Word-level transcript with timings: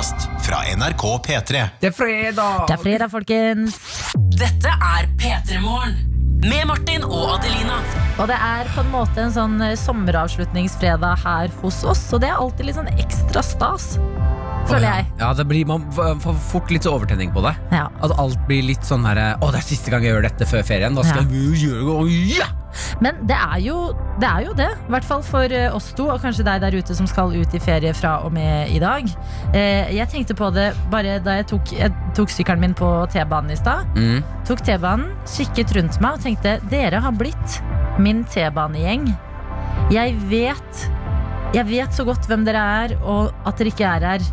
podkast 0.00 0.28
fra 0.46 0.56
NRK 0.76 1.02
P3. 1.26 1.64
Det 1.80 1.90
er 1.90 1.92
fredag! 1.92 2.62
Det 2.68 2.72
er 2.74 2.80
fredag, 2.80 3.10
folkens. 3.12 3.74
Dette 4.32 4.70
er 4.72 5.08
P3 5.20 5.58
Morgen. 5.60 5.98
Med 6.40 6.64
Martin 6.70 7.04
og 7.04 7.34
Adelina. 7.34 7.76
Og 8.16 8.30
det 8.30 8.38
er 8.40 8.70
på 8.72 8.80
en 8.80 8.88
måte 8.94 9.20
en 9.26 9.34
sånn 9.34 9.58
eh, 9.60 9.74
sommeravslutningsfredag 9.76 11.20
her 11.20 11.52
hos 11.60 11.82
oss, 11.84 12.06
og 12.16 12.22
det 12.24 12.30
er 12.30 12.40
alltid 12.40 12.70
litt 12.70 12.78
sånn 12.78 12.88
ekstra 12.94 13.42
stas. 13.44 13.90
Føler 14.70 14.86
jeg. 14.88 15.06
Ja, 15.20 15.34
det 15.36 15.44
blir, 15.50 15.68
Man 15.68 15.84
får 15.92 16.40
fort 16.48 16.72
litt 16.72 16.88
overtenning 16.88 17.34
på 17.36 17.44
det. 17.44 17.52
Ja. 17.74 17.90
At 18.00 18.16
alt 18.16 18.40
blir 18.48 18.64
litt 18.70 18.86
sånn 18.86 19.04
her 19.08 19.20
Å, 19.36 19.52
det 19.52 19.60
er 19.60 19.68
siste 19.68 19.92
gang 19.92 20.04
jeg 20.06 20.14
gjør 20.14 20.30
dette 20.30 20.48
før 20.48 20.64
ferien. 20.64 20.96
Da 20.96 21.04
skal 21.04 21.26
Ja. 21.26 21.28
vi 21.28 21.44
jo 21.44 21.76
gjøre 21.76 22.08
det. 22.08 22.40
Ja! 22.40 22.48
Men 23.00 23.20
det 23.28 23.36
er 23.36 23.58
jo 23.64 23.78
det, 24.20 24.28
er 24.28 24.44
jo 24.46 24.52
det. 24.58 24.68
I 24.88 24.92
hvert 24.92 25.06
fall 25.08 25.22
for 25.24 25.52
eh, 25.56 25.74
oss 25.74 25.90
to, 25.96 26.08
og 26.12 26.20
kanskje 26.22 26.44
deg 26.46 26.60
der 26.62 26.76
ute 26.76 26.94
som 26.96 27.06
skal 27.08 27.32
ut 27.36 27.54
i 27.56 27.60
ferie 27.62 27.92
fra 27.96 28.18
og 28.26 28.32
med 28.36 28.68
i 28.74 28.78
dag. 28.82 29.06
Eh, 29.54 29.90
jeg 29.96 30.08
tenkte 30.12 30.36
på 30.36 30.50
det 30.54 30.70
bare 30.92 31.18
da 31.24 31.38
jeg 31.40 31.48
tok, 31.54 31.72
jeg 31.78 31.94
tok 32.16 32.30
sykkelen 32.34 32.60
min 32.66 32.74
på 32.76 32.88
T-banen 33.12 33.54
i 33.54 33.58
stad. 33.58 33.88
Mm. 33.96 34.20
Tok 34.48 34.64
T-banen, 34.66 35.10
kikket 35.30 35.72
rundt 35.78 36.00
meg 36.04 36.18
og 36.18 36.24
tenkte 36.26 36.58
dere 36.70 37.00
har 37.04 37.16
blitt 37.16 37.60
min 38.00 38.24
T-banegjeng. 38.28 39.08
Jeg 39.90 40.14
vet 40.30 40.84
Jeg 41.54 41.66
vet 41.66 41.94
så 41.96 42.04
godt 42.06 42.28
hvem 42.30 42.44
dere 42.46 42.60
er, 42.84 42.92
og 43.02 43.32
at 43.48 43.58
dere 43.58 43.72
ikke 43.72 43.86
er 43.88 44.04
her. 44.06 44.26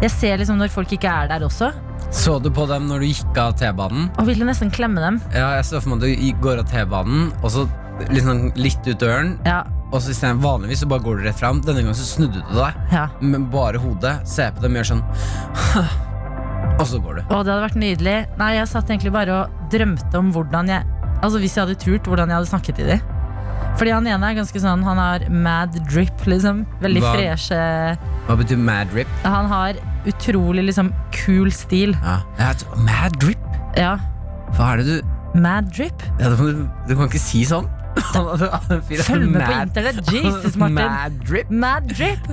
Jeg 0.00 0.10
ser 0.14 0.38
liksom 0.40 0.56
når 0.60 0.72
folk 0.72 0.92
ikke 0.96 1.10
er 1.10 1.28
der 1.28 1.44
også, 1.44 1.72
Så 2.14 2.38
du 2.42 2.48
på 2.54 2.64
dem 2.70 2.86
når 2.88 3.00
du 3.02 3.06
gikk 3.10 3.38
av 3.40 3.52
T-banen? 3.58 4.08
og 4.18 4.26
ville 4.26 4.44
nesten 4.46 4.70
klemme 4.70 5.00
dem. 5.02 5.20
Ja, 5.34 5.50
jeg 5.58 5.64
ser 5.68 5.80
for 5.84 5.92
meg 5.94 6.04
at 6.04 6.20
du 6.20 6.40
går 6.44 6.62
av 6.62 6.68
T-banen, 6.70 7.32
og 7.42 7.50
så 7.50 7.66
sånn, 8.24 8.48
litt 8.58 8.86
ut 8.86 8.98
døren. 9.00 9.36
Ja, 9.46 9.62
Og 9.92 10.00
så 10.02 10.14
stedet 10.16 10.40
Vanligvis 10.42 10.80
så 10.82 10.88
bare 10.90 11.04
går 11.04 11.20
du 11.20 11.26
rett 11.28 11.38
fram. 11.38 11.60
Denne 11.62 11.84
gangen 11.84 11.94
så 11.94 12.06
snudde 12.08 12.42
du 12.42 12.56
deg 12.56 12.94
ja. 12.94 13.06
med 13.20 13.46
bare 13.52 13.78
hodet. 13.78 14.16
Ser 14.28 14.50
på 14.56 14.64
dem, 14.64 14.74
gjør 14.80 14.88
sånn 14.94 15.04
Og 16.80 16.86
så 16.90 16.98
går 16.98 17.20
du. 17.20 17.22
Å, 17.28 17.42
det 17.44 17.52
hadde 17.52 17.62
vært 17.62 17.78
nydelig. 17.78 18.16
Nei, 18.40 18.50
jeg 18.56 18.70
satt 18.72 18.90
egentlig 18.90 19.12
bare 19.14 19.36
og 19.44 19.68
drømte 19.72 20.18
om 20.18 20.32
hvordan 20.34 20.72
jeg 20.72 20.90
Altså 21.24 21.38
hvis 21.40 21.54
jeg 21.56 21.62
hadde 21.64 21.76
turt, 21.80 22.08
hvordan 22.10 22.28
jeg 22.28 22.36
hadde 22.36 22.50
snakket 22.50 22.76
til 22.80 22.88
dem. 22.90 23.04
Fordi 23.78 23.92
han 23.94 24.06
ene 24.10 24.28
er 24.28 24.36
ganske 24.36 24.60
sånn 24.60 24.82
Han 24.86 24.98
har 25.00 25.24
mad 25.30 25.78
drip, 25.88 26.26
liksom. 26.30 26.64
Veldig 26.82 27.02
Hva? 27.04 27.12
freshe 27.14 27.60
Hva 28.26 28.36
betyr 28.40 28.60
mad 28.60 28.90
drip? 28.92 29.14
Han 29.24 29.48
har 29.50 29.78
utrolig 30.10 30.66
liksom 30.68 30.90
kul 31.14 31.52
stil. 31.54 31.94
Ja. 32.02 32.18
Vet- 32.40 32.66
mad 32.84 33.16
drip? 33.22 33.46
Ja. 33.78 33.94
Hva 34.58 34.74
er 34.74 34.82
det 34.82 34.86
du 34.90 35.14
Mad 35.34 35.70
drip. 35.74 36.02
ja, 36.20 36.28
du, 36.30 36.66
du 36.86 36.92
kan 36.94 37.08
ikke 37.08 37.18
si 37.18 37.40
sånn. 37.48 37.66
Følg 37.94 39.30
med 39.30 39.42
på 39.46 39.52
internett. 39.62 40.12
Jesus, 40.12 40.56
Martin. 40.56 40.74
Mad 40.74 41.18
drip. 41.28 41.50
Mad 41.50 41.88
drip. 41.94 42.30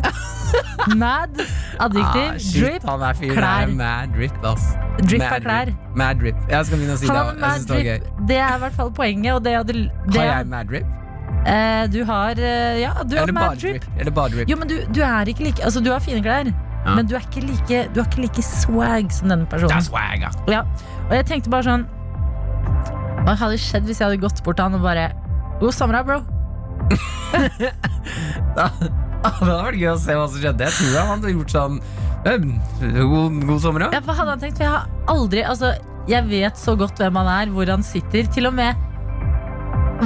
Mad. 0.98 1.42
Adjektiv. 1.80 2.30
Ah, 2.31 2.38
shit, 2.38 2.62
drip. 2.64 2.88
han 2.90 3.04
er 3.08 3.14
fyren 3.20 3.44
er 3.44 3.67
mad 3.78 4.16
drip, 4.16 4.39
ass. 4.45 4.66
Drip 5.06 5.22
Mad 5.22 5.36
er 5.38 5.44
klær. 5.45 5.70
Drip. 5.70 5.94
Mad 6.02 6.20
drip. 6.23 6.42
Jeg 6.50 6.66
skal 6.66 6.82
begynne 6.82 6.95
å 6.95 7.02
si 7.02 7.08
det. 7.08 7.14
Jeg 7.14 7.67
det 7.67 7.76
var 7.76 7.86
gøy. 7.89 8.26
Det 8.32 8.39
er 8.42 8.56
i 8.58 8.64
hvert 8.66 8.80
fall 8.80 8.92
poenget. 8.98 9.32
Og 9.38 9.45
det 9.45 9.54
hadde, 9.59 9.78
det, 10.09 10.17
Har 10.17 10.28
jeg 10.42 10.50
mad 10.56 10.67
drip? 10.73 10.98
eh, 11.45 11.86
du 11.94 12.02
har 12.06 12.42
eh, 12.42 12.82
Ja, 12.82 12.92
du 13.06 13.16
har 13.17 13.32
mad 13.38 13.62
drip. 13.62 13.86
Eller 14.00 14.12
bare 14.17 14.34
drip? 14.36 14.50
Jo, 14.52 14.58
men 14.58 14.67
du, 14.70 14.76
du 14.94 15.02
er 15.06 15.30
ikke 15.32 15.44
like 15.48 15.64
Altså, 15.64 15.80
du 15.82 15.92
har 15.94 16.00
fine 16.04 16.22
klær, 16.26 16.52
Ja. 16.86 16.95
men 16.98 17.06
du 17.06 17.16
er 17.16 17.22
ikke 17.22 17.45
like 17.45 17.84
Du 17.94 18.02
har 18.02 18.09
ikke 18.09 18.22
like 18.26 18.42
swag 18.45 19.12
som 19.14 19.30
denne 19.30 19.45
Det 19.45 19.50
personen. 19.54 19.78
er 19.78 19.82
swag, 19.86 20.22
ja. 20.26 20.32
Ja. 20.50 20.62
Og 21.08 21.16
jeg 21.16 21.26
tenkte 21.30 21.50
bare 21.54 21.64
sånn 21.70 21.86
Hva 23.26 23.36
hadde 23.38 23.58
skjedd 23.62 23.86
hvis 23.86 24.00
jeg 24.02 24.08
hadde 24.09 24.22
gått 24.22 24.42
bort 24.44 24.58
til 24.58 24.66
han 24.66 24.76
og 24.80 24.82
bare 24.86 25.12
God 25.62 25.73
sommer, 25.78 26.04
bro. 26.04 26.20
da, 28.58 28.67
Det 28.81 29.30
hadde 29.38 29.58
vært 29.62 29.78
gøy 29.78 29.92
å 29.94 29.98
se 30.02 30.16
hva 30.17 30.28
som 30.28 30.42
skjedde. 30.42 30.67
Jeg 30.67 30.73
tror 30.80 30.98
han 30.98 31.12
hadde 31.14 31.34
gjort 31.36 31.54
sånn 31.54 31.80
«Eh, 32.22 32.44
God, 32.81 33.40
god 33.48 33.62
sommer, 33.64 33.88
Ja, 33.94 34.02
hva 34.06 34.16
hadde 34.17 34.36
han 34.36 34.42
tenkt? 34.42 34.59
For 34.59 34.66
jeg 34.67 34.73
har 34.73 34.89
aldri 35.09 35.42
Altså, 35.45 35.72
jeg 36.09 36.28
vet 36.30 36.58
så 36.59 36.76
godt 36.78 37.00
hvem 37.02 37.17
han 37.22 37.30
er, 37.30 37.54
hvor 37.54 37.70
han 37.70 37.86
sitter. 37.86 38.30
Til 38.34 38.50
og 38.50 38.58
med 38.58 38.88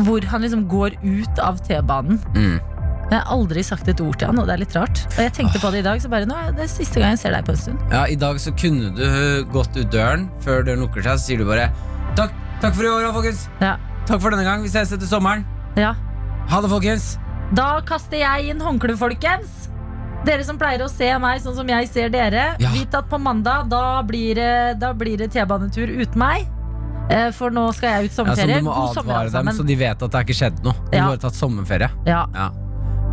hvor 0.03 0.25
han 0.27 0.43
liksom 0.43 0.65
går 0.67 0.97
ut 0.99 1.39
av 1.39 1.61
T-banen. 1.63 2.19
Mm. 2.35 2.57
Jeg 3.05 3.15
har 3.15 3.29
aldri 3.31 3.63
sagt 3.63 3.87
et 3.87 4.01
ord 4.03 4.17
til 4.19 4.27
han, 4.27 4.39
og 4.41 4.49
det 4.49 4.55
er 4.57 4.61
litt 4.65 4.75
rart. 4.75 5.03
Og 5.13 5.19
jeg 5.23 5.31
tenkte 5.37 5.61
på 5.63 5.71
det 5.71 5.83
i 5.83 5.85
dag, 5.85 6.01
så 6.03 6.09
bare 6.11 6.27
Nå 6.27 6.35
er 6.35 6.55
det 6.57 6.67
siste 6.73 6.99
gang 6.99 7.13
jeg 7.13 7.21
ser 7.21 7.35
deg 7.37 7.47
på 7.47 7.53
en 7.55 7.61
stund. 7.61 7.83
Ja, 7.93 8.03
I 8.11 8.17
dag 8.19 8.39
så 8.43 8.51
kunne 8.59 8.91
du 8.97 9.05
gått 9.53 9.77
ut 9.77 9.87
døren 9.93 10.27
før 10.43 10.65
døren 10.67 10.83
lukker 10.83 11.05
seg. 11.05 11.21
Så 11.21 11.29
sier 11.29 11.39
du 11.39 11.47
bare 11.47 11.69
takk, 12.19 12.35
takk 12.63 12.75
for 12.75 12.83
i 12.87 12.91
år, 12.91 13.07
folkens. 13.15 13.45
Ja. 13.63 13.77
Takk 14.05 14.21
for 14.21 14.29
denne 14.33 14.43
gang. 14.45 14.61
Vi 14.65 14.69
ses 14.69 14.91
etter 14.95 15.07
sommeren. 15.09 15.45
ja. 15.75 15.93
Ha 16.47 16.59
det, 16.61 16.69
folkens. 16.69 17.17
Da 17.57 17.79
kaster 17.81 18.19
jeg 18.21 18.51
inn 18.51 18.59
håndkleet, 18.61 18.99
folkens. 19.01 19.69
Dere 20.25 20.43
som 20.45 20.57
pleier 20.57 20.81
å 20.85 20.89
se 20.89 21.07
meg 21.21 21.41
sånn 21.41 21.55
som 21.55 21.67
jeg 21.69 21.87
ser 21.89 22.09
dere, 22.09 22.55
Ja. 22.59 22.69
vit 22.69 22.93
at 22.93 23.09
på 23.09 23.17
mandag 23.21 23.67
da 23.69 24.01
blir 24.03 24.35
det, 24.35 24.79
det 24.79 25.31
T-banetur 25.31 25.89
uten 25.89 26.15
meg. 26.17 26.47
Eh, 27.09 27.31
For 27.31 27.49
nå 27.49 27.73
skal 27.73 27.89
jeg 28.03 28.05
ut 28.05 28.11
Ja, 28.17 28.23
så 28.23 28.25
sommerferie. 28.25 28.59
du 28.59 28.65
må 28.65 28.73
God 28.75 28.97
advare 28.97 29.31
dem, 29.31 29.45
så 29.47 29.65
de 29.65 29.75
vet 29.75 30.01
at 30.03 30.11
det 30.11 30.13
er 30.15 30.23
ikke 30.23 30.37
skjedd 30.37 30.63
noe. 30.63 30.73
Du 30.91 30.97
Ja. 30.97 31.03
har 31.05 31.17
tatt 31.17 31.33
sommerferie. 31.33 31.89
Ja. 32.05 32.25
Ja. 32.33 32.49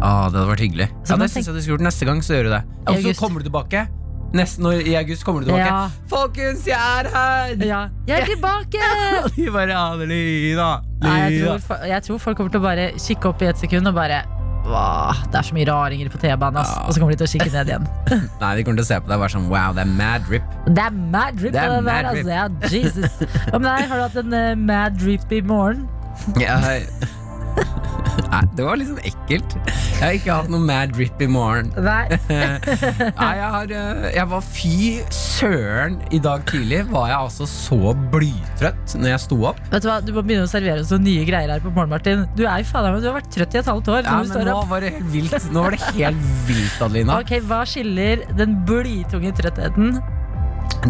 Ah, 0.03 0.29
det 0.29 0.41
hadde 0.41 0.57
vært 0.57 0.61
hyggelig. 0.61 0.89
Så 1.05 1.11
Ja, 1.11 1.17
det 1.17 1.31
synes 1.31 1.47
jeg 1.47 1.55
du 1.55 1.61
skulle 1.61 1.79
gjort 1.79 1.87
Neste 1.87 2.05
gang 2.07 2.21
så 2.21 2.35
gjør 2.35 2.43
du 2.45 2.51
det. 2.51 2.65
Og 2.87 2.97
så 2.97 3.19
kommer 3.21 3.43
du 3.43 3.49
tilbake. 3.51 3.89
Neste, 4.33 4.63
når, 4.65 4.83
I 4.89 4.95
august 4.97 5.27
kommer 5.29 5.45
du 5.45 5.51
tilbake. 5.51 5.67
Ja. 5.67 6.07
Folkens, 6.09 6.67
jeg 6.67 6.77
er 6.79 7.09
her! 7.13 7.57
ja. 7.69 7.81
Jeg 8.09 8.21
er 8.21 8.31
tilbake! 8.33 8.85
Og 9.25 9.35
de 9.37 9.49
bare 9.53 9.77
Adelina. 9.77 10.69
Nei, 11.03 11.17
jeg, 11.19 11.43
tror, 11.67 11.83
jeg 11.91 12.07
tror 12.07 12.23
folk 12.23 12.39
kommer 12.39 12.55
til 12.55 12.63
å 12.63 12.65
bare 12.65 12.93
kikke 12.97 13.33
opp 13.33 13.43
i 13.43 13.51
et 13.51 13.61
sekund 13.61 13.91
og 13.91 13.99
bare 13.99 14.23
det 14.63 15.39
er 15.39 15.43
så 15.43 15.55
mye 15.57 15.67
raringer 15.67 16.11
på 16.13 16.19
T-banen. 16.23 16.61
Ja. 16.63 16.85
Og 16.87 16.95
så 16.95 17.01
kommer 17.01 17.17
de 17.17 17.19
til 17.23 17.27
å 17.27 17.33
kikke 17.33 17.51
ned 17.51 17.73
igjen. 17.73 17.89
Nei, 18.43 18.51
de 18.57 18.65
kommer 18.65 18.79
til 18.79 18.85
å 18.85 18.89
se 18.89 18.99
på 19.03 19.11
deg 19.11 19.17
og 19.17 19.25
være 19.25 19.35
sånn 19.35 19.49
Wow, 19.51 19.73
det 19.77 19.83
er 19.83 19.95
mad 19.99 20.29
drip. 20.29 20.53
Det 20.69 20.85
er 20.85 21.01
mad 21.01 21.41
drip 21.41 21.57
Det 21.57 21.65
er 21.65 21.75
den 21.75 21.89
mad 21.89 21.99
der, 21.99 22.11
altså. 22.13 22.31
Ja, 22.31 22.45
Jesus. 22.71 23.19
Hva 23.49 23.59
med 23.59 23.69
deg? 23.69 23.89
Har 23.91 23.99
du 23.99 24.05
hatt 24.07 24.21
en 24.23 24.37
uh, 24.39 24.53
mad 24.71 25.03
drip 25.03 25.35
i 25.35 25.43
morgen? 25.51 25.89
Ja, 26.43 26.61
Nei, 28.33 28.43
det 28.57 28.65
var 28.67 28.79
litt 28.81 28.89
sånn 28.91 29.03
ekkelt. 29.09 29.55
Jeg 29.63 30.01
har 30.03 30.17
ikke 30.17 30.37
hatt 30.41 30.51
noe 30.53 30.63
mad 30.65 30.93
drip 30.97 31.21
i 31.23 31.29
morgen. 31.31 31.71
Nei. 31.77 32.05
Nei, 32.29 33.33
jeg, 33.39 33.49
har, 33.57 33.75
øh, 33.79 34.07
jeg 34.17 34.27
var 34.33 34.45
fy 34.47 34.77
søren 35.15 35.99
i 36.15 36.21
dag 36.23 36.45
tidlig. 36.51 36.83
Var 36.93 37.11
jeg 37.13 37.19
altså 37.19 37.49
så 37.49 37.95
blytrøtt 38.15 38.97
når 38.99 39.15
jeg 39.15 39.25
sto 39.27 39.39
opp. 39.53 39.61
Vet 39.73 39.85
Du 39.85 39.91
hva, 39.91 39.99
du 40.05 40.13
må 40.17 40.25
begynne 40.27 40.47
å 40.49 40.53
servere 40.53 40.85
oss 40.85 40.93
noen 40.95 41.07
nye 41.09 41.27
greier 41.29 41.53
her 41.55 41.63
på 41.65 41.73
morgen, 41.75 41.93
Martin. 41.95 42.25
Du 42.39 42.45
er 42.47 42.63
jo 42.63 42.71
faen 42.71 42.89
meg, 42.91 43.03
du 43.05 43.11
har 43.11 43.19
vært 43.21 43.31
trøtt 43.35 43.57
i 43.57 43.63
et 43.63 43.71
halvt 43.73 43.93
år. 43.97 44.03
Ja, 44.07 44.19
men 44.21 44.33
står 44.33 44.49
nå 44.51 44.59
var 44.71 44.85
det 44.85 44.95
helt 44.97 45.13
vilt. 45.15 45.51
Nå 45.53 45.67
var 45.67 45.77
det 45.77 45.93
helt 45.99 46.27
vilt, 46.51 46.81
Adelina. 46.89 47.19
Ok, 47.23 47.37
Hva 47.47 47.63
skiller 47.69 48.25
den 48.39 48.59
blytunge 48.69 49.33
trøttheten? 49.39 49.97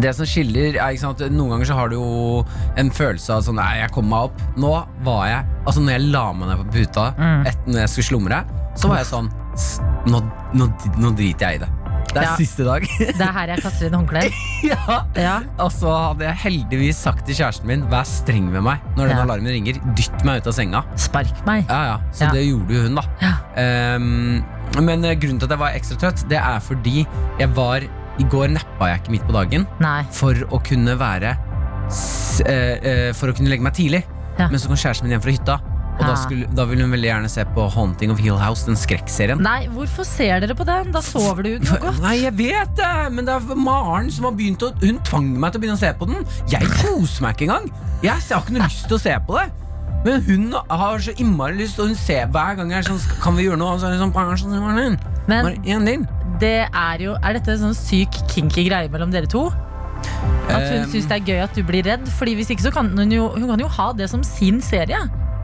Det 0.01 0.15
som 0.17 0.25
skiller 0.25 0.75
er, 0.81 0.95
sant, 0.97 1.19
Noen 1.29 1.51
ganger 1.53 1.65
så 1.69 1.75
har 1.77 1.89
du 1.91 1.95
jo 1.99 2.45
en 2.81 2.89
følelse 2.89 3.29
av 3.35 3.43
sånn 3.45 3.59
Nei, 3.61 3.77
jeg 3.83 3.91
kom 3.93 4.07
meg 4.09 4.29
opp. 4.31 4.41
Nå 4.57 4.71
var 5.05 5.27
jeg 5.29 5.45
Altså 5.67 5.83
når 5.83 5.91
jeg 5.97 6.07
la 6.15 6.25
meg 6.33 6.49
ned 6.49 6.63
på 6.63 6.71
puta 6.79 7.13
Mm. 7.19 7.45
etter 7.45 7.69
når 7.69 7.79
jeg 7.83 7.89
skulle 7.93 8.09
slumre, 8.09 8.39
så 8.75 8.89
var 8.89 8.97
jeg 9.03 9.05
sånn 9.11 9.29
Nå, 10.09 10.19
nå, 10.57 10.65
nå 10.97 11.11
driter 11.15 11.45
jeg 11.51 11.55
i 11.55 11.63
det. 11.65 11.69
Det 12.13 12.17
er 12.19 12.25
Ja. 12.25 12.35
siste 12.37 12.65
dag. 12.65 12.81
Det 12.99 13.21
er 13.21 13.31
her 13.33 13.47
jeg 13.53 13.61
kaster 13.63 13.85
inn 13.87 13.93
håndkleet. 13.93 14.33
ja. 14.71 14.97
Ja. 15.15 15.35
Og 15.61 15.69
så 15.71 15.89
hadde 15.93 16.25
jeg 16.25 16.35
heldigvis 16.43 16.97
sagt 17.05 17.25
til 17.25 17.35
kjæresten 17.37 17.65
min 17.69 17.85
Vær 17.89 18.03
streng 18.05 18.49
med 18.51 18.61
meg 18.65 18.81
når 18.97 19.07
den 19.13 19.17
Ja. 19.17 19.23
alarmen 19.23 19.53
ringer. 19.53 19.77
Dytt 19.95 20.25
meg 20.25 20.41
ut 20.41 20.47
av 20.51 20.53
senga. 20.57 20.83
Spark 20.97 21.45
meg. 21.45 21.65
Ja, 21.69 21.83
ja, 21.93 21.97
Så 22.11 22.31
det 22.33 22.43
gjorde 22.49 22.73
jo 22.75 22.81
hun, 22.89 22.95
da. 22.97 23.05
Ehm, 23.61 24.43
men 24.81 25.05
eh, 25.05 25.15
grunnen 25.15 25.39
til 25.39 25.45
at 25.47 25.53
jeg 25.55 25.61
var 25.61 25.77
ekstra 25.77 25.97
trøtt, 26.01 26.25
det 26.29 26.37
er 26.41 26.59
fordi 26.65 27.05
jeg 27.39 27.49
var 27.55 27.85
I 28.19 28.23
går 28.29 28.51
nappa 28.53 28.91
jeg 28.91 29.01
ikke 29.01 29.11
midt 29.15 29.27
på 29.27 29.33
dagen 29.33 29.67
Nei. 29.81 30.03
for 30.11 30.33
å 30.53 30.59
kunne 30.63 30.93
være 30.99 31.35
s 31.89 32.41
eh, 32.45 32.77
eh, 32.81 33.13
For 33.13 33.29
å 33.31 33.35
kunne 33.35 33.49
legge 33.49 33.63
meg 33.65 33.73
tidlig. 33.73 34.03
Ja. 34.39 34.47
Men 34.49 34.59
så 34.59 34.67
kom 34.69 34.77
kjæresten 34.79 35.03
min 35.07 35.15
hjem 35.17 35.21
fra 35.25 35.31
hytta. 35.35 35.59
Og 35.93 35.99
da, 36.07 36.13
Ah. 36.13 36.15
skulle, 36.17 36.47
da 36.57 36.63
ville 36.65 36.81
hun 36.81 36.91
veldig 36.91 37.05
gjerne 37.09 37.29
se 37.29 37.43
på 37.53 37.67
Haunting 37.69 38.09
of 38.09 38.17
Hill 38.17 38.37
House, 38.41 38.65
den 38.65 38.73
skrekkserien. 38.75 39.37
Nei, 39.45 39.67
hvorfor 39.69 40.03
ser 40.09 40.39
dere 40.41 40.55
på 40.57 40.65
den? 40.65 40.91
Da 40.91 41.01
sover 41.05 41.43
du 41.43 41.49
jo 41.51 41.59
ikke 41.59 41.69
noe 41.69 41.83
godt. 41.83 41.99
Nei, 42.01 42.15
jeg 42.23 42.33
vet 42.39 42.71
det, 42.79 43.11
men 43.13 43.25
det 43.25 43.35
er 43.35 43.55
Maren 43.55 44.09
som 44.11 44.25
har 44.25 44.31
begynt 44.33 44.63
å 44.65 44.71
Hun 44.81 44.97
tvang 45.05 45.27
meg 45.39 45.51
til 45.53 45.61
å 45.61 45.63
begynne 45.63 45.77
å 45.77 45.83
se 45.83 45.91
på 45.99 46.07
den. 46.09 46.25
Jeg 46.49 46.61
koser 46.81 47.21
meg 47.27 47.35
ikke 47.37 47.45
engang. 47.45 47.69
Jeg 48.01 48.11
har 48.11 48.41
ikke 48.41 48.55
noe 48.57 48.65
lyst 48.65 48.87
til 48.89 48.97
å 48.97 49.01
se 49.05 49.17
på 49.27 49.37
det. 49.37 49.45
Men 50.03 50.21
hun 50.25 50.51
har 50.69 50.97
så 50.99 51.13
innmari 51.15 51.57
lyst, 51.61 51.77
og 51.79 51.87
hun 51.87 51.95
ser 51.95 52.25
hver 52.27 52.57
gang 52.57 52.69
jeg 52.71 52.79
er 52.79 52.89
sånn 52.89 52.99
"Skal- 52.99 53.21
Kan 53.21 53.35
vi 53.37 53.43
gjøre 53.45 53.57
noe? 53.57 53.73
Og 53.75 53.79
så 53.79 53.85
er 53.87 53.97
hun 53.97 54.09
sånn 54.09 54.13
"Bare 54.13 54.35
sånn, 54.35 54.99
Men 55.29 55.45
bare 55.47 55.85
din. 55.87 56.07
det 56.41 56.55
er 56.67 57.03
jo 57.05 57.13
Er 57.23 57.37
dette 57.37 57.53
en 57.53 57.61
sånn 57.69 57.77
syk 57.77 58.17
kinky 58.31 58.65
greie 58.67 58.89
mellom 58.91 59.11
dere 59.13 59.29
to? 59.31 59.45
At 60.49 60.65
hun 60.67 60.81
Um, 60.83 60.89
syns 60.91 61.07
det 61.07 61.15
er 61.21 61.27
gøy 61.29 61.39
at 61.45 61.53
du 61.55 61.63
blir 61.63 61.85
redd? 61.87 62.07
Fordi 62.17 62.33
hvis 62.35 62.49
ikke 62.51 62.65
så 62.65 62.71
kan 62.75 62.89
hun 62.97 63.11
jo, 63.13 63.29
hun 63.37 63.47
kan 63.47 63.61
jo 63.63 63.69
ha 63.71 63.91
det 63.95 64.09
som 64.11 64.23
sin 64.27 64.59
serie. 64.61 64.99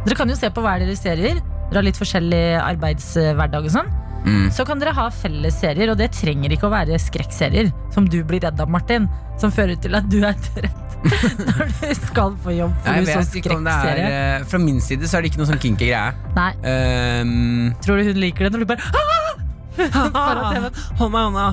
Dere 0.05 0.15
kan 0.19 0.27
jo 0.29 0.35
se 0.35 0.49
på 0.51 0.61
hver 0.65 0.83
deres 0.83 0.99
serier. 1.05 1.39
Dere 1.69 1.79
har 1.79 1.85
litt 1.87 1.99
forskjellig 1.99 2.43
arbeidshverdag 2.59 3.69
og 3.69 3.73
sånn. 3.77 3.89
Mm. 4.25 4.49
Så 4.51 4.65
kan 4.67 4.81
dere 4.81 4.91
ha 4.97 5.05
felles 5.15 5.55
serier, 5.61 5.93
og 5.93 5.97
det 6.01 6.09
trenger 6.11 6.51
ikke 6.51 6.67
å 6.67 6.73
være 6.73 6.99
skrekkserier. 6.99 7.71
Som 7.95 8.09
du 8.11 8.19
blir 8.27 8.43
redd 8.43 8.59
av, 8.59 8.67
Martin. 8.69 9.07
Som 9.39 9.53
fører 9.55 9.79
til 9.79 9.95
at 9.95 10.09
du 10.11 10.19
er 10.27 10.35
trett 10.49 10.85
når 11.55 11.69
du 11.79 11.93
skal 11.95 12.35
på 12.43 12.57
jobb. 12.57 12.73
For 12.83 12.99
Jeg 12.99 13.05
du 13.07 13.11
så 13.13 13.21
vet 13.21 13.37
ikke 13.39 13.55
om 13.55 13.63
det 13.69 13.75
er 13.93 14.01
eh, 14.03 14.43
Fra 14.51 14.59
min 14.59 14.81
side 14.83 15.07
så 15.07 15.17
er 15.17 15.23
det 15.23 15.31
ikke 15.31 15.39
noe 15.45 15.47
sånn 15.53 15.61
kinky 15.63 15.87
greie. 15.87 16.11
Nei, 16.35 16.51
Um, 17.23 17.71
tror 17.79 18.01
du 18.03 18.09
hun 18.11 18.19
liker 18.19 18.49
det 18.49 18.51
når 18.57 18.65
du 18.65 18.69
bare 18.73 18.91
«Ah!» 18.91 19.45
Hold 20.99 21.11
meg 21.13 21.21
i 21.21 21.25
hånda. 21.29 21.47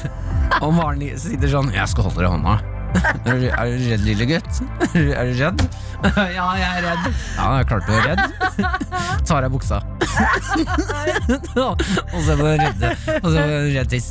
Og 0.64 0.70
Maren 0.76 1.02
sitter 1.18 1.50
sånn 1.50 1.72
Jeg 1.74 1.88
skal 1.90 2.06
holde 2.08 2.20
deg 2.20 2.28
i 2.28 2.32
hånda. 2.36 2.54
Er 2.94 3.38
du, 3.40 3.46
er 3.50 3.64
du 3.66 3.86
redd, 3.90 4.04
lille 4.06 4.26
gutt? 4.28 4.60
Er 4.94 5.26
du, 5.26 5.34
redd? 5.40 5.64
Ja, 6.36 6.46
jeg 6.58 6.68
er 6.68 6.82
redd. 6.84 7.04
Ja, 7.34 7.44
jeg 7.56 7.60
er 7.62 7.66
klart 7.70 7.86
du 7.88 7.92
er 7.96 8.02
redd. 8.10 8.20
Tar 9.26 9.42
av 9.48 9.50
buksa. 9.54 9.78
Og 12.14 12.20
så 12.22 12.36
på 12.36 12.44
den 12.44 12.60
redde 12.60 12.88
Og 13.18 13.28
så 13.32 13.36
på 13.40 13.48
den 13.48 13.72
redd 13.74 13.88
tiss. 13.90 14.08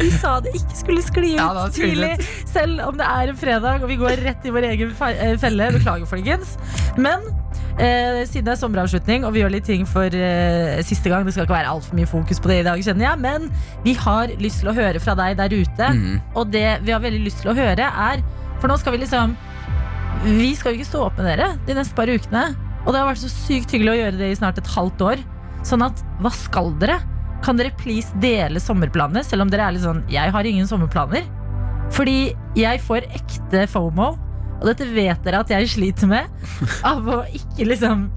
Vi 0.00 0.10
sa 0.14 0.36
det 0.44 0.54
ikke 0.56 0.76
skulle 0.78 1.02
skli 1.04 1.32
ut 1.34 1.40
Ja, 1.40 1.66
tidlig, 1.74 2.12
selv 2.48 2.82
om 2.86 2.98
det 2.98 3.06
er 3.08 3.32
en 3.32 3.38
fredag 3.38 3.84
og 3.84 3.90
vi 3.90 3.98
går 4.00 4.22
rett 4.24 4.46
i 4.46 4.52
vår 4.54 4.68
egen 4.70 4.92
eh, 4.92 5.34
felle. 5.40 5.70
Beklager, 5.74 6.08
folkens. 6.10 6.54
Men 6.98 7.24
eh, 7.78 8.22
siden 8.28 8.46
det 8.48 8.54
er 8.54 8.60
sommeravslutning 8.60 9.26
og 9.26 9.34
vi 9.34 9.42
gjør 9.42 9.54
litt 9.56 9.68
ting 9.68 9.86
for 9.88 10.06
eh, 10.14 10.78
siste 10.86 11.12
gang, 11.12 11.26
det 11.26 11.34
skal 11.36 11.48
ikke 11.48 11.58
være 11.58 11.74
altfor 11.74 11.98
mye 11.98 12.10
fokus 12.10 12.42
på 12.42 12.52
det 12.52 12.60
i 12.62 12.68
dag, 12.68 12.84
kjenner 12.84 13.10
jeg, 13.10 13.22
men 13.24 13.50
vi 13.86 13.94
har 13.98 14.34
lyst 14.42 14.62
til 14.62 14.72
å 14.72 14.76
høre 14.78 15.02
fra 15.02 15.16
deg 15.18 15.38
der 15.40 15.54
ute. 15.58 15.90
Mm. 15.98 16.16
Og 16.38 16.54
det 16.54 16.68
vi 16.86 16.94
har 16.94 17.04
veldig 17.04 17.24
lyst 17.26 17.42
til 17.44 17.52
å 17.52 17.58
høre, 17.58 17.88
er 17.88 18.24
For 18.58 18.70
nå 18.70 18.74
skal 18.80 18.96
vi 18.96 18.98
liksom 19.04 19.36
Vi 20.24 20.48
skal 20.58 20.74
jo 20.74 20.80
ikke 20.80 20.88
stå 20.88 21.02
opp 21.06 21.20
med 21.20 21.28
dere 21.30 21.52
de 21.68 21.76
neste 21.78 21.94
par 21.94 22.10
ukene. 22.10 22.48
Og 22.84 22.94
det 22.94 23.00
har 23.02 23.10
vært 23.10 23.20
så 23.20 23.30
sykt 23.30 23.74
hyggelig 23.74 23.92
å 23.92 23.98
gjøre 23.98 24.18
det 24.18 24.30
i 24.32 24.38
snart 24.38 24.58
et 24.60 24.72
halvt 24.72 25.04
år. 25.04 25.22
Sånn 25.66 25.84
at, 25.84 26.02
hva 26.22 26.30
skal 26.34 26.72
dere? 26.80 26.98
Kan 27.44 27.56
dere 27.60 27.70
please 27.78 28.10
dele 28.22 28.60
sommerplanene, 28.60 29.22
selv 29.24 29.44
om 29.46 29.50
dere 29.52 29.68
er 29.68 29.76
litt 29.76 29.84
sånn 29.84 30.02
Jeg 30.10 30.32
har 30.34 30.44
ingen 30.48 30.66
sommerplaner. 30.68 31.26
Fordi 31.94 32.34
jeg 32.58 32.80
får 32.84 33.06
ekte 33.16 33.62
FOMO, 33.72 34.10
og 34.58 34.66
dette 34.66 34.84
vet 34.92 35.22
dere 35.24 35.40
at 35.44 35.50
jeg 35.54 35.68
sliter 35.70 36.10
med, 36.10 36.26
av 36.90 37.06
å 37.08 37.22
ikke 37.32 37.68
liksom 37.70 38.08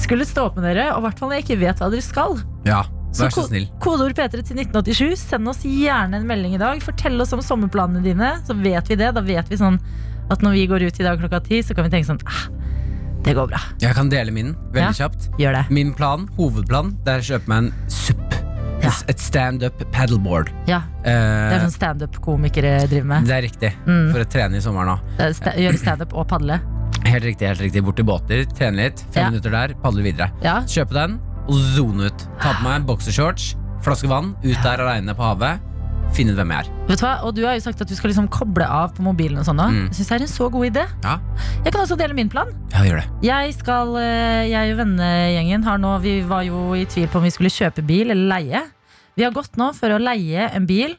skulle 0.00 0.26
stå 0.26 0.48
opp 0.48 0.56
med 0.58 0.64
dere, 0.66 0.88
og 0.94 1.02
i 1.02 1.06
hvert 1.06 1.20
fall 1.20 1.30
når 1.30 1.38
jeg 1.38 1.44
ikke 1.46 1.60
vet 1.60 1.78
hva 1.84 1.90
dere 1.92 2.02
skal. 2.02 2.34
Ja, 2.66 2.80
vær 3.14 3.30
så 3.30 3.44
så 3.44 3.44
snill. 3.46 3.68
Kodeord 3.84 4.16
P3 4.18 4.40
til 4.42 4.58
1987. 4.58 5.12
Send 5.20 5.46
oss 5.52 5.60
gjerne 5.68 6.18
en 6.18 6.26
melding 6.26 6.56
i 6.56 6.58
dag. 6.58 6.80
Fortell 6.82 7.20
oss 7.22 7.30
om 7.36 7.44
sommerplanene 7.44 8.02
dine, 8.02 8.32
så 8.48 8.56
vet 8.58 8.90
vi 8.90 8.96
det. 8.98 9.12
Da 9.14 9.22
vet 9.22 9.52
vi 9.52 9.60
sånn 9.60 9.78
at 10.32 10.42
når 10.42 10.56
vi 10.56 10.64
går 10.72 10.86
ut 10.88 10.98
i 10.98 11.06
dag 11.06 11.20
klokka 11.22 11.44
ti, 11.46 11.60
så 11.62 11.76
kan 11.78 11.86
vi 11.86 11.92
tenke 11.94 12.08
sånn 12.10 12.18
ah, 12.26 12.42
Det 13.22 13.36
går 13.38 13.52
bra. 13.52 13.60
Jeg 13.80 13.94
kan 13.94 14.10
dele 14.10 14.34
min 14.34 14.56
veldig 14.74 14.88
Ja. 14.88 15.06
kjapt. 15.06 15.30
Gjør 15.38 15.60
det. 15.60 15.64
Min 15.70 15.94
plan, 15.94 16.26
hovedplan, 16.40 16.90
det 17.06 17.14
er 17.14 17.22
å 17.22 17.28
kjøpe 17.30 17.52
meg 17.54 17.68
en 17.68 17.72
SUP. 17.92 18.33
Ja. 18.84 18.92
Et 19.08 19.18
standup 19.20 19.84
paddleboard. 19.92 20.50
Ja, 20.68 20.82
Det 21.04 21.10
er 21.12 21.54
Eh, 21.58 21.64
sånn 21.66 21.74
standup-komikere 21.78 22.86
driver 22.88 23.04
med. 23.06 23.26
det 23.26 23.34
er 23.36 23.42
riktig. 23.42 23.72
Mm. 23.86 24.12
For 24.12 24.20
å 24.24 24.28
trene 24.30 24.56
i 24.56 24.60
sommeren 24.64 24.94
òg. 24.96 25.00
St 25.34 25.52
Gjøre 25.56 25.78
standup 25.78 26.12
og 26.14 26.28
padle. 26.28 26.60
Helt 27.04 27.24
riktig, 27.24 27.46
helt 27.48 27.60
riktig. 27.60 27.84
Bort 27.84 27.96
til 27.96 28.04
båter, 28.06 28.44
trene 28.56 28.76
litt. 28.76 29.04
Fem 29.12 29.24
Ja. 29.24 29.30
minutter 29.30 29.50
der, 29.50 29.74
padle 29.82 30.02
videre. 30.02 30.30
Ja, 30.42 30.60
Kjøpe 30.62 30.92
den 30.92 31.20
og 31.48 31.54
zone 31.76 32.06
ut. 32.06 32.18
Ta 32.40 32.54
på 32.54 32.62
meg 32.62 32.76
en 32.80 32.86
boksershorts, 32.86 33.54
flaske 33.82 34.08
vann, 34.08 34.34
ut 34.42 34.62
der 34.62 34.78
aleine 34.80 35.14
på 35.14 35.20
havet. 35.22 35.60
Finne 36.14 36.30
ut 36.32 36.36
hvem 36.36 36.50
jeg 36.52 36.66
er. 36.66 36.70
vet 36.86 36.98
du 37.00 37.04
hva? 37.06 37.24
Og 37.24 37.34
du 37.34 37.44
har 37.44 37.54
jo 37.54 37.60
sagt 37.60 37.80
at 37.80 37.88
du 37.88 37.94
skal 37.96 38.10
liksom 38.10 38.28
koble 38.28 38.62
av 38.68 38.94
på 38.94 39.00
mobilen 39.02 39.38
og 39.38 39.44
sånn. 39.44 39.56
Mm. 39.58 39.88
Jeg 39.88 39.94
synes 39.96 40.08
det 40.08 40.12
er 40.20 40.22
en 40.22 40.28
så 40.28 40.50
god 40.52 40.70
idé. 40.70 40.86
Ja, 41.02 41.18
Jeg 41.64 41.72
kan 41.72 41.82
også 41.82 41.96
dele 41.98 42.14
min 42.14 42.28
plan. 42.28 42.46
ja 42.72 42.78
gjør 42.84 43.00
det. 43.00 43.06
Jeg 43.22 43.54
skal, 43.54 43.96
eh, 43.96 44.48
jeg 44.48 44.72
og 44.72 44.78
vennegjengen 44.86 45.64
har 45.64 45.78
nå 45.78 46.00
Vi 46.00 46.20
var 46.22 46.42
jo 46.44 46.74
i 46.74 46.84
tvil 46.84 47.08
på 47.08 47.16
om 47.16 47.22
vi 47.22 47.30
skulle 47.30 47.48
kjøpe 47.50 47.84
bil 47.86 48.10
eller 48.10 48.28
leie. 48.38 48.62
Vi 49.16 49.22
har 49.24 49.30
gått 49.34 49.56
nå 49.60 49.70
for 49.76 49.94
å 49.94 50.00
leie 50.02 50.48
en 50.56 50.66
bil, 50.66 50.96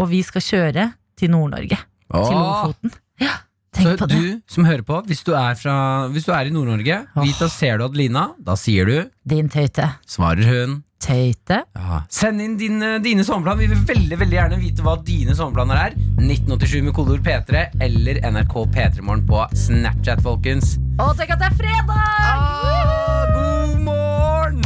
og 0.00 0.08
vi 0.12 0.22
skal 0.24 0.40
kjøre 0.44 0.88
til 1.20 1.32
Nord-Norge. 1.34 1.76
Til 2.10 2.36
Lofoten. 2.36 2.92
Ja, 3.20 3.34
tenk 3.76 3.86
Så 3.86 3.96
på 4.00 4.06
det. 4.08 4.16
du 4.16 4.40
som 4.50 4.64
hører 4.64 4.82
på, 4.86 5.00
hvis 5.06 5.20
du 5.26 5.34
er, 5.36 5.54
fra, 5.60 5.74
hvis 6.10 6.24
du 6.26 6.32
er 6.32 6.48
i 6.48 6.54
Nord-Norge, 6.54 7.02
Åh. 7.14 7.22
vit 7.26 7.42
at 7.44 7.52
ser 7.52 7.78
du 7.78 7.84
Adelina, 7.84 8.30
da 8.40 8.56
sier 8.56 8.88
du, 8.88 9.10
Din 9.28 9.48
tøyte. 9.52 9.90
svarer 10.08 10.48
hun. 10.48 10.78
Tøyte. 11.00 11.62
Ja. 11.76 12.02
Send 12.12 12.40
inn 12.44 12.56
dine, 12.60 12.98
dine 13.00 13.24
sommerplaner. 13.24 13.60
Vi 13.62 13.68
vil 13.72 13.84
veldig 13.88 14.18
veldig 14.20 14.36
gjerne 14.36 14.58
vite 14.60 14.84
hva 14.84 14.98
dine 15.04 15.32
sommerplaner 15.36 15.78
er. 15.86 15.94
1987 16.20 16.82
med 16.84 16.92
kodeord 16.96 17.22
P3 17.24 17.62
eller 17.80 18.20
NRK 18.28 18.56
P3morgen 18.74 19.24
på 19.28 19.40
Snapchat, 19.56 20.20
folkens. 20.24 20.74
Å, 21.00 21.12
tenk 21.16 21.32
at 21.36 21.40
det 21.40 21.48
er 21.52 21.56
fredag! 21.56 23.32
god 23.32 23.80
morgen! 23.88 24.60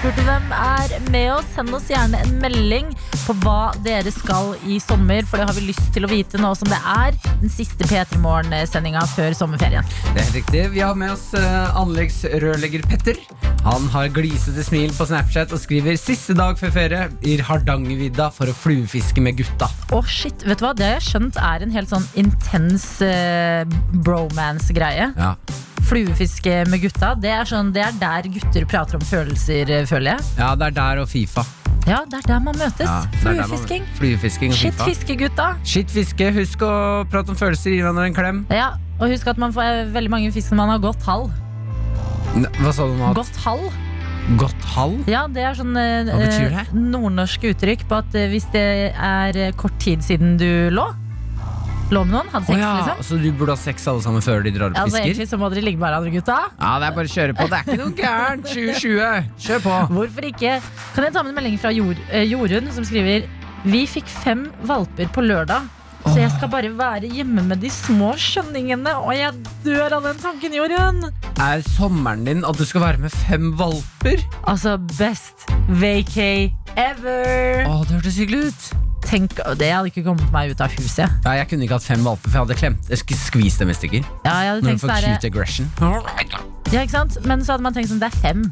Spurte 0.00 0.22
hvem 0.24 0.52
er 0.56 0.92
med 1.12 1.26
oss. 1.34 1.48
Send 1.52 1.74
oss 1.76 1.90
gjerne 1.90 2.16
en 2.24 2.38
melding 2.40 2.86
på 3.26 3.34
hva 3.42 3.74
dere 3.84 4.08
skal 4.14 4.54
i 4.64 4.78
sommer, 4.80 5.26
for 5.28 5.36
det 5.36 5.48
har 5.50 5.58
vi 5.58 5.66
lyst 5.66 5.90
til 5.92 6.06
å 6.06 6.08
vite 6.08 6.40
nå 6.40 6.54
som 6.56 6.70
det 6.72 6.78
er 6.88 7.18
den 7.42 7.52
siste 7.52 7.84
P3 7.84 8.16
Morgen-sendinga 8.22 9.02
før 9.12 9.36
sommerferien. 9.36 9.84
Det 10.06 10.14
er 10.14 10.24
helt 10.24 10.38
riktig. 10.38 10.64
Vi 10.72 10.80
har 10.80 10.96
med 10.96 11.12
oss 11.18 11.26
uh, 11.36 11.76
anleggsrørlegger 11.82 12.88
Petter. 12.88 13.20
Han 13.66 13.92
har 13.92 14.08
glisete 14.16 14.64
smil 14.64 14.96
på 14.96 15.04
Snapchat 15.04 15.52
og 15.52 15.60
skriver 15.60 16.00
'siste 16.00 16.32
dag 16.32 16.56
før 16.56 16.72
ferie 16.80 17.06
i 17.20 17.36
Hardangervidda 17.44 18.32
for 18.32 18.48
å 18.48 18.56
fluefiske 18.56 19.20
med 19.20 19.36
gutta'. 19.44 19.68
Å 19.92 20.00
shit, 20.08 20.48
vet 20.48 20.64
du 20.64 20.64
hva? 20.64 20.72
Det 20.72 20.94
har 20.94 20.96
jeg 20.96 21.10
skjønt 21.12 21.44
er 21.44 21.68
en 21.68 21.76
helt 21.76 21.92
sånn 21.92 22.08
intens 22.16 22.94
uh, 23.04 23.68
bromance-greie. 24.00 25.12
Ja. 25.12 25.34
Fluefiske 25.90 26.64
med 26.70 26.84
gutta, 26.84 27.14
det 27.18 27.32
er, 27.34 27.48
sånn, 27.48 27.72
det 27.74 27.82
er 27.82 27.96
der 27.98 28.28
gutter 28.30 28.66
prater 28.68 28.98
om 29.00 29.02
følelser, 29.02 29.70
eh, 29.74 29.86
føler 29.90 30.14
jeg. 30.16 30.28
ja, 30.38 30.52
det 30.58 30.70
er 30.70 30.76
der 30.78 31.02
og 31.04 31.08
Fifa. 31.10 31.44
Ja, 31.88 32.02
det 32.06 32.18
er 32.20 32.26
der 32.28 32.40
man 32.44 32.56
møtes. 32.60 32.84
Ja, 32.86 33.00
Fluefisking. 33.22 33.86
Fluefisking 33.98 34.52
og 34.52 34.58
Shit, 34.60 34.74
Fifa. 34.76 34.88
fiskegutta. 34.90 35.46
Shit 35.66 35.90
fiske. 35.90 36.28
Husk 36.36 36.62
å 36.66 36.72
prate 37.10 37.32
om 37.32 37.38
følelser. 37.40 37.72
Gi 37.72 37.80
hverandre 37.82 38.04
en 38.10 38.14
klem. 38.16 38.42
Ja, 38.52 38.72
og 39.00 39.08
husk 39.10 39.26
at 39.32 39.40
man 39.40 39.54
får 39.56 39.64
eh, 39.86 39.92
veldig 39.94 40.12
mange 40.12 40.32
fisk 40.34 40.52
når 40.52 40.60
man 40.60 40.74
har 40.76 40.82
gått 40.84 41.06
hall. 41.08 41.30
Ne, 42.36 42.46
Hva 42.60 42.72
sa 42.76 42.86
du 42.86 42.94
nå? 43.00 43.12
Godt 43.16 43.40
hall. 43.46 43.64
Godt 44.38 44.66
hall? 44.76 44.98
Ja, 45.10 45.24
det 45.32 45.42
er 45.48 45.56
sånn 45.58 45.72
eh, 45.80 46.04
Hva 46.12 46.18
betyr 46.20 46.52
det? 46.52 46.66
eh, 46.68 46.74
nordnorsk 46.92 47.48
uttrykk 47.50 47.86
på 47.90 47.96
at 48.04 48.14
eh, 48.20 48.28
hvis 48.30 48.46
det 48.52 48.66
er 48.94 49.38
eh, 49.48 49.54
kort 49.58 49.74
tid 49.82 50.04
siden 50.06 50.36
du 50.38 50.46
lå 50.76 50.84
Lå 51.90 52.04
med 52.06 52.14
noen, 52.14 52.28
hadde 52.30 52.46
Å 52.46 52.52
sex, 52.52 52.60
ja, 52.62 52.72
liksom. 52.78 53.00
Så 53.08 53.16
du 53.18 53.28
burde 53.34 53.54
ha 53.56 53.58
sex 53.58 53.86
alle 53.90 54.02
sammen 54.04 54.22
før 54.22 54.44
de 54.46 54.52
drar 54.54 54.70
og 54.70 54.76
Altså, 54.78 54.94
fisker? 54.94 55.08
egentlig 55.08 55.28
så 55.32 55.38
må 55.40 55.48
dere 55.50 55.64
ligge 55.66 55.80
med 55.80 55.88
hverandre, 55.88 56.12
gutta. 56.14 56.36
Ja, 56.60 56.70
det 56.78 56.86
er 56.86 56.94
bare 57.00 57.10
å 57.10 57.14
kjøre 57.16 57.34
på. 57.34 57.48
Det 57.50 57.58
er 57.58 57.66
ikke 57.66 57.80
noe 57.80 57.96
gærent. 57.98 58.46
2020. 58.46 59.26
Kjør 59.46 59.64
på. 59.66 59.74
Hvorfor 59.96 60.28
ikke? 60.30 60.52
Kan 60.94 61.04
jeg 61.08 61.12
ta 61.16 61.24
med 61.26 61.32
en 61.34 61.38
melding 61.40 61.58
fra 61.58 61.72
Jor, 61.74 61.98
eh, 62.14 62.24
Jorunn 62.30 62.70
som 62.76 62.86
skriver 62.86 63.26
Vi 63.66 63.82
fikk 63.90 64.06
fem 64.06 64.46
valper 64.70 65.10
på 65.12 65.24
lørdag. 65.26 65.66
Så 66.06 66.14
jeg 66.16 66.30
skal 66.32 66.48
bare 66.48 66.70
være 66.72 67.10
hjemme 67.12 67.42
med 67.44 67.60
de 67.60 67.68
små 67.68 68.14
skjønningene, 68.16 68.94
og 69.04 69.10
jeg 69.12 69.34
dør 69.66 69.98
av 69.98 70.06
den 70.08 70.16
tanken, 70.22 70.54
Jorunn! 70.56 71.02
Er 71.36 71.60
sommeren 71.76 72.24
din 72.24 72.40
at 72.48 72.56
du 72.56 72.64
skal 72.64 72.80
være 72.86 73.02
med 73.04 73.12
fem 73.12 73.50
valper? 73.58 74.22
Altså, 74.48 74.78
best 74.96 75.44
vacay 75.68 76.48
ever! 76.80 77.66
Å, 77.68 77.82
det 77.84 77.98
hørtes 77.98 78.16
hyggelig 78.22 78.48
ut. 78.48 78.89
Tenk, 79.10 79.34
Det 79.58 79.72
hadde 79.72 79.90
ikke 79.90 80.04
kommet 80.06 80.30
meg 80.30 80.52
ut 80.52 80.60
av 80.62 80.70
huset. 80.78 81.10
Nei, 81.24 81.36
jeg 81.40 81.48
kunne 81.50 81.66
ikke 81.66 81.80
hatt 81.80 81.86
fem 81.88 82.04
valper, 82.06 82.30
for 82.30 82.38
jeg 82.38 82.46
hadde 82.46 82.58
klemt 82.60 82.90
Jeg 82.92 83.02
skulle 83.02 83.18
skvist 83.18 83.62
dem 83.62 83.72
i 83.72 83.74
stykker. 83.74 84.04
Ja, 84.22 84.36
jeg 84.44 84.52
hadde 84.52 84.60
Når 84.60 84.62
du 84.62 84.70
tenkt 84.70 84.84
får 84.84 84.92
sånn 84.94 85.16
cute 85.16 85.30
aggression. 85.32 85.70
Ja, 86.70 86.84
ikke 86.84 86.94
sant? 86.94 87.16
Men 87.26 87.42
så 87.42 87.56
hadde 87.56 87.66
man 87.66 87.74
tenkt 87.74 87.90
sånn, 87.90 87.98
det 87.98 88.12
er 88.12 88.20
fem. 88.22 88.44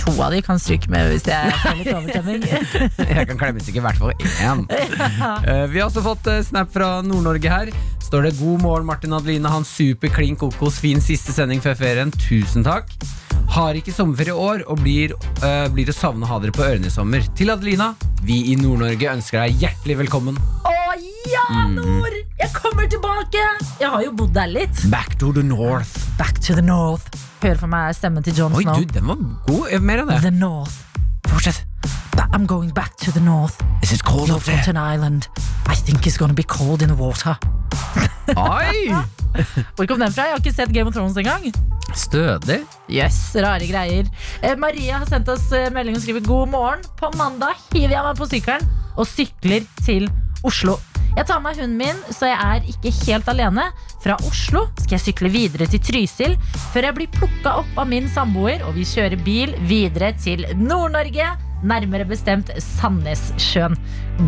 To 0.00 0.14
av 0.24 0.32
de 0.32 0.40
kan 0.44 0.60
stryke 0.62 0.88
med 0.92 1.10
hvis 1.10 1.26
jeg 1.28 1.52
får 1.60 1.76
litt 1.82 1.90
overtenning. 1.92 2.46
Jeg 3.18 3.28
kan 3.28 3.40
klemme 3.40 3.60
i 3.60 3.64
stykker 3.66 3.82
i 3.82 3.84
hvert 3.84 4.00
fall 4.00 4.14
én. 4.16 4.64
Eh, 5.46 5.66
vi 5.70 5.78
har 5.78 5.90
også 5.90 6.02
fått 6.04 6.26
eh, 6.30 6.40
snap 6.46 6.72
fra 6.72 7.02
Nord-Norge 7.04 7.50
her. 7.50 7.70
Står 8.02 8.26
det 8.26 8.32
'God 8.38 8.62
morgen, 8.62 8.86
Martin 8.88 9.12
Adeline'. 9.12 9.50
Han 9.50 9.64
super 9.66 10.08
klin 10.08 10.36
kokos. 10.38 10.78
Fin 10.80 11.00
siste 11.02 11.34
sending 11.34 11.60
før 11.62 11.76
ferien. 11.78 12.12
Tusen 12.28 12.64
takk. 12.66 12.88
Har 13.56 13.78
ikke 13.78 13.92
sommerferie 13.94 14.34
i 14.34 14.42
år 14.46 14.64
og 14.68 14.80
blir, 14.82 15.12
eh, 15.42 15.68
blir 15.72 15.88
å 15.88 15.94
savne 15.96 16.26
å 16.26 16.30
ha 16.32 16.38
dere 16.42 16.52
på 16.52 16.64
ørene 16.66 16.86
i 16.86 16.92
sommer. 16.92 17.24
Til 17.36 17.50
Adelina, 17.54 17.94
vi 18.22 18.52
i 18.52 18.56
Nord-Norge 18.56 19.12
ønsker 19.16 19.40
deg 19.44 19.60
hjertelig 19.62 19.96
velkommen. 20.04 20.36
Å 20.66 20.74
ja, 21.30 21.66
Nord! 21.68 22.12
Jeg 22.38 22.52
kommer 22.52 22.86
tilbake! 22.90 23.44
Jeg 23.80 23.88
har 23.88 24.02
jo 24.04 24.12
bodd 24.12 24.34
der 24.36 24.46
litt. 24.52 24.90
Back 24.90 25.16
to 25.18 25.32
the 25.32 25.42
north. 25.42 25.96
Back 26.18 26.38
to 26.40 26.54
the 26.54 26.62
north. 26.62 27.06
Hør 27.42 27.58
for 27.60 27.70
meg 27.70 27.94
stemmen 27.96 28.24
til 28.24 28.34
Jon 28.34 28.54
Oi, 28.56 28.62
Snow. 28.64 28.80
du, 28.80 28.84
den 28.96 29.06
var 29.06 29.16
god. 29.46 29.80
Mer 29.82 30.04
av 30.04 30.08
det. 30.14 30.20
The 30.22 30.30
north. 30.34 30.82
Fortsett. 31.26 31.64
I'm 32.32 32.46
going 32.46 32.72
back 32.74 32.96
to 32.96 33.12
the 33.12 33.20
north. 33.20 33.56
Is 33.82 33.92
it 33.92 34.02
cold 34.04 34.30
up 34.30 34.42
there? 34.42 34.62
an 34.66 34.76
Island. 34.76 35.28
I 35.66 35.74
think 35.74 36.06
it's 36.06 36.16
gonna 36.18 36.34
be 36.34 36.42
cold 36.42 36.82
in 36.82 36.88
the 36.88 36.94
water. 36.94 37.36
Oi! 38.36 38.92
Hvor 39.76 39.86
kom 39.86 40.00
den 40.00 40.12
fra? 40.12 40.26
Jeg 40.26 40.32
har 40.32 40.42
ikke 40.42 40.52
sett 40.52 40.72
Game 40.72 40.88
of 40.88 40.94
Thrones 40.94 41.16
engang. 41.16 41.52
Stødig. 41.94 42.60
Yes, 42.90 43.36
rare 43.36 43.66
greier. 43.68 44.08
Eh, 44.42 44.56
Maria 44.58 44.98
har 44.98 45.08
sendt 45.08 45.28
oss 45.28 45.52
eh, 45.52 45.70
melding 45.72 45.96
og 45.96 46.02
skriver 46.02 46.24
God 46.26 46.52
morgen. 46.52 46.86
På 46.98 47.12
mandag 47.16 47.56
hiver 47.72 47.96
jeg 47.96 48.06
meg 48.08 48.18
på 48.18 48.30
sykkelen 48.30 48.70
og 48.96 49.06
sykler 49.06 49.68
til 49.84 50.08
Oslo. 50.08 50.25
Jeg 51.16 51.24
tar 51.30 51.40
med 51.40 51.56
hunden 51.56 51.78
min, 51.80 52.00
så 52.12 52.28
jeg 52.28 52.36
er 52.44 52.66
ikke 52.68 52.90
helt 53.06 53.28
alene. 53.32 53.70
Fra 54.04 54.18
Oslo 54.28 54.66
skal 54.76 54.98
jeg 54.98 55.04
sykle 55.06 55.30
videre 55.32 55.66
til 55.72 55.80
Trysil, 55.80 56.34
før 56.74 56.90
jeg 56.90 56.96
blir 56.98 57.08
plukka 57.14 57.54
opp 57.62 57.78
av 57.80 57.88
min 57.88 58.08
samboer, 58.12 58.60
og 58.68 58.76
vi 58.76 58.84
kjører 58.84 59.16
bil 59.24 59.54
videre 59.70 60.12
til 60.20 60.44
Nord-Norge. 60.60 61.30
Nærmere 61.66 62.04
bestemt 62.04 62.50
Sandnessjøen. 62.60 63.78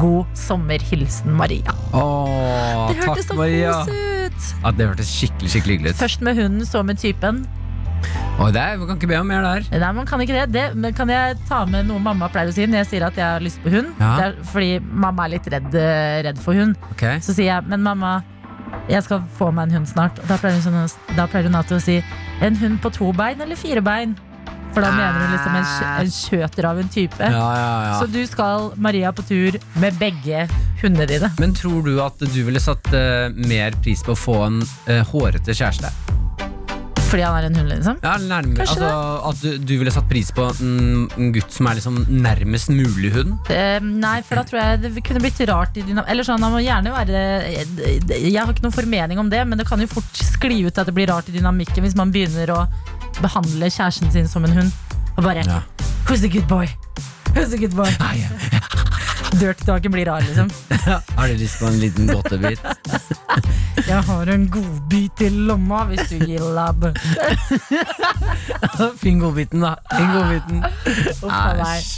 God 0.00 0.24
sommer. 0.34 0.80
Hilsen 0.88 1.36
Maria. 1.36 1.74
Åh, 1.92 2.88
Det 2.88 2.96
hørtes 3.02 3.26
takk, 3.28 3.34
så 3.34 3.36
Maria. 3.36 3.72
kos 3.84 3.92
ut. 3.92 4.48
Ja, 4.64 4.70
det 4.72 4.88
hørtes 4.88 5.12
skikkelig 5.12 5.50
skikkelig 5.52 5.76
hyggelig 5.76 5.92
ut. 5.92 6.00
Først 6.00 6.24
med 6.24 6.40
hunden, 6.40 6.64
så 6.66 6.82
med 6.82 6.98
typen. 6.98 7.44
Oi, 8.38 8.52
det 8.54 8.62
er, 8.62 8.76
vi 8.78 8.86
kan 8.86 8.98
ikke 9.00 9.10
be 9.10 9.18
om 9.18 9.26
mer 9.26 9.42
der. 9.42 9.64
Nei, 9.82 9.90
man 9.96 10.06
kan 10.06 10.20
ikke 10.22 10.36
det. 10.36 10.44
det. 10.54 10.66
Men 10.78 10.94
kan 10.94 11.10
jeg 11.10 11.38
ta 11.48 11.64
med 11.66 11.88
noe 11.88 11.98
mamma 12.02 12.28
pleier 12.30 12.52
å 12.52 12.54
si 12.54 12.68
når 12.68 12.84
jeg 12.84 12.90
sier 12.92 13.06
at 13.08 13.18
jeg 13.18 13.26
har 13.26 13.42
lyst 13.42 13.58
på 13.64 13.72
hund? 13.74 13.90
Ja. 13.98 14.12
Det 14.14 14.26
er 14.28 14.36
fordi 14.52 14.70
mamma 14.86 15.26
er 15.26 15.34
litt 15.34 15.48
redd, 15.50 15.74
eh, 15.74 16.20
redd 16.28 16.38
for 16.42 16.54
hund. 16.58 16.78
Okay. 16.94 17.18
Så 17.24 17.34
sier 17.34 17.50
jeg, 17.50 17.66
men 17.70 17.82
mamma, 17.82 18.20
jeg 18.86 19.02
skal 19.08 19.24
få 19.40 19.50
meg 19.50 19.68
en 19.68 19.80
hund 19.80 19.90
snart. 19.90 20.22
Og 20.22 20.30
da 20.30 20.38
pleier 20.38 20.60
hun, 20.60 20.64
sånn, 20.68 21.16
da 21.18 21.26
pleier 21.26 21.50
hun 21.50 21.58
alltid 21.58 21.80
å 21.80 21.82
si 21.82 21.98
en 22.46 22.58
hund 22.62 22.80
på 22.84 22.92
to 22.94 23.10
bein 23.16 23.42
eller 23.42 23.58
fire 23.58 23.82
bein. 23.82 24.14
For 24.68 24.84
da 24.84 24.92
mener 24.92 25.16
hun 25.18 25.32
liksom 25.32 25.56
en, 25.58 25.68
en 26.04 26.12
kjøter 26.12 26.68
av 26.68 26.78
en 26.78 26.92
type. 26.92 27.30
Ja, 27.32 27.46
ja, 27.58 27.72
ja. 27.88 27.96
Så 27.98 28.06
du 28.12 28.20
skal, 28.28 28.70
Maria, 28.76 29.10
på 29.16 29.24
tur 29.26 29.58
med 29.82 29.98
begge 29.98 30.46
hundene 30.82 31.08
dine. 31.10 31.32
Men 31.42 31.56
tror 31.56 31.82
du 31.88 31.96
at 32.04 32.22
du 32.22 32.40
ville 32.46 32.62
satt 32.62 32.92
uh, 32.94 33.34
mer 33.34 33.74
pris 33.82 34.04
på 34.06 34.14
å 34.14 34.22
få 34.28 34.38
en 34.46 34.62
uh, 34.62 35.02
hårete 35.10 35.56
kjæreste? 35.56 36.17
Fordi 37.08 37.24
han 37.24 37.36
er 37.38 37.46
en 37.48 37.56
hund, 37.56 37.70
liksom. 37.72 37.98
Ja, 38.04 38.16
nærmere, 38.20 38.66
altså, 38.66 38.88
At 39.30 39.40
du, 39.40 39.48
du 39.64 39.74
ville 39.80 39.92
satt 39.94 40.08
pris 40.10 40.28
på 40.34 40.44
en, 40.60 41.06
en 41.16 41.30
gutt 41.32 41.54
som 41.54 41.68
er 41.70 41.78
liksom 41.78 42.02
nærmest 42.08 42.68
mulig 42.74 43.12
hund? 43.14 43.34
Eh, 43.54 43.78
nei, 43.80 44.18
for 44.28 44.40
da 44.40 44.44
tror 44.48 44.60
jeg 44.60 44.82
det 44.84 45.04
kunne 45.06 45.22
blitt 45.24 45.40
rart 45.48 45.78
Eller 45.80 46.26
sånn, 46.26 46.44
han 46.44 46.52
må 46.52 46.60
gjerne 46.64 46.92
være 46.92 47.22
Jeg 48.12 48.36
har 48.36 48.52
ikke 48.52 48.66
noen 48.66 48.76
formening 48.76 49.22
om 49.22 49.32
det, 49.32 49.40
men 49.48 49.60
det 49.60 49.68
kan 49.70 49.80
jo 49.80 49.88
fort 49.90 50.20
skli 50.20 50.60
ut 50.66 50.76
at 50.82 50.90
det 50.90 50.96
blir 50.96 51.08
rart 51.08 51.30
i 51.32 51.36
dynamikken 51.38 51.86
hvis 51.86 51.96
man 51.98 52.12
begynner 52.12 52.52
å 52.52 52.60
behandle 53.22 53.72
kjæresten 53.72 54.12
sin 54.14 54.28
som 54.30 54.44
en 54.46 54.58
hund. 54.60 54.72
Og 55.16 55.24
bare 55.24 55.46
Ja. 55.48 55.62
Who's 56.08 56.20
the 56.20 56.28
good 56.28 56.48
boy? 56.48 56.68
Who's 57.34 57.50
the 57.50 57.58
good 57.58 57.74
boy? 57.76 57.90
Dirty 57.96 58.96
talken 59.66 59.92
blir 59.92 60.06
rar, 60.06 60.20
liksom. 60.20 60.50
Har 61.16 61.28
du 61.28 61.34
lyst 61.34 61.60
på 61.60 61.66
en 61.66 61.80
liten 61.80 62.06
godtebit? 62.06 62.60
Jeg 63.88 64.02
har 64.02 64.26
en 64.26 64.50
godbit 64.50 65.20
i 65.22 65.28
lomma 65.30 65.84
hvis 65.88 66.08
du 66.10 66.24
gir 66.26 66.42
lab. 66.54 66.82
Finn 69.02 69.20
godbiten, 69.22 69.62
da. 69.62 69.76
Finn 69.92 70.10
godbiten. 70.12 70.64
Æsj. 71.22 71.92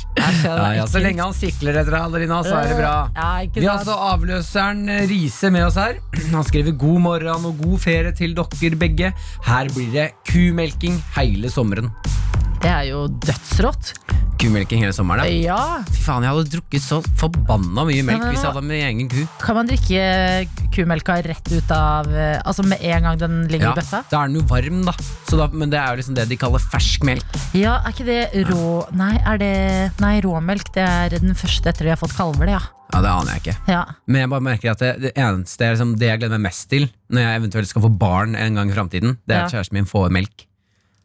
Ja, 0.44 0.74
Ja, 0.74 0.86
så 0.86 1.00
lenge 1.02 1.24
han 1.24 1.34
sikler 1.34 1.80
etter 1.80 1.96
deg, 1.96 2.04
Adelina, 2.04 2.42
så 2.44 2.58
er 2.60 2.70
det 2.70 2.78
bra. 2.78 2.94
Ja, 3.16 3.30
Vi 3.54 3.66
har 3.66 3.78
altså 3.78 3.96
avløseren 4.10 4.84
eh, 4.88 5.06
Riise 5.10 5.50
med 5.50 5.66
oss 5.66 5.78
her. 5.80 5.98
Han 6.34 6.46
skriver 6.46 6.76
'God 6.76 7.00
morgen 7.06 7.48
og 7.48 7.58
god 7.64 7.78
ferie 7.80 8.12
til 8.12 8.36
dere 8.36 8.76
begge'. 8.84 9.12
Her 9.46 9.72
blir 9.74 9.90
det 9.94 10.10
kumelking 10.28 11.00
hele 11.16 11.50
sommeren. 11.50 11.90
Det 12.60 12.68
er 12.68 12.88
jo 12.90 13.06
dødsrått. 13.24 13.94
Kumelken 14.40 14.80
hele 14.80 14.92
sommeren, 14.96 15.26
ja. 15.28 15.52
Ja. 15.52 15.84
Fy 15.92 16.00
faen, 16.06 16.24
jeg 16.24 16.32
hadde 16.32 16.50
drukket 16.54 16.80
så 16.84 16.98
forbanna 17.20 17.82
mye 17.88 18.04
melk 18.08 18.22
hvis 18.30 18.40
jeg 18.40 18.48
hadde 18.54 18.62
med 18.64 18.84
egen 18.86 19.08
ku. 19.12 19.18
Kan 19.42 19.56
man 19.58 19.68
drikke 19.68 20.04
kumelka 20.72 21.18
rett 21.26 21.50
ut 21.52 21.72
av 21.76 22.08
eh, 22.08 22.38
Altså 22.48 22.64
med 22.64 22.80
en 22.88 23.04
gang 23.04 23.18
den 23.20 23.34
ligger 23.52 23.68
Ja, 23.68 23.72
i 23.74 23.80
bøtta? 23.82 24.00
da 24.08 24.22
er 24.22 24.30
den 24.32 24.38
jo 24.40 24.44
varm, 24.48 24.80
da. 24.88 24.94
Så 25.28 25.36
da. 25.40 25.48
Men 25.52 25.72
det 25.72 25.80
er 25.80 25.92
jo 25.92 26.00
liksom 26.00 26.16
det 26.16 26.26
de 26.30 26.38
kaller 26.40 26.64
fersk 26.72 27.04
melk. 27.08 27.36
Ja, 27.56 27.78
er 27.84 27.92
ikke 27.92 28.08
det 28.08 28.48
rå 28.48 28.66
Nei, 28.96 29.12
er 29.28 29.40
det 29.40 29.52
Nei, 30.00 30.14
råmelk. 30.24 30.72
Det 30.76 30.84
er 30.88 31.16
den 31.20 31.36
første 31.36 31.68
etter 31.72 31.88
de 31.88 31.92
har 31.94 32.00
fått 32.00 32.16
kalver, 32.16 32.48
det, 32.48 32.56
ja. 32.56 32.62
Ja, 32.90 33.00
Det 33.04 33.10
aner 33.12 33.36
jeg 33.36 33.44
ikke. 33.44 33.56
ja. 33.70 33.82
Men 34.10 34.24
jeg 34.24 34.30
bare 34.32 34.46
merker 34.48 34.72
at 34.72 34.80
det, 34.82 34.92
det 35.04 35.12
eneste 35.20 35.68
liksom, 35.74 35.96
det 36.00 36.08
jeg 36.14 36.22
gleder 36.24 36.40
meg 36.40 36.48
mest 36.48 36.68
til 36.72 36.88
når 37.12 37.26
jeg 37.28 37.42
eventuelt 37.44 37.68
skal 37.70 37.84
få 37.84 37.90
barn 38.00 38.34
en 38.40 38.56
gang 38.58 38.72
i 38.72 38.74
framtiden, 38.74 39.18
det 39.28 39.36
er 39.36 39.44
at 39.44 39.52
Ja. 39.52 39.58
kjæresten 39.60 39.78
min 39.78 39.86
får 39.90 40.08
melk. 40.16 40.46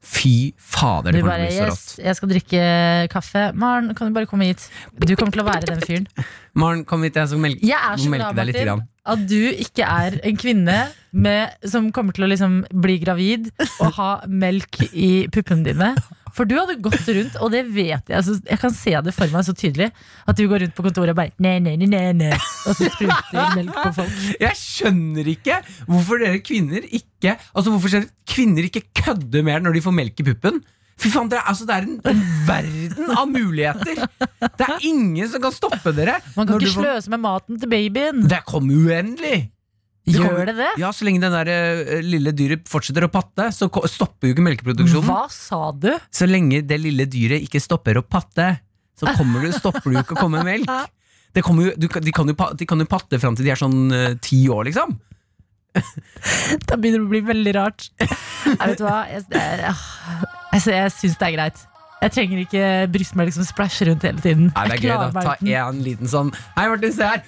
Fy 0.05 0.53
fader, 0.61 1.15
det 1.15 1.21
kommer 1.23 1.41
til 1.41 1.45
å 1.45 1.49
bli 1.49 1.55
så 1.55 1.67
yes, 1.67 1.83
jeg 2.03 2.17
skal 2.19 2.29
drikke 2.29 2.65
kaffe. 3.13 3.45
Maren, 3.57 3.87
kan 3.97 4.11
du 4.11 4.15
bare 4.15 4.29
komme 4.29 4.49
hit? 4.51 4.67
Du 5.01 5.15
kommer 5.17 5.33
til 5.33 5.41
å 5.41 5.47
være 5.47 5.69
den 5.71 5.81
fyren. 5.81 6.05
Maren, 6.61 6.83
kom 6.87 7.03
hit, 7.03 7.17
jeg 7.17 7.31
skal 7.31 7.41
melke, 7.41 7.65
Jeg 7.65 7.79
er 7.79 7.97
så 8.03 8.11
glad, 8.13 8.37
deg 8.37 8.49
litt. 8.51 8.59
Martin, 8.59 8.69
Grann. 8.69 8.83
at 9.15 9.25
du 9.29 9.39
ikke 9.65 9.87
er 9.89 10.19
en 10.29 10.37
kvinne 10.39 10.77
med, 11.25 11.57
som 11.67 11.89
kommer 11.95 12.15
til 12.15 12.27
å 12.27 12.29
liksom 12.31 12.61
bli 12.85 12.99
gravid 13.01 13.49
og 13.79 13.89
ha 13.97 14.11
melk 14.29 14.79
i 14.91 15.09
puppene 15.33 15.65
dine. 15.67 15.91
For 16.35 16.43
du 16.49 16.55
hadde 16.59 16.75
gått 16.83 17.07
rundt, 17.15 17.37
og 17.39 17.51
det 17.53 17.61
vet 17.71 18.09
jeg. 18.11 18.15
Altså, 18.19 18.35
jeg 18.43 18.59
kan 18.59 18.73
se 18.75 18.91
det 19.07 19.13
for 19.15 19.31
meg 19.31 19.45
så 19.47 19.53
tydelig. 19.55 19.87
At 20.27 20.35
du 20.35 20.43
går 20.51 20.65
rundt 20.65 20.75
på 20.75 20.83
kontoret 20.83 21.13
og 21.13 21.19
bare 21.21 21.31
ne, 21.39 21.53
ne, 21.63 21.75
ne, 21.79 22.01
ne, 22.19 22.31
Og 22.67 22.75
så 22.75 22.89
spruter 22.91 23.55
melk 23.55 23.71
på 23.79 23.93
folk. 24.01 24.17
Jeg 24.45 24.59
skjønner 24.59 25.29
ikke 25.31 25.61
hvorfor 25.87 26.19
dere 26.21 26.41
kvinner 26.43 26.83
ikke 26.85 27.37
Altså 27.55 27.71
hvorfor 27.71 28.03
kvinner 28.29 28.67
ikke 28.67 28.83
kødder 28.99 29.45
mer 29.47 29.63
når 29.63 29.77
de 29.77 29.83
får 29.85 29.95
melk 29.95 30.19
i 30.19 30.27
puppen. 30.27 30.59
Fy 30.99 31.09
faen, 31.11 31.27
det 31.31 31.39
er, 31.39 31.47
altså, 31.51 31.65
det 31.67 31.75
er 31.75 31.87
en, 31.87 31.97
en 32.07 32.21
verden 32.47 33.09
av 33.19 33.25
muligheter! 33.27 34.05
Det 34.55 34.63
er 34.67 34.85
ingen 34.87 35.27
som 35.27 35.41
kan 35.43 35.51
stoppe 35.51 35.91
dere. 35.97 36.21
Man 36.37 36.47
kan 36.47 36.55
ikke 36.61 36.71
sløse 36.71 37.03
får- 37.07 37.11
med 37.11 37.23
maten 37.25 37.59
til 37.59 37.71
babyen. 37.71 38.21
Det 38.31 38.39
kommer 38.47 38.77
uendelig! 38.79 39.41
Det 40.05 40.13
Gjør 40.19 40.27
kommer- 40.27 40.45
det 40.45 40.55
det? 40.59 40.71
Ja, 40.77 40.91
Så 40.93 41.05
lenge 41.07 41.21
den 41.23 41.33
der 41.33 41.49
eh, 41.49 42.01
lille 42.05 42.31
dyret 42.31 42.67
fortsetter 42.69 43.07
å 43.07 43.09
patte, 43.09 43.49
så 43.51 43.69
stopper 43.89 44.29
jo 44.29 44.35
ikke 44.35 44.45
melkeproduksjonen. 44.45 45.07
Hva 45.09 45.25
sa 45.33 45.71
du? 45.71 45.89
Så 46.13 46.27
lenge 46.29 46.61
det 46.61 46.77
lille 46.79 47.07
dyret 47.09 47.41
ikke 47.41 47.61
stopper 47.63 47.97
å 47.97 48.05
patte, 48.05 48.59
så 48.95 49.09
kommer 49.17 49.41
du, 49.41 49.51
stopper 49.51 49.89
du 49.91 49.97
ikke 49.97 50.13
å 50.17 50.21
komme 50.27 50.43
melk. 50.45 50.69
Det 51.35 51.41
jo, 51.43 51.73
du, 51.75 51.89
de, 51.91 52.11
kan 52.15 52.29
jo, 52.31 52.33
de 52.55 52.63
kan 52.65 52.79
jo 52.79 52.85
patte 52.87 53.17
fram 53.19 53.35
til 53.35 53.43
de 53.43 53.51
er 53.51 53.59
sånn 53.59 53.91
eh, 53.91 54.13
ti 54.23 54.45
år, 54.47 54.69
liksom. 54.69 54.93
Da 55.75 56.77
begynner 56.79 57.01
det 57.01 57.03
å 57.03 57.11
bli 57.11 57.19
veldig 57.27 57.53
rart. 57.57 57.89
Jeg 57.99 58.55
vet 58.55 58.77
du 58.79 58.85
hva 58.85 59.01
Jeg, 59.11 59.25
jeg, 59.35 59.57
jeg, 59.65 60.61
jeg 60.71 60.93
syns 60.95 61.17
det 61.19 61.27
er 61.27 61.33
greit. 61.35 61.65
Jeg 62.05 62.13
trenger 62.15 62.41
ikke 62.43 62.63
brystmelk 62.93 63.35
som 63.35 63.47
splæsjer 63.47 63.89
rundt 63.89 64.03
hele 64.07 64.23
tiden. 64.23 64.49
Nei, 64.53 64.65
det 64.69 64.77
er 64.77 64.83
gøy, 64.85 65.11
da. 65.15 65.23
Ta 65.25 65.35
en 65.41 65.79
liten 65.83 66.11
sånn 66.11 66.31
Hei, 66.57 66.67
Martin, 66.71 66.93
se 66.95 67.07
her! 67.07 67.23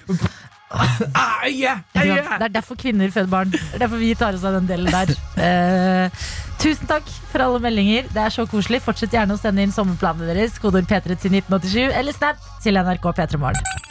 Øye! 1.46 1.74
Det 1.94 2.44
er 2.44 2.48
derfor 2.52 2.76
kvinner 2.78 3.10
føder 3.10 3.30
barn. 3.32 3.50
Det 3.50 3.74
er 3.74 3.84
derfor 3.84 3.96
vi 3.96 4.14
tar 4.14 4.36
oss 4.36 4.44
av 4.44 4.58
den 4.58 4.68
delen 4.68 4.92
der. 4.92 5.14
Eh, 5.40 6.22
tusen 6.60 6.88
takk 6.90 7.08
for 7.32 7.44
alle 7.44 7.60
meldinger. 7.64 8.08
Det 8.12 8.24
er 8.24 8.34
så 8.34 8.46
koselig. 8.46 8.82
Fortsett 8.84 9.16
gjerne 9.16 9.36
å 9.36 9.40
sende 9.40 9.64
inn 9.64 9.74
sommerplanene 9.74 10.32
deres. 10.34 10.58
Kodord 10.60 10.88
P3 10.90 11.16
til 11.16 11.38
1987 11.40 11.92
eller 11.92 12.16
Snap 12.16 12.50
til 12.64 12.80
NRK 12.80 13.14
P3 13.16 13.40
Morgen. 13.40 13.87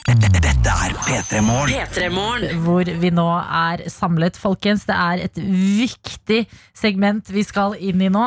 Dette 0.68 0.84
er 0.84 0.96
P3 1.00 1.40
Morgen. 2.12 2.58
Hvor 2.66 2.90
vi 3.00 3.10
nå 3.16 3.26
er 3.40 3.86
samlet. 3.88 4.36
Folkens, 4.36 4.82
det 4.84 4.98
er 5.00 5.22
et 5.24 5.38
viktig 5.40 6.42
segment 6.76 7.30
vi 7.32 7.46
skal 7.48 7.78
inn 7.80 8.04
i 8.04 8.10
nå. 8.12 8.26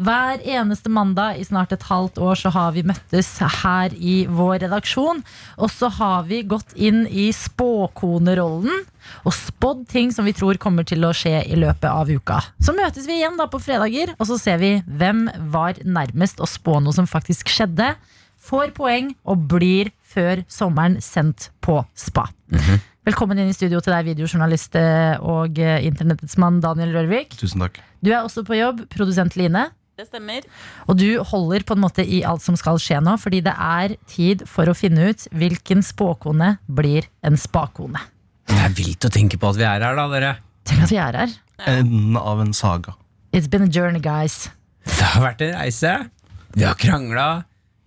Hver 0.00 0.40
eneste 0.48 0.88
mandag 0.88 1.42
i 1.42 1.44
snart 1.44 1.74
et 1.76 1.84
halvt 1.84 2.22
år 2.24 2.40
så 2.40 2.54
har 2.54 2.72
vi 2.72 2.86
møttes 2.88 3.28
her 3.60 3.92
i 4.00 4.14
vår 4.32 4.62
redaksjon. 4.64 5.20
Og 5.60 5.74
så 5.74 5.92
har 5.98 6.24
vi 6.30 6.40
gått 6.48 6.72
inn 6.72 7.04
i 7.04 7.28
spåkonerollen 7.36 8.88
og 9.28 9.36
spådd 9.36 9.84
ting 9.92 10.08
som 10.16 10.24
vi 10.24 10.32
tror 10.32 10.56
kommer 10.56 10.88
til 10.88 11.04
å 11.04 11.12
skje 11.12 11.42
i 11.44 11.60
løpet 11.60 11.90
av 11.90 12.08
uka. 12.08 12.40
Så 12.64 12.72
møtes 12.72 13.04
vi 13.04 13.18
igjen 13.18 13.36
da 13.36 13.44
på 13.52 13.60
fredager, 13.60 14.16
og 14.16 14.32
så 14.32 14.40
ser 14.40 14.56
vi 14.64 14.78
hvem 14.88 15.26
var 15.52 15.84
nærmest 15.84 16.40
å 16.40 16.48
spå 16.48 16.80
noe 16.80 16.96
som 16.96 17.04
faktisk 17.04 17.52
skjedde. 17.52 17.92
Får 18.44 18.72
poeng 18.76 19.12
og 19.28 19.44
blir 19.52 19.92
før 20.14 20.44
sommeren 20.50 20.98
sendt 21.04 21.50
på 21.64 21.80
spa. 21.98 22.28
Velkommen 23.04 23.36
inn 23.36 23.50
i 23.52 23.56
studio 23.56 23.82
til 23.84 23.92
deg, 23.92 24.06
videojournalist 24.14 24.76
eh, 24.80 25.20
og 25.20 25.58
eh, 25.60 25.82
internettets 25.84 26.38
mann 26.40 26.62
Daniel 26.64 26.94
Rørvik. 26.96 27.34
Tusen 27.36 27.60
takk. 27.66 27.82
Du 28.00 28.08
er 28.14 28.22
også 28.22 28.46
på 28.48 28.56
jobb, 28.56 28.86
produsent 28.94 29.36
Line. 29.36 29.66
Det 29.94 30.08
stemmer. 30.08 30.46
Og 30.90 30.96
du 30.98 31.20
holder 31.22 31.62
på 31.68 31.76
en 31.76 31.82
måte 31.84 32.02
i 32.02 32.22
alt 32.26 32.42
som 32.42 32.56
skal 32.58 32.80
skje 32.82 32.98
nå, 33.04 33.14
fordi 33.20 33.42
det 33.46 33.52
er 33.54 33.94
tid 34.10 34.42
for 34.50 34.66
å 34.66 34.74
finne 34.74 35.12
ut 35.12 35.28
hvilken 35.36 35.84
spåkone 35.86 36.56
blir 36.66 37.06
en 37.22 37.36
spakone. 37.38 38.00
Det 38.50 38.56
er 38.58 38.74
vilt 38.74 39.06
å 39.06 39.12
tenke 39.12 39.38
på 39.38 39.52
at 39.52 39.60
vi 39.60 39.68
er 39.68 39.84
her, 39.84 39.94
da, 40.00 40.08
dere. 40.10 40.32
Tenk 40.66 40.86
at 40.88 40.94
vi 40.96 40.98
er 40.98 41.20
her. 41.20 41.36
Enden 41.70 42.18
av 42.18 42.40
en 42.42 42.56
saga. 42.56 42.96
It's 43.36 43.46
been 43.50 43.68
a 43.68 43.70
journey, 43.70 44.00
guys. 44.02 44.48
Det 44.88 45.12
har 45.12 45.22
vært 45.28 45.44
en 45.44 45.54
reise. 45.60 45.92
Vi 46.56 46.64
har 46.66 46.74
krangla. 46.80 47.28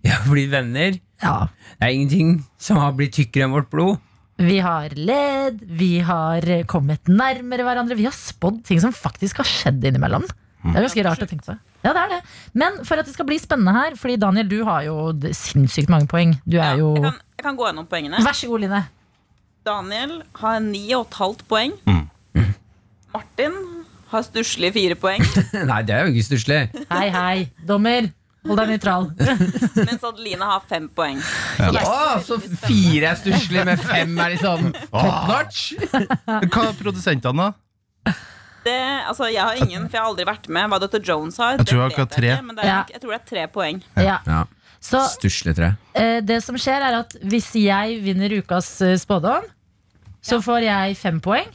Vi 0.04 0.12
har 0.12 0.26
blitt 0.28 0.50
venner. 0.52 0.98
Ja. 1.22 1.48
Det 1.78 1.86
er 1.88 1.94
ingenting 1.94 2.36
som 2.62 2.78
har 2.82 2.94
blitt 2.98 3.16
tykkere 3.16 3.48
enn 3.48 3.54
vårt 3.56 3.70
blod. 3.72 3.98
Vi 4.38 4.60
har 4.62 4.92
ledd, 4.94 5.64
vi 5.66 5.98
har 6.06 6.44
kommet 6.70 7.10
nærmere 7.10 7.64
hverandre. 7.66 7.96
Vi 7.98 8.06
har 8.06 8.14
spådd 8.14 8.60
ting 8.68 8.78
som 8.82 8.94
faktisk 8.94 9.40
har 9.42 9.48
skjedd 9.50 9.82
innimellom. 9.90 10.28
Det 10.62 10.76
er 10.76 10.84
ganske 10.86 11.04
rart 11.06 11.24
å 11.24 11.26
tenke 11.30 11.46
på. 11.46 11.56
Ja, 11.82 11.92
det 11.94 12.02
er 12.02 12.12
det. 12.12 12.20
Men 12.58 12.78
for 12.86 13.00
at 13.00 13.06
det 13.06 13.14
skal 13.14 13.26
bli 13.26 13.38
spennende 13.42 13.74
her, 13.74 13.96
fordi 13.98 14.18
Daniel, 14.20 14.46
du 14.50 14.60
har 14.66 14.84
jo 14.86 14.96
sinnssykt 15.34 15.90
mange 15.90 16.10
poeng. 16.10 16.36
Du 16.46 16.58
er 16.58 16.78
jo 16.80 16.92
jeg, 16.96 17.04
kan, 17.06 17.18
jeg 17.38 17.46
kan 17.46 17.58
gå 17.58 17.66
gjennom 17.68 17.88
poengene. 17.90 18.22
Vær 18.26 18.38
så 18.38 18.50
god, 18.50 18.66
Line. 18.66 18.82
Daniel 19.66 20.14
har 20.40 20.60
ni 20.64 20.84
og 20.96 21.06
et 21.06 21.18
halvt 21.18 21.44
poeng. 21.50 21.74
Mm. 21.86 22.06
Martin 23.14 23.58
har 24.12 24.24
stusslige 24.26 24.74
fire 24.76 24.98
poeng. 24.98 25.24
Nei, 25.70 25.80
det 25.86 25.94
er 25.94 26.06
jo 26.06 26.14
ikke 26.14 26.28
stusslig. 26.30 26.60
Hei, 26.90 27.06
hei. 27.14 27.36
Dommer, 27.68 28.10
hold 28.48 28.58
deg 28.62 28.72
nøytral. 28.72 29.06
mens 29.88 30.04
Adeline 30.08 30.48
har 30.50 30.64
fem 30.70 30.88
poeng. 30.96 31.20
Åh, 31.68 32.16
så 32.26 32.38
fire 32.40 33.12
er 33.12 33.20
stusslig, 33.20 33.64
med 33.68 33.80
fem 33.82 34.16
er 34.24 34.34
liksom 34.36 34.70
top 34.90 35.30
notch. 35.30 35.62
Hva 36.26 36.66
er 36.68 36.76
produsentene, 36.80 37.48
da? 37.48 38.14
Det, 38.68 38.76
altså, 39.08 39.28
jeg 39.32 39.40
har 39.40 39.56
ingen, 39.62 39.86
for 39.88 39.96
jeg 39.96 40.02
har 40.02 40.10
aldri 40.10 40.26
vært 40.28 40.48
med. 40.52 40.68
Hva 40.72 40.78
Dr. 40.82 41.00
Jones 41.04 41.38
har, 41.40 41.56
Jeg 41.60 41.68
tror 41.70 41.84
det 41.84 41.94
jeg 41.94 42.02
har 42.02 42.10
tre. 42.16 42.32
men 42.44 42.56
det 42.56 42.64
er, 42.64 42.68
Ja. 42.68 42.78
jeg 42.92 43.00
tror 43.02 43.14
det 43.14 43.20
er 43.20 43.28
tre 43.30 43.44
poeng. 43.54 43.82
Ja. 43.96 44.18
Ja, 44.26 44.44
Så 44.80 45.00
eh, 45.94 46.20
det 46.20 46.42
som 46.44 46.56
skjer, 46.58 46.82
er 46.88 46.98
at 47.00 47.16
hvis 47.22 47.52
jeg 47.54 48.02
vinner 48.04 48.34
ukas 48.38 48.80
eh, 48.82 48.96
spådom, 48.98 49.46
så 50.22 50.40
får 50.42 50.66
jeg 50.66 50.96
fem 50.98 51.20
poeng. 51.20 51.48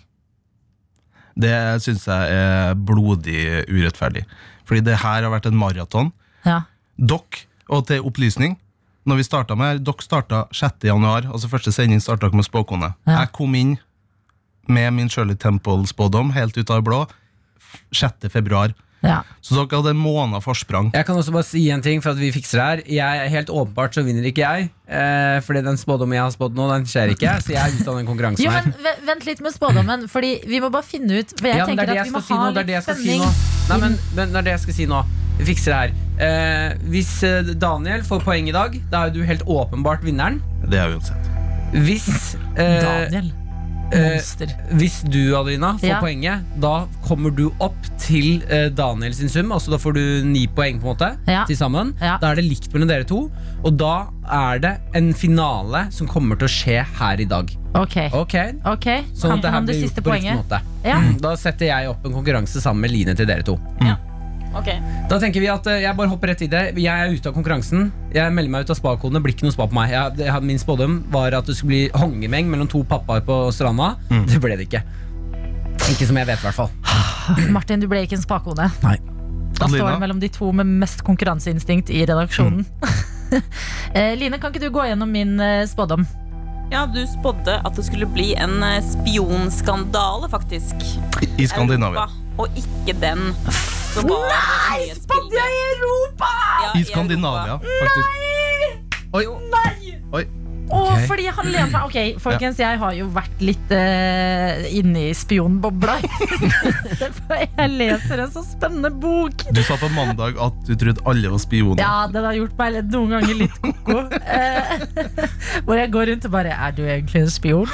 Det 1.36 1.54
syns 1.82 2.06
jeg 2.08 2.34
er 2.34 2.76
blodig 2.78 3.66
urettferdig. 3.70 4.26
Fordi 4.66 4.84
det 4.86 4.98
her 5.02 5.24
har 5.26 5.32
vært 5.34 5.48
en 5.50 5.58
maraton. 5.58 6.12
Ja. 6.46 6.62
Dere, 6.98 7.44
og 7.70 7.88
til 7.88 8.04
opplysning 8.06 8.58
Når 9.10 9.18
vi 9.20 9.24
startet 9.28 9.58
med 9.58 9.66
her, 9.72 9.80
Dere 9.84 10.04
starta 10.06 10.44
6. 10.54 10.86
januar, 10.88 11.26
altså 11.32 11.50
første 11.52 11.72
sending 11.76 12.00
starta 12.04 12.28
dere 12.30 12.38
med 12.40 12.46
spåkone. 12.48 12.94
Ja. 13.08 13.20
Jeg 13.24 13.34
kom 13.36 13.56
inn 13.60 13.74
med 14.72 14.94
min 14.96 15.10
Shirley 15.12 15.36
Temple-spådom 15.36 16.32
helt 16.38 16.56
ut 16.58 16.70
av 16.72 16.80
det 16.80 16.86
blå 16.88 17.02
6. 17.92 18.30
februar. 18.32 18.72
ja. 19.04 19.18
Så 19.44 19.58
dere 19.58 19.76
hadde 19.82 19.92
en 19.92 20.00
måned 20.00 20.40
forsprang. 20.46 20.94
Jeg 20.96 21.04
kan 21.06 21.18
også 21.20 21.34
bare 21.36 21.44
si 21.44 21.66
en 21.74 21.82
ting 21.84 22.00
for 22.02 22.14
at 22.14 22.22
vi 22.22 22.30
fikser 22.32 22.62
det 22.62 22.68
her. 22.70 22.84
Jeg, 22.96 23.32
helt 23.34 23.50
åpenbart 23.52 23.98
så 23.98 24.06
vinner 24.08 24.24
ikke 24.30 24.40
jeg. 24.46 24.70
Eh, 24.88 25.42
fordi 25.44 25.66
den 25.66 25.76
spådommen 25.82 26.16
jeg 26.16 26.24
har 26.24 26.32
spådd 26.32 26.56
nå, 26.56 26.70
den 26.72 26.86
skjer 26.88 27.12
ikke. 27.12 27.34
Så 27.44 27.52
jeg 27.52 27.60
er 27.60 27.76
ute 27.76 27.90
av 27.92 27.98
den 28.00 28.08
konkurransen 28.08 28.46
Jo, 28.46 28.52
her. 28.56 28.70
men 28.72 29.04
Vent 29.10 29.26
litt 29.28 29.42
med 29.44 29.52
spådommen, 29.58 30.08
Fordi 30.08 30.32
vi 30.48 30.62
må 30.64 30.70
bare 30.72 30.88
finne 30.88 31.20
ut 31.20 31.34
For 31.40 31.50
jeg 31.50 31.58
Ja, 31.60 31.66
det 31.66 31.74
tenker 31.76 31.84
er 31.84 31.92
det 31.92 31.98
at 31.98 32.06
jeg 32.06 32.14
vi 32.14 32.16
må 32.16 32.22
skal 32.24 32.30
si 32.30 32.40
ha 32.40 32.48
nå. 32.48 32.54
Det 32.56 32.64
er 32.64 32.70
det 32.72 32.78
jeg 32.78 32.86
litt 32.88 32.96
spenning. 32.96 33.20
si 33.20 33.28
nå. 33.28 33.68
Nei, 33.74 33.78
men, 33.84 34.00
men 34.16 34.32
det 34.32 34.40
er 34.40 34.48
det 34.48 34.56
jeg 34.56 34.64
skal 34.70 34.80
si 34.80 34.88
nå. 34.94 35.04
Vi 35.44 35.50
fikser 35.52 35.74
det 35.74 35.80
her. 35.82 35.94
Eh, 36.24 36.74
hvis 36.94 37.12
eh, 37.28 37.54
Daniel 37.60 38.04
får 38.08 38.22
poeng 38.24 38.48
i 38.48 38.54
dag, 38.56 38.76
da 38.92 39.04
er 39.04 39.12
jo 39.12 39.20
du 39.22 39.28
helt 39.28 39.44
åpenbart 39.50 40.04
vinneren. 40.06 40.38
Det 40.72 40.80
er 40.80 40.94
uansett. 40.96 41.32
Hvis 41.74 42.06
eh, 42.56 42.78
Daniel. 42.80 43.32
eh, 43.92 44.14
Monster. 44.14 44.54
Hvis 44.80 45.02
du, 45.12 45.34
Adelina, 45.36 45.74
får 45.82 45.90
Ja. 45.90 45.98
poenget, 46.00 46.46
da 46.64 46.86
kommer 47.10 47.34
du 47.36 47.50
opp 47.60 47.76
til 48.00 48.40
eh, 48.48 48.70
Daniel 48.72 49.14
sin 49.18 49.28
sum. 49.30 49.52
Altså 49.52 49.74
Da 49.74 49.78
får 49.82 49.94
du 49.98 50.04
ni 50.30 50.46
poeng 50.48 50.80
på 50.80 50.94
en 50.94 50.96
måte 50.96 51.10
Ja. 51.28 51.44
til 51.50 51.58
sammen. 51.60 51.92
Ja. 52.00 52.16
Da 52.22 52.32
er 52.32 52.36
det 52.40 52.46
likt 52.48 52.72
mellom 52.74 52.88
dere 52.88 53.04
to. 53.10 53.26
Og 53.66 53.76
da 53.78 54.08
er 54.32 54.60
det 54.64 54.78
en 54.96 55.12
finale 55.14 55.88
som 55.92 56.08
kommer 56.08 56.40
til 56.40 56.48
å 56.48 56.54
skje 56.56 56.80
her 57.02 57.20
i 57.20 57.26
dag. 57.26 57.52
Ok, 57.76 57.98
Ok? 58.14 58.36
ok 58.70 58.88
Sånn 59.18 59.30
Kan 59.30 59.38
at 59.40 59.42
det 59.42 59.52
her 59.52 59.58
om 59.60 59.66
det 59.66 59.76
blir 59.76 59.84
siste 59.90 60.00
gjort 60.02 60.08
på 60.08 60.14
riktig 60.14 60.30
poenget? 60.30 60.38
måte. 60.40 60.62
Ja. 60.86 61.02
Da 61.20 61.36
setter 61.36 61.66
jeg 61.74 61.90
opp 61.90 62.06
en 62.06 62.14
konkurranse 62.14 62.62
sammen 62.64 62.82
med 62.88 62.92
Line 62.96 63.16
til 63.18 63.26
dere 63.28 63.44
to. 63.44 63.58
Ok. 64.54 64.70
Da 65.10 65.18
tenker 65.22 65.42
vi 65.42 65.48
at 65.50 65.66
eh, 65.68 65.80
Jeg 65.82 65.98
bare 65.98 66.12
hopper 66.12 66.30
rett 66.34 66.44
i 66.46 66.50
det. 66.52 66.64
Jeg 66.78 66.90
er 66.94 67.14
ute 67.14 67.30
av 67.32 67.36
konkurransen. 67.36 67.88
Jeg 68.14 68.34
melder 68.36 68.54
meg 68.54 68.68
ut 68.68 68.74
av 68.74 68.78
spakodene. 68.78 69.22
Blir 69.24 69.34
ikke 69.34 69.48
noe 69.48 69.56
spa 69.56 69.66
på 69.70 69.78
meg. 69.78 69.94
Jeg, 69.96 70.18
det, 70.20 70.28
min 70.46 70.62
spådom 70.62 71.00
var 71.14 71.34
at 71.38 71.50
det 71.50 71.56
skulle 71.58 71.74
bli 71.74 71.82
hongemeng 71.98 72.52
mellom 72.52 72.70
to 72.70 72.84
pappaer 72.88 73.24
på 73.26 73.40
stranda. 73.56 73.96
Det 74.30 74.42
ble 74.44 74.60
det 74.60 74.68
ikke. 74.70 74.84
Ikke 75.90 76.06
som 76.08 76.20
jeg 76.22 76.30
vet, 76.30 76.40
i 76.40 76.48
hvert 76.48 76.60
fall. 76.62 76.70
Martin, 77.56 77.82
du 77.82 77.90
ble 77.92 78.04
ikke 78.06 78.16
en 78.20 78.24
spakone 78.24 78.70
Nei. 78.84 78.98
Da 79.54 79.68
står 79.68 79.78
Adelina? 79.80 79.92
det 79.96 80.02
mellom 80.04 80.20
de 80.22 80.30
to 80.34 80.50
med 80.56 80.70
mest 80.82 81.04
konkurranseinstinkt 81.08 81.92
i 81.94 82.04
redaksjonen 82.10 82.66
Eh, 83.98 84.12
Line, 84.18 84.38
kan 84.38 84.54
ikke 84.54 84.62
du 84.62 84.70
gå 84.74 84.84
gjennom 84.86 85.10
min 85.10 85.40
eh, 85.42 85.64
spådom? 85.70 86.04
Ja, 86.70 86.84
du 86.90 87.00
spådde 87.10 87.56
at 87.66 87.74
det 87.78 87.86
skulle 87.88 88.06
bli 88.10 88.36
en 88.38 88.62
eh, 88.66 88.78
spionskandale, 88.86 90.30
faktisk. 90.30 90.76
I 91.42 91.48
Skandinavia. 91.50 92.06
Europa, 92.06 92.23
og 92.38 92.48
ikke 92.58 92.96
den 93.02 93.36
som 93.94 94.10
var 94.10 94.24
Nei, 94.30 94.90
Spania 94.98 95.46
i 95.54 95.60
Europa! 95.74 96.32
Ja, 96.64 96.80
I 96.80 96.84
Skandinavia, 96.84 97.60
faktisk. 97.62 98.08
Oi. 99.14 99.26
Oi. 100.14 100.43
Å, 100.72 100.80
Ok. 100.94 101.04
fordi 101.10 101.26
han 101.28 101.48
lener 101.52 101.70
seg 101.72 101.84
Ok, 101.84 101.98
folkens, 102.24 102.60
jeg 102.62 102.80
har 102.80 102.94
jo 102.96 103.08
vært 103.14 103.42
litt 103.44 103.72
uh, 103.76 104.64
inne 104.72 105.10
i 105.10 105.14
spionbobla. 105.18 105.98
Jeg 107.34 107.70
leser 107.74 108.22
en 108.24 108.32
så 108.32 108.44
spennende 108.46 108.90
bok. 108.90 109.44
Du 109.54 109.60
sa 109.66 109.76
på 109.80 109.90
mandag 109.94 110.38
at 110.42 110.56
du 110.68 110.74
trodde 110.80 111.04
alle 111.10 111.32
var 111.34 111.42
spioner. 111.42 111.82
Ja, 111.82 112.08
den 112.12 112.26
har 112.26 112.38
gjort 112.38 112.56
meg 112.60 112.80
noen 112.94 113.16
ganger 113.18 113.40
litt 113.42 113.58
koko. 113.64 113.98
Uh, 114.24 114.74
hvor 115.68 115.80
jeg 115.80 115.92
går 115.94 116.12
rundt 116.12 116.28
og 116.30 116.34
bare 116.34 116.56
Er 116.56 116.76
du 116.76 116.84
egentlig 116.86 117.24
en 117.26 117.34
spion? 117.34 117.70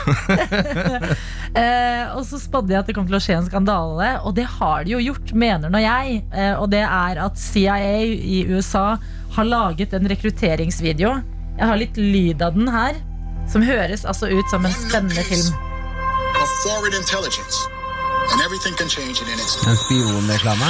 uh, 1.53 2.03
og 2.17 2.23
så 2.27 2.41
spådde 2.41 2.73
jeg 2.73 2.81
at 2.81 2.89
det 2.89 2.97
kom 2.97 3.07
til 3.09 3.19
å 3.19 3.23
skje 3.23 3.39
en 3.39 3.49
skandale, 3.49 4.11
og 4.25 4.35
det 4.39 4.47
har 4.59 4.85
de 4.87 4.95
jo 4.97 5.03
gjort, 5.11 5.33
mener 5.37 5.71
nå 5.71 5.81
jeg. 5.83 6.21
Og 6.59 6.69
det 6.73 6.83
er 6.85 7.21
at 7.21 7.39
CIA 7.39 7.77
i 8.03 8.43
USA 8.49 8.95
har 9.35 9.45
laget 9.47 9.93
en 9.93 10.09
rekrutteringsvideo. 10.09 11.19
Jeg 11.59 11.67
har 11.67 11.77
litt 11.81 11.97
lyd 11.99 12.41
av 12.45 12.55
den 12.55 12.69
her, 12.71 12.95
som 13.51 13.63
høres 13.65 14.05
altså 14.07 14.29
ut 14.31 14.47
som 14.51 14.65
en 14.65 14.71
spennende 14.75 15.23
film. 15.27 15.49
of 16.39 16.47
forward 16.63 16.93
intelligence, 16.95 17.57
and 18.31 18.41
everything 18.45 18.73
can 18.79 18.87
change 18.87 19.19
in 19.21 19.27
an 19.33 19.39
instant. 19.39 19.67
En 19.67 19.77
spionreklame. 19.77 20.69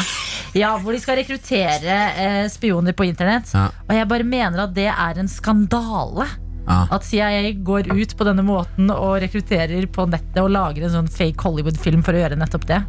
Ja, 0.58 0.71
Hvor 0.82 0.95
de 0.95 0.99
skal 1.04 1.19
rekruttere 1.19 1.97
eh, 2.17 2.47
spioner 2.49 2.93
på 2.97 3.06
internett. 3.06 3.52
Ja. 3.54 3.67
Og 3.86 3.93
jeg 3.93 4.08
bare 4.10 4.25
mener 4.25 4.63
at 4.63 4.73
det 4.73 4.88
er 4.89 5.19
en 5.21 5.28
skandale. 5.30 6.25
Ja. 6.69 6.80
At 6.93 7.06
CIA 7.06 7.52
går 7.65 7.91
ut 7.93 8.15
på 8.17 8.25
denne 8.25 8.41
måten 8.45 8.89
og 8.93 9.19
rekrutterer 9.21 9.86
på 9.93 10.06
nettet 10.10 10.38
og 10.41 10.49
lager 10.54 10.86
en 10.88 10.95
sånn 10.95 11.10
fake 11.10 11.41
Hollywood-film 11.45 12.02
for 12.06 12.17
å 12.17 12.23
gjøre 12.23 12.38
nettopp 12.38 12.65
det. 12.69 12.80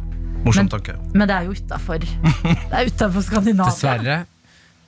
Morsom 0.45 0.65
Men- 0.65 0.73
tanke. 0.73 0.97
Men 1.13 1.27
det 1.29 1.35
er 1.37 1.45
jo 1.45 1.53
utafor. 1.57 2.01
Det 2.71 2.73
er 2.79 2.89
utenfor 2.89 3.21
Skandinavia. 3.29 3.69
Dessverre. 3.75 4.17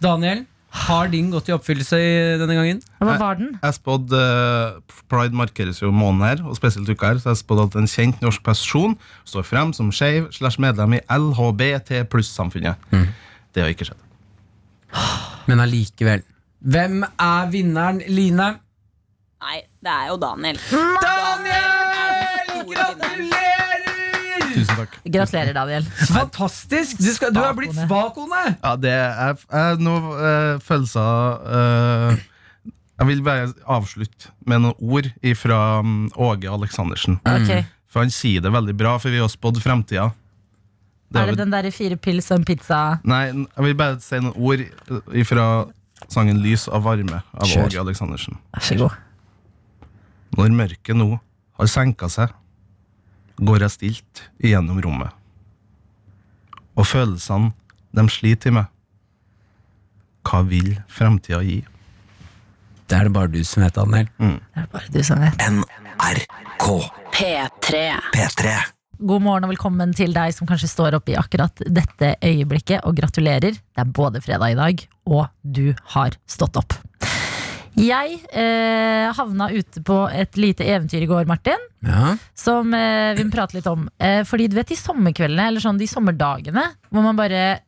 Daniel, 0.02 0.46
har 0.74 1.10
din 1.14 1.30
gått 1.30 1.50
i 1.50 1.54
oppfyllelse 1.54 1.98
i 2.02 2.14
denne 2.42 2.56
gangen? 2.58 2.80
Hva 2.98 3.16
var 3.22 3.38
den? 3.38 3.52
Jeg 3.62 3.76
spådde 3.78 4.18
uh, 4.18 4.96
Pride 5.12 5.38
markeres 5.38 5.82
jo 5.84 5.92
måneden 5.94 6.26
her, 6.26 6.42
og 6.50 6.58
spesielt 6.58 6.90
uka 6.90 7.12
her, 7.12 7.20
så 7.22 7.30
jeg 7.34 7.44
spådde 7.44 7.68
at 7.70 7.78
en 7.84 7.90
kjent 7.90 8.24
norsk 8.26 8.42
person 8.46 8.96
står 9.30 9.46
frem 9.46 9.74
som 9.78 9.92
skeiv 9.94 10.32
slash 10.34 10.62
medlem 10.64 10.98
i 10.98 11.04
LHBT 11.14 12.04
pluss-samfunnet. 12.10 12.82
Det 13.54 13.62
har 13.62 13.70
ikke 13.70 13.86
skjedd. 13.92 14.02
Men 15.50 15.62
allikevel. 15.62 16.26
Hvem 16.64 17.04
er 17.04 17.50
vinneren, 17.52 18.02
Line? 18.08 18.50
Nei, 19.44 19.58
det 19.84 19.92
er 19.92 20.08
jo 20.10 20.18
Daniel. 20.22 20.58
Daniel! 21.04 22.64
Gratulerer! 22.74 24.53
Tusen 24.64 24.80
takk. 24.80 24.96
Gratulerer, 25.06 25.54
Daniel. 25.56 25.86
Fantastisk! 26.08 26.98
Du, 27.02 27.10
skal, 27.14 27.34
du 27.36 27.42
har 27.44 27.54
blitt 27.58 27.76
spakone! 27.76 28.42
Ja, 28.56 28.74
det 28.80 28.94
er, 28.96 29.44
er 29.52 29.84
noe 29.84 30.16
uh, 30.16 30.64
følelser 30.64 31.46
eh, 31.60 32.24
Jeg 33.02 33.10
vil 33.10 33.24
bare 33.26 33.52
avslutte 33.78 34.32
med 34.48 34.64
noen 34.64 34.98
ord 34.98 35.12
fra 35.40 35.60
Åge 36.30 36.52
Aleksandersen. 36.58 37.20
Okay. 37.28 37.66
For 37.92 38.06
han 38.06 38.14
sier 38.14 38.44
det 38.44 38.52
veldig 38.54 38.76
bra, 38.80 38.98
for 39.02 39.14
vi 39.14 39.22
har 39.22 39.32
spådd 39.32 39.60
fremtida. 39.64 40.10
Det 41.14 41.22
Er 41.22 41.34
det 41.34 41.44
den 41.44 41.54
derre 41.54 41.70
fire 41.74 41.98
pils 42.02 42.32
og 42.34 42.40
en 42.42 42.46
pizza? 42.48 42.80
Nei, 43.06 43.28
jeg 43.30 43.66
vil 43.68 43.76
bare 43.78 44.00
si 44.02 44.18
noen 44.18 44.34
ord 44.34 44.64
fra 45.30 45.48
sangen 46.10 46.40
'Lys 46.42 46.66
av 46.74 46.88
varme' 46.88 47.20
av 47.22 47.50
Kjør. 47.50 47.68
Åge 47.68 47.82
Aleksandersen. 47.84 48.40
Vær 48.56 48.66
så 48.66 48.78
god. 48.80 48.96
Når 50.38 50.56
mørket 50.58 50.98
nå 50.98 51.12
har 51.60 51.70
senka 51.70 52.10
seg, 52.10 52.34
går 53.42 53.66
jeg 53.66 53.74
stilt 53.74 54.24
igjennom 54.44 54.82
rommet. 54.84 55.14
Og 56.78 56.88
følelsene, 56.90 57.54
de 57.94 58.06
sliter 58.10 58.50
i 58.50 58.58
meg. 58.60 58.70
Hva 60.26 60.42
vil 60.48 60.74
fremtida 60.90 61.42
gi? 61.46 61.62
Det 62.88 62.98
er 62.98 63.08
det 63.08 63.14
bare 63.16 63.32
du 63.32 63.42
som 63.46 63.64
vet, 63.64 63.76
Daniel. 63.76 64.10
Det 64.18 64.62
er 64.62 64.66
det 64.66 64.72
bare 64.74 64.94
du 64.94 65.02
som 65.06 65.22
vet. 65.22 65.44
NRK 65.44 66.70
P3. 67.14 67.84
P3. 68.14 68.56
God 69.04 69.24
morgen 69.26 69.46
og 69.48 69.52
velkommen 69.52 69.92
til 69.98 70.14
deg 70.16 70.32
som 70.36 70.48
kanskje 70.48 70.70
står 70.72 70.96
oppe 70.98 71.12
i 71.14 71.18
akkurat 71.20 71.60
dette 71.66 72.14
øyeblikket, 72.24 72.86
og 72.88 72.96
gratulerer. 72.98 73.58
Det 73.58 73.84
er 73.84 73.90
både 73.90 74.22
fredag 74.24 74.54
i 74.54 74.60
dag, 74.60 74.86
og 75.10 75.26
du 75.44 75.74
har 75.96 76.16
stått 76.30 76.58
opp. 76.62 76.78
Jeg 77.76 78.20
eh, 78.32 79.12
havna 79.18 79.48
ute 79.52 79.82
på 79.84 79.98
et 80.14 80.38
lite 80.38 80.66
eventyr 80.66 81.02
i 81.04 81.10
går, 81.10 81.26
Martin, 81.26 81.58
Ja. 81.84 82.16
som 82.36 82.74
eh, 82.74 83.14
vi 83.18 83.24
må 83.26 83.32
prate 83.34 83.56
litt 83.58 83.68
om. 83.68 83.88
Eh, 84.00 84.22
fordi 84.24 84.48
du 84.50 84.56
vet 84.56 84.68
de 84.70 84.76
sommerkveldene, 84.76 85.48
eller 85.50 85.60
sånn 85.64 85.80
de 85.82 85.88
sommerdagene, 85.90 86.68
hvor 86.92 87.04
man 87.04 87.16
bare 87.20 87.62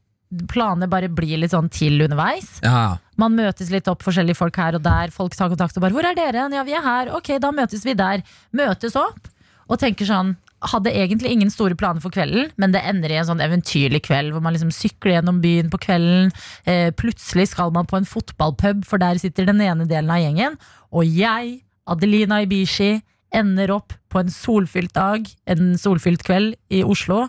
Planene 0.49 0.89
bare 0.89 1.07
blir 1.07 1.37
litt 1.37 1.51
sånn 1.53 1.69
til 1.71 2.01
underveis. 2.01 2.59
ja. 2.63 2.97
Man 3.15 3.35
møtes 3.37 3.69
litt 3.71 3.87
opp, 3.87 4.01
forskjellige 4.03 4.35
folk 4.35 4.55
her 4.57 4.75
og 4.75 4.81
der. 4.83 5.11
Folk 5.13 5.35
tar 5.37 5.47
kontakt 5.47 5.77
og 5.77 5.81
bare 5.85 5.93
'Hvor 5.93 6.03
er 6.03 6.15
dere?' 6.15 6.51
Ja, 6.51 6.63
vi 6.63 6.73
er 6.73 6.81
her. 6.81 7.09
Ok, 7.15 7.39
da 7.39 7.51
møtes 7.51 7.85
vi 7.85 7.93
der. 7.93 8.21
Møtes 8.51 8.95
opp 8.97 9.29
og 9.69 9.79
tenker 9.79 10.03
sånn 10.05 10.35
Hadde 10.65 10.93
egentlig 10.93 11.29
ingen 11.35 11.51
store 11.53 11.77
planer 11.77 12.01
for 12.01 12.13
kvelden, 12.13 12.49
men 12.57 12.73
det 12.73 12.81
ender 12.89 13.11
i 13.13 13.19
en 13.21 13.27
sånn 13.27 13.43
eventyrlig 13.43 14.01
kveld 14.07 14.33
hvor 14.33 14.41
man 14.41 14.55
liksom 14.55 14.71
sykler 14.73 15.17
gjennom 15.19 15.41
byen 15.43 15.69
på 15.73 15.79
kvelden. 15.83 16.31
Eh, 16.65 16.89
plutselig 16.97 17.51
skal 17.51 17.73
man 17.75 17.85
på 17.89 17.99
en 17.99 18.07
fotballpub, 18.09 18.85
for 18.89 19.01
der 19.01 19.19
sitter 19.21 19.45
den 19.49 19.61
ene 19.61 19.85
delen 19.89 20.09
av 20.09 20.23
gjengen. 20.23 20.57
Og 20.95 21.05
jeg, 21.05 21.59
Adelina 21.85 22.41
Ibishi, 22.45 22.95
ender 23.35 23.73
opp 23.75 23.93
på 24.09 24.21
en 24.23 24.31
solfylt 24.31 24.93
dag, 24.95 25.27
en 25.51 25.75
solfylt 25.77 26.23
kveld 26.25 26.55
i 26.73 26.81
Oslo, 26.87 27.25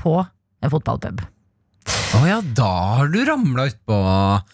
på 0.00 0.16
en 0.24 0.72
fotballpub. 0.72 1.22
Å 2.16 2.20
ja, 2.26 2.40
da 2.56 2.70
har 2.98 3.10
du 3.12 3.20
ramla 3.26 3.68
utpå. 3.70 3.96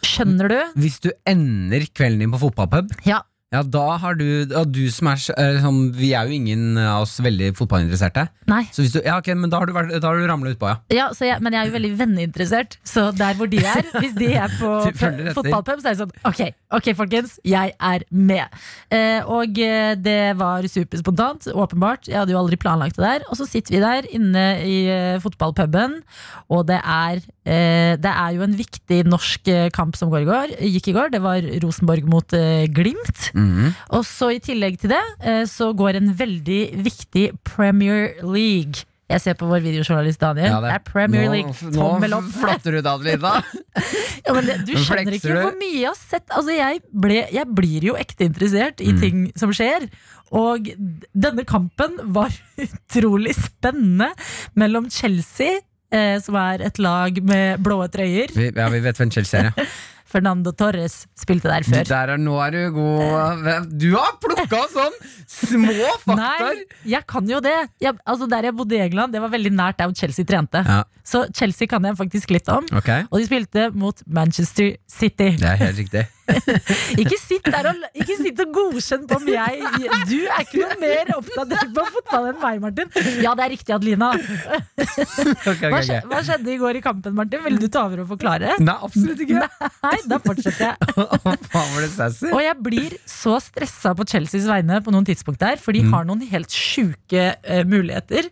Skjønner 0.07 0.51
du? 0.53 0.59
Hvis 0.83 1.01
du 1.05 1.09
ender 1.29 1.87
kvelden 1.97 2.27
din 2.27 2.35
på 2.35 2.43
fotballpub, 2.45 2.93
Ja. 3.09 3.23
Ja, 3.55 3.61
da 3.63 3.95
har 4.03 4.17
du 4.19 4.25
Og 4.59 4.73
du 4.75 4.89
som 4.91 5.07
er 5.07 5.15
så- 5.23 5.35
sånn 5.63 5.93
Vi 5.95 6.13
er 6.15 6.27
jo 6.27 6.33
ingen 6.35 6.77
av 6.77 7.03
oss 7.03 7.21
veldig 7.21 7.53
fotballinteresserte. 7.55 8.29
Nei. 8.49 8.65
Så 8.73 8.83
hvis 8.83 8.93
du 8.93 9.01
Ja, 9.05 9.19
ok, 9.19 9.29
men 9.37 9.51
da 9.51 9.59
har 9.61 9.67
du, 9.67 9.73
vært- 9.73 10.01
da 10.01 10.09
har 10.09 10.17
du 10.19 10.27
ramla 10.27 10.51
utpå, 10.55 10.67
ja. 10.67 10.77
Ja, 10.91 11.09
så 11.11 11.27
jeg, 11.27 11.41
men 11.41 11.53
jeg 11.53 11.63
er 11.63 11.71
jo 11.71 11.79
veldig 11.79 11.97
venneinteressert, 11.99 12.77
så 12.85 13.15
der 13.17 13.35
hvor 13.35 13.49
de 13.49 13.59
er, 13.59 13.83
hvis 14.01 14.15
de 14.19 14.35
er 14.35 14.49
på 14.49 14.85
De 14.87 14.93
følger 14.99 15.31
etter. 15.31 15.35
fotballpub, 15.35 15.81
så 15.81 15.87
er 15.87 15.95
det 15.95 16.01
sånn 16.03 16.13
ok, 16.25 16.55
ok, 16.73 16.95
folkens, 16.97 17.39
jeg 17.45 17.73
er 17.81 18.03
med. 18.11 18.49
Eh, 18.91 19.21
og 19.25 19.57
eh, 19.59 19.95
det 19.95 20.37
var 20.37 20.63
superspontant, 20.67 21.47
åpenbart. 21.55 22.09
Jeg 22.09 22.17
hadde 22.19 22.31
jo 22.35 22.39
aldri 22.43 22.57
planlagt 22.59 22.97
det 22.97 23.05
der. 23.07 23.21
Og 23.31 23.37
så 23.37 23.47
sitter 23.47 23.77
vi 23.77 23.81
der 23.81 24.03
inne 24.13 24.45
i 24.67 24.87
eh, 24.91 25.19
fotballpuben, 25.21 26.03
og 26.51 26.67
det 26.67 26.81
er, 26.83 27.23
eh, 27.47 27.95
det 27.97 28.11
er 28.11 28.35
jo 28.35 28.43
en 28.43 28.57
viktig 28.59 29.05
norsk 29.07 29.47
eh, 29.49 29.71
kamp 29.71 29.95
som 29.97 30.11
går 30.11 30.23
i 30.23 30.31
går, 30.31 30.57
gikk 30.61 30.89
i 30.89 30.93
går. 30.99 31.11
Det 31.13 31.23
var 31.23 31.41
Rosenborg 31.63 32.05
mot 32.11 32.33
eh, 32.35 32.67
Glimt. 32.67 33.31
Mhm. 33.37 33.71
Og 33.99 34.05
så 34.09 34.31
i 34.35 34.41
tillegg 34.43 34.79
til 34.81 34.91
det 34.95 35.03
eh, 35.21 35.45
så 35.51 35.71
går 35.77 36.01
en 36.01 36.13
veldig 36.17 36.61
viktig 36.87 37.27
Premier 37.45 38.15
League. 38.25 38.85
Jeg 39.07 39.21
ser 39.23 39.37
på 39.39 39.47
vår 39.47 39.61
videojournalist 39.63 40.19
Daniel. 40.19 40.49
Ja, 40.51 40.61
det, 40.65 40.71
er 40.75 40.79
Premier 40.83 41.29
nå- 41.29 41.35
League. 41.37 41.53
Nå 41.77 42.17
opp. 42.17 42.31
flotter 42.41 42.75
du 42.75 42.81
deg, 42.81 42.89
Adelina. 42.91 43.37
Ja, 44.27 44.33
men 44.35 44.43
det, 44.49 44.57
du 44.67 44.73
Nå 44.75 44.81
skjønner 44.83 45.15
ikke 45.15 45.29
du. 45.31 45.37
hvor 45.39 45.53
mye 45.55 45.77
jeg 45.79 45.87
har 45.87 45.99
sett. 46.01 46.25
Altså, 46.35 46.51
jeg, 46.57 46.81
ble, 46.91 47.21
jeg 47.31 47.47
blir 47.55 47.85
jo 47.93 47.95
ekte 47.95 48.27
interessert 48.27 48.81
i 48.83 48.89
Mm. 48.91 48.99
ting 49.05 49.21
som 49.39 49.53
skjer. 49.55 49.87
Og 50.35 50.67
denne 51.15 51.45
kampen 51.47 51.95
var 52.17 52.35
utrolig 52.65 53.37
spennende 53.39 54.09
mellom 54.59 54.89
Chelsea, 54.91 55.61
eh, 55.95 56.17
som 56.19 56.35
er 56.43 56.65
et 56.67 56.81
lag 56.83 57.23
med 57.23 57.63
blåe 57.63 57.87
trøyer. 57.95 58.35
Vi, 58.35 58.51
ja, 58.51 58.67
vi 58.75 58.81
vet 58.83 58.99
hvem 58.99 59.13
Chelsea 59.15 59.45
er, 59.45 59.53
ja. 59.55 59.69
Fernando 60.17 60.53
Torres 60.57 61.03
spilte 61.19 61.51
der 61.53 61.67
før. 61.67 61.85
Der 61.91 62.15
er, 62.15 62.21
nå 62.21 62.39
er 62.41 62.55
du 62.55 62.61
god. 62.73 63.69
Du 63.77 63.91
har 63.99 64.17
plukka 64.23 64.63
sånn 64.73 64.97
små 65.29 65.91
fakta! 66.01 66.17
Nei, 66.23 66.65
jeg 66.97 67.05
kan 67.11 67.29
jo 67.29 67.43
det. 67.45 67.55
Jeg, 67.83 67.99
altså 68.09 68.29
Der 68.31 68.49
jeg 68.49 68.57
bodde 68.57 68.79
i 68.79 68.83
England, 68.87 69.13
det 69.13 69.21
var 69.25 69.33
veldig 69.35 69.53
nært 69.53 69.81
der 69.81 69.91
hvor 69.91 69.99
Chelsea 69.99 70.25
trente. 70.29 70.65
Ja. 70.65 70.83
Så 71.07 71.27
Chelsea 71.37 71.69
kan 71.71 71.85
jeg 71.85 71.99
faktisk 72.01 72.33
litt 72.35 72.49
om. 72.53 72.65
Okay. 72.81 73.05
Og 73.11 73.21
de 73.21 73.29
spilte 73.29 73.69
mot 73.77 74.01
Manchester 74.07 74.75
City. 74.91 75.35
det 75.37 75.53
er 75.53 75.61
helt 75.67 75.83
riktig. 75.85 76.07
Ikke 77.03 77.17
sitt 77.21 77.47
der 77.47 77.69
og, 77.71 77.83
ikke 77.95 78.17
sitt 78.19 78.41
og 78.43 78.51
godkjenn 78.57 79.05
på 79.09 79.19
om 79.21 79.27
jeg 79.31 79.61
Du 80.11 80.17
er 80.27 80.43
ikke 80.43 80.61
noe 80.63 80.77
mer 80.81 81.11
oppdatert 81.17 81.73
på 81.77 81.85
fotball 81.95 82.29
enn 82.33 82.41
meg, 82.43 82.61
Martin. 82.65 82.91
Ja, 83.23 83.35
det 83.39 83.45
er 83.47 83.53
riktig, 83.55 83.75
Adelina. 83.77 84.09
okay, 84.17 85.71
Hva, 85.71 85.79
ok, 85.81 85.87
skje, 85.87 86.01
hva 86.11 86.21
skjedde 86.27 86.53
i 86.55 86.59
går 86.61 86.81
i 86.81 86.83
kampen, 86.85 87.15
Martin? 87.17 87.43
Vil 87.47 87.59
du 87.63 87.69
ta 87.73 87.85
over 87.89 88.03
og 88.05 88.11
forklare? 88.15 88.57
Nei, 88.63 88.77
absolutt 88.89 89.23
ikke. 89.27 89.47
Nei, 89.87 89.97
da 90.11 90.21
fortsetter 90.25 90.73
jeg. 90.73 92.31
Og 92.33 92.41
jeg 92.43 92.57
blir 92.67 92.97
så 93.09 93.37
stressa 93.43 93.95
på 93.99 94.07
Chelseas 94.11 94.49
vegne 94.51 94.81
på 94.85 94.95
noen 94.95 95.07
tidspunkt 95.09 95.43
der, 95.43 95.61
for 95.63 95.73
de 95.77 95.85
Mm. 95.87 95.93
har 95.95 96.07
noen 96.09 96.23
helt 96.27 96.51
sjuke 96.51 97.29
uh, 97.37 97.63
muligheter. 97.69 98.27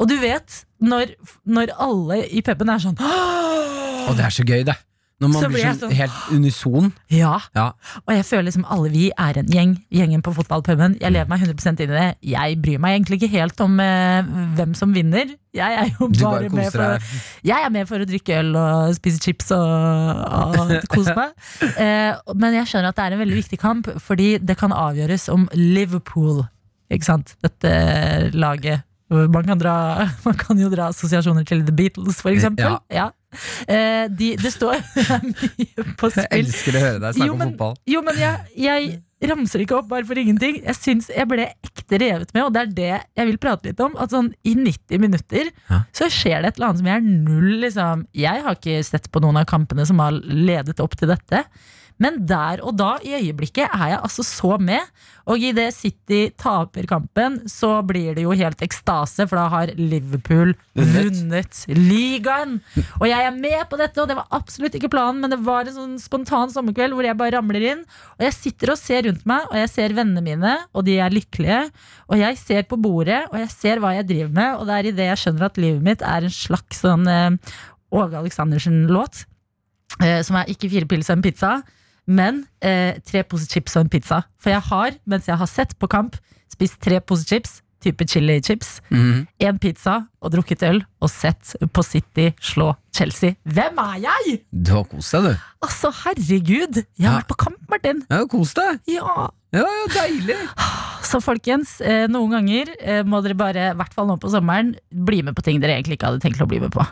Og 0.00 0.08
du 0.10 0.16
vet, 0.18 0.64
når, 0.82 1.12
når 1.46 1.70
alle 1.80 2.16
i 2.34 2.42
puben 2.44 2.68
er 2.72 2.82
sånn 2.82 2.96
Og 4.08 4.16
det 4.18 4.24
er 4.26 4.34
så 4.34 4.44
gøy, 4.46 4.64
det. 4.66 4.74
Når 5.16 5.30
man 5.32 5.40
Så 5.42 5.48
blir 5.48 5.62
sånn 5.64 5.78
sånn- 5.80 5.92
helt 5.96 6.16
unison. 6.30 6.90
Ja. 7.08 7.38
Ja. 7.56 7.70
Og 8.04 8.12
jeg 8.12 8.24
føler 8.28 8.44
liksom 8.50 8.66
alle 8.68 8.90
vi 8.92 9.06
er 9.16 9.38
en 9.40 9.46
gjeng. 9.48 9.70
Gjengen 9.90 10.20
på 10.22 10.34
fotballpuben. 10.36 10.98
Jeg 11.00 11.12
lever 11.14 11.30
meg 11.30 11.40
100% 11.40 11.80
inn 11.80 11.88
i 11.90 11.96
det. 11.96 12.08
Jeg 12.20 12.58
bryr 12.60 12.78
meg 12.84 12.98
egentlig 13.00 13.22
ikke 13.22 13.30
helt 13.32 13.60
om 13.64 13.80
eh, 13.80 14.22
hvem 14.58 14.74
som 14.76 14.92
vinner. 14.92 15.32
Jeg 15.56 15.72
er 15.80 15.88
jo 15.94 16.08
bare, 16.08 16.50
bare 16.50 16.50
med 16.52 16.68
for, 16.70 16.98
jeg 17.48 17.64
er 17.64 17.70
med 17.72 17.88
for 17.88 17.96
å 18.04 18.04
drikke 18.04 18.36
øl 18.42 18.50
og 18.60 18.92
spise 18.98 19.22
chips 19.24 19.48
og, 19.56 19.64
og 20.60 20.74
kose 20.92 21.14
meg. 21.16 21.32
Eh, 21.80 22.12
men 22.36 22.58
jeg 22.58 22.68
skjønner 22.68 22.92
at 22.92 22.96
det 23.00 23.06
er 23.06 23.16
en 23.16 23.22
veldig 23.24 23.38
viktig 23.40 23.58
kamp, 23.62 23.88
fordi 24.04 24.34
det 24.44 24.58
kan 24.60 24.70
avgjøres 24.76 25.30
om 25.32 25.48
Liverpool. 25.56 26.44
Ikke 26.92 27.08
sant? 27.08 27.32
Dette 27.42 27.72
laget. 28.36 28.84
Man 29.08 29.46
kan, 29.46 29.56
dra, 29.58 30.04
man 30.26 30.34
kan 30.34 30.58
jo 30.58 30.68
dra 30.68 30.90
assosiasjoner 30.92 31.46
til 31.46 31.64
The 31.64 31.72
Beatles, 31.72 32.20
for 32.20 32.34
eksempel. 32.36 32.76
Ja. 32.92 33.06
Eh, 33.08 33.12
de, 34.18 34.30
det 34.40 34.52
står 34.54 34.78
mye 35.30 35.86
på 35.98 36.10
spill. 36.12 36.28
Jeg 36.30 36.46
elsker 36.46 36.78
å 36.78 36.84
høre 36.86 37.02
deg 37.02 37.18
snakke 37.18 37.34
om 37.36 37.44
fotball. 37.46 37.76
Jo, 37.90 38.02
men 38.06 38.18
jeg, 38.20 38.56
jeg 38.66 39.28
ramser 39.30 39.62
ikke 39.64 39.78
opp 39.78 39.86
bare 39.88 40.04
for 40.08 40.18
ingenting. 40.20 40.58
Jeg 40.66 40.76
syns 40.76 41.06
jeg 41.12 41.28
ble 41.30 41.46
ekte 41.64 42.00
revet 42.02 42.34
med, 42.36 42.42
og 42.44 42.52
det 42.52 42.62
er 42.66 42.74
det 42.76 42.90
jeg 43.16 43.30
vil 43.30 43.38
prate 43.40 43.70
litt 43.70 43.80
om. 43.80 43.94
At 44.02 44.12
sånn 44.12 44.32
i 44.46 44.52
90 44.58 45.00
minutter 45.02 45.48
Ja. 45.70 45.82
så 45.96 46.10
skjer 46.12 46.42
det 46.44 46.52
et 46.52 46.58
eller 46.60 46.68
annet 46.72 46.82
som 46.82 46.90
jeg 46.92 47.00
er 47.00 47.08
null 47.30 47.48
liksom 47.64 48.04
Jeg 48.16 48.44
har 48.44 48.58
ikke 48.58 48.76
sett 48.86 49.08
på 49.14 49.22
noen 49.24 49.40
av 49.40 49.48
kampene 49.48 49.86
som 49.88 49.98
har 50.04 50.12
ledet 50.20 50.80
opp 50.84 50.98
til 51.00 51.08
dette. 51.14 51.44
Men 52.02 52.18
der 52.28 52.60
og 52.64 52.76
da, 52.76 52.96
i 53.00 53.14
øyeblikket, 53.16 53.70
er 53.72 53.92
jeg 53.94 54.00
altså 54.02 54.24
så 54.26 54.56
med. 54.60 54.84
Og 55.26 55.42
idet 55.42 55.72
City 55.74 56.28
taper 56.38 56.86
kampen, 56.86 57.40
så 57.50 57.80
blir 57.86 58.14
det 58.14 58.26
jo 58.26 58.34
helt 58.36 58.60
ekstase, 58.62 59.26
for 59.26 59.40
da 59.40 59.46
har 59.50 59.72
Liverpool 59.74 60.52
Vunnet. 60.76 61.62
ligaen. 61.72 62.60
Og 63.00 63.08
jeg 63.08 63.26
er 63.26 63.34
med 63.34 63.58
på 63.70 63.78
dette, 63.80 63.98
og 64.02 64.10
det 64.10 64.18
var 64.18 64.28
absolutt 64.36 64.76
ikke 64.78 64.92
planen, 64.92 65.22
men 65.24 65.32
det 65.32 65.40
var 65.46 65.66
en 65.66 65.76
sånn 65.76 65.94
spontan 66.02 66.52
sommerkveld 66.52 66.94
hvor 66.94 67.08
jeg 67.08 67.18
bare 67.18 67.34
ramler 67.38 67.68
inn. 67.72 67.84
Og 68.18 68.26
jeg 68.28 68.36
sitter 68.36 68.74
og 68.74 68.80
ser 68.80 69.08
rundt 69.08 69.24
meg, 69.28 69.48
og 69.50 69.58
jeg 69.62 69.72
ser 69.72 69.96
vennene 69.96 70.24
mine, 70.26 70.56
og 70.76 70.86
de 70.86 70.98
er 71.02 71.14
lykkelige. 71.14 71.62
Og 72.06 72.20
jeg 72.20 72.38
ser 72.42 72.68
på 72.70 72.78
bordet, 72.78 73.24
og 73.32 73.40
jeg 73.40 73.54
ser 73.54 73.82
hva 73.82 73.96
jeg 73.96 74.08
driver 74.12 74.36
med, 74.36 74.60
og 74.60 74.68
det 74.68 74.76
er 74.76 74.90
idet 74.92 75.08
jeg 75.10 75.24
skjønner 75.24 75.48
at 75.48 75.58
livet 75.62 75.88
mitt 75.88 76.04
er 76.04 76.28
en 76.28 76.36
slags 76.36 76.84
sånn 76.84 77.08
eh, 77.10 77.56
Åge 77.96 78.18
Aleksandersen-låt. 78.20 79.24
Eh, 80.02 80.20
som 80.26 80.36
er 80.38 80.50
ikke 80.52 80.68
fire 80.70 80.88
pils 80.90 81.08
og 81.10 81.18
en 81.18 81.24
pizza, 81.24 81.50
men 82.06 82.44
eh, 82.62 82.98
tre 83.06 83.22
poser 83.26 83.46
chips 83.50 83.76
og 83.76 83.86
en 83.86 83.92
pizza. 83.92 84.22
For 84.38 84.50
jeg 84.54 84.62
har, 84.70 84.96
mens 85.06 85.26
jeg 85.30 85.36
har 85.40 85.50
sett 85.50 85.76
på 85.78 85.88
kamp, 85.90 86.16
spist 86.52 86.78
tre 86.84 87.00
poser 87.00 87.26
chips, 87.36 87.60
type 87.84 88.06
chili 88.08 88.38
chips, 88.42 88.80
én 88.90 89.26
en 89.46 89.58
pizza 89.62 89.98
og 90.24 90.32
drukket 90.32 90.62
øl, 90.66 90.78
og 91.04 91.10
sett 91.12 91.52
på 91.76 91.82
City 91.86 92.30
slå 92.42 92.70
Chelsea. 92.96 93.36
Hvem 93.44 93.78
er 93.78 93.98
jeg?! 94.06 94.38
Du 94.50 94.72
har 94.78 94.86
kost 94.90 95.12
deg, 95.14 95.26
du. 95.28 95.44
Altså, 95.62 95.90
herregud! 96.04 96.80
Jeg 96.96 97.06
har 97.06 97.12
Ja. 97.12 97.18
vært 97.20 97.28
på 97.30 97.36
kamp, 97.44 97.58
Martin! 97.70 98.00
Ja, 98.10 98.22
kos 98.26 98.54
deg. 98.56 98.80
Ja! 98.90 99.28
Ja, 99.54 99.62
ja, 99.62 99.86
deilig. 99.94 100.36
Så 101.06 101.20
folkens, 101.22 101.76
eh, 101.80 102.08
noen 102.10 102.32
ganger 102.34 102.72
eh, 102.80 103.02
må 103.06 103.20
dere 103.22 103.36
bare, 103.38 103.68
i 103.70 103.76
hvert 103.78 103.94
fall 103.94 104.08
nå 104.10 104.16
på 104.20 104.32
sommeren, 104.32 104.74
bli 104.90 105.20
med 105.22 105.36
på 105.38 105.44
ting 105.46 105.60
dere 105.62 105.76
egentlig 105.78 106.00
ikke 106.00 106.10
hadde 106.10 106.24
tenkt 106.24 106.42
å 106.42 106.48
bli 106.50 106.58
med 106.64 106.72
på. 106.74 106.82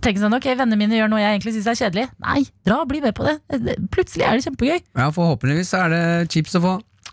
Tenk 0.00 0.16
sånn, 0.22 0.32
ok, 0.32 0.46
Vennene 0.56 0.78
mine 0.80 0.96
gjør 0.96 1.10
noe 1.12 1.20
jeg 1.20 1.36
egentlig 1.36 1.52
syns 1.58 1.68
er 1.68 1.76
kjedelig. 1.82 2.06
Nei, 2.24 2.38
dra 2.64 2.78
og 2.80 2.88
bli 2.88 3.02
med 3.04 3.12
på 3.18 3.26
det. 3.28 3.34
Eh, 3.52 3.74
Plutselig 3.92 4.24
er 4.24 4.38
det 4.38 4.46
kjempegøy. 4.46 4.80
Ja, 4.96 5.10
Forhåpentligvis 5.12 5.74
er 5.76 5.92
det 5.92 6.02
chips 6.32 6.56
å 6.56 6.62
få. 6.64 6.72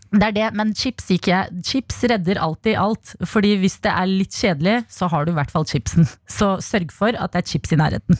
Det 0.09 0.25
er 0.25 0.33
det, 0.33 0.47
men 0.57 0.71
chips 0.73 1.05
gikk 1.11 1.27
jeg 1.29 1.59
Chips 1.67 1.99
redder 2.09 2.39
alltid 2.41 2.79
alt. 2.81 3.13
Fordi 3.29 3.57
hvis 3.61 3.77
det 3.83 3.91
er 3.93 4.09
litt 4.09 4.33
kjedelig, 4.33 4.79
så 4.89 5.11
har 5.11 5.27
du 5.27 5.35
i 5.35 5.37
hvert 5.37 5.51
fall 5.53 5.67
chipsen. 5.69 6.07
Så 6.25 6.55
sørg 6.65 6.95
for 6.95 7.13
at 7.13 7.35
det 7.35 7.43
er 7.43 7.51
chips 7.51 7.75
i 7.75 7.81
nærheten. 7.83 8.17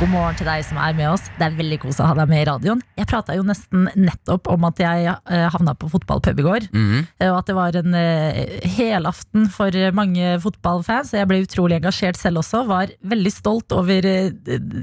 God 0.00 0.08
morgen 0.14 0.36
til 0.38 0.46
deg 0.48 0.62
som 0.64 0.78
er 0.80 0.94
med 0.96 1.10
oss. 1.10 1.26
Det 1.36 1.44
er 1.44 1.56
veldig 1.58 1.76
kos 1.82 1.98
å 2.00 2.06
ha 2.08 2.14
deg 2.16 2.30
med 2.30 2.40
i 2.40 2.44
radioen. 2.48 2.78
Jeg 2.96 3.08
prata 3.10 3.34
jo 3.36 3.42
nesten 3.44 3.82
nettopp 4.00 4.48
om 4.48 4.62
at 4.64 4.78
jeg 4.80 5.10
eh, 5.10 5.42
havna 5.52 5.74
på 5.76 5.90
fotballpub 5.92 6.40
i 6.40 6.46
går. 6.46 6.68
Mm 6.72 6.86
-hmm. 6.88 7.02
Og 7.28 7.36
at 7.36 7.46
det 7.46 7.56
var 7.58 7.76
en 7.76 7.94
eh, 7.94 8.64
helaften 8.78 9.50
for 9.50 9.68
eh, 9.76 9.92
mange 9.92 10.40
fotballfans. 10.40 11.12
Jeg 11.12 11.28
ble 11.28 11.42
utrolig 11.44 11.76
engasjert 11.76 12.16
selv 12.16 12.38
også. 12.38 12.64
Var 12.66 12.96
veldig 13.04 13.32
stolt 13.32 13.72
over 13.72 14.00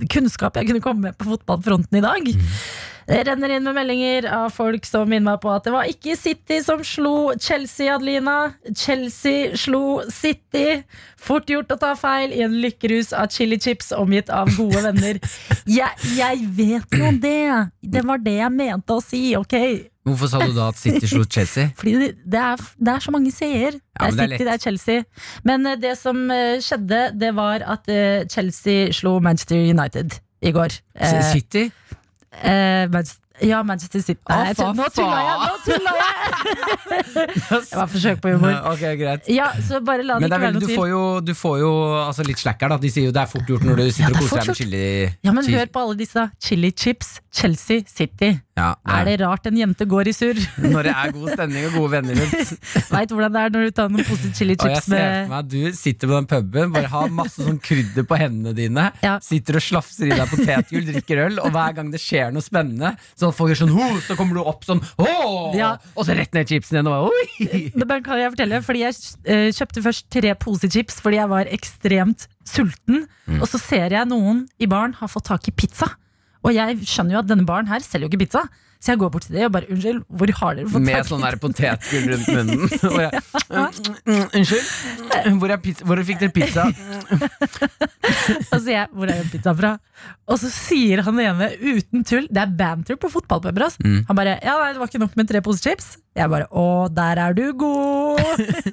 kunnskap 0.05 0.55
jeg 0.55 0.67
kunne 0.67 0.81
komme 0.81 1.01
med 1.01 1.17
på 1.17 1.25
fotballfronten 1.25 1.97
i 1.97 2.01
dag. 2.01 2.21
Det 3.07 3.21
renner 3.23 3.53
inn 3.55 3.63
med 3.63 3.75
meldinger 3.77 4.25
av 4.35 4.49
folk 4.51 4.83
som 4.83 5.07
minner 5.07 5.29
meg 5.29 5.39
på 5.39 5.51
at 5.53 5.63
det 5.63 5.71
var 5.71 5.87
ikke 5.87 6.17
City 6.19 6.57
som 6.63 6.81
slo 6.83 7.31
Chelsea, 7.39 7.87
Adelina. 7.93 8.51
Chelsea 8.75 9.55
slo 9.55 10.01
City. 10.11 10.81
Fort 11.15 11.47
gjort 11.47 11.71
å 11.71 11.77
ta 11.79 11.93
feil 11.95 12.35
i 12.35 12.43
en 12.43 12.57
lykkerus 12.59 13.13
av 13.15 13.31
chili 13.31 13.59
chips 13.63 13.93
omgitt 13.95 14.27
av 14.33 14.51
gode 14.57 14.83
venner. 14.89 15.21
Jeg, 15.63 16.09
jeg 16.17 16.49
vet 16.57 16.99
jo 16.99 17.13
det! 17.23 17.45
Det 17.79 18.03
var 18.07 18.19
det 18.25 18.35
jeg 18.41 18.53
mente 18.57 18.99
å 18.99 19.03
si, 19.03 19.21
ok? 19.39 19.55
Hvorfor 20.07 20.31
sa 20.31 20.43
du 20.43 20.53
da 20.55 20.67
at 20.71 20.79
City 20.79 21.07
slo 21.07 21.23
Chelsea? 21.23 21.71
Fordi 21.79 22.11
det, 22.11 22.43
er, 22.43 22.67
det 22.75 22.93
er 22.93 23.07
så 23.07 23.15
mange 23.15 23.31
seere. 23.35 23.77
Ja, 23.95 24.11
det 24.11 24.19
er 24.19 24.35
City, 24.35 24.43
det 24.43 24.53
er 24.53 24.63
Chelsea. 24.67 25.07
Men 25.47 25.67
eh, 25.67 25.79
det 25.79 25.95
som 25.99 26.25
eh, 26.31 26.59
skjedde, 26.63 27.01
det 27.23 27.31
var 27.39 27.63
at 27.63 27.87
eh, 27.91 28.27
Chelsea 28.31 28.91
slo 28.95 29.17
Manchester 29.23 29.63
United 29.63 30.19
i 30.43 30.51
går. 30.55 30.75
City? 31.31 31.69
Eh, 32.43 32.89
Manchester, 32.93 33.23
ja, 33.45 33.59
Manchester 33.63 34.01
City. 34.01 34.21
Nei, 34.29 34.47
jeg 34.49 34.73
nå 34.77 34.87
tulla 34.95 35.17
jeg! 35.21 35.35
Nå 35.43 35.57
tulla 35.65 35.91
jeg! 36.01 36.13
det 37.37 37.77
var 37.77 37.89
forsøk 37.91 38.21
på 38.23 38.31
humor. 38.33 38.55
Ok, 38.71 38.83
greit. 38.99 39.29
Ja, 39.29 39.51
så 39.67 39.81
bare 39.85 40.05
la 40.05 40.17
det 40.17 40.25
Men 40.25 40.31
det 40.31 40.39
ikke 40.39 40.45
være 40.47 40.61
du 40.63 40.73
får 40.73 40.87
jo, 40.89 41.01
du 41.21 41.33
får 41.37 41.59
jo 41.61 41.71
altså 42.01 42.25
litt 42.25 42.41
slack 42.41 42.65
her, 42.65 42.73
da. 42.73 42.79
De 42.81 42.91
sier 42.93 43.09
jo 43.09 43.13
det 43.13 43.21
er 43.23 43.31
fort 43.31 43.51
gjort 43.51 43.67
når 43.67 43.81
du 43.81 43.85
sitter 43.91 44.07
ja, 44.07 44.09
og 44.09 44.17
er 44.17 44.25
koser 44.25 44.41
deg 44.41 44.49
med 44.49 44.61
chili. 44.61 44.83
Ja, 45.29 45.35
men 45.37 45.51
hør 45.53 45.71
på 45.73 45.85
alle 45.85 45.99
disse. 46.01 46.25
Chili 46.47 46.73
chips, 46.73 47.13
Chelsea 47.37 47.83
City. 47.85 48.31
Ja, 48.57 48.71
Er 48.89 49.05
det 49.05 49.19
rart 49.21 49.45
en 49.45 49.57
jente 49.59 49.85
går 49.85 50.09
i 50.09 50.13
surr? 50.15 50.39
Når 50.73 50.87
det 50.87 50.93
er 50.93 51.11
god 51.13 51.33
stemning 51.35 51.67
og 51.67 51.75
gode 51.77 51.91
venner 51.93 52.17
rundt. 52.17 52.53
Veit 52.95 53.13
hvordan 53.13 53.35
det 53.35 53.43
er 53.43 53.53
når 53.53 53.67
du 53.67 53.75
tar 53.77 53.91
noen 53.93 54.07
pose 54.07 54.31
chili 54.33 54.55
chips 54.57 54.87
med 54.89 55.29
meg 55.29 55.51
du 55.51 55.59
sitter 55.77 56.09
på 56.09 56.15
den 56.15 56.27
puben, 56.31 56.71
bare 56.73 56.89
har 56.89 57.11
masse 57.13 57.43
sånn 57.43 57.59
krydder 57.61 58.07
på 58.07 58.17
hendene 58.17 58.55
dine. 58.57 58.87
Ja. 59.05 59.17
Sitter 59.23 59.59
og 59.59 59.63
slafser 59.63 60.09
i 60.09 60.15
deg 60.15 60.31
potetgull, 60.31 60.87
drikker 60.87 61.21
øl, 61.27 61.37
og 61.43 61.53
hver 61.53 61.75
gang 61.77 61.91
det 61.93 62.01
skjer 62.01 62.33
noe 62.33 62.45
spennende, 62.45 62.95
så 63.17 63.29
folk 63.35 63.53
gjør 63.53 63.61
sånn 63.65 63.75
«Ho!» 63.75 63.89
så 64.07 64.17
kommer 64.17 64.39
du 64.39 64.41
opp 64.41 64.65
sånn 64.67 64.81
«Åh!» 65.03 65.53
Ja. 65.57 65.75
Og 65.93 66.07
så 66.07 66.17
rett 66.17 66.33
ned 66.35 66.49
chipsen 66.49 66.79
igjen 66.79 66.89
og 66.89 66.95
bare 66.95 67.11
oi! 67.11 67.61
Men 67.77 68.03
kan 68.05 68.21
jeg 68.21 68.33
fortelle, 68.33 68.63
fordi 68.65 68.83
jeg 68.83 68.97
eh, 69.29 69.47
kjøpte 69.53 69.85
først 69.85 70.09
tre 70.13 70.33
poser 70.39 70.73
chips 70.73 70.99
fordi 71.03 71.21
jeg 71.21 71.31
var 71.31 71.53
ekstremt 71.53 72.27
sulten. 72.47 73.05
Mm. 73.27 73.39
Og 73.41 73.47
så 73.51 73.61
ser 73.61 73.93
jeg 73.93 74.09
noen 74.09 74.45
i 74.57 74.69
baren 74.69 74.95
har 74.97 75.11
fått 75.11 75.29
tak 75.29 75.49
i 75.51 75.55
pizza. 75.55 75.93
Og 76.45 76.53
jeg 76.55 76.79
skjønner 76.85 77.17
jo 77.17 77.23
at 77.23 77.29
denne 77.29 77.47
baren 77.47 77.69
her 77.71 77.83
selger 77.85 78.07
jo 78.07 78.13
ikke 78.13 78.25
pizza. 78.25 78.45
Så 78.77 78.91
jeg 78.93 78.99
går 79.01 79.09
bort 79.09 79.25
til 79.25 79.33
det 79.33 79.45
og 79.47 79.53
bare 79.55 79.69
unnskyld, 79.73 80.01
hvor 80.19 80.31
har 80.39 80.57
dere 80.57 80.69
fått 80.69 80.83
Med 80.85 80.93
tak 80.99 81.07
i 81.07 81.09
sånn 81.09 81.23
der 81.25 81.37
potetgull 81.41 82.03
rundt 82.11 82.27
munnen. 82.29 82.67
Og 82.91 82.99
jeg, 83.01 83.21
«Mm, 83.47 83.79
mm, 84.05 84.27
Unnskyld, 84.37 84.67
hvor, 85.41 85.53
pizza, 85.63 85.87
hvor 85.89 86.01
fikk 86.05 86.21
dere 86.21 86.35
pizza? 86.35 86.67
Og 88.51 88.51
så 88.51 88.59
sier 88.67 88.75
jeg, 88.75 88.91
hvor 88.93 89.09
er 89.09 89.23
den 89.23 89.31
pizza 89.33 89.53
fra? 89.57 89.73
Og 90.29 90.37
så 90.43 90.51
sier 90.53 91.01
han 91.07 91.21
ene 91.23 91.49
uten 91.57 92.05
tull, 92.05 92.27
det 92.29 92.43
er 92.43 92.53
banter 92.59 92.99
på 93.01 93.09
fotballpuber, 93.11 93.65
altså. 93.65 93.81
Mm. 93.81 94.03
Han 94.11 94.19
bare, 94.19 94.37
ja 94.45 94.57
nei, 94.61 94.69
det 94.75 94.83
var 94.83 94.91
ikke 94.91 95.01
nok 95.07 95.17
med 95.17 95.31
tre 95.31 95.41
poser 95.45 95.71
chips. 95.71 95.95
Jeg 96.17 96.29
bare, 96.33 96.49
å, 96.53 96.67
der 96.93 97.21
er 97.25 97.37
du 97.37 97.47
god! 97.57 98.21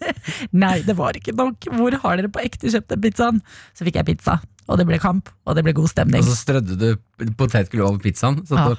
nei, 0.65 0.77
det 0.85 0.99
var 1.01 1.17
ikke 1.17 1.33
nok. 1.37 1.71
Hvor 1.81 1.97
har 2.05 2.21
dere 2.21 2.33
på 2.33 2.45
ekte 2.45 2.73
kjøpt 2.73 2.93
den 2.93 3.05
pizzaen? 3.09 3.41
Så 3.73 3.89
fikk 3.89 4.03
jeg 4.03 4.13
pizza, 4.13 4.37
og 4.69 4.79
det 4.81 4.87
ble 4.89 4.99
kamp, 5.03 5.29
og 5.45 5.57
det 5.59 5.65
ble 5.67 5.75
god 5.77 5.91
stemning. 5.93 6.23
Og 6.25 6.31
så 6.31 6.37
strødde 6.39 6.77
du 6.81 7.31
potetgull 7.39 7.83
over 7.85 7.99
pizzaen. 8.03 8.41
Så 8.49 8.57
Ja. 8.57 8.75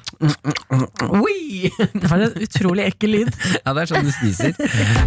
Det 1.95 2.10
var 2.10 2.24
en 2.26 2.41
utrolig 2.41 2.86
ekkel 2.89 3.13
lyd. 3.15 3.32
Ja, 3.65 3.74
det 3.74 3.84
er 3.86 3.91
sånn 3.91 4.08
du 4.08 4.12
spiser. 4.13 4.56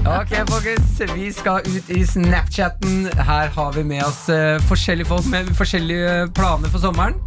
Ok, 0.08 0.32
folkens. 0.48 0.94
Vi 1.14 1.30
skal 1.34 1.66
ut 1.66 1.90
i 1.92 2.04
Snapchatten. 2.08 3.08
Her 3.18 3.50
har 3.54 3.74
vi 3.76 3.84
med 3.86 4.04
oss 4.06 4.24
uh, 4.32 4.56
forskjellige 4.70 5.10
folk 5.10 5.26
med 5.32 5.50
forskjellige 5.58 6.30
planer 6.38 6.72
for 6.72 6.82
sommeren. 6.82 7.18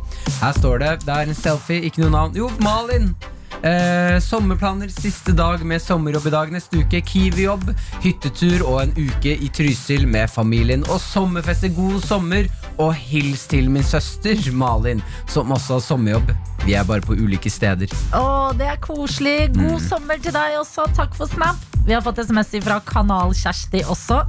Her 0.41 0.55
står 0.57 0.81
det 0.81 0.95
Det 1.05 1.13
er 1.15 1.29
en 1.29 1.37
selfie, 1.37 1.83
ikke 1.87 2.05
noe 2.05 2.15
navn. 2.15 2.35
Jo, 2.39 2.49
Malin. 2.63 3.11
Eh, 3.61 4.19
sommerplaner 4.19 4.89
siste 4.89 5.31
dag 5.37 5.61
med 5.65 5.81
sommerjobb 5.81 6.27
i 6.27 6.33
dag 6.33 6.51
neste 6.53 6.81
uke. 6.81 7.01
Kiwi-jobb, 7.05 7.67
hyttetur 8.01 8.63
og 8.65 8.79
en 8.81 8.93
uke 8.97 9.35
i 9.37 9.49
Trysil 9.53 10.07
med 10.09 10.31
familien. 10.33 10.85
Og 10.89 10.97
sommerfeste. 11.01 11.69
God 11.75 12.01
sommer, 12.01 12.49
og 12.81 12.95
hils 12.97 13.45
til 13.51 13.69
min 13.69 13.85
søster 13.85 14.39
Malin, 14.57 15.03
som 15.29 15.51
også 15.53 15.77
har 15.77 15.83
sommerjobb. 15.85 16.31
Vi 16.65 16.73
er 16.73 16.87
bare 16.89 17.05
på 17.05 17.13
ulike 17.13 17.53
steder. 17.53 17.93
Å, 18.17 18.49
det 18.57 18.65
er 18.73 18.81
koselig. 18.81 19.51
God 19.53 19.77
sommer 19.85 20.17
til 20.21 20.33
deg 20.33 20.57
også. 20.57 20.89
Takk 20.97 21.13
for 21.17 21.29
snap. 21.29 21.61
Vi 21.85 21.93
har 21.93 22.03
fått 22.05 22.19
SMS 22.21 22.51
fra 22.61 22.77
Kanal-Kjersti 22.85 23.81
også, 23.89 24.19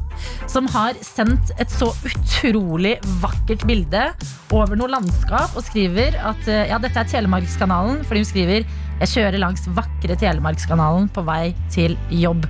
som 0.48 0.68
har 0.72 0.96
sendt 1.04 1.52
et 1.60 1.72
så 1.72 1.90
utrolig 2.08 2.94
vakkert 3.20 3.66
bilde 3.68 4.06
over 4.52 4.72
noe 4.80 4.88
landskap 4.94 5.52
og 5.52 5.66
skriver 5.66 6.16
at 6.16 6.48
eh, 6.48 6.64
ja, 6.70 6.80
dette 6.80 6.96
er 6.96 7.10
Telemarkskanalen, 7.12 8.00
fordi 8.08 8.24
hun 8.24 8.30
skriver 8.30 8.72
jeg 9.02 9.10
kjører 9.16 9.40
langs 9.42 9.64
vakre 9.74 10.16
Telemarkskanalen 10.18 11.08
på 11.12 11.24
vei 11.26 11.54
til 11.74 11.96
jobb. 12.14 12.46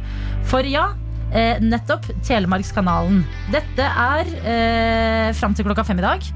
For 0.50 0.66
ja, 0.68 0.90
eh, 1.32 1.60
nettopp 1.64 2.10
Telemarkskanalen. 2.26 3.22
Dette 3.54 3.86
er 3.88 4.32
eh, 4.42 5.28
fram 5.38 5.56
til 5.56 5.66
klokka 5.68 5.84
fem 5.88 6.02
i 6.02 6.04
dag, 6.04 6.28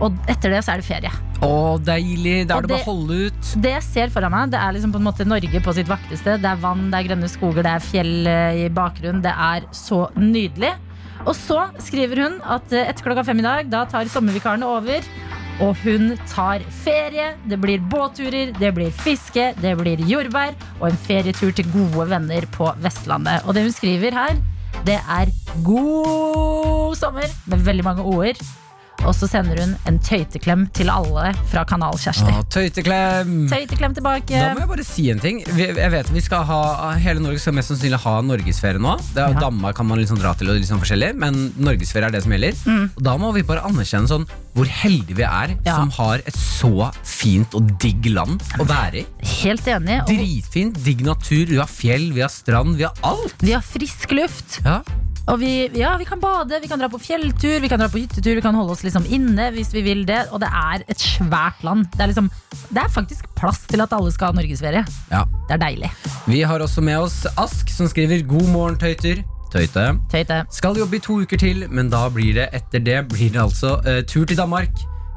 og 0.00 0.16
etter 0.30 0.56
det 0.56 0.64
så 0.64 0.74
er 0.74 0.82
det 0.82 0.88
ferie. 0.88 1.12
Å, 1.44 1.78
deilig! 1.78 2.48
Da 2.48 2.56
er 2.58 2.66
det 2.66 2.72
bare 2.72 2.82
å 2.82 2.88
holde 2.88 3.28
ut. 3.28 3.52
Det 3.62 3.76
jeg 3.76 3.86
ser 3.86 4.10
foran 4.14 4.32
meg, 4.34 4.50
det 4.54 4.58
er 4.58 4.74
liksom 4.74 4.94
på 4.94 4.98
en 4.98 5.06
måte 5.06 5.28
Norge 5.28 5.62
på 5.62 5.76
sitt 5.76 5.90
vakreste. 5.90 6.38
Det 6.42 6.50
er 6.50 6.64
vann, 6.64 6.88
det 6.90 6.98
er 6.98 7.10
grønne 7.12 7.30
skoger, 7.30 7.62
det 7.66 7.76
er 7.76 7.84
fjell 7.84 8.14
eh, 8.26 8.64
i 8.64 8.68
bakgrunnen. 8.74 9.22
Det 9.22 9.34
er 9.34 9.68
så 9.76 10.06
nydelig. 10.18 10.74
Og 11.26 11.34
så 11.36 11.66
skriver 11.82 12.24
hun 12.24 12.38
at 12.46 12.72
eh, 12.72 12.88
etter 12.88 13.06
klokka 13.06 13.26
fem 13.28 13.42
i 13.42 13.46
dag, 13.46 13.70
da 13.70 13.84
tar 13.90 14.10
sommervikarene 14.10 14.66
over. 14.66 15.06
Og 15.64 15.74
hun 15.82 16.12
tar 16.30 16.62
ferie. 16.84 17.32
Det 17.50 17.58
blir 17.58 17.82
båtturer, 17.90 18.52
det 18.58 18.70
blir 18.76 18.92
fiske, 18.94 19.50
det 19.58 19.74
blir 19.80 19.98
jordbær 20.06 20.54
og 20.78 20.86
en 20.92 21.00
ferietur 21.08 21.50
til 21.58 21.66
gode 21.74 22.06
venner 22.12 22.46
på 22.54 22.70
Vestlandet. 22.84 23.42
Og 23.46 23.56
det 23.58 23.66
hun 23.66 23.74
skriver 23.74 24.14
her, 24.14 24.38
det 24.86 25.00
er 25.02 25.32
god 25.66 26.94
sommer 27.00 27.26
med 27.50 27.66
veldig 27.66 27.84
mange 27.90 28.06
ord. 28.06 28.38
Og 29.06 29.12
så 29.14 29.28
sender 29.30 29.60
hun 29.62 29.76
en 29.86 29.98
tøyteklem 30.02 30.64
til 30.74 30.88
alle 30.90 31.28
fra 31.52 31.62
Kanal 31.70 31.94
Kjersti. 32.02 32.32
Å, 32.34 32.40
tøyteklem! 32.50 33.44
Tøyteklem 33.50 33.94
tilbake. 33.94 34.34
Da 34.34 34.48
må 34.56 34.64
jeg 34.64 34.70
bare 34.72 34.86
si 34.86 35.04
en 35.12 35.20
ting. 35.22 35.38
Jeg 35.54 35.90
vet 35.94 36.10
vi 36.10 36.22
skal 36.24 36.42
ha 36.48 36.58
Hele 36.98 37.22
Norge 37.22 37.38
skal 37.38 37.54
mest 37.54 37.70
sannsynlig 37.70 38.00
ha 38.02 38.16
norgesferie 38.26 38.82
nå. 38.82 38.96
Det 39.14 39.22
er, 39.22 39.36
Ja. 39.38 39.44
Danmark 39.46 39.78
kan 39.78 39.86
man 39.86 40.02
liksom 40.02 40.18
dra 40.18 40.34
til, 40.34 40.50
og 40.50 40.58
liksom 40.58 40.82
forskjellig 40.82 41.12
men 41.14 41.38
norgesferie 41.62 42.10
er 42.10 42.16
det 42.18 42.24
som 42.26 42.34
gjelder. 42.34 42.58
Og 42.98 43.02
da 43.06 43.14
må 43.22 43.30
vi 43.38 43.46
bare 43.46 43.62
anerkjenne 43.70 44.10
sånn 44.10 44.26
hvor 44.58 44.70
heldige 44.82 45.18
vi 45.20 45.26
er. 45.26 45.56
Ja. 45.66 45.78
som 45.78 45.90
har 45.98 46.22
et 46.26 46.36
så 46.36 46.90
fint 47.06 47.54
og 47.56 47.74
digg 47.82 48.08
land 48.10 48.42
å 48.58 48.66
være 48.68 49.02
i. 49.02 49.06
Helt 49.38 49.68
enig. 49.70 50.00
Og 50.04 50.10
Dritfint, 50.10 50.78
digg 50.84 51.04
natur, 51.06 51.44
vi 51.50 51.60
har 51.60 51.70
fjell, 51.70 52.10
vi 52.16 52.24
har 52.24 52.32
strand, 52.32 52.78
vi 52.78 52.86
har 52.88 52.96
alt. 53.06 53.36
vi 53.42 53.54
har 53.54 53.64
frisk 53.64 54.14
luft. 54.16 54.58
Ja. 54.66 54.80
Og 55.28 55.36
vi, 55.42 55.68
ja, 55.76 55.92
vi 56.00 56.06
kan 56.08 56.20
bade, 56.22 56.56
vi 56.62 56.70
kan 56.70 56.80
dra 56.80 56.88
på 56.88 57.00
fjelltur, 57.02 57.58
vi 57.60 57.68
kan 57.68 57.80
dra 57.80 57.90
på 57.92 58.00
hyttetur, 58.00 58.32
vi 58.38 58.44
kan 58.44 58.56
holde 58.56 58.72
oss 58.72 58.84
liksom 58.86 59.04
inne 59.12 59.50
hvis 59.52 59.74
vi 59.76 59.82
vil 59.84 60.06
det. 60.08 60.22
Og 60.32 60.40
det 60.40 60.48
er 60.48 60.86
et 60.88 61.04
svært 61.04 61.60
land. 61.66 61.84
Det 61.92 62.06
er, 62.06 62.14
liksom, 62.14 62.30
det 62.72 62.80
er 62.80 62.94
faktisk 62.94 63.28
plass 63.36 63.60
til 63.68 63.84
at 63.84 63.92
alle 63.92 64.12
skal 64.14 64.32
ha 64.32 64.38
norgesferie. 64.40 64.86
Ja. 65.12 65.26
Det 65.48 65.58
er 65.58 65.64
deilig. 65.66 65.92
Vi 66.30 66.40
har 66.48 66.64
også 66.64 66.84
med 66.84 67.04
oss 67.04 67.26
Ask, 67.36 67.68
som 67.72 67.90
skriver 67.90 68.24
'God 68.24 68.48
morgen, 68.54 68.80
tøyter'. 68.80 69.20
Tøyte. 69.52 69.86
Tøyte. 70.12 70.42
Skal 70.50 70.78
jobbe 70.78 70.96
i 70.96 71.04
to 71.04 71.20
uker 71.22 71.36
til, 71.36 71.64
men 71.70 71.90
da 71.90 72.08
blir 72.12 72.34
det 72.34 72.48
etter 72.52 72.84
det 72.84 72.98
blir 73.08 73.32
det 73.32 73.42
altså 73.42 73.78
uh, 73.86 74.00
tur 74.06 74.24
til 74.24 74.36
Danmark. 74.36 74.74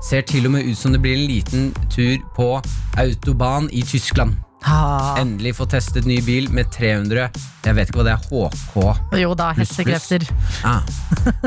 Ser 0.09 0.21
til 0.21 0.45
og 0.45 0.51
med 0.51 0.65
ut 0.65 0.77
som 0.77 0.91
det 0.91 1.01
blir 1.01 1.17
en 1.17 1.27
liten 1.29 1.73
tur 1.91 2.17
på 2.35 2.61
autobahn 2.97 3.69
i 3.71 3.81
Tyskland. 3.81 4.39
Ah, 4.63 5.15
Endelig 5.21 5.55
få 5.57 5.65
testet 5.69 6.05
ny 6.05 6.19
bil 6.21 6.49
med 6.53 6.67
300 6.71 7.29
Jeg 7.65 7.75
vet 7.77 7.89
ikke 7.89 8.01
hva 8.01 8.05
det 8.05 8.13
er. 8.13 8.25
HK. 8.29 9.17
jo 9.21 9.33
da, 9.37 9.51
hestekrefter. 9.57 10.25
Ah. 10.65 10.81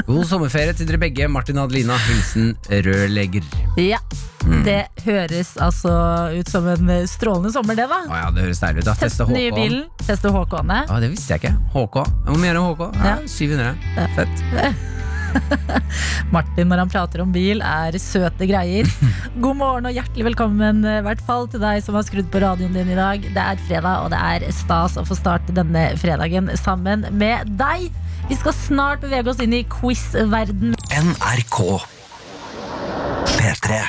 God 0.06 0.24
sommerferie 0.26 0.74
til 0.74 0.86
dere 0.88 0.98
begge. 1.02 1.28
Martin 1.30 1.58
og 1.58 1.68
Adelina. 1.70 1.96
Hilsen 2.08 2.52
rørlegger. 2.70 3.46
Ja. 3.80 3.98
Det 4.64 4.82
høres 5.06 5.54
altså 5.62 5.90
ut 6.36 6.50
som 6.52 6.66
en 6.68 6.90
strålende 7.08 7.50
sommer, 7.54 7.78
det, 7.78 7.86
da. 7.88 8.02
Å 8.10 8.18
ja, 8.18 8.26
det 8.34 8.44
høres 8.44 8.60
deilig 8.60 8.82
ut. 8.84 8.88
da. 8.90 8.94
Teste 9.00 9.26
nye 9.30 9.54
bilen, 9.56 9.86
teste 10.04 10.28
HK-ene. 10.34 10.82
Ah, 10.90 10.98
det 11.00 11.08
visste 11.14 11.34
jeg 11.38 11.44
ikke. 11.46 11.54
HK. 11.72 12.02
Hvor 12.28 12.42
mye 12.42 12.52
er 12.52 12.58
det 12.60 12.66
HK? 12.66 12.84
Ja, 12.98 13.14
Ja. 13.14 13.16
700. 13.26 13.72
Ja. 13.96 14.10
Fett. 14.18 14.44
Martin 16.34 16.70
når 16.70 16.84
han 16.84 16.92
prater 16.92 17.22
om 17.24 17.32
bil, 17.34 17.62
er 17.64 17.96
søte 18.02 18.48
greier. 18.48 18.88
God 19.44 19.58
morgen 19.60 19.88
og 19.88 19.96
hjertelig 19.96 20.28
velkommen 20.30 20.84
eh, 20.88 21.00
i 21.00 21.06
hvert 21.06 21.24
fall 21.26 21.48
til 21.50 21.62
deg 21.64 21.82
som 21.84 21.98
har 21.98 22.06
skrudd 22.06 22.30
på 22.32 22.42
radioen 22.44 22.76
din 22.76 22.92
i 22.94 22.98
dag. 22.98 23.24
Det 23.24 23.44
er 23.44 23.64
fredag, 23.68 24.04
og 24.04 24.12
det 24.14 24.20
er 24.20 24.46
stas 24.54 24.98
å 25.00 25.06
få 25.06 25.18
starte 25.18 25.56
denne 25.56 25.88
fredagen 26.00 26.52
sammen 26.60 27.06
med 27.14 27.56
deg. 27.60 27.90
Vi 28.30 28.38
skal 28.40 28.56
snart 28.56 29.04
bevege 29.04 29.30
oss 29.32 29.42
inn 29.44 29.56
i 29.56 29.64
quiz-verden. 29.68 30.78
NRK 30.94 31.60
P3 33.34 33.82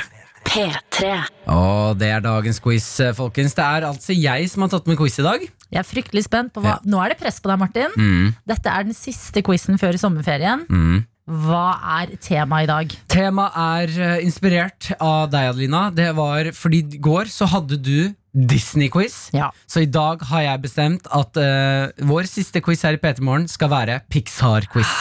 P3. 0.46 1.10
Og 1.50 1.98
det 1.98 2.08
er 2.14 2.22
dagens 2.24 2.60
quiz, 2.62 2.86
eh, 3.02 3.14
folkens. 3.16 3.54
Det 3.56 3.64
er 3.64 3.86
altså 3.88 4.14
jeg 4.14 4.48
som 4.50 4.64
har 4.64 4.72
tatt 4.72 4.86
med 4.86 4.98
quiz 4.98 5.18
i 5.18 5.26
dag. 5.26 5.42
Jeg 5.42 5.80
er 5.82 5.86
fryktelig 5.86 6.26
spent 6.28 6.52
på 6.54 6.62
hva 6.62 6.78
Nå 6.86 7.00
er 7.02 7.12
det 7.12 7.18
press 7.20 7.40
på 7.42 7.50
deg, 7.50 7.58
Martin. 7.58 7.92
Mm. 7.98 8.34
Dette 8.46 8.70
er 8.70 8.86
den 8.86 8.96
siste 8.96 9.42
quizen 9.42 9.80
før 9.80 9.98
sommerferien. 10.00 10.64
Mm. 10.70 11.04
Hva 11.26 11.62
er 11.98 12.12
temaet 12.22 12.68
i 12.68 12.70
dag? 12.70 12.92
Temaet 13.10 13.56
er 13.58 13.94
eh, 13.98 14.20
inspirert 14.22 14.92
av 15.02 15.26
deg, 15.32 15.48
Adelina. 15.50 15.88
Det 15.90 16.12
var 16.14 16.52
fordi 16.54 16.84
i 16.94 17.00
går 17.02 17.26
så 17.34 17.48
hadde 17.50 17.80
du 17.82 18.12
Disney-quiz. 18.36 19.32
Ja. 19.34 19.48
Så 19.66 19.82
i 19.82 19.88
dag 19.90 20.22
har 20.30 20.44
jeg 20.44 20.62
bestemt 20.62 21.08
at 21.10 21.38
uh, 21.40 21.88
vår 22.06 22.28
siste 22.30 22.60
quiz 22.62 22.84
her 22.86 22.94
i 22.94 23.00
P3 23.02 23.24
Morgen 23.26 23.46
skal 23.50 23.72
være 23.72 23.96
Pixar-quiz. 24.12 24.92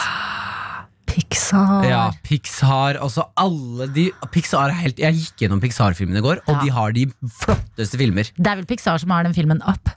Pixar. 1.15 1.85
Ja, 1.87 2.01
Pixar, 2.25 2.97
altså 2.99 3.27
alle 3.39 3.85
de 3.93 4.07
Pixar 4.33 4.71
er 4.73 4.79
helt, 4.81 4.97
Jeg 4.99 5.15
gikk 5.19 5.43
gjennom 5.45 5.61
Pixar-filmene 5.63 6.19
i 6.19 6.25
går, 6.25 6.41
og 6.47 6.55
Ja. 6.57 6.61
de 6.65 6.73
har 6.75 6.95
de 6.95 7.05
flotteste 7.37 7.99
filmer. 8.01 8.31
Det 8.35 8.49
er 8.51 8.57
vel 8.63 8.65
Pixar 8.67 8.97
som 9.03 9.13
har 9.13 9.23
den 9.29 9.35
filmen 9.37 9.61
Up? 9.61 9.93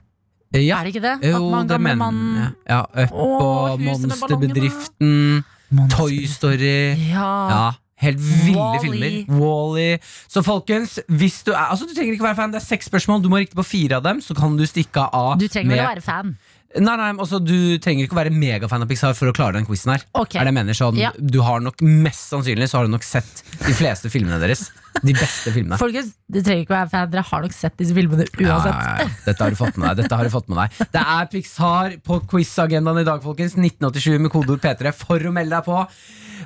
Eh, 0.53 0.61
Ja, 0.67 0.77
Er 0.79 0.85
det 0.87 0.93
ikke 0.95 1.07
det? 1.07 1.15
jo, 1.31 1.41
At 1.41 1.51
man, 1.57 1.67
det 1.73 1.79
mener 1.81 2.11
jeg. 2.13 2.51
ja, 2.69 2.81
Up 3.07 3.11
Åh, 3.17 3.47
og 3.73 3.79
Monsterbedriften, 3.81 5.15
Monster. 5.41 5.55
Toy 5.91 6.25
Story 6.27 6.95
Ja. 7.11 7.29
Ja, 7.49 7.71
helt 8.01 8.19
ville 8.19 8.57
Wall-E. 8.57 8.79
filmer. 8.83 9.39
Wall-E. 9.39 9.97
Så 10.27 10.41
folkens, 10.45 10.99
hvis 11.07 11.43
du 11.43 11.51
er 11.51 11.69
Altså 11.69 11.85
du 11.85 11.93
trenger 11.95 12.13
ikke 12.13 12.23
være 12.25 12.35
fan, 12.35 12.51
det 12.53 12.61
er 12.61 12.65
seks 12.65 12.85
spørsmål. 12.89 13.21
Du 13.23 13.29
må 13.29 13.37
riktig 13.41 13.55
på 13.59 13.65
fire 13.67 13.99
av 13.99 14.03
dem, 14.03 14.21
så 14.21 14.33
kan 14.37 14.57
du 14.57 14.65
stikke 14.65 15.03
av 15.13 15.37
Du 15.39 15.47
trenger 15.47 15.75
vel 15.75 15.85
å 15.85 15.89
være 15.91 16.01
fan. 16.05 16.37
Nei, 16.77 16.93
nei, 16.99 17.07
altså 17.17 17.39
Du 17.41 17.55
trenger 17.81 18.05
ikke 18.05 18.13
å 18.13 18.19
være 18.19 18.33
megafan 18.35 18.83
av 18.85 18.89
Pixar 18.91 19.15
for 19.17 19.31
å 19.31 19.33
klare 19.33 19.57
den 19.57 19.65
quizen 19.65 19.89
her. 19.95 20.03
okay. 20.13 20.37
Er 20.37 20.45
det 20.45 20.51
jeg 20.51 20.57
mener 20.59 20.77
sånn 20.77 20.99
Ja. 20.99 21.09
Du 21.17 21.39
har 21.41 21.63
nok 21.65 21.81
Mest 21.81 22.27
sannsynlig 22.29 22.67
så 22.69 22.77
har 22.77 22.85
du 22.85 22.93
nok 22.93 23.05
sett 23.07 23.41
de 23.63 23.73
fleste 23.73 24.11
filmene 24.13 24.37
deres. 24.41 24.67
De 25.01 25.13
beste 25.15 25.49
filmene. 25.55 25.79
Folkens, 25.81 26.13
du 26.29 26.39
trenger 26.43 26.65
ikke 26.65 26.75
å 26.75 26.77
være 26.77 26.91
fan, 26.93 27.09
dere 27.09 27.25
har 27.25 27.43
nok 27.45 27.55
sett 27.57 27.75
disse 27.79 27.95
filmene 27.97 28.27
uansett. 28.29 28.77
ja, 28.77 28.95
ja. 29.01 29.09
Dette 29.27 29.43
har 29.45 29.55
du 29.55 29.59
fått 29.59 29.81
med 29.81 29.89
deg. 29.89 30.03
Dette 30.03 30.19
har 30.21 30.29
du 30.29 30.33
fått 30.33 30.49
med 30.51 30.61
deg 30.61 30.93
Det 30.93 31.03
er 31.17 31.29
Pixar 31.33 31.97
på 32.05 32.21
quizagendaen 32.29 33.01
i 33.01 33.07
dag, 33.07 33.21
folkens. 33.25 33.57
1987 33.57 34.19
med 34.27 34.33
kodeord 34.33 34.61
P3 34.63 34.93
for 34.93 35.25
å 35.25 35.33
melde 35.33 35.57
deg 35.57 35.65
på. 35.65 35.83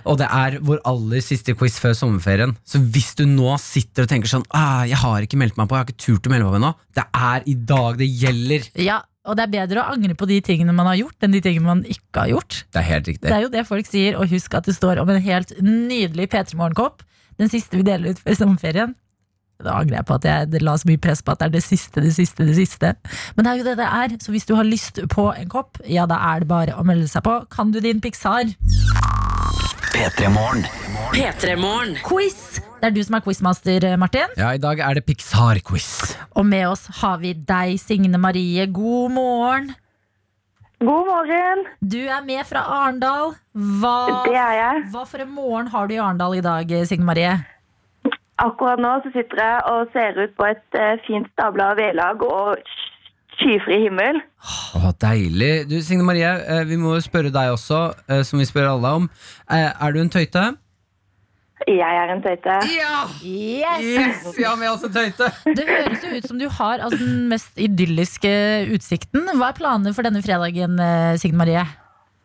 Og 0.09 0.17
det 0.19 0.27
er 0.33 0.57
vår 0.65 0.79
aller 0.89 1.21
siste 1.23 1.53
quiz 1.59 1.75
før 1.83 1.93
sommerferien. 1.97 2.55
Så 2.67 2.79
hvis 2.81 3.11
du 3.19 3.25
nå 3.29 3.53
sitter 3.61 4.07
og 4.07 4.11
tenker 4.11 4.31
sånn 4.31 4.43
ah, 4.55 4.81
Jeg 4.89 4.97
har 5.03 5.23
ikke 5.23 5.37
meldt 5.39 5.59
meg 5.59 5.69
på, 5.69 5.77
jeg 5.77 5.83
har 5.85 5.91
ikke 5.91 6.05
turt 6.07 6.27
å 6.27 6.33
melde 6.33 6.47
meg 6.47 6.55
på 6.55 6.61
ennå. 6.63 6.71
Det 6.97 7.05
er 7.27 7.45
i 7.51 7.55
dag 7.73 7.99
det 8.01 8.07
gjelder. 8.09 8.69
Ja, 8.83 8.99
og 9.23 9.37
det 9.39 9.45
er 9.45 9.51
bedre 9.53 9.83
å 9.83 9.93
angre 9.93 10.15
på 10.19 10.27
de 10.27 10.39
tingene 10.43 10.75
man 10.75 10.89
har 10.89 10.97
gjort, 10.99 11.15
enn 11.23 11.35
de 11.35 11.39
tingene 11.43 11.69
man 11.69 11.83
ikke 11.87 12.25
har 12.25 12.33
gjort. 12.33 12.57
Det 12.75 12.81
er 12.81 12.89
helt 12.89 13.07
riktig. 13.07 13.29
Det 13.29 13.37
er 13.37 13.45
jo 13.45 13.53
det 13.53 13.63
folk 13.69 13.87
sier, 13.87 14.17
og 14.19 14.27
husk 14.33 14.57
at 14.59 14.67
det 14.67 14.75
står 14.75 14.99
om 14.99 15.13
en 15.13 15.21
helt 15.23 15.53
nydelig 15.63 16.27
P3 16.33 16.59
Morgenkopp. 16.59 17.05
Den 17.39 17.51
siste 17.51 17.79
vi 17.79 17.87
deler 17.87 18.11
ut 18.11 18.19
før 18.19 18.37
sommerferien. 18.41 18.97
Da 19.63 19.77
angrer 19.79 20.01
jeg 20.01 20.07
på 20.09 20.17
at 20.17 20.27
jeg 20.27 20.63
la 20.65 20.75
så 20.75 20.89
mye 20.89 20.99
press 20.99 21.23
på 21.23 21.31
at 21.31 21.39
det 21.39 21.47
er 21.47 21.55
det 21.55 21.63
siste, 21.63 22.03
det 22.03 22.11
siste, 22.17 22.43
det 22.43 22.57
siste. 22.57 22.93
Men 23.37 23.45
det 23.45 23.53
er 23.53 23.61
jo 23.61 23.67
det 23.69 23.77
det 23.79 23.89
er, 24.03 24.17
så 24.19 24.35
hvis 24.35 24.49
du 24.49 24.57
har 24.59 24.67
lyst 24.67 24.99
på 25.13 25.29
en 25.31 25.51
kopp, 25.51 25.79
ja 25.87 26.07
da 26.09 26.19
er 26.33 26.43
det 26.43 26.51
bare 26.51 26.75
å 26.75 26.83
melde 26.87 27.07
seg 27.07 27.23
på. 27.23 27.39
Kan 27.53 27.71
du 27.71 27.79
din 27.79 28.03
Pixar? 28.03 28.51
P3 29.93 30.29
Morgen. 30.33 30.63
P3morgen. 31.13 31.95
Quiz! 32.05 32.59
Det 32.81 32.89
er 32.89 32.95
du 32.95 33.01
som 33.05 33.15
er 33.17 33.23
quizmaster, 33.23 33.85
Martin. 34.01 34.31
Ja, 34.39 34.49
I 34.55 34.59
dag 34.61 34.79
er 34.83 34.97
det 34.97 35.05
Pixar-quiz. 35.07 36.15
Og 36.35 36.45
med 36.49 36.65
oss 36.67 36.87
har 37.01 37.19
vi 37.21 37.31
deg, 37.33 37.77
Signe 37.79 38.19
Marie. 38.19 38.65
God 38.67 39.13
morgen. 39.15 39.69
God 40.83 41.07
morgen. 41.07 41.63
Du 41.79 41.99
er 42.01 42.25
med 42.27 42.43
fra 42.49 42.65
Arendal. 42.81 43.35
Hva, 43.53 43.95
Det 44.27 44.35
er 44.35 44.55
jeg. 44.59 44.83
hva 44.91 45.05
for 45.07 45.23
en 45.23 45.31
morgen 45.31 45.67
har 45.71 45.87
du 45.87 45.93
i 45.95 46.01
Arendal 46.03 46.35
i 46.39 46.43
dag, 46.43 46.73
Signe 46.89 47.05
Marie? 47.07 47.37
Akkurat 48.43 48.81
nå 48.81 48.95
så 49.05 49.13
sitter 49.13 49.39
jeg 49.39 49.61
og 49.71 49.93
ser 49.93 50.17
ut 50.19 50.33
på 50.35 50.49
et 50.49 50.79
eh, 50.79 50.97
fint 51.07 51.29
stabla 51.37 51.71
vedlag 51.77 52.23
og 52.25 52.57
skyfri 53.37 53.77
himmel. 53.85 54.19
Åh, 54.77 54.89
deilig. 55.01 55.53
Du, 55.69 55.77
Signe 55.85 56.05
Marie, 56.07 56.27
eh, 56.27 56.63
vi 56.69 56.77
må 56.79 56.95
jo 56.97 57.03
spørre 57.05 57.31
deg 57.33 57.53
også, 57.55 57.79
eh, 58.09 58.21
som 58.27 58.39
vi 58.41 58.45
spør 58.49 58.71
alle 58.75 58.91
om. 59.01 59.09
Eh, 59.49 59.69
Er 59.87 59.91
du 59.95 59.99
en 60.01 60.09
tøyte? 60.13 60.43
Jeg 61.67 61.95
er 61.95 62.09
en 62.11 62.21
tøyte. 62.25 62.55
Ja! 62.75 62.95
Yes! 63.23 63.83
Yes, 63.83 64.23
vi 64.37 64.43
har 64.43 64.57
med 64.59 64.67
oss 64.73 64.83
en 64.83 64.91
tøyte! 64.91 65.29
Det 65.57 65.63
høres 65.69 66.03
jo 66.03 66.11
ut 66.17 66.27
som 66.27 66.39
du 66.41 66.47
har 66.49 66.81
altså, 66.83 66.99
den 66.99 67.29
mest 67.31 67.55
idylliske 67.57 68.33
utsikten. 68.75 69.29
Hva 69.39 69.53
er 69.53 69.59
planene 69.61 69.93
for 69.95 70.03
denne 70.03 70.21
fredagen, 70.25 70.75
Signe 71.21 71.39
Marie? 71.39 71.63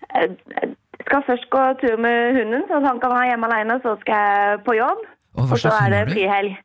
Jeg 0.09 0.35
jeg 0.59 0.75
skal 1.15 1.23
først 1.25 1.47
gå 1.49 1.61
tur 1.81 1.95
med 2.05 2.35
hunden, 2.37 2.65
så 2.69 2.83
han 2.85 2.99
kan 3.01 3.13
være 3.15 3.29
hjemme 3.31 3.47
alene. 3.49 3.77
Så 3.81 3.95
skal 4.03 4.19
jeg 4.29 4.59
på 4.67 4.75
jobb, 4.77 4.99
Å, 5.39 5.45
hva 5.47 5.55
og 5.57 5.61
så 5.63 5.71
er 5.73 5.95
det 5.95 6.01
frihelg. 6.11 6.59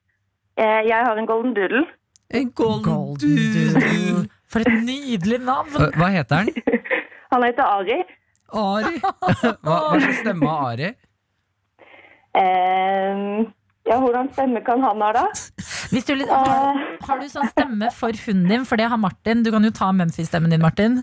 Eh, 0.59 0.81
Jeg 0.89 1.05
har 1.07 1.15
en 1.21 1.29
golden 1.29 1.53
doodle. 1.55 1.85
En 2.31 2.51
golden, 2.55 2.83
Golden 2.83 3.35
Doodle. 3.35 4.27
For 4.49 4.59
et 4.63 4.83
nydelig 4.85 5.39
navn! 5.43 5.69
Eh, 5.75 5.89
Hva 5.97 6.07
heter 6.13 6.35
han? 6.43 6.49
Han 7.33 7.43
heter 7.43 7.63
Ari. 7.65 7.97
Ari. 8.53 8.99
Hva, 9.65 9.75
hva 9.89 9.99
slags 9.99 10.19
stemme 10.21 10.45
har 10.49 10.71
Ari? 10.75 10.93
Um, 12.37 13.53
Ja, 13.83 13.97
hvordan 13.99 14.29
stemme 14.31 14.61
kan 14.63 14.79
han 14.79 15.01
ha, 15.03 15.09
da? 15.11 15.23
Hvis 15.91 16.05
du, 16.07 16.13
har, 16.29 16.77
har 17.03 17.19
du 17.19 17.25
sånn 17.27 17.49
stemme 17.51 17.89
for 17.91 18.15
hunden 18.25 18.47
din? 18.47 18.63
For 18.69 18.79
det 18.79 18.85
har 18.87 18.97
Martin. 19.01 19.41
Du 19.43 19.49
kan 19.51 19.65
jo 19.67 19.73
ta 19.75 19.89
Memphis-stemmen 19.91 20.53
din, 20.53 20.61
Martin. 20.63 21.01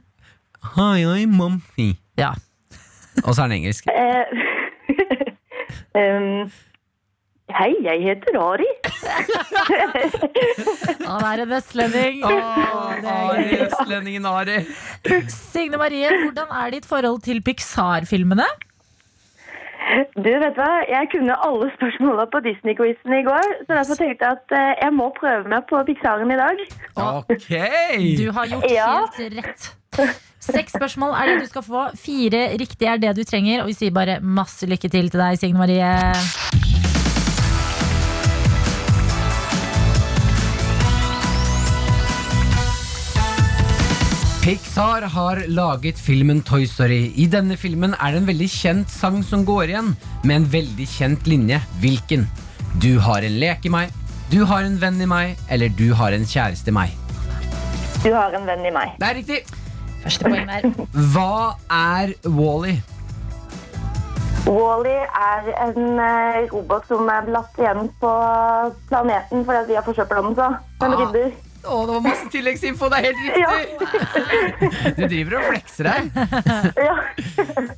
Hi, 0.78 1.02
I'm 1.04 1.34
Mumphy. 1.36 1.90
Ja. 2.16 2.30
Og 3.26 3.34
så 3.36 3.44
er 3.44 3.50
den 3.52 3.58
engelsk. 3.58 3.84
Eh, 3.92 4.24
em, 6.00 6.48
Hei, 7.56 7.72
jeg 7.84 8.02
heter 8.04 8.36
Ari. 8.40 8.66
Han 11.06 11.24
er 11.26 11.42
en 11.44 11.50
vestlending. 11.50 12.20
det 12.22 12.38
er 12.38 13.10
Ari, 13.10 13.44
vestlendingen 13.64 13.66
østlendingen 13.66 14.26
Ari. 14.30 14.58
Signe 15.32 15.80
Marie, 15.80 16.10
hvordan 16.24 16.52
er 16.62 16.74
ditt 16.76 16.86
forhold 16.88 17.20
til 17.26 17.40
Pixar-filmene? 17.46 18.46
Du, 20.14 20.28
vet 20.28 20.54
du 20.54 20.60
hva? 20.60 20.70
Jeg 20.86 21.08
kunne 21.10 21.34
alle 21.46 21.66
spørsmålene 21.74 22.26
på 22.30 22.40
Disney-quizen 22.44 23.14
i 23.16 23.24
går, 23.26 23.46
så 23.64 23.70
derfor 23.80 23.98
tenkte 23.98 24.28
jeg 24.28 24.36
at 24.38 24.54
eh, 24.54 24.72
jeg 24.84 24.92
må 24.94 25.08
prøve 25.16 25.50
meg 25.50 25.64
på 25.70 25.80
Pixaren 25.88 26.30
i 26.30 26.38
dag. 26.38 26.62
Ok! 27.02 27.48
Du 28.20 28.26
har 28.36 28.50
gjort 28.52 28.68
Ja. 28.70 28.90
helt 29.18 29.38
rett. 29.40 29.70
Seks 30.40 30.72
spørsmål 30.78 31.16
er 31.18 31.32
det 31.32 31.40
du 31.42 31.48
skal 31.50 31.64
få. 31.66 31.82
Fire 32.00 32.44
riktige 32.60 32.88
er 32.94 33.02
det 33.02 33.16
du 33.18 33.24
trenger. 33.28 33.64
Og 33.64 33.72
vi 33.72 33.76
sier 33.80 33.92
bare 33.92 34.20
masse 34.22 34.68
lykke 34.70 34.88
til 34.88 35.10
til 35.10 35.20
deg, 35.20 35.40
Signe 35.42 35.58
Marie. 35.58 35.90
Pixar 44.40 45.02
har 45.12 45.42
laget 45.52 45.98
filmen 46.00 46.40
Toy 46.46 46.64
Story. 46.68 47.10
I 47.20 47.26
denne 47.28 47.56
filmen 47.60 47.92
er 48.00 48.14
det 48.14 48.22
en 48.22 48.28
veldig 48.30 48.46
kjent 48.48 48.92
sang 48.92 49.18
som 49.26 49.42
går 49.44 49.68
igjen, 49.74 49.90
med 50.24 50.36
en 50.40 50.46
veldig 50.54 50.86
kjent 50.88 51.28
linje. 51.28 51.58
Hvilken? 51.82 52.24
Du 52.80 52.94
har 53.04 53.26
en 53.26 53.36
lek 53.42 53.66
i 53.68 53.72
meg, 53.74 53.92
du 54.32 54.38
har 54.48 54.64
en 54.64 54.78
venn 54.80 55.00
i 55.02 55.08
meg, 55.10 55.34
eller 55.52 55.72
du 55.76 55.90
har 55.98 56.16
en 56.16 56.24
kjæreste 56.24 56.72
i 56.72 56.76
meg. 56.76 56.94
Du 58.00 58.08
har 58.16 58.32
en 58.38 58.46
venn 58.48 58.64
i 58.64 58.72
meg. 58.72 58.94
Det 59.02 59.10
er 59.10 59.18
riktig! 59.20 59.40
Første 60.00 60.30
poeng 60.32 60.48
der. 60.48 60.70
Hva 61.12 61.58
er 61.76 62.14
Wally? 62.24 62.78
Wally 64.48 64.96
er 65.04 65.50
en 65.66 66.00
eh, 66.00 66.38
robot 66.54 66.88
som 66.88 67.04
er 67.12 67.28
latt 67.34 67.60
igjen 67.60 67.90
på 68.00 68.14
planeten 68.88 69.44
fordi 69.44 69.68
vi 69.68 69.76
har 69.76 69.84
forsøpla 69.84 70.22
den 70.24 70.38
så. 70.40 70.48
Den 70.80 70.96
Ah. 70.96 71.02
rydder. 71.04 71.28
Å, 71.60 71.84
det 71.84 71.92
var 71.92 72.00
masse 72.04 72.24
tilleggsinfo! 72.32 72.88
Det 72.88 72.96
er 72.98 73.04
helt 73.10 73.20
riktig! 73.24 73.44
Du 74.96 75.02
driver 75.04 75.34
og 75.38 75.42
flekser 75.50 75.84
deg. 75.90 76.02
Ja. 76.80 76.94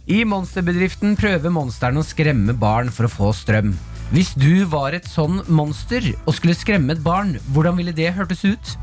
I 0.07 0.25
monsterbedriften 0.29 1.16
prøver 1.18 1.51
monsterne 1.55 1.99
å 2.03 2.05
skremme 2.07 2.53
barn 2.55 2.90
for 2.95 3.05
å 3.09 3.12
få 3.12 3.33
strøm. 3.37 3.75
Hvis 4.12 4.35
du 4.38 4.64
var 4.71 4.92
et 4.95 5.07
sånn 5.09 5.42
monster 5.51 6.03
og 6.23 6.35
skulle 6.37 6.55
skremme 6.59 6.92
et 6.95 7.03
barn, 7.03 7.38
hvordan 7.55 7.77
ville 7.81 7.92
det 7.97 8.14
hørtes 8.14 8.45
ut? 8.47 8.77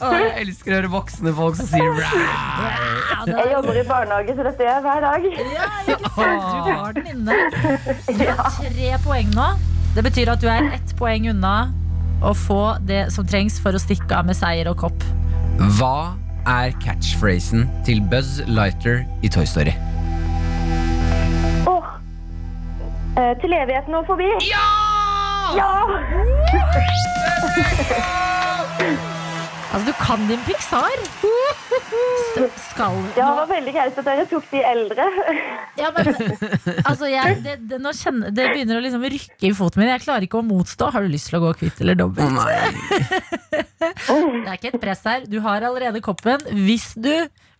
Å, 0.00 0.10
jeg 0.14 0.30
elsker 0.44 0.72
å 0.72 0.76
høre 0.78 0.90
voksne 0.92 1.32
folk 1.36 1.58
som 1.58 1.68
sier 1.68 1.90
rar. 1.98 2.14
Jeg 3.28 3.50
jobber 3.52 3.80
i 3.80 3.84
barnehage, 3.88 4.36
så 4.36 4.46
dette 4.46 4.64
gjør 4.64 4.72
jeg 4.72 4.84
hver 4.86 5.00
dag. 5.04 5.26
Ja, 5.54 5.66
ikke 5.94 6.12
sant? 6.14 6.46
Du 6.50 6.70
har 6.70 6.96
den 6.96 7.06
inne. 7.12 7.32
Du 8.08 8.24
har 8.30 8.56
tre 8.56 8.90
poeng 9.04 9.34
nå. 9.36 9.48
Det 9.96 10.04
betyr 10.06 10.30
at 10.32 10.40
du 10.42 10.48
er 10.50 10.70
ett 10.76 10.94
poeng 10.98 11.28
unna 11.32 11.54
å 12.22 12.32
få 12.36 12.62
det 12.86 13.06
som 13.14 13.26
trengs 13.26 13.58
for 13.62 13.76
å 13.76 13.80
stikke 13.80 14.16
av 14.16 14.28
med 14.28 14.36
seier 14.38 14.68
og 14.70 14.76
kopp. 14.84 15.06
Hva 15.78 16.12
er 16.48 16.72
catchphrasen 16.80 17.66
til 17.84 18.00
Buzz 18.12 18.40
Lighter 18.48 19.04
i 19.24 19.28
Toy 19.32 19.46
Story? 19.48 19.74
Åh. 21.68 21.84
Eh, 23.18 23.32
til 23.42 23.52
evigheten 23.56 23.98
og 23.98 24.06
forbi. 24.08 24.30
Ja! 24.48 24.64
Ja! 25.56 25.70
Altså, 29.70 29.86
du 29.86 29.92
kan 30.00 30.22
din 30.26 30.40
Pixar. 30.46 30.94
S- 31.00 32.56
Skal 32.70 32.96
Ja, 33.14 33.26
det 33.28 33.36
var 33.38 33.48
veldig 33.50 33.72
greit 33.76 33.98
at 34.00 34.06
dere 34.08 34.24
tok 34.30 34.46
de 34.50 34.62
eldre. 34.66 35.04
Ja, 35.78 35.90
men 35.94 36.10
altså, 36.84 37.06
jeg, 37.10 37.36
det, 37.44 37.54
det, 37.70 37.78
nå 37.84 37.92
kjenner, 37.94 38.32
det 38.34 38.48
begynner 38.50 38.80
å 38.80 38.82
liksom 38.84 39.04
rykke 39.14 39.46
i 39.50 39.52
foten 39.54 39.82
min. 39.84 39.92
Jeg 39.92 40.02
klarer 40.06 40.26
ikke 40.26 40.40
å 40.40 40.46
motstå. 40.46 40.90
Har 40.94 41.06
du 41.06 41.12
lyst 41.12 41.30
til 41.30 41.38
å 41.38 41.42
gå 41.44 41.52
kvitt 41.62 41.82
eller 41.84 41.98
dobbelt? 42.00 42.40
Det 43.80 44.48
er 44.48 44.56
ikke 44.58 44.72
et 44.74 44.80
press 44.82 45.02
her. 45.06 45.22
Du 45.30 45.38
har 45.44 45.62
allerede 45.66 46.02
koppen. 46.04 46.42
Hvis 46.66 46.90
du 46.98 47.12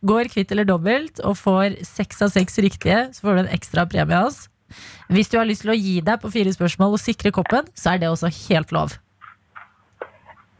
går 0.06 0.30
kvitt 0.32 0.50
eller 0.54 0.66
dobbelt 0.68 1.20
og 1.26 1.36
får 1.38 1.78
seks 1.86 2.22
av 2.26 2.32
seks 2.34 2.58
riktige, 2.64 3.04
så 3.14 3.26
får 3.26 3.36
du 3.38 3.42
en 3.44 3.52
ekstra 3.54 3.84
premie 3.90 4.16
av 4.18 4.30
oss. 4.32 4.46
Hvis 5.10 5.30
du 5.32 5.38
har 5.40 5.46
lyst 5.48 5.64
til 5.66 5.72
å 5.74 5.78
gi 5.78 5.96
deg 6.06 6.20
på 6.22 6.30
fire 6.32 6.52
spørsmål 6.54 6.94
og 6.96 7.02
sikre 7.02 7.32
koppen, 7.34 7.66
så 7.74 7.94
er 7.94 8.02
det 8.02 8.10
også 8.12 8.30
helt 8.48 8.70
lov. 8.74 8.94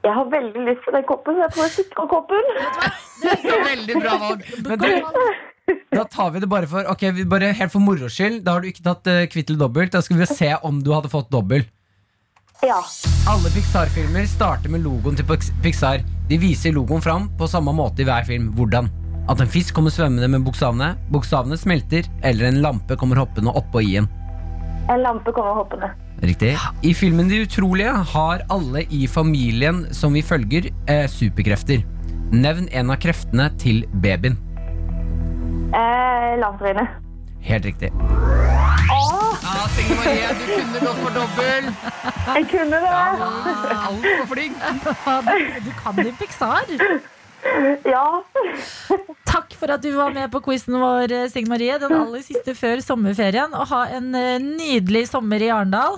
Jeg 0.01 0.17
har 0.17 0.29
veldig 0.33 0.63
lyst 0.65 0.87
på 0.87 0.95
den 0.95 1.05
koppen, 1.09 1.37
så 1.37 1.45
jeg 1.45 1.53
tror 1.55 1.67
jeg 1.67 1.73
sikrer 1.75 2.07
koppen. 2.09 2.47
Veldig 3.71 3.97
bra 4.01 4.15
valg. 4.23 4.47
Men 4.69 4.81
du, 4.81 4.89
da 5.93 6.05
tar 6.09 6.31
vi 6.35 6.41
det 6.41 6.49
bare 6.51 6.67
for 6.71 6.89
Ok, 6.91 7.03
vi 7.19 7.27
bare 7.29 7.51
helt 7.57 7.73
for 7.75 7.85
moro 7.85 8.09
skyld. 8.09 8.41
Da 8.47 8.57
har 8.57 8.65
du 8.65 8.71
ikke 8.71 8.87
tatt 8.87 9.11
uh, 9.11 9.27
kvitt 9.31 9.51
eller 9.51 9.67
dobbelt. 9.67 9.93
Da 9.93 10.01
skal 10.05 10.23
vi 10.23 10.31
se 10.31 10.55
om 10.67 10.81
du 10.85 10.95
hadde 10.95 11.13
fått 11.13 11.29
dobbel. 11.33 11.67
Ja. 12.65 12.81
Alle 13.31 13.53
Pixar-filmer 13.53 14.27
starter 14.29 14.73
med 14.73 14.85
logoen 14.85 15.17
til 15.17 15.29
Pixar. 15.65 16.03
De 16.29 16.41
viser 16.41 16.75
logoen 16.77 17.05
fram 17.05 17.31
på 17.41 17.49
samme 17.49 17.73
måte 17.77 18.05
i 18.05 18.09
hver 18.09 18.27
film. 18.29 18.51
Hvordan? 18.57 18.91
At 19.31 19.41
en 19.41 19.49
fisk 19.49 19.77
kommer 19.77 19.93
svømmende 19.95 20.29
med 20.33 20.45
bokstavene, 20.45 20.95
bokstavene 21.13 21.57
smelter, 21.61 22.09
eller 22.27 22.49
en 22.49 22.61
lampe 22.65 22.97
kommer 23.01 23.21
hoppende 23.21 23.53
oppå 23.57 23.85
i 23.85 23.95
en. 24.01 24.09
En 24.91 25.05
lampe 25.05 25.33
kommer 25.33 25.61
hoppende. 25.61 25.93
Riktig. 26.21 26.57
I 26.85 26.93
filmen 26.95 27.29
De 27.29 27.41
utrolige 27.47 27.93
har 28.13 28.43
alle 28.53 28.85
i 28.93 29.07
familien 29.09 29.87
som 29.95 30.13
vi 30.13 30.23
følger, 30.23 30.69
eh, 30.87 31.07
superkrefter. 31.09 31.85
Nevn 32.33 32.69
en 32.73 32.91
av 32.91 33.01
kreftene 33.01 33.49
til 33.59 33.87
babyen. 34.05 34.37
Eh, 35.73 36.37
Lavtryne. 36.43 36.89
Helt 37.41 37.65
riktig. 37.65 37.91
Ja, 39.41 39.67
Signe 39.73 39.97
Marie, 39.97 40.29
du 40.37 40.45
kunne 40.51 40.81
gått 40.85 40.99
for 41.01 41.15
dobbel. 41.17 41.71
Jeg 42.35 42.49
kunne 42.51 42.81
det. 42.85 42.93
Altfor 43.81 44.27
flink. 44.35 44.61
Du 45.65 45.73
kan 45.81 45.97
din 45.97 46.17
Pixar. 46.21 46.69
Ja. 47.89 48.05
Takk 49.25 49.55
for 49.57 49.73
at 49.73 49.81
du 49.81 49.91
var 49.97 50.13
med 50.13 50.29
på 50.31 50.43
quizen 50.45 50.77
vår, 50.77 51.15
Signe 51.33 51.49
Marie. 51.49 51.79
Den 51.81 51.97
aller 51.97 52.21
siste 52.27 52.53
før 52.55 52.83
sommerferien. 52.85 53.55
Og 53.57 53.67
ha 53.73 53.87
en 53.97 54.15
eh, 54.15 54.37
nydelig 54.43 55.07
sommer 55.09 55.41
i 55.41 55.49
Arendal. 55.49 55.97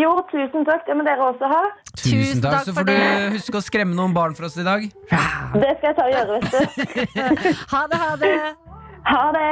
Jo, 0.00 0.10
tusen 0.30 0.64
takk. 0.66 0.82
Det 0.88 0.96
må 0.98 1.04
dere 1.06 1.22
også 1.30 1.48
ha. 1.50 1.62
Tusen 1.94 2.42
takk, 2.42 2.64
så 2.66 2.74
får 2.74 2.88
du 2.88 2.94
huske 3.36 3.60
å 3.60 3.62
skremme 3.62 3.94
noen 3.94 4.14
barn 4.16 4.34
for 4.34 4.48
oss 4.48 4.56
i 4.58 4.66
dag. 4.66 4.88
Det 4.90 5.72
skal 5.78 5.90
jeg 5.92 5.98
ta 5.98 6.06
og 6.08 6.14
gjøre, 6.16 6.38
vet 6.38 6.50
du. 6.54 7.18
Ha 7.74 7.82
det, 7.90 8.00
ha 8.02 8.14
det. 8.18 8.32
Ha 9.04 9.24
det. 9.36 9.48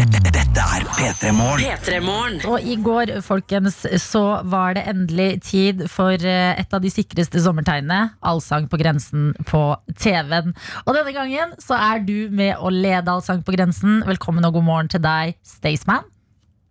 Dette 0.00 0.62
er 0.64 0.84
P3 0.96 1.32
Morgen. 1.36 1.64
P3morgen. 1.80 2.38
Og 2.50 2.64
i 2.66 2.76
går, 2.82 3.12
folkens, 3.24 3.80
så 4.02 4.22
var 4.48 4.76
det 4.76 4.84
endelig 4.90 5.28
tid 5.48 5.84
for 5.92 6.12
eh, 6.12 6.52
et 6.60 6.76
av 6.76 6.82
de 6.84 6.92
sikreste 6.92 7.40
sommertegnene. 7.44 8.16
Allsang 8.26 8.68
på 8.70 8.80
grensen 8.80 9.30
på 9.48 9.62
TV-en. 10.00 10.52
Og 10.86 10.96
denne 10.96 11.16
gangen 11.16 11.56
så 11.62 11.78
er 11.78 12.04
du 12.04 12.28
med 12.34 12.56
å 12.58 12.72
lede 12.74 13.12
Allsang 13.12 13.44
på 13.46 13.56
grensen. 13.56 14.00
Velkommen 14.08 14.44
og 14.48 14.58
god 14.58 14.68
morgen 14.68 14.92
til 14.92 15.04
deg, 15.04 15.36
Staysman. 15.46 16.08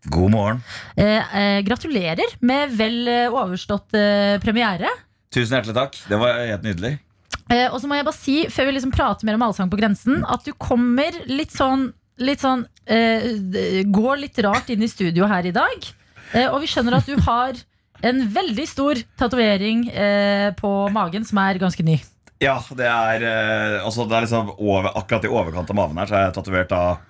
God 0.07 0.31
morgen. 0.31 0.61
Eh, 0.95 1.35
eh, 1.35 1.59
gratulerer 1.67 2.37
med 2.39 2.71
vel 2.77 3.07
eh, 3.07 3.33
overstått 3.33 3.93
eh, 3.97 4.37
premiere. 4.43 4.87
Tusen 5.33 5.57
hjertelig 5.57 5.75
takk. 5.75 5.97
Det 6.09 6.19
var 6.21 6.39
helt 6.39 6.65
nydelig. 6.65 6.93
Eh, 7.49 7.67
og 7.67 7.79
så 7.81 7.89
må 7.89 7.97
jeg 7.97 8.07
bare 8.07 8.17
si, 8.17 8.35
før 8.53 8.69
vi 8.69 8.75
liksom 8.77 8.93
prater 8.93 9.27
mer 9.27 9.37
om 9.37 9.43
Allsang 9.47 9.71
på 9.71 9.79
grensen, 9.79 10.21
at 10.23 10.45
du 10.45 10.53
kommer 10.57 11.15
litt 11.29 11.51
sånn, 11.55 11.89
litt 12.21 12.43
sånn 12.43 12.63
eh, 12.85 13.83
Går 13.89 14.21
litt 14.21 14.39
rart 14.45 14.69
inn 14.71 14.85
i 14.85 14.91
studio 14.91 15.27
her 15.29 15.49
i 15.49 15.55
dag. 15.55 15.89
Eh, 16.31 16.47
og 16.47 16.61
vi 16.63 16.69
skjønner 16.69 16.99
at 16.99 17.09
du 17.09 17.17
har 17.25 17.59
en 18.05 18.23
veldig 18.31 18.65
stor 18.69 19.01
tatovering 19.19 19.89
eh, 19.91 20.49
på 20.55 20.71
magen 20.95 21.25
som 21.27 21.41
er 21.43 21.59
ganske 21.59 21.83
ny. 21.83 21.97
Ja, 22.39 22.55
det 22.71 22.87
er, 22.87 23.23
altså, 23.83 24.05
det 24.07 24.15
er 24.15 24.23
liksom 24.23 24.53
over, 24.55 24.93
akkurat 24.95 25.25
i 25.27 25.31
overkant 25.33 25.73
av 25.73 25.75
maven 25.75 25.97
her 25.99 26.07
Så 26.07 26.15
er 26.15 26.21
jeg 26.29 26.35
tatovert 26.37 26.71
av 26.71 27.01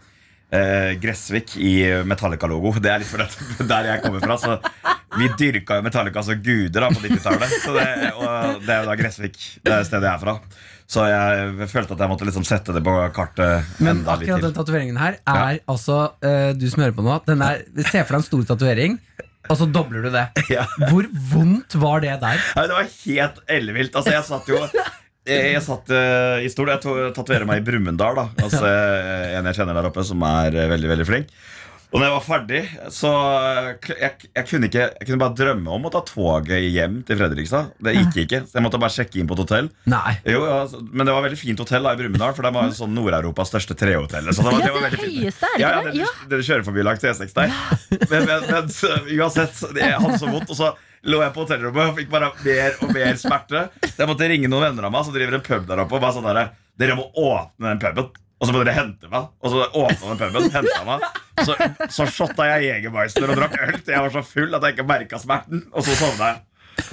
eh, 0.56 0.96
Gressvik 1.02 1.56
i 1.58 1.74
Metallica-logo. 2.08 2.74
Det 2.82 2.92
er 2.94 3.04
litt 3.04 3.12
for 3.12 3.24
det, 3.24 3.30
der 3.72 3.92
jeg 3.94 4.04
kommer 4.06 4.24
fra. 4.24 4.40
Så 4.42 4.58
vi 5.20 5.30
dyrka 5.40 5.80
jo 5.80 5.86
Metallica 5.86 6.24
som 6.26 6.42
guder 6.44 6.86
da, 6.86 6.92
på 6.94 7.06
90-tallet. 7.06 7.56
Så 7.64 7.76
og 7.76 8.66
det 8.66 8.76
er 8.76 8.84
jo 8.84 8.90
da 8.90 8.98
Gressvik. 9.00 9.40
Det 9.64 9.78
er 9.78 9.88
stedet 9.88 10.10
jeg 10.10 10.16
er 10.16 10.24
fra. 10.26 10.38
Så 10.90 11.06
jeg 11.06 11.68
følte 11.70 11.94
at 11.94 12.02
jeg 12.02 12.10
måtte 12.10 12.26
liksom 12.26 12.46
sette 12.48 12.74
det 12.74 12.82
på 12.82 12.94
kartet 13.14 13.76
Men 13.78 14.00
akkurat 14.10 14.42
den 14.42 14.56
tatoveringen 14.56 14.98
her 14.98 15.20
er 15.22 15.60
altså 15.70 16.00
uh, 16.26 16.50
Du 16.58 16.66
som 16.66 16.82
hører 16.82 16.96
på 16.98 17.06
nå, 17.06 17.20
den 17.28 17.44
er, 17.46 17.62
se 17.84 18.02
for 18.02 18.16
deg 18.16 18.24
en 18.24 18.26
stor 18.26 18.48
tatovering, 18.50 18.96
og 19.50 19.58
så 19.58 19.68
dobler 19.70 20.08
du 20.08 20.10
det. 20.14 20.26
Ja. 20.56 20.66
Hvor 20.90 21.06
vondt 21.34 21.78
var 21.78 22.02
det 22.02 22.16
der? 22.24 22.42
Nei, 22.58 22.66
det 22.66 22.80
var 22.80 22.90
helt 22.90 23.40
ellevilt. 23.50 23.96
Altså, 23.96 24.16
jeg 24.16 24.26
satt 24.26 24.50
jo 24.50 24.64
jeg, 25.30 25.54
jeg 25.56 25.64
satt 25.66 25.94
uh, 25.94 26.42
i 26.44 26.50
stol. 26.52 26.74
Jeg 26.74 26.82
to- 26.84 26.98
tatoverer 27.16 27.48
meg 27.50 27.62
i 27.62 27.66
Brumunddal. 27.70 28.20
da. 28.24 28.28
Altså, 28.44 28.66
eh, 28.66 29.38
en 29.40 29.46
jeg 29.50 29.62
kjenner 29.62 29.78
der 29.80 29.90
oppe, 29.92 30.04
som 30.08 30.22
er 30.28 30.56
eh, 30.66 30.70
veldig 30.76 30.90
veldig 30.96 31.08
flink. 31.08 31.32
Og 31.90 31.98
når 31.98 32.06
jeg 32.06 32.14
var 32.14 32.22
ferdig, 32.22 32.60
så 32.94 33.10
jeg, 33.98 34.12
jeg, 34.36 34.44
kunne 34.46 34.68
ikke, 34.70 34.84
jeg 35.00 35.08
kunne 35.08 35.18
bare 35.24 35.34
drømme 35.40 35.72
om 35.74 35.88
å 35.88 35.92
ta 35.96 36.04
toget 36.06 36.62
hjem 36.70 37.00
til 37.08 37.18
Fredrikstad. 37.18 37.72
Det 37.82 37.96
gikk 37.96 38.20
ikke. 38.28 38.42
Så 38.46 38.60
jeg 38.60 38.66
måtte 38.68 38.78
bare 38.84 38.94
sjekke 38.94 39.18
inn 39.18 39.26
på 39.32 39.34
et 39.34 39.42
hotell. 39.42 39.72
Nei. 39.90 40.12
Jo, 40.30 40.44
ja, 40.46 40.60
så- 40.70 40.84
Men 40.86 41.10
det 41.10 41.16
var 41.16 41.26
veldig 41.26 41.40
fint 41.42 41.58
hotell 41.64 41.82
da 41.90 41.96
i 41.96 42.00
Brumunddal, 42.04 42.36
for 42.38 42.46
det 42.46 42.54
var 42.54 42.70
jo 42.70 42.78
sånn 42.78 42.94
Nord-Europas 42.94 43.50
største 43.50 43.74
trehotell. 43.74 44.30
Så 44.30 44.46
det 44.46 44.52
var, 44.54 44.62
Ja, 44.62 44.76
det 44.86 44.92
det 45.00 45.02
høyeste, 45.02 45.50
er 45.50 45.58
det 45.58 45.64
Ja, 45.66 45.72
ja, 45.72 45.82
det, 45.88 45.96
det? 45.96 46.04
Ja. 46.04 46.12
Dere 46.30 46.46
kjører 46.52 46.68
forbi 46.70 46.86
langs 46.86 47.02
E6 47.10 47.34
der. 47.34 47.58
Men, 48.06 48.30
men, 48.30 48.46
men 48.54 48.70
uansett, 49.18 49.66
jeg 49.82 49.98
hadde 50.06 50.22
så 50.22 50.30
vondt. 50.30 50.54
Og 50.54 50.62
så 50.62 50.70
lå 51.08 51.22
jeg 51.24 51.34
på 51.36 51.46
hotellrommet 51.46 51.92
og 51.92 52.00
fikk 52.00 52.10
bare 52.12 52.32
mer 52.44 52.80
og 52.84 52.96
mer 52.96 53.20
smerte. 53.20 53.68
Så 53.86 53.96
jeg 54.02 54.10
måtte 54.10 54.32
ringe 54.32 54.50
noen 54.52 54.70
venner 54.70 54.90
av 54.90 54.96
meg 54.96 55.06
som 55.08 55.16
driver 55.16 55.38
en 55.38 55.46
pub 55.46 55.70
der 55.70 55.84
oppe. 55.84 55.96
Og 55.96 56.04
bare 56.04 56.18
sånn 56.18 56.28
der, 56.28 56.52
Dere 56.80 56.96
må 56.96 57.10
åpne 57.12 57.74
den 57.74 57.80
puben. 57.82 58.12
Og 58.40 58.48
så 58.48 58.54
må 58.56 58.62
dere 58.64 58.76
hente 58.78 59.10
meg. 59.12 59.32
Og 59.44 59.52
så 59.52 59.66
åpna 59.68 60.14
den 60.14 60.20
puben, 60.22 60.52
henta 60.54 60.84
meg. 60.88 61.08
Så, 61.44 61.56
så 61.92 62.06
shotta 62.08 62.48
jeg 62.54 62.70
Jegermeister 62.70 63.28
og 63.28 63.40
drakk 63.40 63.58
øl 63.66 63.80
til 63.80 63.96
jeg 63.96 64.06
var 64.06 64.14
så 64.16 64.24
full 64.28 64.56
at 64.56 64.68
jeg 64.68 64.78
ikke 64.78 64.88
merka 64.88 65.20
smerten. 65.20 65.66
Og 65.74 65.84
så 65.88 65.98
sovna 66.00 66.34
jeg. 66.34 66.46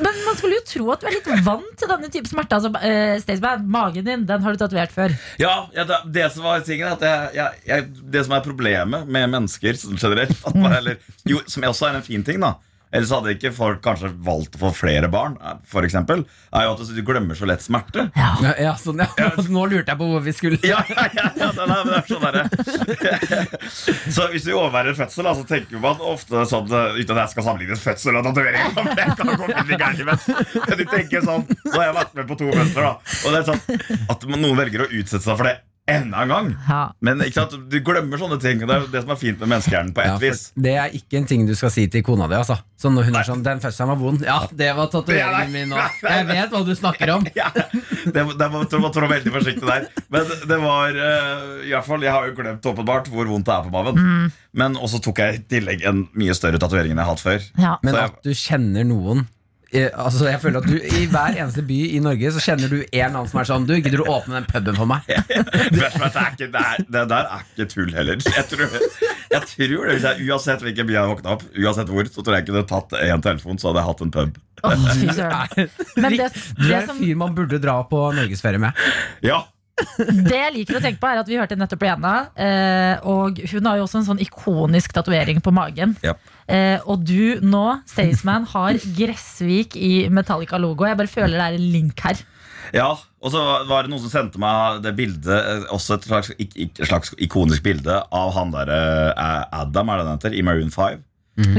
Men 0.03 0.17
man 0.27 0.35
skulle 0.35 0.57
jo 0.59 0.65
tro 0.67 0.89
at 0.91 1.03
du 1.03 1.07
er 1.07 1.15
litt 1.15 1.29
vant 1.47 1.77
til 1.79 1.91
denne 1.93 2.11
type 2.11 2.31
smerte. 2.31 2.59
Altså, 2.59 2.73
uh, 2.75 3.67
magen 3.71 4.07
din 4.09 4.25
den 4.27 4.43
har 4.43 4.57
du 4.57 4.59
tatovert 4.59 4.95
før. 4.95 5.15
Ja, 5.39 5.55
ja 5.77 5.87
det, 5.87 6.01
det 6.17 6.27
som 6.35 6.49
var 6.49 6.67
tingen 6.67 6.91
at 6.91 7.05
jeg, 7.07 7.31
jeg, 7.39 7.63
jeg, 7.71 7.87
Det 8.17 8.25
som 8.27 8.35
er 8.35 8.43
problemet 8.45 9.07
med 9.07 9.31
mennesker 9.31 9.79
sånn 9.79 10.01
generelt 10.01 10.43
eller, 10.51 10.99
jo, 11.29 11.39
Som 11.47 11.67
også 11.71 11.93
er 11.93 12.01
en 12.01 12.07
fin 12.07 12.27
ting, 12.27 12.43
da 12.43 12.57
Ellers 12.95 13.11
hadde 13.11 13.33
ikke 13.35 13.51
folk 13.55 13.81
kanskje 13.83 14.13
valgt 14.25 14.55
å 14.57 14.61
få 14.61 14.71
flere 14.85 15.09
barn, 15.11 15.35
for 15.67 15.87
eksempel, 15.87 16.23
er 16.55 16.67
jo 16.69 16.75
at 16.77 16.93
du 16.95 17.03
glemmer 17.07 17.35
så 17.39 17.49
lett 17.49 17.65
smerte. 17.65 18.07
Ja, 18.15 18.53
ja, 18.63 18.75
sånn, 18.79 19.03
ja. 19.03 19.31
Nå 19.57 19.67
lurte 19.73 19.91
jeg 19.91 19.99
på 19.99 20.09
hvor 20.13 20.23
vi 20.23 20.35
skulle. 20.37 20.61
Ja, 20.67 20.85
ja, 20.89 21.09
ja, 21.17 21.27
ja 21.43 21.51
det, 21.57 21.67
er, 21.67 22.07
sånn 22.07 22.25
der. 22.25 22.37
Så 24.17 24.29
hvis 24.33 24.47
vi 24.47 24.55
overværer 24.55 24.95
fødsel, 24.97 25.27
så 25.27 25.45
tenker 25.49 25.83
man 25.83 26.01
ofte 26.01 26.45
sånn 26.49 26.71
eh, 26.71 27.01
Uten 27.01 27.17
at 27.17 27.25
jeg 27.25 27.35
skal 27.35 27.47
sammenligne 27.49 27.79
fødsel 27.81 28.19
og 28.21 28.27
tatovering. 28.29 28.65
men 30.67 30.77
du 30.79 30.85
tenker 30.91 31.25
sånn 31.27 31.47
Nå 31.47 31.75
har 31.75 31.89
jeg 31.89 31.97
vært 31.99 32.19
med 32.19 32.29
på 32.31 32.39
to 32.39 32.51
fødsler, 32.53 32.87
da. 32.87 32.93
Og 33.27 33.35
det 33.35 33.39
er 33.41 33.49
sånn 33.51 33.63
at 34.15 34.29
noen 34.37 34.61
velger 34.63 34.87
å 34.87 34.93
utsette 34.93 35.25
seg 35.27 35.35
for 35.35 35.51
det 35.51 35.59
enda 35.89 36.23
en 36.25 36.29
gang. 36.29 36.49
Ja. 36.69 36.81
Men 37.01 37.21
ikke 37.23 37.35
sant, 37.45 37.53
du 37.71 37.77
glemmer 37.87 38.19
sånne 38.19 38.39
ting. 38.43 38.59
Det 38.63 38.71
er 38.75 38.87
det 38.91 39.03
som 39.05 39.13
er 39.15 39.19
fint 39.21 39.39
med 39.43 39.49
menneskehjernen. 39.53 39.93
på 39.95 40.03
Ja, 40.03 40.15
et 40.17 40.21
for 40.21 40.25
vis 40.27 40.53
det 40.57 40.75
er 40.83 40.91
ikke 40.99 41.19
en 41.21 41.27
ting 41.31 41.47
du 41.47 41.55
skal 41.55 41.71
si 41.71 41.87
til 41.93 42.03
kona 42.07 42.27
di. 42.31 42.35
Altså. 42.35 42.57
Så 42.77 42.91
når 42.93 43.05
hun 43.09 43.15
er 43.17 43.23
sånn 43.29 43.43
'Den 43.43 43.61
fødselen 43.63 43.89
var 43.89 43.97
vond'. 44.03 44.25
Ja, 44.27 44.39
det 44.53 44.71
var 44.77 44.87
tatoveringen 44.91 45.53
min 45.53 45.71
òg. 45.71 45.91
Jeg 46.03 46.27
vet 46.27 46.51
hva 46.51 46.65
du 46.67 46.75
snakker 46.75 47.15
om. 47.15 47.27
ja, 47.37 47.51
det, 47.55 48.13
det 48.39 48.51
må 48.51 48.65
man 48.67 48.93
trå 48.93 49.07
veldig 49.09 49.33
forsiktig 49.33 49.67
der. 49.67 49.87
Men 50.11 50.25
det 50.49 50.59
var 50.61 50.91
uh, 50.91 51.63
i 51.65 51.71
hvert 51.71 51.87
fall, 51.87 52.03
Jeg 52.03 52.13
har 52.13 52.27
jo 52.27 52.35
glemt 52.35 52.63
åpenbart 52.67 53.09
hvor 53.09 53.27
vondt 53.27 53.47
det 53.47 53.55
er 53.55 53.63
på 53.63 53.71
maven. 53.71 54.33
Men 54.53 54.75
også 54.77 55.01
tok 55.03 55.19
jeg 55.19 55.35
i 55.35 55.43
tillegg 55.55 55.85
en 55.87 56.09
mye 56.15 56.35
større 56.35 56.59
tatovering 56.59 56.91
enn 56.93 56.99
jeg 56.99 57.07
har 57.07 57.15
hatt 57.15 57.25
før. 57.25 57.41
Ja. 57.59 57.77
Men 57.83 57.95
Så 57.95 57.97
jeg- 58.01 58.11
at 58.11 58.23
du 58.23 58.31
kjenner 58.35 58.85
noen 58.85 59.27
eh, 59.73 59.89
Altså 59.95 60.29
jeg 60.29 60.41
føler 60.43 60.63
at 60.63 60.69
du 60.69 60.77
I 60.77 61.07
hver 61.11 61.37
eneste 61.37 61.65
by 61.67 61.79
i 61.97 62.01
Norge 62.05 62.33
Så 62.37 62.43
kjenner 62.45 62.71
du 62.73 62.79
en 62.85 63.07
annen 63.09 63.31
som 63.31 63.41
er 63.43 63.49
sånn 63.49 63.67
Du, 63.69 63.75
gidder 63.77 63.99
du 64.01 64.05
å 64.05 64.19
åpne 64.19 64.39
den 64.39 64.49
puben 64.51 64.79
for 64.79 64.91
meg? 64.91 65.07
Det, 65.77 65.83
er 65.83 66.31
ikke, 66.33 66.49
det, 66.53 66.63
er, 66.63 66.85
det 66.93 67.03
der 67.11 67.29
er 67.35 67.43
ikke 67.45 67.67
tull 67.71 67.91
heller. 67.95 68.21
Jeg 68.23 68.45
tror, 68.51 68.75
jeg 69.33 69.43
tror 69.51 69.87
det, 69.89 69.97
hvis 69.97 70.07
jeg, 70.07 70.27
Uansett 70.29 70.63
hvilken 70.65 70.89
by 70.89 70.97
jeg 70.97 71.11
våkna 71.11 71.35
opp, 71.37 71.45
Uansett 71.57 71.91
hvor, 71.93 72.09
så 72.11 72.23
tror 72.25 72.37
jeg 72.37 72.47
ikke 72.47 72.55
du 72.55 72.59
hadde 72.61 72.71
tatt 72.71 72.97
en 73.03 73.25
telefon, 73.25 73.59
så 73.61 73.71
hadde 73.71 73.83
jeg 73.83 73.89
hatt 73.91 74.05
en 74.07 74.15
pub. 74.15 74.39
Det, 76.17 76.31
Du 76.57 76.71
er 76.71 76.87
en 76.87 76.97
fyr 76.97 77.19
man 77.19 77.35
burde 77.37 77.61
dra 77.63 77.77
på 77.91 78.01
norgesferie 78.17 78.63
med. 78.63 78.87
Ja, 79.25 79.43
det 79.77 80.39
jeg 80.39 80.53
liker 80.55 80.79
å 80.79 80.83
tenke 80.85 81.01
på, 81.03 81.09
er 81.11 81.21
at 81.21 81.29
vi 81.29 81.37
hørte 81.37 81.59
nettopp 81.59 81.83
Lena. 81.85 82.15
Eh, 82.33 83.09
og 83.09 83.43
hun 83.53 83.69
har 83.69 83.81
jo 83.81 83.85
også 83.85 84.01
en 84.01 84.09
sånn 84.09 84.23
ikonisk 84.25 84.95
tatovering 84.97 85.43
på 85.45 85.53
magen. 85.55 85.97
Ja. 86.05 86.15
Eh, 86.49 86.79
og 86.89 87.05
du 87.05 87.43
nå, 87.45 87.65
Staysman, 87.91 88.47
har 88.55 88.81
Gressvik 88.97 89.77
i 89.77 90.09
Metallica-logo. 90.13 90.89
Jeg 90.89 91.01
bare 91.01 91.13
føler 91.13 91.37
det 91.37 91.45
er 91.51 91.59
en 91.61 91.69
link 91.75 92.01
her. 92.07 92.25
Ja, 92.75 92.89
og 93.23 93.31
så 93.31 93.43
var 93.69 93.85
det 93.85 93.93
noen 93.93 94.03
som 94.03 94.11
sendte 94.11 94.41
meg 94.43 94.81
det 94.83 94.91
bildet 94.99 95.31
eh, 95.31 95.67
Også 95.75 95.95
et 95.95 96.07
slags, 96.09 96.33
ik 96.35 96.81
slags 96.81 97.13
ikonisk 97.23 97.63
bilde 97.63 98.01
av 98.11 98.33
han 98.35 98.51
der 98.55 98.73
eh, 98.75 99.45
Adam, 99.61 99.93
er 99.93 100.01
det 100.01 100.07
han 100.09 100.19
heter, 100.19 100.35
i 100.35 100.43
Maroon 100.47 100.73
5. 100.75 101.05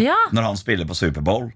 Ja, 0.01 0.15
Når 0.33 0.41
han 0.41 0.57
spiller 0.57 0.87
på 0.89 0.95
Superbowl. 0.97 1.51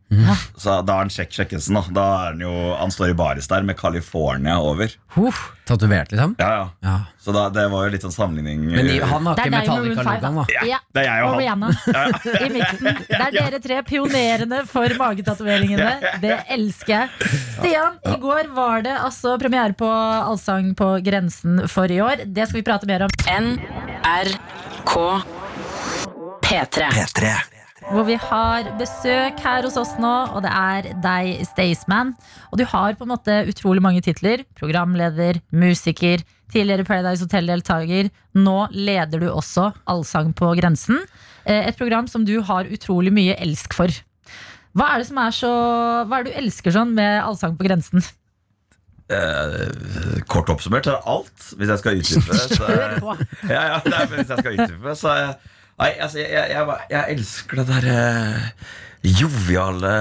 Så 0.57 0.75
da 0.85 0.93
er 0.93 1.07
han 1.07 1.09
sjekk 1.13 1.31
sjekkesen. 1.33 1.77
Da. 1.79 1.81
da 1.95 2.03
er 2.21 2.25
han 2.35 2.43
jo 2.43 2.51
Han 2.77 2.91
står 2.93 3.13
i 3.13 3.17
baris 3.17 3.47
der 3.49 3.65
med 3.65 3.79
California 3.79 4.59
over. 4.61 4.93
Huff. 5.15 5.39
Tatovert, 5.65 6.11
liksom. 6.11 6.35
Ja, 6.39 6.49
ja. 6.51 6.69
Ja. 6.83 6.95
Så 7.21 7.31
da, 7.31 7.45
det 7.53 7.63
var 7.71 7.85
jo 7.85 7.91
litt 7.93 8.03
sånn 8.03 8.13
sammenligning. 8.13 8.63
Men 8.75 8.89
i, 8.91 8.97
han 8.99 9.27
har 9.29 9.37
ikke 9.39 9.51
deg 9.53 9.69
og 9.69 9.71
Maroon 9.71 9.95
5, 9.95 10.05
Metallica-logoen, 10.05 10.39
da. 10.41 10.65
Ja. 10.67 10.79
Det 10.91 11.03
er 11.03 11.07
jeg 11.07 11.23
og 11.23 11.27
Og 11.27 11.33
han. 11.33 11.41
Rihanna 11.41 11.69
i 12.45 12.49
miksen. 12.55 13.01
Det 13.11 13.19
er 13.21 13.35
dere 13.37 13.61
tre 13.63 13.77
pionerene 13.87 14.61
for 14.69 14.97
magetatoveringene. 14.99 15.91
Det 16.23 16.37
elsker 16.57 16.95
jeg. 16.95 17.31
Stian, 17.57 17.99
i 18.09 18.17
går 18.21 18.51
var 18.57 18.83
det 18.85 18.97
altså 18.99 19.37
premiere 19.41 19.77
på 19.77 19.87
Allsang 19.91 20.73
på 20.77 20.91
grensen 21.05 21.63
for 21.71 21.91
i 21.91 22.01
år. 22.03 22.25
Det 22.25 22.49
skal 22.49 22.61
vi 22.61 22.67
prate 22.67 22.89
mer 22.89 23.07
om. 23.07 23.15
NRK 23.31 24.97
P3. 26.51 26.91
P3. 26.91 27.60
Hvor 27.89 28.05
vi 28.07 28.15
har 28.21 28.67
besøk 28.79 29.39
her 29.41 29.65
hos 29.65 29.75
oss 29.79 29.95
nå, 29.99 30.11
og 30.35 30.43
det 30.45 30.51
er 30.53 30.91
deg, 31.03 31.41
Staysman. 31.49 32.13
Og 32.53 32.59
du 32.61 32.65
har 32.69 32.93
på 32.95 33.07
en 33.07 33.11
måte 33.11 33.39
utrolig 33.49 33.81
mange 33.83 34.03
titler. 34.05 34.43
Programleder, 34.59 35.41
musiker, 35.51 36.21
tidligere 36.53 36.85
Paradise 36.87 37.25
Hotel-deltaker. 37.25 38.11
Nå 38.37 38.55
leder 38.75 39.23
du 39.25 39.27
også 39.33 39.71
Allsang 39.91 40.31
på 40.37 40.53
grensen. 40.59 41.01
Eh, 41.43 41.67
Et 41.71 41.77
program 41.79 42.07
som 42.07 42.23
du 42.27 42.37
har 42.47 42.69
utrolig 42.69 43.11
mye 43.15 43.35
elsk 43.41 43.73
for. 43.75 43.91
Hva 44.77 44.93
er 44.93 45.01
det 45.01 45.07
som 45.09 45.17
er 45.19 45.33
så 45.35 45.51
Hva 46.07 46.19
er 46.21 46.23
det 46.23 46.31
du 46.31 46.39
elsker 46.45 46.71
sånn 46.77 46.93
med 46.95 47.17
Allsang 47.25 47.57
på 47.59 47.65
grensen? 47.67 48.05
Eh, 49.11 50.21
kort 50.31 50.47
oppsummert 50.53 50.85
så 50.87 50.93
er 50.93 51.01
det 51.01 51.09
alt, 51.11 51.47
hvis 51.59 51.71
jeg 51.73 51.81
skal 51.81 51.97
utdype. 51.99 52.37
Så, 52.55 52.69
ja, 53.51 53.63
ja, 53.73 54.05
hvis 54.13 54.29
jeg 54.31 54.37
skal 54.45 54.53
utdype, 54.55 54.93
så 55.01 55.11
er- 55.17 55.50
Nei, 55.81 55.95
altså, 55.97 56.19
jeg, 56.21 56.29
jeg, 56.29 56.51
jeg, 56.53 56.81
jeg 56.93 57.15
elsker 57.15 57.61
det 57.61 57.63
der 57.71 57.85
eh, 57.89 58.65
joviale 59.17 59.93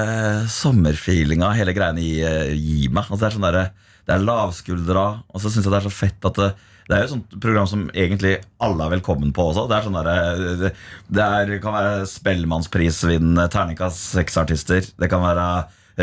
sommerfeelinga 0.52 1.54
hele 1.56 1.72
greiene 1.72 2.02
gi, 2.04 2.18
eh, 2.20 2.90
meg. 2.92 3.06
Altså, 3.06 3.22
det 3.22 3.28
er 3.30 3.36
sånn 3.38 3.46
der, 3.46 3.60
det 4.04 4.12
er 4.16 4.26
lavskuldra, 4.26 5.06
og 5.24 5.40
så 5.40 5.48
syns 5.48 5.64
jeg 5.64 5.72
det 5.72 5.78
er 5.80 5.86
så 5.88 5.94
fett 5.94 6.28
at 6.28 6.36
det, 6.42 6.50
det 6.90 6.96
er 6.96 7.00
jo 7.00 7.08
et 7.08 7.14
sånt 7.14 7.34
program 7.40 7.68
som 7.70 7.86
egentlig 7.94 8.34
alle 8.60 8.84
er 8.84 8.92
velkommen 8.98 9.32
på 9.32 9.46
også. 9.52 9.64
Det 9.70 9.78
er 9.78 9.86
sånn 9.86 9.98
der, 10.02 10.44
det, 10.60 10.72
det 11.16 11.26
er, 11.26 11.56
kan 11.64 11.76
være 11.78 12.06
Spellemannsprisvinnende 12.12 13.48
terningkast 13.54 14.10
seks-artister. 14.18 14.84
Det 15.00 15.08
kan 15.08 15.24
være 15.24 15.46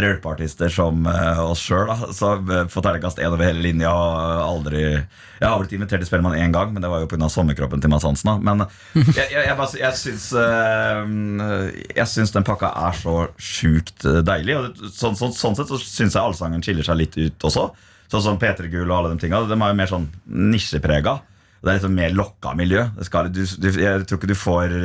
rølpeartister 0.03 0.71
som 0.71 1.05
eh, 1.09 1.39
oss 1.41 1.61
sjøl, 1.65 1.89
som 2.15 2.47
uh, 2.49 2.63
får 2.71 2.85
terningkast 2.85 3.21
én 3.21 3.31
over 3.31 3.45
hele 3.47 3.63
linja. 3.63 3.91
og 3.91 4.43
Aldri 4.43 4.81
Jeg 4.83 5.43
har 5.43 5.57
blitt 5.61 5.75
invitert 5.77 6.03
til 6.03 6.09
Spellemann 6.09 6.37
én 6.37 6.53
gang, 6.55 6.73
men 6.73 6.83
det 6.83 6.91
var 6.91 7.03
jo 7.03 7.09
pga. 7.11 7.29
sommerkroppen 7.31 7.83
til 7.83 7.91
Mads 7.93 8.05
Hansen. 8.07 8.29
da. 8.29 8.37
Men 8.43 8.65
jeg, 9.17 9.27
jeg, 9.33 9.43
jeg, 9.47 9.67
jeg, 9.81 9.99
syns, 10.01 10.29
eh, 10.41 11.81
jeg 11.97 12.07
syns 12.13 12.35
den 12.35 12.47
pakka 12.47 12.71
er 12.87 12.99
så 12.99 13.17
sjukt 13.37 14.07
eh, 14.07 14.21
deilig. 14.25 14.57
Og 14.59 14.93
sånn, 14.93 15.17
sånn, 15.19 15.35
sånn 15.35 15.59
sett 15.59 15.73
så 15.73 15.81
syns 15.81 16.17
jeg 16.17 16.23
allsangen 16.23 16.65
skiller 16.65 16.87
seg 16.87 17.01
litt 17.01 17.17
ut 17.17 17.49
også. 17.51 17.69
Sånn 18.11 18.23
som 18.23 18.39
P3 18.39 18.71
Gull 18.71 18.87
og 18.87 18.97
alle 19.01 19.15
de 19.15 19.25
tinga. 19.25 19.43
De 19.49 19.57
er 19.57 19.73
jo 19.73 19.81
mer 19.81 19.91
sånn 19.91 20.09
nisjeprega. 20.25 21.19
Det 21.61 21.69
er 21.71 21.79
litt 21.79 21.87
sånn 21.87 21.97
mer 21.97 22.13
lokka 22.15 22.53
miljø. 22.55 22.87
Det 22.95 23.07
skal, 23.09 23.31
du, 23.33 23.43
du, 23.43 23.71
jeg 23.73 24.07
tror 24.07 24.21
ikke 24.21 24.31
du 24.31 24.37
får 24.39 24.75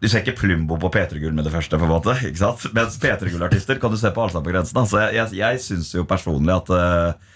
Du 0.00 0.08
ser 0.08 0.22
ikke 0.24 0.38
Plumbo 0.40 0.78
på 0.80 0.88
P3 0.94 1.18
Gull 1.20 1.34
med 1.36 1.44
det 1.44 1.52
første. 1.52 1.76
på 1.76 1.84
en 1.84 1.92
måte 1.92 2.14
ikke 2.24 2.40
sant? 2.40 2.62
Mens 2.76 2.96
P3 3.02 3.34
Gull-artister 3.34 3.80
kan 3.82 3.92
du 3.92 3.98
se 4.00 4.08
på 4.16 4.22
Allsang 4.24 4.44
på 4.46 4.54
grensen. 4.54 4.78
Altså, 4.80 4.96
Så 4.96 5.02
jeg, 5.04 5.18
jeg, 5.18 5.36
jeg 5.42 5.60
syns 5.66 5.90
jo 5.94 6.06
personlig 6.08 6.54
at 6.56 6.70
eh, 6.72 7.28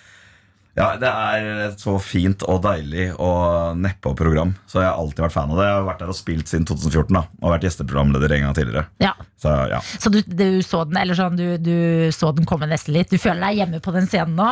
ja, 0.74 0.86
Det 0.98 1.06
er 1.06 1.74
så 1.78 1.92
fint 2.02 2.40
og 2.50 2.62
deilig 2.64 3.04
og 3.22 3.76
nedpå-program. 3.78 4.56
Så 4.66 4.80
jeg 4.80 4.88
har 4.88 4.96
alltid 4.98 5.22
vært 5.22 5.34
fan 5.36 5.52
av 5.52 5.60
det. 5.60 5.66
Jeg 5.68 5.76
har 5.76 5.84
vært 5.86 6.00
der 6.02 6.10
og 6.10 6.16
spilt 6.18 6.50
siden 6.50 6.64
2014 6.66 7.14
da 7.14 7.20
og 7.44 7.52
vært 7.52 7.66
gjesteprogramleder 7.68 8.32
en 8.34 8.46
gang 8.48 8.56
tidligere. 8.58 8.82
Ja. 9.04 9.12
Så 9.38 9.52
ja 9.70 9.78
Så 9.84 10.10
du, 10.10 10.18
du 10.26 10.48
så 10.66 10.80
den 10.88 10.98
eller 10.98 11.14
sånn, 11.20 11.36
du, 11.38 11.44
du 11.62 12.10
så 12.16 12.32
den 12.34 12.48
komme 12.48 12.66
nesten 12.66 12.96
litt? 12.96 13.12
Du 13.12 13.20
føler 13.22 13.44
deg 13.52 13.60
hjemme 13.60 13.78
på 13.84 13.94
den 13.94 14.08
scenen 14.10 14.34
nå? 14.40 14.48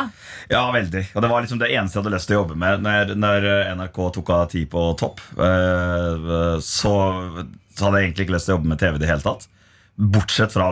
Ja, 0.53 0.63
veldig. 0.71 1.03
Og 1.11 1.25
det 1.25 1.33
var 1.33 1.43
liksom 1.43 1.59
det 1.59 1.73
eneste 1.73 1.97
jeg 1.99 2.05
hadde 2.05 2.15
lyst 2.15 2.29
til 2.31 2.37
å 2.37 2.43
jobbe 2.45 2.55
med 2.61 2.85
når, 2.87 3.15
når 3.19 3.49
NRK 3.81 3.99
tok 4.21 4.31
av 4.37 4.45
tid 4.53 4.69
på 4.71 4.85
topp. 5.03 5.19
eh, 5.35 6.55
Så, 6.63 6.95
så 7.73 7.87
hadde 7.87 7.99
jeg 7.99 8.09
egentlig 8.09 8.27
ikke 8.27 8.37
lyst 8.37 8.49
til 8.49 8.55
å 8.55 8.57
jobbe 8.57 8.71
med 8.71 8.81
TV 8.81 8.97
i 8.97 9.03
det 9.03 9.09
hele 9.11 9.25
tatt. 9.25 9.47
Bortsett 9.93 10.53
fra 10.55 10.71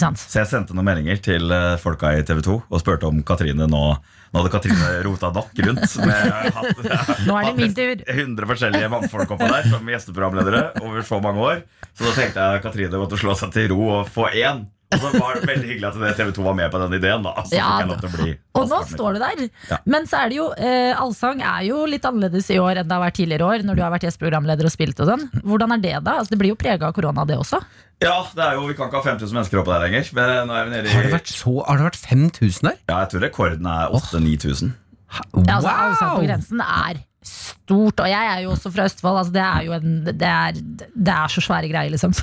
sant? 0.00 0.18
Så 0.18 0.40
jeg 0.40 0.48
sendte 0.50 0.74
noen 0.74 0.88
meldinger 0.88 1.20
til 1.22 1.52
eh, 1.54 1.76
folka 1.78 2.10
i 2.18 2.24
TV 2.26 2.40
2 2.42 2.56
og 2.66 2.80
spurte 2.82 3.06
om 3.06 3.20
Katrine 3.26 3.68
nå 3.70 3.82
Nå 4.28 4.42
hadde 4.42 4.50
Katrine 4.52 4.88
rota 5.06 5.30
nok 5.32 5.60
rundt. 5.64 5.94
Med 6.04 6.50
hatt, 6.52 6.80
Nå 7.24 7.36
er 7.38 7.46
det 7.46 7.52
min 7.62 7.76
tur. 7.76 8.02
100 8.12 8.50
forskjellige 8.50 8.90
mannfolk 8.92 9.30
oppå 9.36 9.46
der 9.48 9.70
som 9.70 9.88
gjesteprogramledere 9.88 10.82
over 10.82 11.06
så 11.06 11.20
mange 11.24 11.46
år. 11.46 11.62
Så 11.94 12.04
da 12.04 12.12
tenkte 12.18 12.48
jeg 12.50 12.64
Katrine 12.66 13.00
måtte 13.00 13.20
slå 13.20 13.32
seg 13.38 13.54
til 13.54 13.70
ro 13.72 13.86
og 14.00 14.10
få 14.12 14.26
én. 14.34 14.66
Og 14.88 15.02
så 15.02 15.10
var 15.20 15.36
det 15.36 15.48
veldig 15.50 15.68
hyggelig 15.68 15.88
at 15.88 16.16
TV 16.16 16.30
2 16.32 16.44
var 16.46 16.54
med 16.56 16.70
på 16.72 16.78
den 16.80 16.94
ideen. 16.96 17.24
da 17.26 17.32
Så 17.44 17.58
Ja, 17.58 17.66
fikk 17.68 17.82
jeg 17.82 17.88
lov 17.90 17.98
til 18.00 18.08
å 18.08 18.12
bli 18.14 18.30
Og 18.56 18.70
nå 18.70 18.78
står 18.88 19.18
du 19.18 19.20
der. 19.20 19.42
Ja. 19.68 19.78
Men 19.84 20.06
så 20.08 20.22
er 20.22 20.32
det 20.32 20.38
jo 20.38 20.46
eh, 20.56 20.92
Allsang 20.96 21.42
er 21.44 21.66
jo 21.66 21.82
litt 21.90 22.06
annerledes 22.08 22.48
i 22.54 22.56
år 22.62 22.80
enn 22.80 22.88
det 22.88 22.96
har 22.96 23.04
vært 23.04 23.18
tidligere 23.20 23.50
år, 23.50 23.66
når 23.68 23.76
du 23.76 23.82
har 23.84 23.92
vært 23.92 24.06
gjesteprogramleder 24.08 24.68
og 24.70 24.72
spilt 24.72 25.02
og 25.04 25.10
sånn. 25.10 25.26
Hvordan 25.44 25.76
er 25.76 25.82
det, 25.84 25.94
da? 26.06 26.16
Altså, 26.22 26.32
det 26.32 26.40
blir 26.40 26.54
jo 26.54 26.58
prega 26.60 26.88
av 26.88 26.96
korona, 26.96 27.26
det 27.28 27.36
også. 27.36 27.60
Ja, 28.00 28.16
det 28.32 28.44
er 28.46 28.56
jo, 28.56 28.64
Vi 28.70 28.78
kan 28.78 28.88
ikke 28.88 29.02
ha 29.02 29.06
5000 29.10 29.36
mennesker 29.36 29.60
oppe 29.60 29.74
der 29.74 29.84
lenger. 29.84 30.08
Men 30.16 30.48
nå 30.48 30.56
er 30.56 30.64
vi 30.70 30.74
nede 30.76 30.88
i 30.88 30.94
Har 30.94 31.04
det 31.04 31.12
vært, 31.18 31.34
så, 31.34 31.54
har 31.66 31.82
det 31.82 31.88
vært 31.90 32.00
5000 32.08 32.70
der? 32.70 32.80
Ja, 32.88 33.02
jeg 33.02 33.12
tror 33.12 33.24
rekorden 33.26 33.68
er 33.68 33.92
8000-9000. 33.98 34.72
Ja, 35.08 35.58
altså, 35.58 35.74
Allsang 35.74 36.16
på 36.16 36.24
grensen 36.24 36.64
er 36.64 37.04
stort. 37.28 38.00
Og 38.00 38.08
jeg 38.08 38.32
er 38.32 38.42
jo 38.44 38.54
også 38.54 38.72
fra 38.72 38.88
Østfold. 38.88 39.20
Altså, 39.20 39.36
det 39.36 39.44
er 39.44 39.68
jo 39.68 39.76
en 39.76 39.94
Det 40.08 40.32
er, 40.32 40.58
det 40.94 41.14
er 41.14 41.32
så 41.32 41.44
svære 41.44 41.68
greier, 41.72 41.92
liksom. 41.92 42.16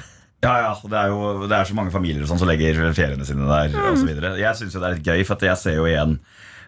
Ja, 0.45 0.55
ja, 0.61 0.71
det 0.93 1.01
er 1.01 1.11
jo 1.11 1.47
det 1.49 1.57
er 1.57 1.65
så 1.67 1.75
mange 1.77 1.91
familier 1.93 2.25
sånn 2.29 2.39
som 2.41 2.49
legger 2.49 2.77
feriene 2.93 3.25
sine 3.27 3.49
der. 3.49 3.75
Og 3.89 3.97
så 4.01 4.05
videre. 4.07 4.35
jeg 4.39 4.55
syns 4.61 4.77
det 4.77 4.83
er 4.85 4.97
litt 4.99 5.07
gøy, 5.09 5.23
for 5.27 5.45
jeg 5.49 5.57
ser 5.61 5.79
jo 5.79 5.87
igjen 5.89 6.19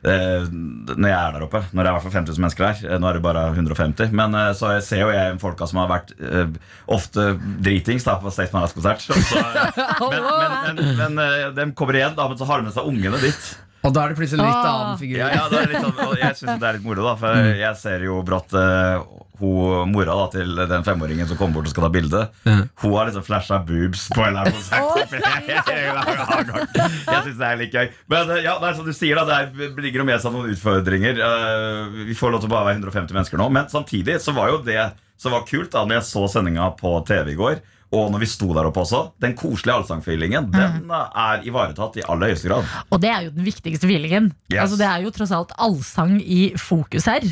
eh, 0.08 0.48
når 0.50 1.10
jeg 1.10 1.18
er 1.18 1.36
der 1.38 1.46
oppe. 1.46 1.62
Når 1.72 1.78
det 1.78 1.86
er 1.86 1.92
i 1.92 1.96
hvert 1.98 2.06
fall 2.08 2.16
5000 2.16 2.44
mennesker 2.46 2.66
der. 2.68 2.82
Eh, 2.96 3.00
Nå 3.02 3.10
er 3.12 3.18
det 3.20 3.24
bare 3.26 3.46
150. 3.54 4.12
Men 4.18 4.36
eh, 4.38 4.50
så 4.58 4.74
jeg 4.78 4.84
ser 4.88 5.04
jo 5.06 5.12
jeg 5.14 5.38
folka 5.44 5.68
som 5.70 5.82
har 5.84 5.92
vært 5.94 6.14
eh, 6.18 6.58
ofte 6.98 7.30
dritings 7.66 8.06
da, 8.08 8.18
på. 8.22 8.32
Så- 8.34 8.48
så- 8.50 9.46
Men, 10.12 10.22
men, 10.24 10.76
men, 10.82 10.98
men 10.98 11.24
eh, 11.24 11.48
de 11.58 11.70
kommer 11.78 11.98
igjen, 12.00 12.16
da, 12.18 12.28
men 12.32 12.38
så 12.40 12.46
har 12.50 12.62
de 12.62 12.70
med 12.70 12.76
seg 12.78 12.90
ungene 12.90 13.22
dit. 13.22 13.48
Og 13.88 13.94
da 13.96 14.04
er 14.04 14.12
det 14.12 14.18
plutselig 14.20 14.44
litt 14.44 14.58
Ah. 14.58 14.74
annen 14.74 14.98
figur. 15.00 15.18
Ja, 15.22 15.30
ja, 15.32 15.46
det 15.52 15.62
er 15.62 15.72
litt 15.72 15.86
sånn, 15.86 16.02
og 16.08 16.18
jeg 16.20 16.36
syns 16.42 16.60
det 16.60 16.68
er 16.68 16.78
litt 16.78 16.84
moro, 16.88 17.06
da. 17.08 17.16
For 17.22 17.48
jeg 17.62 17.80
ser 17.80 18.04
jo 18.04 18.20
brått 18.28 18.52
uh, 18.58 19.06
hun, 19.40 19.92
mora 19.94 20.16
da, 20.18 20.26
til 20.34 20.56
den 20.68 20.84
femåringen 20.86 21.28
som 21.30 21.38
kommer 21.40 21.60
bort 21.60 21.70
og 21.70 21.74
skal 21.76 21.86
ta 21.88 21.92
bilde. 21.94 22.22
Hun 22.48 22.96
har 22.98 23.08
liksom 23.10 23.26
flasha 23.28 23.60
boobs 23.68 24.08
på 24.14 24.24
en 24.26 24.34
eller 24.34 24.48
annen 24.48 24.58
konsert. 24.58 25.14
jeg 27.08 27.24
syns 27.24 27.38
det 27.42 27.48
er 27.52 27.60
litt 27.62 27.76
gøy. 27.78 27.88
Men 28.12 28.32
eh, 28.34 28.44
ja, 28.46 28.58
det 28.62 28.72
er 28.72 28.78
som 28.80 28.88
du 28.88 28.94
sier, 28.96 29.20
da. 29.20 29.26
Det 29.30 29.68
er, 29.70 29.76
ligger 29.86 30.04
jo 30.04 30.08
med 30.10 30.24
seg 30.24 30.34
noen 30.36 30.54
utfordringer. 30.56 31.22
Uh, 31.22 32.04
vi 32.10 32.18
får 32.18 32.34
lov 32.34 32.44
til 32.44 32.52
å 32.52 32.56
bare 32.56 32.72
være 32.72 32.82
150 32.82 33.18
mennesker 33.18 33.42
nå. 33.42 33.50
Men 33.54 33.70
samtidig 33.72 34.20
så 34.24 34.34
var 34.38 34.52
jo 34.54 34.62
det 34.66 34.82
som 35.18 35.34
var 35.34 35.48
kult 35.50 35.72
da 35.74 35.86
når 35.86 36.00
jeg 36.02 36.10
så 36.12 36.28
sendinga 36.30 36.72
på 36.78 36.94
TV 37.08 37.34
i 37.34 37.40
går. 37.40 37.62
Og 37.96 38.10
når 38.12 38.20
vi 38.26 38.28
sto 38.28 38.50
der 38.52 38.68
oppe 38.68 38.82
også, 38.82 39.00
den 39.24 39.32
koselige 39.38 39.78
allsangfeelingen 39.78 40.50
Den 40.52 40.90
er 40.92 41.46
ivaretatt 41.48 41.96
i 42.02 42.04
aller 42.04 42.34
høyeste 42.34 42.50
grad. 42.50 42.68
Og 42.92 43.00
det 43.04 43.12
er 43.14 43.28
jo 43.28 43.32
den 43.38 43.48
viktigste 43.48 43.88
feelingen. 43.88 44.28
Yes. 44.52 44.60
Altså, 44.66 44.80
det 44.82 44.90
er 44.90 45.06
jo 45.06 45.14
tross 45.16 45.32
alt 45.38 45.54
allsang 45.56 46.18
i 46.20 46.42
fokus 46.60 47.08
her. 47.08 47.24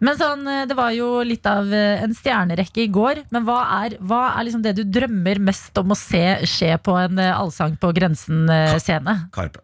Men 0.00 0.16
sånn, 0.20 0.46
eh, 0.48 0.64
det 0.70 0.78
var 0.78 0.94
jo 0.96 1.10
litt 1.26 1.44
av 1.48 1.68
eh, 1.74 2.00
en 2.04 2.16
stjernerekke 2.16 2.86
i 2.86 2.90
går. 2.94 3.24
Men 3.34 3.44
hva 3.48 3.60
er, 3.82 3.98
hva 4.00 4.22
er 4.32 4.48
liksom 4.48 4.64
det 4.64 4.78
du 4.80 4.84
drømmer 4.88 5.42
mest 5.50 5.76
om 5.80 5.92
å 5.92 5.98
se 5.98 6.24
skje 6.48 6.74
på 6.80 6.96
en 7.04 7.20
eh, 7.20 7.34
Allsang 7.36 7.76
på 7.80 7.92
grensen-scene? 8.00 9.18
Karpe. 9.34 9.60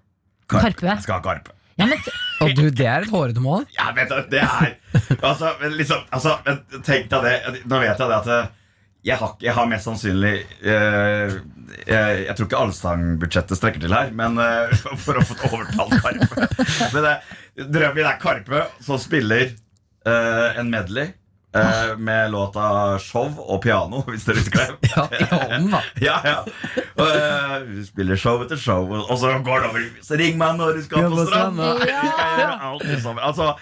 Karpe. 0.50 0.90
Jeg 0.92 1.06
skal 1.06 1.22
ha 1.22 1.24
Karpe. 1.24 1.56
Ja, 1.80 1.88
men, 1.90 1.98
Og 2.44 2.52
du, 2.58 2.68
det 2.70 2.86
er 2.86 3.06
et 3.06 3.10
hårete 3.10 3.42
mål. 3.42 3.64
Ja, 3.74 3.88
vet 3.96 4.12
du, 4.12 4.20
det 4.30 4.44
er 4.44 4.76
Altså, 5.16 5.54
men 5.62 5.74
liksom 5.78 6.04
altså, 6.14 6.36
men 6.46 6.60
Tenk 6.86 7.08
deg 7.10 7.26
det. 7.26 7.64
Nå 7.70 7.80
vet 7.82 7.98
jeg 7.98 8.12
det 8.12 8.20
at 8.20 8.30
eh, 8.30 8.52
jeg 9.04 9.18
har, 9.20 9.34
jeg 9.44 9.52
har 9.52 9.66
mest 9.68 9.84
sannsynlig 9.88 10.34
eh, 10.64 11.34
jeg, 11.84 12.20
jeg 12.26 12.36
tror 12.36 12.46
ikke 12.48 12.60
allsangbudsjettet 12.62 13.58
strekker 13.58 13.82
til 13.84 13.92
her, 13.92 14.12
men 14.16 14.38
eh, 14.40 14.72
for 15.04 15.18
å 15.20 15.24
få 15.28 15.36
overtalt 15.50 15.98
Karpe. 16.00 16.48
Men 16.94 17.10
eh, 17.10 17.34
drømmen 17.58 17.98
min 18.00 18.08
er 18.08 18.18
Karpe 18.22 18.64
som 18.84 19.00
spiller 19.02 19.50
eh, 19.50 20.58
en 20.60 20.70
medley. 20.72 21.12
eh, 21.54 21.92
med 21.98 22.30
låta 22.32 22.98
'Show' 22.98 23.36
og 23.38 23.60
'Piano', 23.62 24.00
hvis 24.10 24.24
dere 24.26 24.40
husker 24.40 24.58
det. 24.58 24.90
Ja, 24.96 25.04
i 25.20 25.24
hånden, 25.30 25.70
da. 25.70 25.82
Ja, 26.08 26.16
ja. 26.24 26.38
Og, 26.96 27.06
eh, 27.06 27.56
vi 27.68 27.84
spiller 27.86 28.16
show 28.16 28.42
etter 28.42 28.56
show, 28.56 28.88
og 28.90 29.18
så 29.20 29.36
går 29.44 29.60
det 29.60 29.68
over 29.70 29.84
Så 30.02 30.18
ring 30.18 30.38
meg 30.40 30.56
når 30.58 30.78
du 30.80 30.82
skal 30.88 31.10
på 31.12 31.26
stranda. 31.28 31.74
Ja. 31.86 32.72
Altså, 33.28 33.52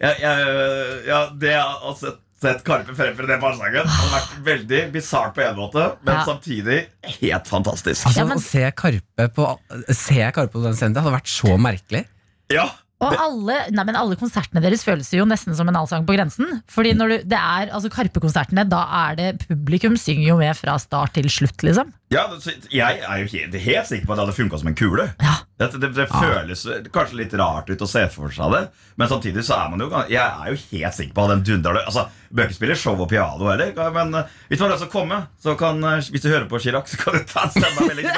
jeg, 0.00 0.16
jeg, 0.22 1.06
ja, 1.06 1.26
det 1.40 1.56
å 1.60 1.92
sett, 1.98 2.18
sett 2.42 2.64
Karpe 2.66 2.94
fremføre 2.98 3.30
den 3.30 3.40
barnesangen 3.42 3.86
har 3.88 4.12
vært 4.16 4.36
veldig 4.50 4.82
bisart 4.94 5.34
på 5.38 5.44
en 5.46 5.56
måte, 5.56 5.86
men 6.04 6.14
Ja. 6.18 6.24
samtidig 6.28 6.78
helt 7.20 7.48
fantastisk. 7.50 8.04
Altså, 8.06 8.18
Ja, 8.18 8.24
men- 8.28 8.38
Å 8.38 8.42
se 8.42 8.70
Karpe 8.72 9.28
på 9.34 9.48
Se 9.94 10.20
Karpe 10.34 10.52
på 10.52 10.62
den 10.62 10.74
scenen, 10.74 10.94
det 10.94 11.02
hadde 11.02 11.16
vært 11.16 11.30
så 11.30 11.56
merkelig. 11.58 12.04
Ja, 12.52 12.68
og 13.02 13.16
alle, 13.18 13.56
nei, 13.74 13.82
men 13.88 13.96
alle 13.98 14.14
konsertene 14.14 14.60
deres 14.62 14.84
føles 14.86 15.08
jo 15.10 15.24
nesten 15.26 15.56
som 15.58 15.66
en 15.68 15.74
allsang 15.74 16.04
på 16.06 16.14
grensen. 16.14 16.62
Fordi 16.70 16.92
når 16.94 17.08
du, 17.08 17.16
det 17.32 17.38
er, 17.38 17.70
altså 17.74 17.90
Karpe-konsertene, 17.90 18.68
da 18.68 18.82
er 19.10 19.16
det 19.16 19.48
publikum 19.48 19.96
synger 19.98 20.26
jo 20.28 20.36
med 20.38 20.54
fra 20.56 20.76
start 20.78 21.14
til 21.14 21.24
slutt, 21.24 21.56
liksom. 21.66 21.92
ja 22.10 22.26
det- 22.28 22.42
så 22.42 22.52
Jeg 22.70 23.00
er 23.02 23.18
jo 23.24 23.26
helt, 23.26 23.54
helt 23.54 23.86
sikker 23.88 24.06
på 24.06 24.12
at 24.12 24.18
det 24.18 24.26
hadde 24.28 24.38
funka 24.38 24.58
som 24.60 24.68
en 24.68 24.74
kule. 24.78 25.14
Ja. 25.20 25.34
Det, 25.62 25.80
det, 25.82 25.92
det 25.96 26.08
føles 26.10 26.64
kanskje 26.92 27.20
litt 27.20 27.36
rart 27.38 27.70
ut 27.70 27.84
å 27.84 27.88
se 27.88 28.02
for 28.12 28.32
seg 28.34 28.56
det, 28.56 28.62
men 28.98 29.10
samtidig 29.10 29.44
så 29.46 29.56
er 29.60 29.70
man 29.72 29.84
jo 29.84 29.88
Jeg 30.10 30.22
er 30.22 30.50
jo 30.52 30.58
helt 30.72 30.96
sikker 30.98 31.14
på 31.16 31.24
at 31.24 31.32
den 31.36 31.46
dundrer. 31.46 31.84
Altså, 31.86 32.08
Bøker 32.32 32.54
spiller 32.56 32.78
show 32.80 32.96
og 32.96 33.10
piano 33.10 33.50
heller, 33.50 33.74
men 33.92 34.14
eh, 34.16 34.28
hvis 34.48 34.56
du 34.60 34.64
har 34.64 34.70
lyst 34.72 34.80
til 34.86 34.88
å 34.88 34.92
komme, 34.94 35.18
så 35.42 35.52
kan 35.60 35.82
eh, 35.84 36.06
hvis 36.14 36.22
du 36.24 36.30
hører 36.30 36.46
på 36.48 36.60
Chirac, 36.64 36.88
så 36.88 36.96
kan 37.02 37.18
du 37.18 37.26
ta 37.28 37.44
en 37.44 37.52
stemmemelding. 37.52 38.08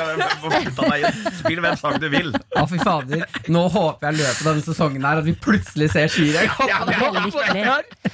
Spill 1.40 1.62
hvem 1.64 1.78
sang 1.80 1.98
du 1.98 2.06
vil. 2.12 2.30
Å, 2.54 2.62
fy 2.70 2.78
fader. 2.78 3.24
Nå 3.50 3.64
håper 3.74 4.12
jeg 4.12 4.20
løpet 4.20 4.44
av 4.44 4.50
denne 4.52 4.66
sesongen 4.68 5.08
her 5.08 5.22
at 5.22 5.26
vi 5.26 5.34
plutselig 5.34 5.90
ser 5.96 6.12
Chirag. 6.14 6.52
Ja. 6.70 6.84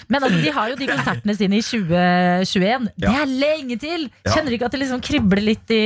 Men 0.09 0.25
altså, 0.25 0.41
de 0.41 0.55
har 0.57 0.73
jo 0.73 0.79
de 0.81 0.89
konsertene 0.89 1.37
sine 1.37 1.61
i 1.61 1.67
2021. 1.69 2.89
Det 2.97 3.13
er 3.21 3.35
lenge 3.45 3.77
til! 3.83 4.09
Kjenner 4.25 4.49
du 4.49 4.57
ikke 4.57 4.71
at 4.71 4.77
det 4.79 4.83
liksom 4.87 5.05
kribler 5.05 5.45
litt 5.45 5.75
i 5.77 5.83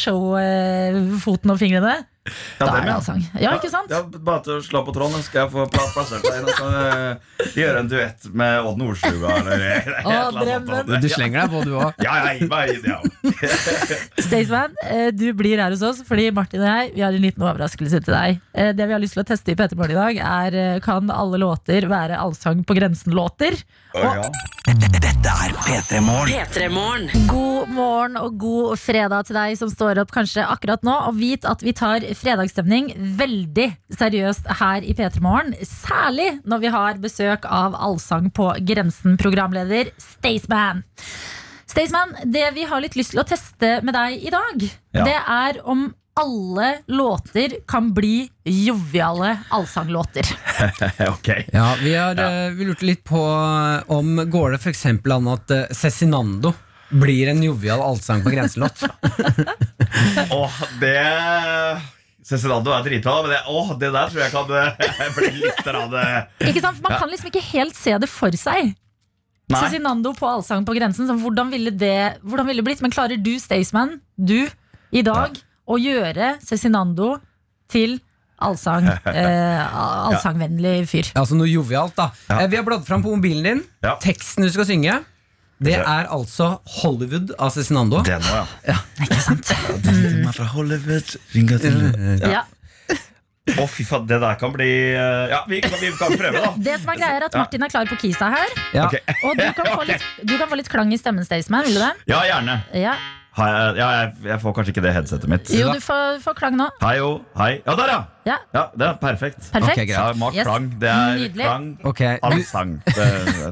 showfoten 0.00 1.52
og 1.52 1.60
fingrene? 1.60 1.98
Ja, 2.58 2.66
Da 2.66 2.72
er 2.76 2.80
det 2.80 2.90
ja. 2.90 2.96
allsang. 2.96 3.22
Ja, 3.40 3.54
ikke 3.58 3.70
sant? 3.72 3.90
Ja, 3.92 4.02
bare 4.02 4.42
til 4.46 4.56
å 4.58 4.62
slå 4.64 4.82
på 4.86 4.94
tråden, 4.96 5.18
så 5.20 5.28
skal 5.28 5.42
jeg 5.44 5.52
få 5.54 5.66
plassert 5.72 6.24
deg 6.26 6.40
inn. 6.40 6.48
og 6.48 6.54
Så 6.60 7.60
gjøre 7.60 7.82
en 7.84 7.88
duett 7.90 8.28
med 8.36 8.66
Odd 8.68 8.78
Nordstuga 8.80 9.34
Eller 9.40 9.64
et 9.80 10.00
eller 10.04 10.52
annet 10.58 11.02
Du 11.02 11.08
slenger 11.12 11.42
deg 11.44 11.54
på, 11.54 11.62
du 11.66 11.74
òg. 11.80 12.00
Ja, 12.04 12.16
ja, 12.24 12.34
gi 12.38 12.48
meg 12.50 12.74
inn, 12.76 12.90
ja. 12.90 13.00
Staysman, 14.20 14.74
eh, 14.86 15.08
du 15.14 15.30
blir 15.36 15.60
her 15.60 15.72
hos 15.74 15.82
oss 15.86 16.02
fordi 16.06 16.28
Martin 16.34 16.62
og 16.62 16.68
jeg 16.70 16.92
vi 16.94 17.04
har 17.04 17.14
en 17.16 17.22
liten 17.24 17.44
overraskelse 17.44 18.00
til 18.04 18.14
deg. 18.14 18.40
Eh, 18.54 18.72
Det 18.76 18.86
vi 18.86 18.94
har 18.96 19.02
lyst 19.02 19.16
til 19.16 19.22
å 19.24 19.28
teste 19.28 19.52
i 19.52 19.56
P3 19.58 19.76
Morgen 19.78 19.96
i 19.96 20.00
dag, 20.00 20.20
er 20.30 20.58
eh, 20.76 20.80
kan 20.84 21.10
alle 21.10 21.40
låter 21.40 21.86
være 21.90 22.18
allsang 22.20 22.62
på 22.66 22.76
grensen-låter. 22.78 23.56
Dette 23.90 25.30
er 25.30 25.54
P3 25.64 25.98
Morgen. 26.04 26.30
P3morgen. 26.30 27.08
God 27.26 27.72
morgen 27.74 28.18
og 28.20 28.36
god 28.38 28.78
fredag 28.78 29.26
til 29.26 29.34
deg 29.34 29.56
som 29.58 29.70
står 29.72 29.98
opp 30.04 30.12
kanskje 30.14 30.44
akkurat 30.46 30.84
nå. 30.86 30.94
Og 31.08 31.18
vit 31.18 31.46
at 31.48 31.64
vi 31.66 31.72
tar 31.76 32.04
fredagsstemning 32.16 32.92
veldig 33.18 33.66
seriøst 33.98 34.46
her 34.60 34.86
i 34.86 34.94
P3 34.94 35.22
Morgen. 35.24 35.56
Særlig 35.66 36.36
når 36.46 36.62
vi 36.62 36.72
har 36.76 37.02
besøk 37.02 37.48
av 37.50 37.74
Allsang 37.74 38.30
på 38.36 38.52
grensen-programleder 38.70 39.90
Staysman. 39.98 40.84
Staysman, 41.70 42.14
det 42.30 42.46
vi 42.56 42.64
har 42.70 42.82
litt 42.82 42.96
lyst 42.98 43.12
til 43.14 43.22
å 43.22 43.26
teste 43.26 43.76
med 43.86 43.94
deg 43.98 44.22
i 44.26 44.30
dag, 44.34 44.68
Ja. 44.94 45.04
det 45.06 45.18
er 45.22 45.60
om 45.70 45.88
alle 46.20 46.82
låter 46.86 47.50
kan 47.66 47.94
bli 47.94 48.30
joviale 48.44 49.38
allsanglåter. 49.48 50.22
okay. 51.12 51.44
Ja, 51.52 51.76
vi, 51.82 51.94
har, 51.94 52.16
eh, 52.16 52.50
vi 52.50 52.64
lurte 52.64 52.84
litt 52.84 53.04
på 53.04 53.20
eh, 53.20 53.92
om 53.92 54.16
går 54.30 54.50
det 54.50 54.60
f.eks. 54.60 54.86
an 54.86 55.30
at 55.32 55.50
eh, 55.50 55.70
Cezinando 55.72 56.52
blir 56.90 57.30
en 57.30 57.42
jovial 57.42 57.80
allsang 57.80 58.22
på 58.24 58.30
grenselåt. 58.30 58.84
Åh, 60.30 60.60
det 60.80 61.00
Cezinando 62.26 62.74
er 62.74 62.84
dritbra, 62.84 63.22
men 63.22 63.32
det, 63.32 63.40
åh, 63.48 63.72
det 63.78 63.90
der 63.94 64.10
tror 64.10 64.22
jeg 64.22 64.32
kan 64.34 64.50
bli 65.16 65.30
litt 65.40 65.70
av 65.72 65.88
det 65.94 66.06
Ikke 66.50 66.62
sant? 66.62 66.82
Man 66.84 66.98
kan 66.98 67.10
liksom 67.10 67.30
ikke 67.30 67.46
helt 67.52 67.78
se 67.78 67.96
det 67.98 68.10
for 68.10 68.34
seg. 68.38 68.74
Cezinando 69.50 70.12
på 70.14 70.28
Allsang 70.28 70.66
på 70.66 70.76
grensen. 70.76 71.08
Så 71.08 71.16
hvordan 71.18 71.50
ville 71.50 71.72
det 71.74 72.20
hvordan 72.22 72.46
ville 72.46 72.62
det 72.62 72.68
blitt? 72.68 72.82
Men 72.84 72.94
klarer 72.94 73.18
du, 73.18 73.32
Staysman, 73.42 73.96
du, 74.14 74.44
i 74.94 75.02
dag 75.06 75.38
å 75.70 75.78
gjøre 75.80 76.34
Cezinando 76.44 77.12
til 77.70 77.98
allsang, 78.40 78.88
eh, 79.12 79.62
allsangvennlig 80.10 80.74
fyr? 80.90 81.10
Altså 81.20 81.36
noe 81.38 81.48
jovialt, 81.50 81.94
da. 81.98 82.10
Ja. 82.30 82.42
Eh, 82.42 82.50
Vi 82.52 82.58
har 82.60 82.66
bladd 82.66 82.86
fram 82.88 83.02
på 83.04 83.12
mobilen 83.14 83.44
din. 83.46 83.64
Ja. 83.84 83.96
Teksten 84.02 84.46
du 84.46 84.50
skal 84.54 84.66
synge, 84.68 85.00
det 85.60 85.74
er 85.76 86.06
altså 86.08 86.54
Hollywood 86.80 87.34
av 87.36 87.50
Cezinando. 87.52 88.00
Det 88.06 88.16
nå, 88.24 88.38
ja. 88.64 88.78
Ikke 89.04 89.18
sant? 89.20 89.50
Den 89.84 90.24
er 90.24 90.32
fra 90.32 90.46
Hollywood. 90.54 91.18
Ringa 91.36 91.60
til 91.60 91.76
Ja. 92.24 92.46
Å, 93.58 93.64
fy 93.66 93.82
faen, 93.88 94.04
det 94.06 94.20
der 94.22 94.36
kan 94.38 94.52
bli 94.54 94.66
eh, 94.94 95.30
Ja, 95.32 95.40
vi 95.50 95.58
kan, 95.64 95.72
vi 95.80 95.88
kan 95.98 96.12
prøve, 96.14 96.38
da. 96.44 96.50
Det 96.60 96.74
som 96.78 96.90
er 96.92 96.98
greia 97.00 97.16
er 97.18 97.24
at 97.26 97.34
Martin 97.34 97.64
er 97.66 97.72
klar 97.72 97.88
på 97.90 97.96
kisa 97.98 98.28
her. 98.30 98.52
Ja. 98.76 98.84
Ok. 98.86 98.98
Og 99.26 99.40
du 99.40 99.46
kan 99.56 99.70
få 99.74 99.86
litt, 99.88 100.04
du 100.22 100.34
kan 100.38 100.48
få 100.52 100.58
litt 100.60 100.68
klang 100.70 100.92
i 100.94 100.98
stemmen, 101.00 101.26
Staysman. 101.26 101.66
Vil 101.66 101.76
du 101.76 101.80
det? 101.82 101.90
Ja, 102.12 102.20
gjerne. 102.28 102.60
Ja. 102.78 102.94
Jeg, 103.38 103.76
ja, 103.78 103.86
jeg, 103.94 104.08
jeg 104.26 104.40
får 104.42 104.52
kanskje 104.56 104.72
ikke 104.74 104.82
det 104.84 104.90
headsetet 104.92 105.30
mitt. 105.30 105.50
Jo, 105.54 105.68
du 105.72 105.78
får, 105.80 106.16
får 106.24 106.34
klang 106.36 106.56
nå. 106.58 106.64
Hei, 106.82 106.96
jo. 106.98 107.10
Hei. 107.38 107.52
Ja, 107.64 107.74
der, 107.78 107.90
ja! 107.92 108.00
Ja, 108.26 108.34
Ja, 108.52 108.62
Det 108.76 108.84
er 108.88 108.96
perfekt. 109.00 109.46
Perfekt. 109.54 109.78
Okay. 109.78 109.86
Ja, 109.88 110.02
Mark 110.18 110.34
Yes. 110.36 110.44
klang. 110.48 110.66
Det 110.82 110.88
er 110.90 111.14
Nydelig. 111.16 111.44
klang. 111.46 111.68
Okay. 111.88 112.18
All 112.26 112.42
sang. 112.44 112.74
Det, 112.84 113.06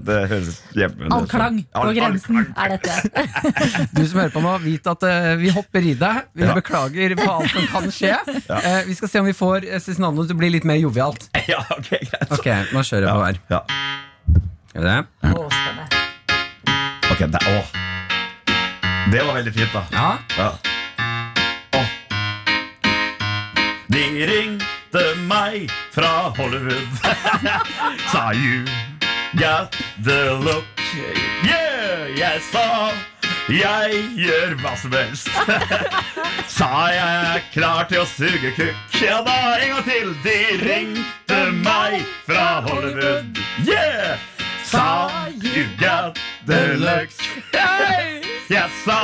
det 0.04 0.18
høres 0.32 0.58
hjemme 0.76 1.08
All 1.14 1.28
klang 1.30 1.60
på 1.62 1.78
All- 1.80 1.88
all 1.88 1.96
grensen 1.96 2.36
klang. 2.36 2.50
er 2.58 2.74
dette. 2.74 3.24
du 3.96 4.02
som 4.10 4.20
hører 4.20 4.34
på 4.34 4.42
nå, 4.44 4.52
vit 4.66 4.90
at 4.92 5.06
uh, 5.08 5.30
vi 5.40 5.54
hopper 5.56 5.88
i 5.88 5.94
deg. 6.02 6.20
Vi 6.34 6.44
Ja. 6.44 6.54
beklager 6.58 7.16
på 7.22 7.30
alt 7.38 7.50
som 7.54 7.66
kan 7.72 7.88
skje. 7.94 8.12
Uh, 8.58 8.82
vi 8.90 8.94
skal 8.98 9.08
se 9.14 9.20
om 9.22 9.26
vi 9.30 9.36
får 9.36 9.64
eh, 9.68 9.78
Cezinando 9.80 10.26
til 10.26 10.34
å 10.36 10.40
bli 10.42 10.50
litt 10.58 10.66
mer 10.68 10.76
jovialt. 10.82 11.30
Ja, 11.48 11.62
ok, 11.72 11.88
greit. 12.02 12.32
Ok, 12.34 12.46
nå 12.74 12.82
kjører 12.84 13.08
jeg 13.08 13.14
på 13.14 13.24
her. 13.24 13.40
Ja. 13.54 13.62
Gjør 14.74 14.82
vi 14.82 14.88
det? 14.90 14.98
Å, 15.32 15.46
spennende. 15.54 16.02
Ok, 17.14 17.24
det, 17.32 17.46
å. 17.54 17.60
Det 19.12 19.22
var 19.22 19.34
veldig 19.34 19.54
fint, 19.54 19.72
da. 19.72 19.84
Ja. 19.92 20.18
Ja. 20.38 20.59
Åh. 21.72 21.86
De 23.86 24.26
ringte 24.26 25.04
meg 25.28 25.70
fra 25.94 26.32
Hollywood. 26.36 26.88
sa 28.12 28.32
you 28.32 28.64
got 29.32 29.76
the 30.04 30.34
look. 30.44 30.64
Yeah, 31.44 32.18
jeg 32.18 32.40
sa 32.52 32.92
jeg 33.48 34.02
gjør 34.20 34.59
hva 34.61 34.74
som 34.76 34.92
helst. 34.92 35.28
sa 36.59 36.68
jeg 36.92 37.20
er 37.32 37.46
klar 37.54 37.88
til 37.88 38.02
å 38.02 38.09
suge 38.12 38.52
kukk. 38.59 39.00
Ja 39.00 39.22
da, 39.24 39.38
en 39.56 39.72
gang 39.72 39.88
til. 39.88 40.12
De 40.26 40.38
ringte 40.61 41.42
meg 41.64 42.02
fra 42.28 42.61
Hollywood. 42.68 43.40
Yeah! 43.64 44.20
Sa 44.68 45.28
you 45.40 45.64
got 45.80 46.20
the 46.44 46.76
look. 46.76 47.09
Hey! 47.56 48.27
Jeg 48.49 48.70
sa 48.84 48.96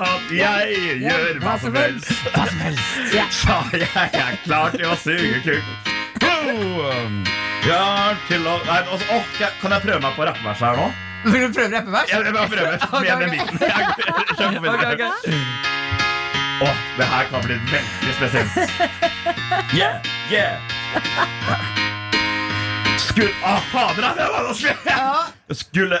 at 0.00 0.30
jeg 0.32 1.00
gjør 1.02 1.38
hva 1.42 1.54
som 1.60 1.74
helst. 1.76 2.08
Ja. 3.12 3.26
Sa 3.42 3.58
jeg 3.76 3.88
er 4.16 4.38
klar 4.46 4.70
til 4.72 4.86
å 4.88 4.94
suge 4.96 5.42
kukk. 5.44 5.68
Ja, 7.68 8.14
til 8.28 8.46
å 8.48 8.54
Nei, 8.64 8.78
altså, 8.86 9.04
åh, 9.12 9.24
kan- 9.36 9.52
Kan 9.60 9.74
jeg 9.74 9.82
prøve 9.84 10.00
meg 10.06 10.14
på 10.16 10.24
rappevers 10.28 10.62
her 10.64 10.78
nå? 10.78 10.86
Vil 11.26 11.40
du 11.44 11.48
prøve 11.58 11.70
rappevers? 11.74 12.08
Jeg, 12.08 12.24
jeg 12.24 12.32
bare 12.32 12.48
prøver 12.48 12.76
med 13.04 13.08
den 13.20 13.30
biten. 13.34 13.56
Jeg, 13.60 13.68
på 14.38 14.44
Ok, 14.48 14.54
videre. 14.62 14.92
ok. 14.94 15.02
Åh, 16.68 16.76
det 16.98 17.06
her 17.12 17.24
kan 17.30 17.40
bli 17.44 17.56
veldig 17.70 18.14
spesielt. 18.16 18.52
Yeah, 19.76 20.00
yeah. 20.32 20.56
Skulle 22.98 23.30
Å, 23.44 23.58
fader, 23.70 24.02
da! 24.02 24.10
Det 24.16 24.26
var 24.32 24.48
vanskelig! 24.48 24.74
Skulle 25.60 26.00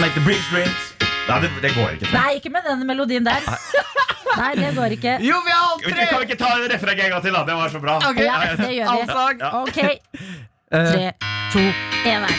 Make 0.00 0.12
the 0.18 0.24
bridge 0.26 0.42
strings. 0.50 0.92
Nei, 1.28 1.38
det, 1.42 1.50
det 1.62 1.70
går 1.74 1.96
ikke. 1.96 2.10
Nei, 2.14 2.28
ikke 2.38 2.50
med 2.54 2.66
den 2.68 2.84
melodien 2.86 3.24
der. 3.26 3.46
Nei, 4.36 4.50
det 4.62 4.72
går 4.76 4.94
ikke. 4.96 5.16
Jovialt! 5.26 5.86
Vi 5.86 5.92
kan 5.96 6.20
vi 6.20 6.26
ikke 6.28 6.38
ta 6.40 6.52
refrenget 6.70 7.04
en 7.08 7.14
gang 7.16 7.24
til, 7.24 7.34
da? 7.34 7.44
Det 7.48 7.56
var 7.58 7.72
så 7.74 7.80
bra. 7.82 7.96
Ok. 8.10 8.20
Ja, 8.22 8.36
det 8.60 8.68
gjør 8.76 8.92
vi. 8.92 9.00
Allsang. 9.00 9.40
Ja. 9.40 9.54
Ok, 9.62 9.82
Eh, 10.74 10.82
tre, 10.90 11.12
to, 11.52 11.60
én 12.10 12.24
her. 12.26 12.38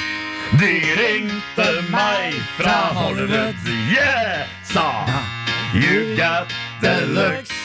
De 0.60 0.72
ringte 1.00 1.68
meg 1.94 2.34
fra 2.58 2.74
Hollywood, 2.98 3.70
yeah! 3.88 4.44
Sa 4.68 4.84
You 5.74 6.16
got 6.18 6.52
the 6.82 7.06
looks. 7.08 7.56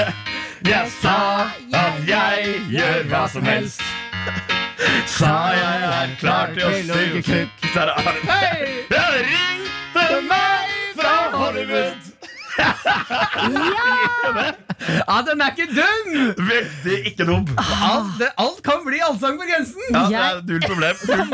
Jeg 0.70 0.88
sa 1.02 1.50
at 1.72 2.00
jeg 2.08 2.56
gjør 2.72 3.04
hva 3.12 3.22
som 3.32 3.44
helst. 3.48 3.80
Sa 5.18 5.30
jeg 5.56 5.84
er 5.88 6.10
klar 6.20 6.52
til 6.56 6.64
å 6.68 6.72
suge 6.88 7.22
kukk. 7.24 7.68
Der 7.74 7.92
er 7.92 8.02
det. 8.04 8.14
Hei! 8.28 8.68
Jeg 8.92 9.22
ringte 9.28 9.79
meg 10.26 10.96
fra 10.98 11.14
Hollywood. 11.36 12.10
Ja, 12.58 12.72
ja! 15.06 15.18
den 15.26 15.42
er 15.44 15.52
ikke 15.54 15.66
dum! 15.72 16.08
Veldig 16.48 16.96
ikke 17.10 17.26
dum. 17.28 17.46
Alt, 17.60 18.22
alt 18.40 18.60
kan 18.66 18.82
bli 18.86 19.00
allsang 19.04 19.38
på 19.40 19.48
grensen. 19.48 19.82
Ja, 19.92 20.04
det 20.10 20.20
er 20.20 20.42
null 20.48 20.66
problem. 20.66 20.96
Null, 21.08 21.30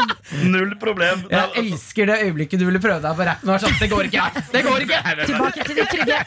null 0.55 0.73
problem. 0.83 1.25
Jeg 1.33 1.65
elsker 1.65 2.11
det 2.11 2.21
øyeblikket 2.27 2.63
du 2.63 2.67
ville 2.69 2.83
prøve 2.83 3.01
deg 3.05 3.19
på 3.19 3.29
rapp 3.31 3.45
nå. 3.47 3.59
Sånn, 3.63 3.77
det 3.81 3.91
går 3.93 4.11
ikke! 4.11 4.29
Det 4.55 4.65
går 4.67 4.87
ikke! 4.87 5.03
Tilbake 5.25 5.69
til 5.69 5.81
det 5.81 5.89
trygge. 5.95 6.23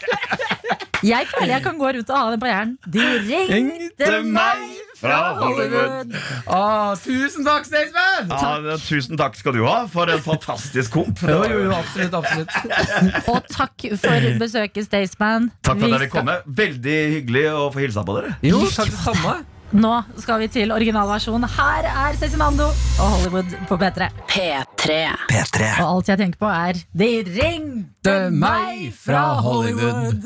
Jeg 1.06 1.30
føler 1.32 1.54
jeg 1.56 1.64
kan 1.64 1.80
gå 1.80 1.92
rundt 1.96 2.10
og 2.12 2.18
ha 2.18 2.32
den 2.34 2.42
på 2.42 2.50
hjernen. 2.50 2.78
De 2.92 3.06
ringte 3.30 4.22
meg 4.28 4.89
fra 5.00 5.20
Hollywood. 5.40 6.16
Ah, 6.48 6.94
tusen 7.00 7.46
takk, 7.48 7.68
Staysman! 7.70 8.32
Ja, 8.32 8.78
tusen 8.84 9.20
takk 9.20 9.38
skal 9.40 9.56
du 9.58 9.64
ha 9.66 9.78
for 9.92 10.12
en 10.12 10.22
fantastisk 10.26 10.96
komp. 10.98 11.22
Jo, 11.24 11.40
jo, 11.50 11.62
jo, 11.68 11.76
absolutt, 11.78 12.18
absolutt. 12.20 12.52
Og 13.34 13.48
takk 13.54 13.88
for 14.02 14.28
besøket, 14.42 14.90
Staysman. 14.90 15.50
Takk 15.64 15.80
for 15.80 15.88
at 15.88 15.96
dere 16.00 16.10
skal- 16.12 16.28
kom. 16.28 16.52
Veldig 16.60 16.98
hyggelig 17.16 17.46
å 17.56 17.70
få 17.74 17.86
hilsa 17.86 18.04
på 18.08 18.20
dere. 18.20 18.36
Jo, 18.46 18.66
takk 18.76 18.92
det 18.94 19.02
samme. 19.06 19.40
Nå 19.84 19.92
skal 20.18 20.40
vi 20.42 20.48
til 20.50 20.72
originalversjon. 20.74 21.44
Her 21.54 21.86
er 21.86 22.16
Cezinando 22.18 22.72
og 22.72 23.12
Hollywood 23.14 23.52
på 23.70 23.78
P3. 23.78 24.08
P3. 24.32 24.96
P3. 25.30 25.68
Og 25.84 25.92
alt 25.92 26.10
jeg 26.10 26.18
tenker 26.24 26.42
på, 26.42 26.50
er 26.50 26.80
De 26.98 27.10
ringte 27.28 28.16
meg 28.34 28.88
fra 28.98 29.28
Hollywood. 29.46 30.26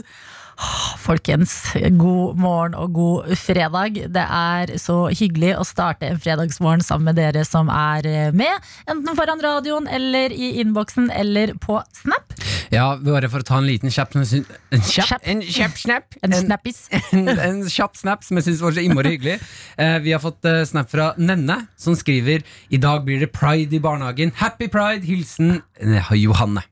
Folkens, 1.03 1.73
god 1.99 2.39
morgen 2.39 2.77
og 2.79 2.93
god 2.95 3.33
fredag. 3.39 3.99
Det 4.15 4.23
er 4.23 4.73
så 4.79 5.09
hyggelig 5.11 5.53
å 5.59 5.65
starte 5.67 6.07
en 6.07 6.21
fredagsmorgen 6.21 6.83
sammen 6.85 7.11
med 7.11 7.19
dere 7.19 7.43
som 7.47 7.71
er 7.73 8.31
med. 8.35 8.63
Enten 8.87 9.17
foran 9.17 9.43
radioen 9.43 9.89
eller 9.91 10.31
i 10.31 10.53
innboksen 10.63 11.11
eller 11.11 11.57
på 11.59 11.81
Snap. 11.93 12.33
Ja, 12.73 12.93
bare 12.97 13.29
for 13.29 13.43
å 13.43 13.47
ta 13.47 13.59
en 13.59 13.67
liten 13.67 13.91
kjapp 13.93 14.15
En 14.17 14.25
kjapp, 14.25 15.21
en 15.29 15.41
kjapp 15.45 15.77
snap. 15.77 16.17
En 16.25 16.33
snappis. 16.37 16.85
en, 17.13 17.29
en 17.29 17.61
kjapp 17.69 17.97
snap 17.99 18.25
som 18.25 18.39
jeg 18.39 18.47
syns 18.47 18.63
var 18.63 18.75
så 18.75 18.83
innmari 18.83 19.15
hyggelig. 19.15 19.39
Eh, 19.77 19.97
vi 20.05 20.13
har 20.15 20.21
fått 20.23 20.45
eh, 20.49 20.63
snap 20.69 20.91
fra 20.91 21.11
Nenne, 21.17 21.63
som 21.77 21.97
skriver 21.97 22.45
I 22.73 22.81
dag 22.81 23.05
blir 23.05 23.21
det 23.23 23.33
pride 23.35 23.77
i 23.77 23.83
barnehagen. 23.83 24.33
Happy 24.41 24.69
pride! 24.71 25.05
Hilsen 25.05 25.59
eh, 25.79 26.13
Johanne. 26.17 26.65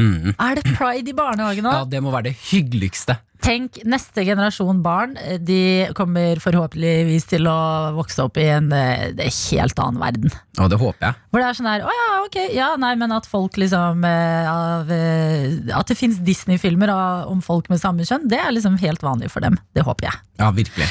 Mm. 0.00 0.34
Er 0.36 0.58
det 0.58 0.76
pride 0.76 1.12
i 1.12 1.16
barnehagen 1.16 1.64
nå? 1.64 1.72
Ja, 1.72 1.84
det 1.88 2.02
må 2.04 2.12
være 2.12 2.30
det 2.30 2.36
hyggeligste. 2.50 3.16
Tenk, 3.44 3.76
neste 3.84 4.24
generasjon 4.24 4.78
barn 4.84 5.16
eh, 5.20 5.36
De 5.42 5.60
kommer 5.96 6.40
forhåpentligvis 6.40 7.28
til 7.28 7.48
å 7.50 7.56
vokse 7.96 8.24
opp 8.24 8.38
i 8.40 8.46
en 8.54 8.70
eh, 8.72 9.10
det 9.16 9.28
helt 9.50 9.78
annen 9.82 10.00
verden. 10.00 10.32
Og 10.56 10.70
det 10.72 10.78
håper 10.80 11.08
jeg. 11.08 11.18
Hvor 11.30 11.42
det 11.42 11.48
er 11.50 11.58
sånn 11.58 11.68
her, 11.68 11.84
å 11.84 11.92
ja, 11.92 12.06
ok, 12.24 12.38
ja, 12.56 12.68
nei, 12.80 12.94
men 12.98 13.12
at 13.12 13.28
folk 13.28 13.58
liksom 13.60 14.06
eh, 14.08 14.48
av, 14.48 14.92
eh, 14.92 15.58
At 15.76 15.90
det 15.90 15.98
finnes 15.98 16.22
Disney-filmer 16.24 16.92
om 17.28 17.42
folk 17.44 17.68
med 17.72 17.82
samme 17.82 18.06
kjønn, 18.08 18.28
det 18.32 18.40
er 18.40 18.54
liksom 18.54 18.78
helt 18.80 19.04
vanlig 19.04 19.30
for 19.34 19.44
dem. 19.44 19.58
Det 19.76 19.84
håper 19.84 20.08
jeg. 20.08 20.22
Ja, 20.40 20.50
virkelig. 20.56 20.88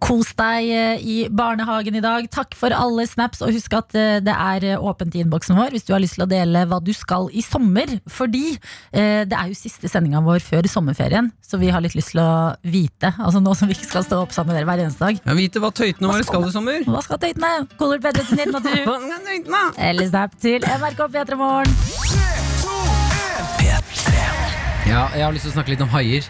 Kos 0.00 0.32
deg 0.38 0.70
i 1.04 1.16
barnehagen 1.28 1.98
i 1.98 2.02
dag. 2.02 2.24
Takk 2.32 2.54
for 2.58 2.72
alle 2.74 3.04
snaps, 3.06 3.42
og 3.44 3.52
husk 3.54 3.74
at 3.76 3.92
det 4.24 4.32
er 4.32 4.80
åpent 4.80 5.14
i 5.14 5.20
innboksen 5.22 5.58
vår 5.58 5.74
hvis 5.74 5.84
du 5.86 5.92
har 5.92 6.02
lyst 6.02 6.16
til 6.16 6.24
å 6.24 6.30
dele 6.30 6.64
hva 6.70 6.80
du 6.82 6.90
skal 6.96 7.28
i 7.36 7.44
sommer. 7.44 7.92
Fordi 8.10 8.56
det 8.90 9.36
er 9.36 9.52
jo 9.52 9.58
siste 9.58 9.90
sendinga 9.92 10.22
vår 10.24 10.42
før 10.42 10.66
sommerferien, 10.72 11.30
så 11.44 11.60
vi 11.60 11.70
har 11.70 11.79
litt 11.84 11.96
lyst 11.98 12.12
til 12.14 12.20
å 12.22 12.30
vite. 12.62 13.12
Altså 13.18 13.42
nå 13.42 13.54
som 13.58 13.70
vi 13.70 13.76
ikke 13.76 13.88
skal 13.88 14.04
stå 14.06 14.20
opp 14.22 14.34
sammen 14.36 14.52
med 14.52 14.60
dere 14.60 14.68
hver 14.70 14.82
eneste 14.84 15.06
dag. 15.06 15.20
Ja, 15.24 15.36
vite 15.38 15.62
hva 15.62 15.72
tøytene 15.74 16.10
våre 16.10 16.26
skal 16.26 16.46
i 16.48 16.52
sommer. 16.54 16.84
Hva 16.86 17.02
skal 17.06 17.20
tøytene? 17.22 17.52
Kolor 17.80 18.02
bedre 18.02 18.24
til 18.28 18.40
1987. 18.40 19.76
Eller 19.90 20.10
snap 20.10 20.36
til 20.42 20.66
NRK 20.66 21.04
P3morgen. 21.16 21.72
Ja, 24.90 25.04
jeg 25.14 25.22
har 25.22 25.34
lyst 25.34 25.46
til 25.46 25.52
å 25.52 25.58
snakke 25.58 25.70
litt 25.74 25.84
om 25.84 25.92
haier. 25.92 26.26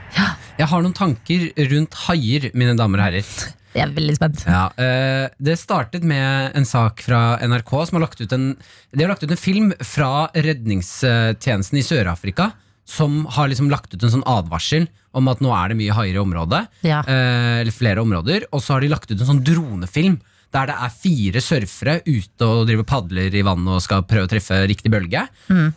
Jeg 0.60 0.68
har 0.68 0.82
noen 0.84 0.96
tanker 0.96 1.46
rundt 1.70 1.96
haier, 2.04 2.50
mine 2.52 2.74
damer 2.76 3.00
og 3.00 3.06
herrer. 3.08 3.30
Jeg 3.70 3.84
er 3.86 3.92
veldig 3.94 4.16
spent. 4.18 4.42
Ja, 4.50 4.64
eh, 4.82 5.28
det 5.38 5.54
startet 5.60 6.02
med 6.04 6.56
en 6.58 6.66
sak 6.66 7.04
fra 7.06 7.38
NRK 7.38 7.70
som 7.86 7.96
har 7.96 8.04
lagt 8.08 8.20
ut 8.20 8.32
en 8.34 8.56
De 8.90 9.04
har 9.04 9.12
lagt 9.12 9.22
ut 9.22 9.30
en 9.30 9.38
film 9.38 9.70
fra 9.86 10.26
redningstjenesten 10.34 11.78
i 11.78 11.86
Sør-Afrika 11.86 12.50
som 12.90 13.22
har 13.36 13.50
liksom 13.50 13.70
lagt 13.70 13.94
ut 13.94 14.02
en 14.02 14.14
sånn 14.16 14.26
advarsel 14.26 14.88
om 15.16 15.28
at 15.32 15.40
nå 15.42 15.50
er 15.56 15.72
det 15.72 15.78
mye 15.80 15.94
haier 15.96 16.18
i 16.18 16.22
området. 16.22 16.60
Ja. 16.86 17.00
eh, 17.06 17.60
Eller 17.62 17.74
flere 17.74 18.02
områder. 18.04 18.46
Og 18.52 18.62
så 18.62 18.74
har 18.76 18.84
de 18.84 18.90
lagt 18.92 19.10
ut 19.10 19.18
en 19.18 19.26
sånn 19.32 19.44
dronefilm 19.46 20.20
der 20.50 20.66
det 20.66 20.74
er 20.82 20.90
fire 20.90 21.40
surfere 21.46 21.92
ute 22.08 22.42
og 22.46 22.64
driver 22.66 22.86
padler 22.90 23.34
i 23.38 23.42
vannet 23.46 23.70
og 23.76 23.82
skal 23.84 24.02
prøve 24.02 24.26
å 24.26 24.30
treffe 24.32 24.56
riktig 24.66 24.90
bølge. 24.90 25.22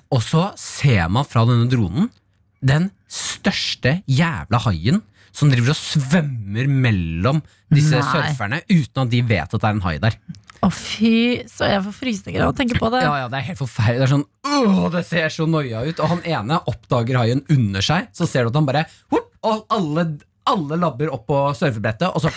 Og 0.10 0.22
så 0.26 0.48
ser 0.58 1.10
man 1.14 1.28
fra 1.30 1.44
denne 1.46 1.70
dronen 1.70 2.10
den 2.64 2.88
største 3.12 4.00
jævla 4.10 4.58
haien 4.66 5.02
som 5.34 5.50
driver 5.54 5.74
og 5.74 5.78
svømmer 5.78 6.70
mellom 6.70 7.42
disse 7.74 7.98
Nei. 8.00 8.06
surferne 8.06 8.62
uten 8.70 9.04
at 9.06 9.12
de 9.14 9.22
vet 9.30 9.54
at 9.54 9.62
det 9.62 9.70
er 9.70 9.78
en 9.78 9.86
hai 9.86 9.96
der. 10.02 10.18
Å 10.64 10.70
fy, 10.72 11.42
så 11.52 11.68
jeg 11.68 11.82
får 11.84 11.96
frysninger 11.98 12.44
av 12.46 12.54
å 12.54 12.56
tenke 12.56 12.78
på 12.80 12.88
det. 12.94 13.02
Ja, 13.04 13.16
ja, 13.24 13.30
Det 13.32 13.40
er 13.42 13.48
helt 13.50 13.60
forferdelig. 13.60 14.00
Det 14.00 14.06
er 14.08 14.14
sånn, 14.14 14.28
åh, 14.48 14.86
det 14.94 15.02
ser 15.10 15.34
så 15.34 15.48
noia 15.50 15.82
ut. 15.84 16.00
Og 16.00 16.12
han 16.14 16.22
ene 16.24 16.60
oppdager 16.72 17.20
haien 17.20 17.44
under 17.52 17.84
seg. 17.84 18.08
Så 18.16 18.28
ser 18.30 18.46
du 18.46 18.54
at 18.54 18.60
han 18.62 18.70
bare 18.70 18.86
whoop, 19.12 19.28
Og 19.44 19.66
alle, 19.76 20.06
alle 20.48 20.78
labber 20.80 21.12
opp 21.12 21.26
på 21.28 21.40
surfebrettet, 21.60 22.08
og 22.16 22.24
så 22.24 22.32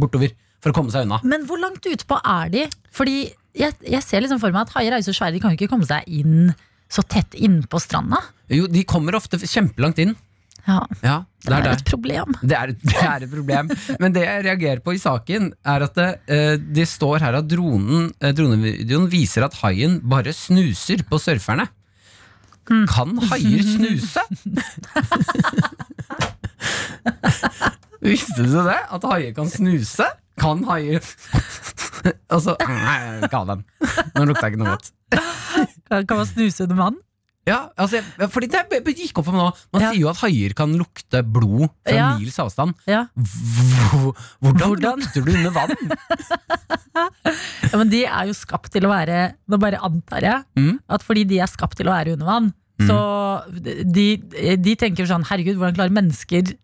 bortover 0.00 0.32
for 0.60 0.72
å 0.72 0.76
komme 0.76 0.92
seg 0.92 1.04
unna. 1.04 1.20
Men 1.24 1.44
hvor 1.48 1.60
langt 1.60 1.84
utpå 1.84 2.16
er 2.24 2.48
de? 2.52 2.64
Fordi 2.96 3.18
jeg, 3.56 3.76
jeg 3.84 4.02
ser 4.06 4.24
liksom 4.24 4.40
for 4.40 4.54
meg 4.54 4.68
at 4.68 4.74
haier 4.78 4.96
er 4.96 5.02
jo 5.02 5.10
så 5.10 5.16
svære, 5.18 5.36
de 5.36 5.42
kan 5.42 5.52
jo 5.52 5.60
ikke 5.60 5.70
komme 5.72 5.88
seg 5.88 6.08
inn 6.08 6.52
så 6.90 7.04
tett 7.06 7.36
innpå 7.38 7.78
stranda. 7.82 8.18
Jo, 8.50 8.66
De 8.66 8.82
kommer 8.88 9.14
ofte 9.18 9.38
kjempelangt 9.38 10.00
inn. 10.02 10.16
Ja, 10.70 10.80
Ja, 11.02 11.16
det 11.42 11.56
er 11.56 11.72
et 11.72 11.84
problem. 11.88 12.34
Det 12.42 12.56
er, 12.56 12.72
det 12.76 12.96
er 13.00 13.24
et 13.24 13.30
problem. 13.32 13.70
Men 14.02 14.12
det 14.14 14.22
jeg 14.26 14.44
reagerer 14.44 14.82
på 14.84 14.92
i 14.94 15.00
saken, 15.00 15.50
er 15.64 15.84
at 15.86 15.94
det, 15.96 16.08
eh, 16.30 16.56
det 16.60 16.86
står 16.90 17.24
her 17.24 17.38
at 17.40 17.48
dronen, 17.50 18.10
eh, 18.20 18.34
dronevideoen 18.36 19.08
viser 19.10 19.46
at 19.48 19.56
haien 19.62 19.98
bare 20.04 20.34
snuser 20.36 21.02
på 21.08 21.18
surferne. 21.22 21.66
Kan 22.70 23.16
haier 23.32 23.64
snuse? 23.66 24.22
Visste 28.04 28.44
du 28.46 28.54
det? 28.64 28.78
At 28.92 29.04
haier 29.10 29.34
kan 29.36 29.48
snuse? 29.50 30.06
Kan 30.40 30.62
haier 30.68 31.02
Altså, 32.32 32.54
nei, 32.64 32.96
ikke 33.26 33.40
ha 33.42 33.44
den. 33.50 33.64
Nå 34.14 34.24
lukta 34.30 34.48
ikke 34.48 34.60
noe 34.62 34.72
godt. 34.76 34.92
Kan, 35.90 36.06
kan 36.08 36.16
man 36.20 36.28
snuse 36.30 36.64
under 36.64 36.78
vann? 36.78 36.96
Ja, 37.48 37.70
altså, 37.80 38.02
fordi 38.30 38.48
det 38.52 38.92
gikk 38.98 39.16
opp 39.18 39.24
for 39.26 39.32
meg 39.32 39.40
nå. 39.40 39.52
Man 39.72 39.82
Ja. 39.82 39.90
sier 39.92 40.00
jo 40.02 40.08
at 40.10 40.18
haier 40.20 40.52
kan 40.54 40.74
lukte 40.76 41.22
blod 41.24 41.70
fra 41.86 41.94
Ja. 41.96 42.08
mils 42.18 42.36
avstand. 42.38 42.74
Ja. 42.86 43.06
Hvordan, 43.16 44.68
Hvordan? 44.68 45.00
lukter 45.00 45.24
du 45.24 45.32
under 45.32 45.50
vann? 45.50 45.74
ja, 47.72 47.76
men 47.78 47.88
de 47.88 48.04
er 48.04 48.26
jo 48.28 48.34
skapt 48.36 48.70
til 48.74 48.84
å 48.86 48.90
være 48.92 49.34
Nå 49.48 49.58
bare 49.62 49.80
antar 49.82 50.20
jeg 50.26 50.44
Mm. 50.58 50.78
at 50.88 51.02
fordi 51.02 51.24
de 51.26 51.40
er 51.40 51.46
skapt 51.50 51.76
til 51.80 51.86
å 51.88 51.94
være 51.96 52.12
under 52.12 52.26
vann, 52.26 52.52
så 52.80 52.96
de, 53.52 54.16
de 54.56 54.76
tenker 54.76 55.06
sånn 55.08 55.24
Herregud, 55.28 55.56
hvordan 55.56 55.76
klarer 55.76 55.92
mennesker 55.96 56.54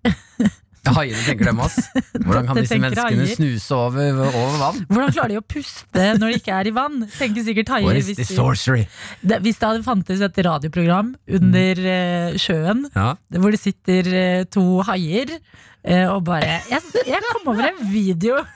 Haiene 0.95 1.23
tenker 1.27 1.49
dem, 1.51 1.61
ass. 1.65 1.77
Hvordan 2.27 2.47
kan 2.47 2.61
disse 2.61 2.79
menneskene 2.79 3.25
haier. 3.25 3.35
snuse 3.35 3.75
over, 3.75 4.21
over 4.29 4.57
vann? 4.63 4.81
Hvordan 4.93 5.13
klarer 5.17 5.35
de 5.35 5.41
å 5.41 5.45
puste 5.57 6.07
når 6.21 6.33
de 6.35 6.41
ikke 6.41 6.55
er 6.61 6.71
i 6.71 6.75
vann? 6.77 6.99
Tenker 7.19 7.47
sikkert 7.49 7.73
haier 7.75 7.89
What 7.91 8.01
is 8.01 8.11
hvis 8.13 8.21
de, 8.23 8.29
sorcery? 8.37 8.87
det, 9.23 9.41
hvis 9.47 9.59
det 9.63 9.69
hadde 9.73 9.87
fantes 9.87 10.23
et 10.27 10.43
radioprogram 10.47 11.15
under 11.41 11.83
uh, 11.87 12.37
sjøen 12.41 12.87
Ja. 12.95 13.15
hvor 13.37 13.51
det 13.57 13.63
sitter 13.63 14.13
uh, 14.13 14.45
to 14.53 14.67
haier 14.87 15.35
uh, 15.37 16.07
og 16.17 16.25
bare 16.27 16.61
jeg, 16.71 16.83
jeg 17.07 17.23
kom 17.33 17.53
over 17.55 17.69
en 17.73 17.83
video 17.93 18.41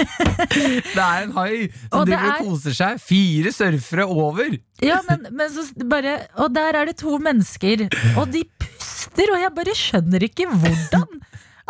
Det 0.00 1.00
er 1.02 1.24
en 1.26 1.32
hai 1.36 1.68
som 1.90 2.04
driver 2.06 2.24
og 2.24 2.30
er- 2.30 2.44
koser 2.44 2.74
seg. 2.76 3.00
Fire 3.02 3.52
surfere 3.54 4.06
over. 4.10 4.54
Ja, 4.84 5.00
men, 5.08 5.26
men 5.36 5.50
så 5.52 5.64
bare 5.90 6.14
Og 6.40 6.52
der 6.54 6.78
er 6.80 6.88
det 6.90 6.96
to 7.00 7.18
mennesker, 7.22 7.86
og 8.16 8.30
de 8.32 8.44
puster, 8.62 9.32
og 9.34 9.42
jeg 9.42 9.52
bare 9.56 9.74
skjønner 9.76 10.24
ikke 10.30 10.48
hvordan. 10.50 11.20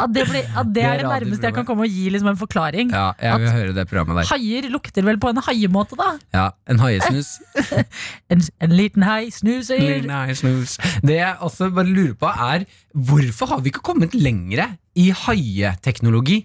At 0.00 0.12
det, 0.14 0.26
blir, 0.30 0.46
at 0.48 0.68
det 0.70 0.74
Det 0.80 0.84
er 0.86 1.00
det 1.02 1.08
nærmeste 1.08 1.48
jeg 1.48 1.56
kan 1.56 1.66
komme 1.68 1.84
å 1.86 1.90
gi 1.90 2.06
liksom 2.14 2.30
en 2.32 2.38
forklaring. 2.40 2.92
Ja, 2.94 3.10
jeg 3.20 3.42
vil 3.42 3.52
høre 3.56 3.74
det 3.76 3.86
programmet 3.90 4.20
der. 4.20 4.30
Haier 4.32 4.68
lukter 4.72 5.06
vel 5.06 5.20
på 5.20 5.32
en 5.32 5.42
haiemåte, 5.46 5.98
da? 6.00 6.10
Ja, 6.36 6.46
En 6.70 6.80
haiesnus. 6.82 7.36
En, 8.32 8.42
en 8.62 8.70
liten 8.70 9.02
hai 9.02 9.30
snuser. 9.34 9.80
Nei, 10.06 10.34
snus. 10.38 10.76
Det 11.02 11.16
jeg 11.18 11.34
også 11.42 11.70
bare 11.74 11.90
lurer 11.90 12.14
på, 12.18 12.30
er 12.30 12.64
hvorfor 12.94 13.54
har 13.54 13.64
vi 13.64 13.72
ikke 13.72 13.82
kommet 13.90 14.14
lengre 14.14 14.68
i 14.98 15.10
haieteknologi? 15.24 16.44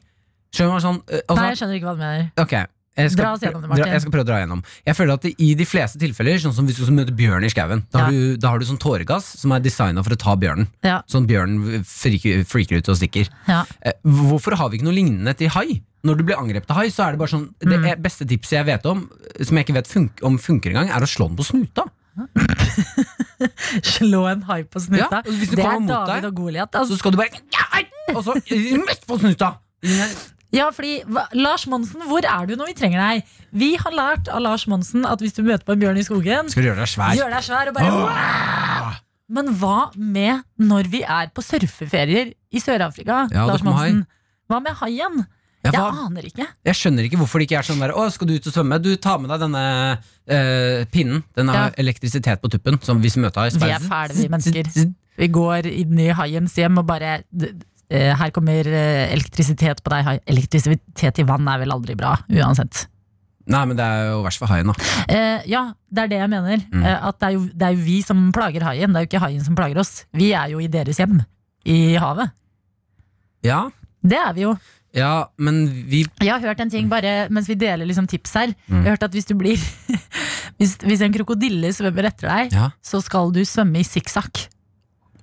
Skjønner 0.55 0.71
du 0.71 0.75
hva 0.77 0.83
sånn 0.83 1.01
eh, 1.11 1.21
altså, 1.27 1.41
Nei, 1.41 1.49
jeg 1.51 1.59
skjønner 1.59 1.77
ikke 1.79 1.89
hva 1.89 1.95
du 1.95 2.03
mener. 2.03 2.27
Ok, 2.41 2.53
jeg 2.97 3.11
skal, 3.11 3.23
Dra 3.25 3.31
oss 3.33 3.41
gjennom 3.43 3.61
det, 3.61 3.69
Martin. 3.69 3.91
jeg 3.91 4.01
skal 4.01 4.11
prøve 4.11 4.23
å 4.23 4.29
dra 4.29 4.37
gjennom. 4.39 4.61
Jeg 4.85 4.95
føler 4.95 5.13
at 5.13 5.25
I 5.25 5.53
de 5.55 5.65
fleste 5.65 5.99
tilfeller, 5.99 6.37
sånn 6.39 6.53
som 6.55 6.65
hvis 6.67 6.77
du 6.79 6.85
møter 6.91 7.11
møte 7.11 7.15
bjørn 7.17 7.43
i 7.43 7.49
skauen, 7.51 7.83
da, 7.91 7.99
har 7.99 8.11
Ja. 8.11 8.11
du- 8.11 8.37
da 8.37 8.47
har 8.49 8.59
du 8.59 8.65
sånn 8.65 8.79
tåregass 8.79 9.25
som 9.37 9.51
er 9.51 9.59
designa 9.59 10.03
for 10.03 10.11
å 10.11 10.17
ta 10.17 10.35
bjørnen. 10.35 10.67
Ja, 10.83 11.01
Sånn 11.07 11.27
bjørnen 11.27 11.83
freaker, 11.85 12.45
freaker 12.45 12.77
ut 12.77 12.89
og 12.89 12.95
stikker. 12.97 13.27
ja. 13.47 13.65
Eh, 13.81 13.91
Hvorfor 14.05 14.55
har 14.55 14.69
vi 14.69 14.77
ikke 14.79 14.85
noe 14.85 14.93
lignende 14.95 15.35
til 15.37 15.49
hai? 15.49 15.81
Når 16.05 16.17
du 16.17 16.23
blir 16.23 16.37
angrepet 16.37 16.69
av 16.69 16.75
hai, 16.77 16.87
så 16.87 17.07
er 17.07 17.11
det 17.11 17.19
bare 17.19 17.29
sånn 17.29 17.49
Det 17.59 17.67
Mm. 17.67 17.83
Det 17.83 18.01
beste 18.03 18.25
tipset 18.27 18.49
jeg 18.51 18.65
vet 18.65 18.85
om, 18.85 19.09
som 19.41 19.57
jeg 19.57 19.65
ikke 19.65 19.73
vet 19.73 19.87
fun 19.87 20.09
om 20.23 20.37
funker 20.37 20.69
engang, 20.71 20.89
er 20.89 20.99
å 21.01 21.07
slå 21.09 21.27
den 21.27 21.35
på 21.37 21.43
snuta. 21.43 21.83
Slå 23.83 24.21
en 24.31 24.41
hai 24.43 24.63
på 24.63 24.79
snuta. 24.79 25.09
Ja, 25.11 25.21
hvis 25.27 25.49
du 25.49 25.55
det 25.57 25.65
er 25.65 25.79
David 25.79 26.07
deg, 26.21 26.25
og 26.29 26.35
Goliat. 26.35 26.71
Så 26.71 26.79
Altså. 26.79 26.97
skal 26.97 27.11
du 27.11 27.17
bare 27.17 27.29
ja, 27.51 28.15
Og 28.15 28.23
så 28.23 28.35
midt 28.35 29.05
på 29.07 29.19
snuta! 29.19 29.57
Ja, 30.55 30.69
fordi 30.71 30.93
hva, 31.11 31.25
Lars 31.35 31.65
Monsen, 31.67 32.01
hvor 32.07 32.23
er 32.25 32.47
du 32.49 32.55
når 32.55 32.69
vi 32.71 32.75
trenger 32.79 33.01
deg? 33.03 33.23
Vi 33.51 33.73
har 33.81 33.91
lært 33.95 34.29
av 34.31 34.39
Lars 34.45 34.63
Monsen 34.71 35.05
at 35.09 35.19
hvis 35.23 35.35
du 35.35 35.43
møter 35.43 35.65
på 35.67 35.75
en 35.75 35.81
bjørn 35.83 35.99
i 35.99 36.05
skogen, 36.07 36.49
Skal 36.53 36.63
du 36.63 36.69
gjøre 36.71 36.83
deg 36.85 36.91
svær? 36.93 37.15
gjør 37.19 37.33
deg 37.35 37.43
svær 37.49 37.71
og 37.71 37.77
bare 37.77 37.91
«Wow!» 37.99 38.91
Men 39.35 39.47
hva 39.57 39.77
med 39.97 40.43
når 40.61 40.87
vi 40.93 40.99
er 41.01 41.31
på 41.33 41.41
surfeferier 41.41 42.33
i 42.53 42.59
Sør-Afrika? 42.61 43.23
Ja, 43.33 43.47
Lars 43.49 43.63
Monsen? 43.65 44.03
Hva 44.47 44.59
med 44.61 44.77
haien? 44.83 45.23
Ja, 45.65 45.71
Jeg 45.73 45.81
aner 46.05 46.25
ikke. 46.29 46.45
Jeg 46.69 46.77
skjønner 46.77 47.07
ikke 47.07 47.17
hvorfor 47.17 47.41
det 47.41 47.47
ikke 47.49 47.57
er 47.57 47.65
sånn 47.65 47.79
der 47.81 47.89
Å, 47.97 48.03
skal 48.13 48.27
du 48.29 48.35
ut 48.37 48.45
og 48.51 48.53
svømme? 48.53 48.77
Du 48.85 48.91
tar 49.01 49.17
med 49.17 49.31
deg 49.33 49.41
denne 49.47 49.63
eh, 50.29 50.83
pinnen. 50.93 51.23
Den 51.33 51.49
har 51.49 51.71
Ja. 51.71 51.81
elektrisitet 51.81 52.37
på 52.43 52.51
tuppen. 52.53 52.77
Som 52.85 53.01
hvis 53.01 53.17
vi 53.17 53.23
møter 53.25 53.41
hai. 53.41 53.49
så 53.49 53.57
Vi 53.63 53.71
er 53.73 53.81
fæle, 53.81 54.13
vi 54.13 54.27
mennesker. 54.29 54.69
Vi 55.17 55.27
går 55.31 55.65
inn 55.71 55.97
i 56.03 56.09
haiens 56.11 56.53
hjem 56.59 56.77
og 56.77 56.85
bare 56.85 57.21
Her 57.89 58.31
kommer 58.33 58.65
eh, 58.67 59.11
elektrisitet 59.13 59.83
på 59.85 59.91
deg. 59.93 60.19
Elektrisitet 60.25 61.19
i 61.21 61.25
vann 61.27 61.47
er 61.51 61.59
vel 61.61 61.71
aldri 61.75 61.95
bra, 61.99 62.15
uansett. 62.29 62.87
Nei, 63.45 63.59
men 63.69 63.77
det 63.77 63.85
er 63.85 64.07
jo 64.09 64.23
verst 64.25 64.41
for 64.41 64.49
haien, 64.49 64.71
da. 64.71 64.73
Eh, 65.05 65.43
ja, 65.51 65.67
det 65.93 66.01
er 66.01 66.07
det 66.09 66.17
jeg 66.23 66.29
mener. 66.31 66.63
Mm. 66.73 66.81
Eh, 66.81 67.03
at 67.11 67.19
det 67.21 67.27
er, 67.27 67.35
jo, 67.35 67.43
det 67.53 67.67
er 67.67 67.75
jo 67.75 67.83
vi 67.85 67.99
som 68.01 68.23
plager 68.33 68.65
haien, 68.65 68.89
det 68.89 68.97
er 68.97 69.05
jo 69.05 69.09
ikke 69.11 69.21
haien 69.27 69.43
som 69.45 69.55
plager 69.59 69.77
oss. 69.83 69.91
Vi 70.17 70.31
er 70.33 70.49
jo 70.55 70.63
i 70.63 70.69
deres 70.73 70.97
hjem, 70.97 71.19
i 71.69 71.77
havet. 72.01 72.33
Ja, 73.45 73.67
Det 74.01 74.17
er 74.17 74.33
vi 74.33 74.41
jo. 74.47 74.55
ja 74.95 75.27
men 75.37 75.65
vi 75.89 76.05
Jeg 76.21 76.31
har 76.31 76.39
hørt 76.41 76.59
en 76.63 76.69
ting 76.71 76.87
bare 76.89 77.27
mens 77.29 77.47
vi 77.49 77.55
deler 77.59 77.85
liksom 77.85 78.07
tips 78.09 78.33
her. 78.33 78.53
Mm. 78.65 78.79
Jeg 78.81 78.83
har 78.85 78.95
hørt 78.95 79.03
at 79.03 79.11
hvis 79.17 79.25
du 79.29 79.35
blir 79.37 79.57
hvis, 80.57 80.77
hvis 80.81 81.01
en 81.05 81.13
krokodille 81.13 81.69
svømmer 81.75 82.09
etter 82.09 82.29
deg, 82.31 82.53
Ja. 82.57 82.71
så 82.81 83.01
skal 83.03 83.29
du 83.35 83.43
svømme 83.45 83.81
i 83.81 83.85
sikksakk. 83.85 84.47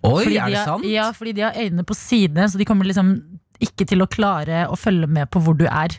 Oi, 0.05 0.25
Fordi 0.25 0.37
er 0.37 0.47
de 0.47 0.51
det 0.51 0.59
har- 0.59 0.67
sant? 0.67 0.85
Ja, 0.91 1.11
fordi 1.13 1.33
de 1.37 1.41
har 1.47 1.53
øynene 1.55 1.85
på 1.87 1.95
sidene, 1.95 2.49
så 2.51 2.59
de 2.59 2.65
kommer 2.65 2.85
liksom 2.85 3.13
ikke 3.61 3.87
til 3.87 4.03
å 4.03 4.09
klare 4.11 4.67
å 4.69 4.75
følge 4.77 5.07
med 5.07 5.31
på 5.31 5.41
hvor 5.45 5.55
du 5.57 5.65
er. 5.67 5.99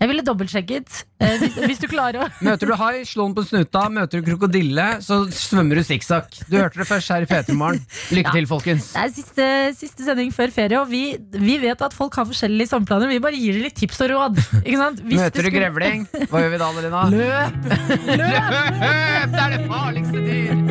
Jeg 0.00 0.08
ville 0.08 0.22
dobbeltsjekket. 0.24 1.00
Eh, 1.20 1.34
hvis, 1.42 1.56
hvis 1.60 1.80
du 1.82 1.86
klarer 1.90 2.22
å 2.24 2.28
Møter 2.46 2.70
du 2.70 2.74
hai, 2.80 3.02
slå 3.04 3.26
den 3.28 3.34
på 3.36 3.42
snuta. 3.44 3.82
Møter 3.92 4.22
du 4.22 4.30
krokodille, 4.30 4.86
så 5.04 5.18
svømmer 5.28 5.76
du 5.76 5.82
sikksakk. 5.84 6.38
Du 6.48 6.56
hørte 6.56 6.80
det 6.80 6.86
først 6.88 7.12
her 7.12 7.26
i 7.26 7.28
P3morgen. 7.28 7.82
Lykke 8.16 8.30
Ja. 8.30 8.32
til, 8.38 8.46
folkens. 8.48 8.88
Det 8.94 9.02
er 9.04 9.12
siste, 9.12 9.48
siste 9.76 10.06
sending 10.08 10.32
før 10.32 10.48
ferie, 10.54 10.80
og 10.80 10.88
vi, 10.88 11.02
vi 11.36 11.58
vet 11.60 11.84
at 11.84 11.92
folk 11.96 12.16
har 12.16 12.24
forskjellige 12.30 12.70
sommerplaner. 12.72 13.12
Vi 13.12 13.20
bare 13.20 13.36
gir 13.36 13.58
dem 13.58 13.66
litt 13.68 13.76
tips 13.76 14.00
og 14.06 14.10
råd. 14.14 14.40
Ikke 14.64 14.80
sant? 14.80 15.04
Hvis 15.04 15.20
Møter 15.20 15.36
du 15.36 15.50
skulle- 15.50 15.60
grevling, 15.60 16.06
hva 16.32 16.42
gjør 16.46 16.50
vi 16.56 16.62
da, 16.64 16.70
Adelina? 16.72 17.04
Løp! 17.20 17.70
Løp! 18.16 19.30
Det 19.36 19.44
er 19.44 19.56
det 19.58 19.62
farligste 19.68 20.24
dyr! 20.24 20.66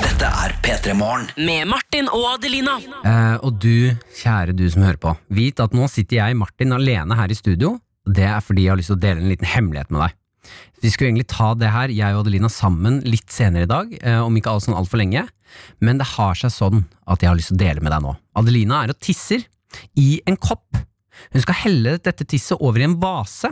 Dette 0.00 0.28
er 0.44 0.54
P3 0.64 0.94
Morgen. 0.98 1.28
Med 1.36 1.68
Martin 1.70 2.08
og 2.12 2.24
Adelina. 2.34 2.78
Eh, 3.04 3.36
og 3.44 3.58
du, 3.62 3.92
kjære 4.22 4.54
du 4.56 4.64
som 4.72 4.84
hører 4.86 5.00
på, 5.02 5.12
vit 5.36 5.60
at 5.62 5.74
nå 5.76 5.86
sitter 5.92 6.22
jeg, 6.22 6.36
Martin, 6.40 6.72
alene 6.76 7.16
her 7.18 7.28
i 7.32 7.36
studio. 7.38 7.76
Det 8.04 8.26
er 8.28 8.44
fordi 8.44 8.66
jeg 8.66 8.74
har 8.74 8.80
lyst 8.80 8.92
til 8.92 8.98
å 8.98 9.04
dele 9.04 9.22
en 9.22 9.32
liten 9.32 9.48
hemmelighet 9.48 9.92
med 9.94 10.04
deg. 10.04 10.20
Vi 10.84 10.90
skulle 10.92 11.08
egentlig 11.08 11.30
ta 11.32 11.54
det 11.56 11.70
her, 11.72 11.92
jeg 11.94 12.16
og 12.16 12.24
Adelina, 12.24 12.50
sammen 12.52 12.98
litt 13.08 13.32
senere 13.32 13.64
i 13.64 13.70
dag, 13.70 13.94
eh, 14.02 14.20
om 14.20 14.34
ikke 14.36 14.52
alt 14.52 14.66
sånn 14.66 14.76
altfor 14.76 15.00
lenge. 15.00 15.24
Men 15.80 16.00
det 16.00 16.10
har 16.12 16.36
seg 16.36 16.52
sånn 16.52 16.84
at 17.08 17.22
jeg 17.22 17.30
har 17.30 17.38
lyst 17.38 17.52
til 17.52 17.56
å 17.56 17.62
dele 17.64 17.84
med 17.84 17.94
deg 17.94 18.04
nå. 18.04 18.12
Adelina 18.36 18.82
er 18.82 18.92
og 18.92 19.00
tisser 19.00 19.46
i 19.96 20.20
en 20.28 20.36
kopp. 20.36 20.76
Hun 21.32 21.44
skal 21.44 21.60
helle 21.62 21.96
dette 22.02 22.26
tisset 22.28 22.60
over 22.60 22.82
i 22.82 22.88
en 22.88 22.98
vase. 23.00 23.48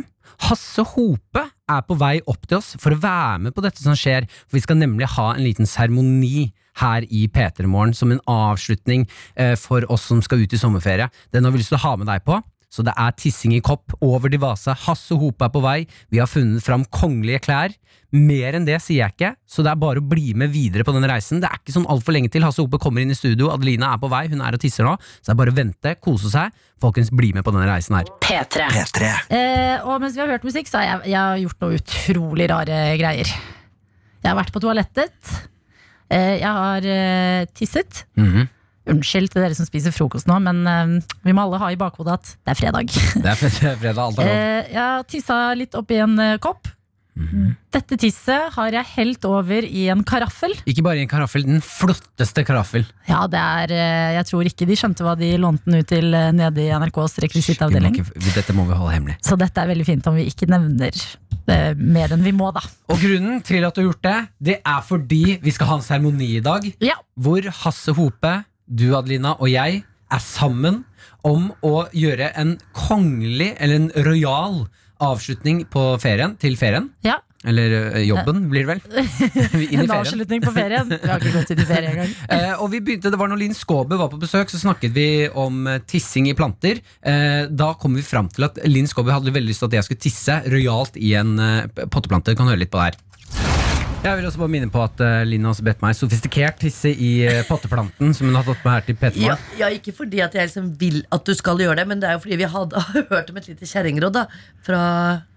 Hasse 0.49 0.85
Hope 0.95 1.45
er 1.71 1.83
på 1.87 1.97
vei 1.99 2.17
opp 2.29 2.45
til 2.49 2.59
oss 2.59 2.75
for 2.81 2.95
å 2.95 3.01
være 3.01 3.47
med 3.47 3.57
på 3.57 3.65
dette 3.65 3.83
som 3.83 3.97
skjer, 3.97 4.27
for 4.45 4.59
vi 4.59 4.65
skal 4.65 4.81
nemlig 4.81 5.09
ha 5.15 5.33
en 5.33 5.45
liten 5.45 5.69
seremoni 5.69 6.51
her 6.81 7.05
i 7.13 7.27
P3 7.29 7.69
Morgen 7.69 7.93
som 7.97 8.13
en 8.13 8.23
avslutning 8.29 9.05
eh, 9.37 9.55
for 9.61 9.85
oss 9.93 10.09
som 10.09 10.23
skal 10.25 10.45
ut 10.45 10.53
i 10.53 10.61
sommerferie. 10.61 11.09
Den 11.33 11.45
har 11.45 11.55
vi 11.55 11.61
lyst 11.61 11.73
til 11.73 11.81
å 11.81 11.87
ha 11.87 11.97
med 12.01 12.09
deg 12.09 12.25
på. 12.27 12.41
Så 12.73 12.81
det 12.87 12.95
er 12.97 13.13
tissing 13.21 13.53
i 13.53 13.61
kopp 13.65 13.93
over 14.01 14.33
til 14.33 14.41
vasa. 14.41 14.73
Hasse 14.87 15.17
Hope 15.21 15.45
er 15.45 15.53
på 15.53 15.61
vei. 15.61 15.83
Vi 16.09 16.21
har 16.23 16.31
funnet 16.31 16.65
fram 16.65 16.87
kongelige 16.89 17.43
klær. 17.45 17.75
Mer 18.17 18.57
enn 18.57 18.65
det 18.69 18.79
sier 18.85 19.03
jeg 19.03 19.13
ikke, 19.15 19.31
så 19.49 19.63
det 19.65 19.71
er 19.73 19.79
bare 19.81 20.01
å 20.01 20.05
bli 20.05 20.35
med 20.37 20.51
videre 20.53 20.85
på 20.85 20.93
den 20.93 21.05
reisen. 21.09 21.41
Det 21.41 21.49
er 21.49 21.61
ikke 21.61 21.73
sånn 21.73 21.87
altfor 21.93 22.13
lenge 22.17 22.29
til 22.33 22.45
Hasse 22.45 22.61
Hope 22.61 22.81
kommer 22.81 23.05
inn 23.05 23.13
i 23.13 23.17
studio. 23.17 23.49
Adelina 23.53 23.95
er 23.95 24.01
på 24.03 24.11
vei, 24.13 24.27
hun 24.33 24.41
er 24.45 24.57
og 24.57 24.61
tisser 24.61 24.85
nå. 24.89 24.95
Så 25.21 25.31
det 25.31 25.35
er 25.35 25.41
bare 25.41 25.53
å 25.55 25.57
vente, 25.57 25.95
kose 26.05 26.33
seg. 26.33 26.53
Folkens, 26.81 27.13
bli 27.13 27.31
med 27.37 27.45
på 27.47 27.55
denne 27.55 27.69
reisen 27.69 27.97
her. 27.97 28.09
P3. 28.25 28.69
P3. 28.73 29.13
Eh, 29.33 29.85
og 29.85 30.01
mens 30.05 30.17
vi 30.17 30.25
har 30.25 30.33
hørt 30.33 30.45
musikk, 30.49 30.69
så 30.69 30.81
har 30.81 30.89
jeg, 30.89 31.13
jeg 31.13 31.21
har 31.21 31.41
gjort 31.45 31.65
noe 31.65 31.79
utrolig 31.81 32.49
rare 32.53 32.81
greier. 33.01 33.33
Jeg 34.23 34.29
har 34.29 34.39
vært 34.39 34.53
på 34.55 34.65
toalettet. 34.65 35.33
Eh, 36.13 36.35
jeg 36.43 36.49
har 36.49 36.91
eh, 36.97 37.47
tisset. 37.57 38.05
Mhm. 38.21 38.49
Unnskyld 38.91 39.31
til 39.33 39.45
dere 39.45 39.55
som 39.55 39.69
spiser 39.69 39.95
frokost 39.95 40.27
nå, 40.31 40.39
men 40.43 40.63
uh, 40.67 41.17
vi 41.23 41.35
må 41.37 41.45
alle 41.45 41.61
ha 41.63 41.71
i 41.71 41.79
bakhodet 41.79 42.19
at 42.19 42.33
det 42.35 42.55
er 42.55 42.59
fredag. 42.59 42.95
Det 43.23 43.31
er 43.31 43.39
fredag, 43.39 43.99
alt 44.03 44.23
er 44.23 44.31
lov. 44.31 44.37
Uh, 44.37 44.73
jeg 44.73 44.83
har 44.83 45.11
tissa 45.11 45.41
litt 45.59 45.77
oppi 45.79 46.01
en 46.03 46.17
uh, 46.19 46.39
kopp. 46.43 46.71
Dette 47.13 47.97
tisset 48.01 48.55
har 48.55 48.73
jeg 48.73 48.89
helt 48.95 49.25
over 49.29 49.67
i 49.67 49.85
en 49.93 50.01
karaffel. 50.07 50.55
Ikke 50.69 50.85
bare 50.85 51.01
i 51.01 51.05
en 51.05 51.11
karaffel, 51.11 51.45
den 51.45 51.61
flotteste 51.65 52.45
karaffel. 52.49 52.87
Ja, 53.09 53.27
det 53.29 53.41
er 53.41 53.75
eh, 53.77 54.13
Jeg 54.17 54.29
tror 54.31 54.49
ikke 54.49 54.69
de 54.69 54.77
skjønte 54.79 55.05
hva 55.05 55.13
de 55.21 55.29
lånte 55.41 55.69
den 55.69 55.83
ut 55.83 55.91
til 55.93 56.09
eh, 56.17 56.31
nede 56.37 56.65
i 56.65 56.71
NRKs 56.73 57.19
rekvisittavdeling. 57.27 57.99
Dette 58.33 58.57
må 58.57 58.65
vi 58.69 58.79
holde 58.79 58.95
hemmelig. 58.97 59.19
Så 59.25 59.37
dette 59.41 59.61
er 59.61 59.69
veldig 59.73 59.89
fint 59.89 60.09
om 60.09 60.17
vi 60.17 60.27
ikke 60.31 60.49
nevner 60.53 60.97
det 61.43 61.59
mer 61.77 62.15
enn 62.15 62.25
vi 62.25 62.33
må, 62.37 62.49
da. 62.55 62.63
Og 62.93 63.01
grunnen 63.03 63.43
til 63.45 63.67
at 63.67 63.77
du 63.77 63.83
har 63.83 63.91
gjort 63.91 64.05
det, 64.07 64.19
det 64.53 64.57
er 64.63 64.81
fordi 64.87 65.23
vi 65.43 65.53
skal 65.53 65.73
ha 65.73 65.79
en 65.81 65.85
seremoni 65.85 66.37
i 66.39 66.45
dag. 66.45 66.69
Ja. 66.85 66.97
Hvor 67.21 67.49
Hasse 67.65 67.93
Hope, 67.99 68.37
du 68.73 68.93
Adelina 68.97 69.37
og 69.39 69.51
jeg 69.53 69.83
er 70.13 70.23
sammen 70.25 70.83
om 71.25 71.51
å 71.65 71.87
gjøre 71.95 72.33
en 72.41 72.57
kongelig, 72.77 73.53
eller 73.63 73.79
en 73.79 73.91
rojal, 74.09 74.65
avslutning 75.03 75.65
på 75.71 75.93
ferien, 76.03 76.39
til 76.41 76.59
ferien. 76.61 76.91
ja. 77.07 77.21
Eller 77.43 77.97
jobben, 78.07 78.45
blir 78.53 78.63
det 78.63 78.69
vel. 78.69 78.83
En 79.83 79.91
avslutning 79.91 80.45
på 80.45 80.53
ferien. 80.55 80.87
Vi 80.87 81.09
har 81.11 81.19
ikke 81.19 81.33
gått 81.35 81.51
inn 81.51 81.63
i 81.65 81.67
ferie 81.67 81.91
engang. 81.91 82.13
Eh, 82.37 82.53
og 82.63 82.69
vi 82.71 82.79
begynte, 82.87 83.11
det 83.11 83.19
var 83.19 83.33
når 83.33 83.41
Linn 83.41 83.57
Skåber 83.59 83.99
var 83.99 84.13
på 84.13 84.21
besøk, 84.23 84.47
så 84.53 84.61
snakket 84.63 84.95
vi 84.95 85.07
om 85.27 85.67
eh, 85.67 85.81
tissing 85.91 86.29
i 86.31 86.37
planter. 86.39 86.79
Eh, 87.03 87.51
da 87.51 87.73
kom 87.83 87.99
vi 87.99 88.05
fram 88.07 88.31
til 88.31 88.47
at 88.47 88.63
Linn 88.71 88.87
Skåber 88.87 89.17
hadde 89.17 89.35
veldig 89.35 89.51
lyst 89.51 89.65
til 89.65 89.73
at 89.73 89.81
jeg 89.81 89.89
skulle 89.89 90.05
tisse 90.05 90.37
rojalt 90.55 90.95
i 91.03 91.17
en 91.19 91.35
eh, 91.43 91.83
potteplante. 91.91 92.31
Du 92.31 92.39
kan 92.39 92.53
høre 92.53 92.63
litt 92.63 92.71
på 92.71 92.79
det 92.79 92.93
her. 92.93 93.01
Jeg 94.03 94.19
vil 94.19 94.27
også 94.27 94.41
bare 94.41 94.51
minne 94.51 94.67
på 94.73 94.81
at 94.83 94.99
uh, 94.99 95.21
Linn 95.23 95.45
har 95.47 95.59
bedt 95.63 95.83
meg 95.85 95.95
sofistikert 95.95 96.57
tisse 96.59 96.91
i 96.91 97.11
uh, 97.23 97.45
potteplanten 97.47 98.11
som 98.17 98.27
hun 98.27 98.35
har 98.35 98.43
tatt 98.49 98.65
med 98.65 98.73
her 98.75 98.87
til 98.89 98.97
P3 98.99 99.21
Ja, 99.23 99.37
ja, 99.61 99.69
ikke 99.71 99.95
fordi 99.95 100.19
at 100.25 100.35
jeg 100.35 100.49
liksom 100.49 100.73
vil 100.81 101.05
at 101.15 101.23
du 101.29 101.31
skal 101.39 101.63
gjøre 101.63 101.79
det, 101.79 101.85
men 101.87 102.03
det 102.03 102.09
er 102.11 102.17
jo 102.17 102.23
fordi 102.25 102.41
vi 102.41 102.49
hadde, 102.51 102.83
hørt 103.13 103.31
om 103.31 103.39
et 103.39 103.47
lite 103.53 103.69
kjerringråd 103.71 104.19
fra 104.67 104.83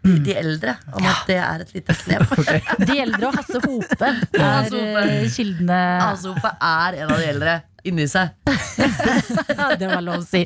de, 0.02 0.16
de 0.26 0.34
eldre. 0.42 0.74
Om 0.98 1.06
at 1.12 1.30
det 1.30 1.38
er 1.44 1.62
et 1.68 1.72
lite 1.78 1.94
knep. 2.02 2.34
De 2.90 2.98
eldre 3.06 3.30
og 3.30 3.38
Hasse 3.38 3.62
Hope 3.68 4.10
er 4.50 4.68
Hope. 4.74 5.06
eh, 5.06 5.30
kildene 5.34 5.80
Hasse 6.02 6.34
Opa 6.34 6.56
er 6.58 7.00
en 7.04 7.14
av 7.14 7.22
de 7.22 7.30
eldre 7.36 7.56
inni 7.86 8.08
seg. 8.10 8.34
Det 9.78 9.86
var 9.86 10.02
lov 10.02 10.24
å 10.24 10.26
si. 10.26 10.42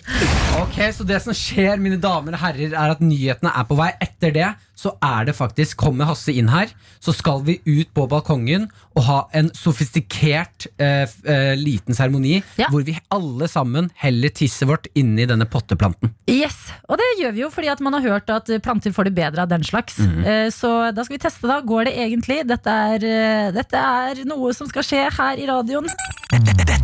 Ok, 0.60 0.80
Så 0.96 1.06
det 1.08 1.22
som 1.24 1.32
skjer, 1.36 1.80
mine 1.80 1.96
damer 2.04 2.36
og 2.36 2.42
herrer, 2.44 2.76
er 2.76 2.96
at 2.98 3.04
nyhetene 3.04 3.54
er 3.56 3.68
på 3.70 3.78
vei. 3.80 3.94
Etter 4.04 4.36
det 4.36 4.50
så 4.80 4.94
er 5.04 5.26
det 5.28 5.34
faktisk 5.36 5.76
Kommer 5.82 6.08
Hasse 6.08 6.32
inn 6.32 6.48
her, 6.52 6.70
så 7.04 7.12
skal 7.16 7.42
vi 7.44 7.58
ut 7.68 7.90
på 7.96 8.06
balkongen 8.12 8.70
og 8.96 9.04
ha 9.10 9.18
en 9.36 9.50
sofistikert 9.56 10.68
eh, 10.80 11.04
eh, 11.28 11.54
liten 11.60 11.96
seremoni 11.98 12.38
Ja. 12.60 12.70
hvor 12.72 12.86
vi 12.88 12.96
alle 13.12 13.48
sammen 13.52 13.90
heller 14.00 14.32
tisset 14.36 14.68
vårt 14.70 14.88
inni 14.96 15.26
denne 15.28 15.48
potteplanten. 15.52 16.14
Yes, 16.32 16.56
Og 16.88 16.98
det 17.02 17.10
gjør 17.20 17.36
vi 17.36 17.44
jo 17.44 17.50
fordi 17.52 17.72
at 17.74 17.84
man 17.84 17.98
har 17.98 18.06
hørt 18.08 18.30
at 18.32 18.48
planter 18.64 18.96
får 18.96 19.10
det 19.10 19.16
bedre 19.20 19.44
av 19.44 19.52
den 19.52 19.64
slags. 19.68 20.00
Eh, 20.00 20.48
Så 20.50 20.72
da 20.96 21.04
skal 21.04 21.18
vi 21.18 21.24
teste, 21.26 21.48
da. 21.48 21.60
Går 21.62 21.86
det 21.90 21.96
egentlig? 22.00 22.40
Dette 22.48 22.70
er, 22.70 23.04
eh, 23.04 23.52
dette 23.52 23.76
er 23.78 24.24
noe 24.26 24.54
som 24.54 24.68
skal 24.72 24.84
skje 24.84 25.06
her 25.20 25.38
i 25.38 25.46
radioen. 25.50 25.88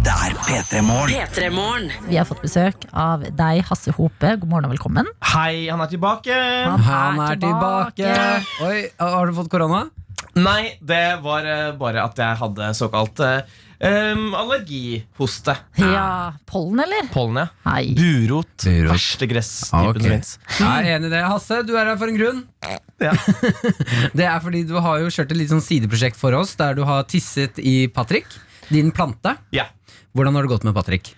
Dette 0.06 0.14
er 0.22 0.36
P3 0.38 1.50
Morgen. 1.56 1.88
Vi 2.06 2.18
har 2.20 2.28
fått 2.30 2.44
besøk 2.46 2.84
av 2.94 3.24
deg, 3.36 3.64
Hasse 3.66 3.90
Hope. 3.98 4.36
God 4.38 4.50
morgen 4.52 4.68
og 4.68 4.74
velkommen. 4.76 5.08
Hei, 5.32 5.66
han 5.72 5.82
er 5.82 5.90
tilbake! 5.90 6.36
Han 6.86 7.22
er 7.26 7.40
tilbake! 7.42 8.12
Oi, 8.68 8.84
Har 9.02 9.26
du 9.26 9.34
fått 9.40 9.50
korona? 9.50 9.88
Nei, 10.38 10.76
det 10.84 11.02
var 11.26 11.48
eh, 11.50 11.72
bare 11.80 12.04
at 12.06 12.20
jeg 12.22 12.38
hadde 12.42 12.68
såkalt 12.78 13.22
um, 13.26 14.26
allergihoste. 14.38 15.56
Ja, 15.82 16.06
Pollen, 16.50 16.84
eller? 16.86 17.08
Pollen, 17.14 17.40
ja. 17.42 17.48
Hei. 17.66 17.88
Burot. 17.98 18.52
Burot. 18.62 18.92
Verste 18.94 19.30
gresstypen 19.32 19.80
Ah, 19.80 19.90
okay. 19.90 20.04
som 20.06 20.14
fins. 20.18 20.34
Jeg 20.60 20.70
er 20.86 20.90
enig 21.00 21.10
i 21.10 21.14
det. 21.16 21.24
Hasse, 21.32 21.62
du 21.66 21.74
er 21.80 21.90
her 21.94 21.98
for 22.02 22.12
en 22.14 22.20
grunn. 22.20 22.44
Ja. 23.02 23.16
det 24.22 24.28
er 24.30 24.38
fordi 24.44 24.66
du 24.70 24.76
har 24.86 25.02
jo 25.02 25.10
kjørt 25.18 25.34
et 25.34 25.40
litt 25.42 25.56
sånn 25.56 25.66
sideprosjekt 25.66 26.20
for 26.20 26.38
oss, 26.38 26.54
der 26.62 26.78
du 26.78 26.84
har 26.86 27.08
tisset 27.10 27.58
i 27.64 27.88
Patrick, 27.96 28.30
din 28.70 28.94
plante. 28.94 29.34
Ja. 29.56 29.72
Hvordan 30.16 30.38
har 30.38 30.46
det 30.46 30.52
gått 30.54 30.64
med 30.64 30.76
Patrick? 30.78 31.12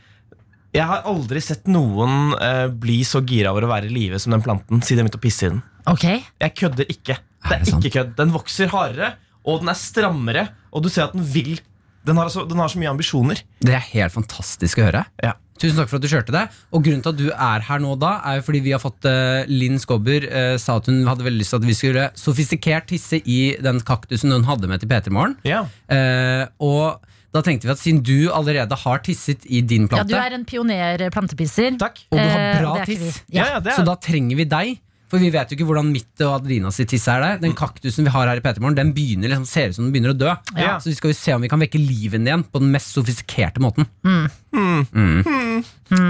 Jeg 0.76 0.86
har 0.90 1.06
aldri 1.10 1.42
sett 1.42 1.70
noen 1.70 2.34
eh, 2.42 2.66
bli 2.74 3.00
så 3.08 3.22
gira 3.26 3.54
over 3.54 3.68
å 3.68 3.72
være 3.72 3.90
i 3.90 3.94
live 3.94 4.20
som 4.22 4.34
den 4.34 4.44
planten 4.46 4.82
siden 4.82 5.04
jeg 5.04 5.08
begynte 5.08 5.22
å 5.22 5.24
pisse 5.24 5.48
i 5.48 5.52
den. 5.54 5.64
Ok, 5.88 6.06
Jeg 6.42 6.56
kødder 6.58 6.90
ikke. 6.92 7.16
Det 7.48 7.54
Er 7.54 7.62
er 7.62 7.64
det 7.64 7.76
ikke 7.78 7.94
kødd. 7.94 8.14
Den 8.18 8.34
vokser 8.34 8.72
hardere, 8.74 9.14
og 9.48 9.62
den 9.62 9.72
er 9.72 9.78
strammere, 9.80 10.48
og 10.74 10.84
du 10.84 10.90
ser 10.90 11.08
at 11.08 11.16
den 11.16 11.24
vil 11.24 11.60
Den 12.08 12.16
har, 12.16 12.30
altså, 12.30 12.46
den 12.48 12.58
har 12.58 12.70
så 12.72 12.80
mye 12.80 12.88
ambisjoner. 12.88 13.42
Det 13.60 13.74
er 13.76 13.84
helt 13.92 14.14
fantastisk 14.14 14.80
å 14.80 14.86
høre. 14.86 15.02
Ja. 15.20 15.34
Tusen 15.60 15.76
takk 15.76 15.90
for 15.90 15.98
at 15.98 16.06
du 16.06 16.08
kjørte 16.08 16.32
det. 16.32 16.44
Og 16.72 16.86
grunnen 16.86 17.02
til 17.04 17.12
at 17.12 17.20
du 17.20 17.26
er 17.34 17.66
her 17.68 17.82
nå 17.84 17.98
da, 18.00 18.14
er 18.30 18.38
jo 18.38 18.46
fordi 18.48 18.62
vi 18.64 18.72
har 18.72 18.80
fått 18.80 19.04
uh, 19.10 19.44
Linn 19.50 19.76
Skåber 19.82 20.24
uh, 20.30 20.54
sa 20.62 20.78
at 20.80 20.88
hun 20.88 21.02
hadde 21.10 21.26
veldig 21.26 21.42
lyst 21.42 21.52
til 21.52 21.60
at 21.60 21.68
vi 21.68 21.76
skulle 21.76 22.06
sofistikert 22.16 22.88
tisse 22.88 23.20
i 23.26 23.58
den 23.60 23.82
kaktusen 23.84 24.32
hun 24.32 24.48
hadde 24.48 24.70
med 24.72 24.80
til 24.80 24.92
P3 24.92 25.12
Morgen. 25.12 25.36
Ja. 25.48 25.66
Uh, 25.92 26.46
og 26.64 27.04
da 27.36 27.42
tenkte 27.44 27.68
vi 27.68 27.74
at 27.76 27.82
siden 27.82 28.02
du 28.06 28.32
allerede 28.34 28.76
har 28.84 29.00
tisset 29.06 29.46
i 29.52 29.62
din 29.62 29.88
plante 29.92 30.14
ja, 30.14 30.24
Du 30.24 30.26
er 30.26 30.36
en 30.38 30.46
pioner 30.48 31.10
plantepisser. 31.14 31.78
Takk. 31.78 32.00
og 32.12 32.18
du 32.18 32.24
har 32.24 32.40
Eh, 32.40 32.60
bra 32.62 32.76
ikke 32.82 32.86
tiss. 32.94 33.24
Ja. 33.30 33.44
Ja, 33.44 33.48
ja, 33.58 33.60
er- 33.60 33.78
så 33.78 33.86
da 33.86 33.96
trenger 33.96 34.36
vi 34.40 34.46
deg. 34.46 34.78
For 35.08 35.22
vi 35.24 35.30
vet 35.32 35.48
jo 35.48 35.56
ikke 35.56 35.68
hvordan 35.70 35.88
mitt 35.88 36.20
og 36.26 36.34
Adelina 36.42 36.68
sitt 36.76 36.90
tiss 36.92 37.06
er 37.08 37.22
der. 37.24 37.38
Den 37.40 37.54
kaktusen 37.56 38.04
vi 38.04 38.12
har 38.12 38.28
her 38.28 38.42
i 38.42 38.44
P3 38.44 38.76
den 38.76 38.90
begynner 38.92 39.32
liksom, 39.32 39.46
ser 39.48 39.70
ut 39.72 39.76
som 39.78 39.86
den 39.88 39.94
begynner 39.96 40.12
å 40.12 40.18
dø. 40.20 40.34
Ja. 40.60 40.74
Så 40.84 40.90
vi 40.92 40.96
skal 40.98 41.14
jo 41.14 41.16
se 41.16 41.32
om 41.38 41.42
vi 41.46 41.48
kan 41.48 41.62
vekke 41.64 41.80
livet 41.80 42.20
igjen 42.20 42.44
på 42.44 42.60
den 42.60 42.74
mest 42.74 42.92
sofistikerte 42.92 43.64
måten. 43.64 43.88
Mm. 44.04 44.28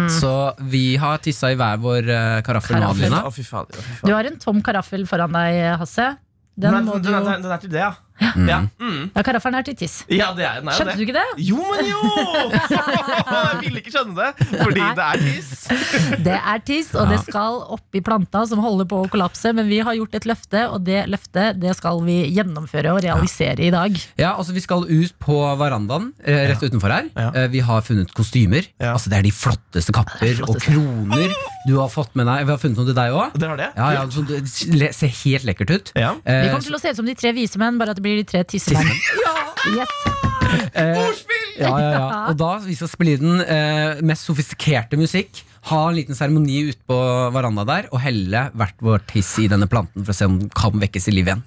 Så 0.10 0.34
vi 0.74 0.96
har 0.98 1.22
tissa 1.22 1.52
i 1.54 1.56
hver 1.60 1.78
vår 1.78 2.10
uh, 2.10 2.42
karaffel 2.42 2.80
nå, 2.82 2.90
Adelina. 2.90 3.22
Du 4.02 4.14
har 4.16 4.26
en 4.32 4.40
tom 4.42 4.64
karaffel 4.66 5.06
foran 5.06 5.32
deg, 5.38 5.78
Hasse. 5.78 6.18
Den, 6.58 6.74
Den, 6.74 6.86
må 6.90 6.96
er, 6.98 7.04
du 7.06 7.12
den, 7.12 7.22
er, 7.22 7.42
den 7.44 7.52
er 7.54 7.62
til 7.62 7.70
det, 7.70 7.84
ja. 7.86 7.94
Ja, 8.20 8.60
mm. 8.80 9.12
Ja, 9.14 9.24
Karaffelen 9.26 9.60
er 9.60 9.66
til 9.68 9.76
tiss. 9.78 10.00
ja 10.10 10.32
det 10.38 10.46
er, 10.48 10.62
Skjønte 10.66 10.94
det. 10.94 10.98
du 10.98 11.04
ikke 11.06 11.18
det? 11.18 11.26
Jo, 11.48 11.62
men 11.62 11.86
jo! 11.86 12.00
Jeg 13.38 13.60
ville 13.62 13.82
ikke 13.82 13.94
skjønne 13.94 14.16
det, 14.18 14.48
fordi 14.64 14.82
Nei. 14.82 14.92
det 14.98 15.06
er 15.08 15.24
tiss. 15.26 15.54
Det 16.28 16.36
er 16.38 16.62
tiss, 16.66 16.90
og 16.98 17.10
det 17.12 17.18
skal 17.26 17.60
oppi 17.76 18.02
planta 18.04 18.42
som 18.50 18.62
holder 18.64 18.88
på 18.90 19.00
å 19.04 19.10
kollapse. 19.12 19.52
Men 19.56 19.68
vi 19.70 19.80
har 19.84 19.96
gjort 19.98 20.16
et 20.18 20.28
løfte, 20.30 20.64
og 20.72 20.86
det 20.88 21.04
løftet 21.12 21.60
det 21.62 21.74
skal 21.78 22.00
vi 22.06 22.18
gjennomføre 22.36 22.94
og 22.96 23.02
realisere 23.06 23.68
i 23.68 23.72
dag. 23.74 23.98
Ja, 24.20 24.34
altså 24.36 24.56
Vi 24.56 24.64
skal 24.64 24.88
ut 24.88 25.18
på 25.24 25.38
verandaen 25.60 26.12
eh, 26.24 26.48
rett 26.52 26.64
utenfor 26.64 26.94
her. 26.94 27.10
Ja. 27.16 27.30
Eh, 27.34 27.50
vi 27.54 27.62
har 27.68 27.84
funnet 27.86 28.14
kostymer. 28.18 28.68
Ja. 28.82 28.96
Altså 28.96 29.12
Det 29.14 29.20
er 29.20 29.28
de 29.28 29.36
flotteste 29.36 29.96
kapper 29.96 30.28
er 30.32 30.44
og 30.48 30.60
kroner 30.64 31.36
du 31.68 31.76
har 31.82 31.90
fått 31.92 32.14
med 32.16 32.30
deg. 32.30 32.46
Vi 32.48 32.54
har 32.54 32.60
funnet 32.62 32.80
noe 32.80 32.88
til 32.88 32.96
deg 32.96 33.16
òg. 33.16 33.34
Det 33.36 33.50
det? 33.60 33.68
Ja, 33.76 33.88
ja, 33.98 34.04
det 34.08 34.92
ser 34.96 35.12
helt 35.26 35.48
lekkert 35.50 35.74
ut. 35.74 35.90
Ja. 36.00 36.14
Eh, 36.24 36.46
Vi 36.46 36.52
kommer 36.54 36.64
til 36.64 36.78
å 36.78 36.80
se 36.80 36.94
ut 36.94 37.00
som 37.02 37.08
de 37.10 37.16
tre 37.20 37.34
vise 37.36 37.60
menn, 37.60 37.80
bare 37.80 37.92
at 37.92 38.00
det 38.00 38.06
blir 38.06 38.07
de 38.22 38.28
tre 38.28 38.44
tissemenn. 38.48 38.94
Yes. 39.68 39.90
Ja, 41.58 41.72
ja, 41.76 41.88
ja. 41.92 42.04
Og 42.30 42.38
da 42.40 42.52
vi 42.64 42.76
skal 42.78 42.88
spille 42.88 43.18
den 43.20 43.42
eh, 43.44 44.00
mest 44.06 44.28
sofistikerte 44.30 44.96
musikk, 45.00 45.42
ha 45.68 45.80
en 45.90 45.98
liten 45.98 46.16
seremoni 46.16 46.62
ute 46.70 46.80
på 46.88 46.98
veranda 47.36 47.66
der, 47.68 47.90
og 47.92 48.00
helle 48.04 48.48
hvert 48.56 48.84
vår 48.84 49.04
tiss 49.10 49.34
i 49.44 49.50
denne 49.52 49.68
planten 49.68 50.06
for 50.06 50.14
å 50.14 50.18
se 50.18 50.30
om 50.30 50.38
den 50.40 50.52
kan 50.56 50.78
vekkes 50.80 51.10
i 51.12 51.16
liv 51.18 51.28
igjen. 51.28 51.44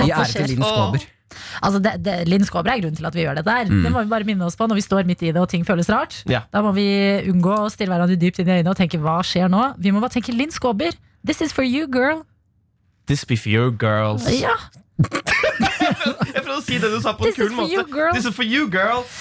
I 0.00 0.08
ære 0.08 0.30
til 0.32 0.54
Linn 0.54 0.64
Skåber. 0.64 1.08
Altså, 1.66 1.80
det, 1.82 1.96
det, 2.06 2.14
Linn 2.30 2.46
Skåber 2.46 2.72
er 2.72 2.82
grunnen 2.82 2.98
til 2.98 3.08
at 3.08 3.16
vi 3.16 3.24
gjør 3.24 3.40
det 3.40 3.44
der. 3.48 3.66
Det 3.68 3.90
må 3.92 4.04
vi 4.04 4.12
bare 4.12 4.26
minne 4.28 4.46
oss 4.46 4.56
på 4.58 4.68
når 4.70 4.78
vi 4.78 4.84
står 4.86 5.08
midt 5.08 5.24
i 5.26 5.32
det 5.34 5.42
og 5.42 5.50
ting 5.50 5.66
føles 5.66 5.90
rart. 5.92 6.20
Ja. 6.30 6.44
Da 6.54 6.62
må 6.64 6.72
vi 6.76 6.86
unngå 7.30 7.56
å 7.64 7.72
stirre 7.72 7.92
hverandre 7.92 8.18
dypt 8.20 8.40
inn 8.40 8.50
i 8.50 8.60
øynene 8.60 8.72
og 8.72 8.78
tenke 8.78 9.00
hva 9.02 9.18
skjer 9.26 9.50
nå? 9.52 9.72
Vi 9.82 9.92
må 9.94 10.02
bare 10.04 10.14
tenke 10.16 10.34
Linn 10.34 10.54
Skåber. 10.54 10.94
This 11.26 11.42
is 11.42 11.52
for 11.56 11.66
you, 11.66 11.88
girl. 11.90 12.22
This 13.10 13.26
be 13.28 13.36
for 13.36 13.52
you, 13.52 13.70
girls. 13.76 14.24
Ja, 14.32 14.54
Jeg 14.94 16.42
prøvde 16.44 16.58
å 16.60 16.64
si 16.64 16.78
det 16.78 16.90
du 16.92 17.00
sa 17.02 17.14
på 17.16 17.26
en 17.26 17.32
This 17.32 17.38
kul 17.38 17.54
måte. 17.56 17.72
you, 17.72 17.84
girl. 17.90 18.12
This 18.14 18.28
is 18.28 18.34
for 18.36 18.46
you, 18.46 18.68
girl. 18.70 19.02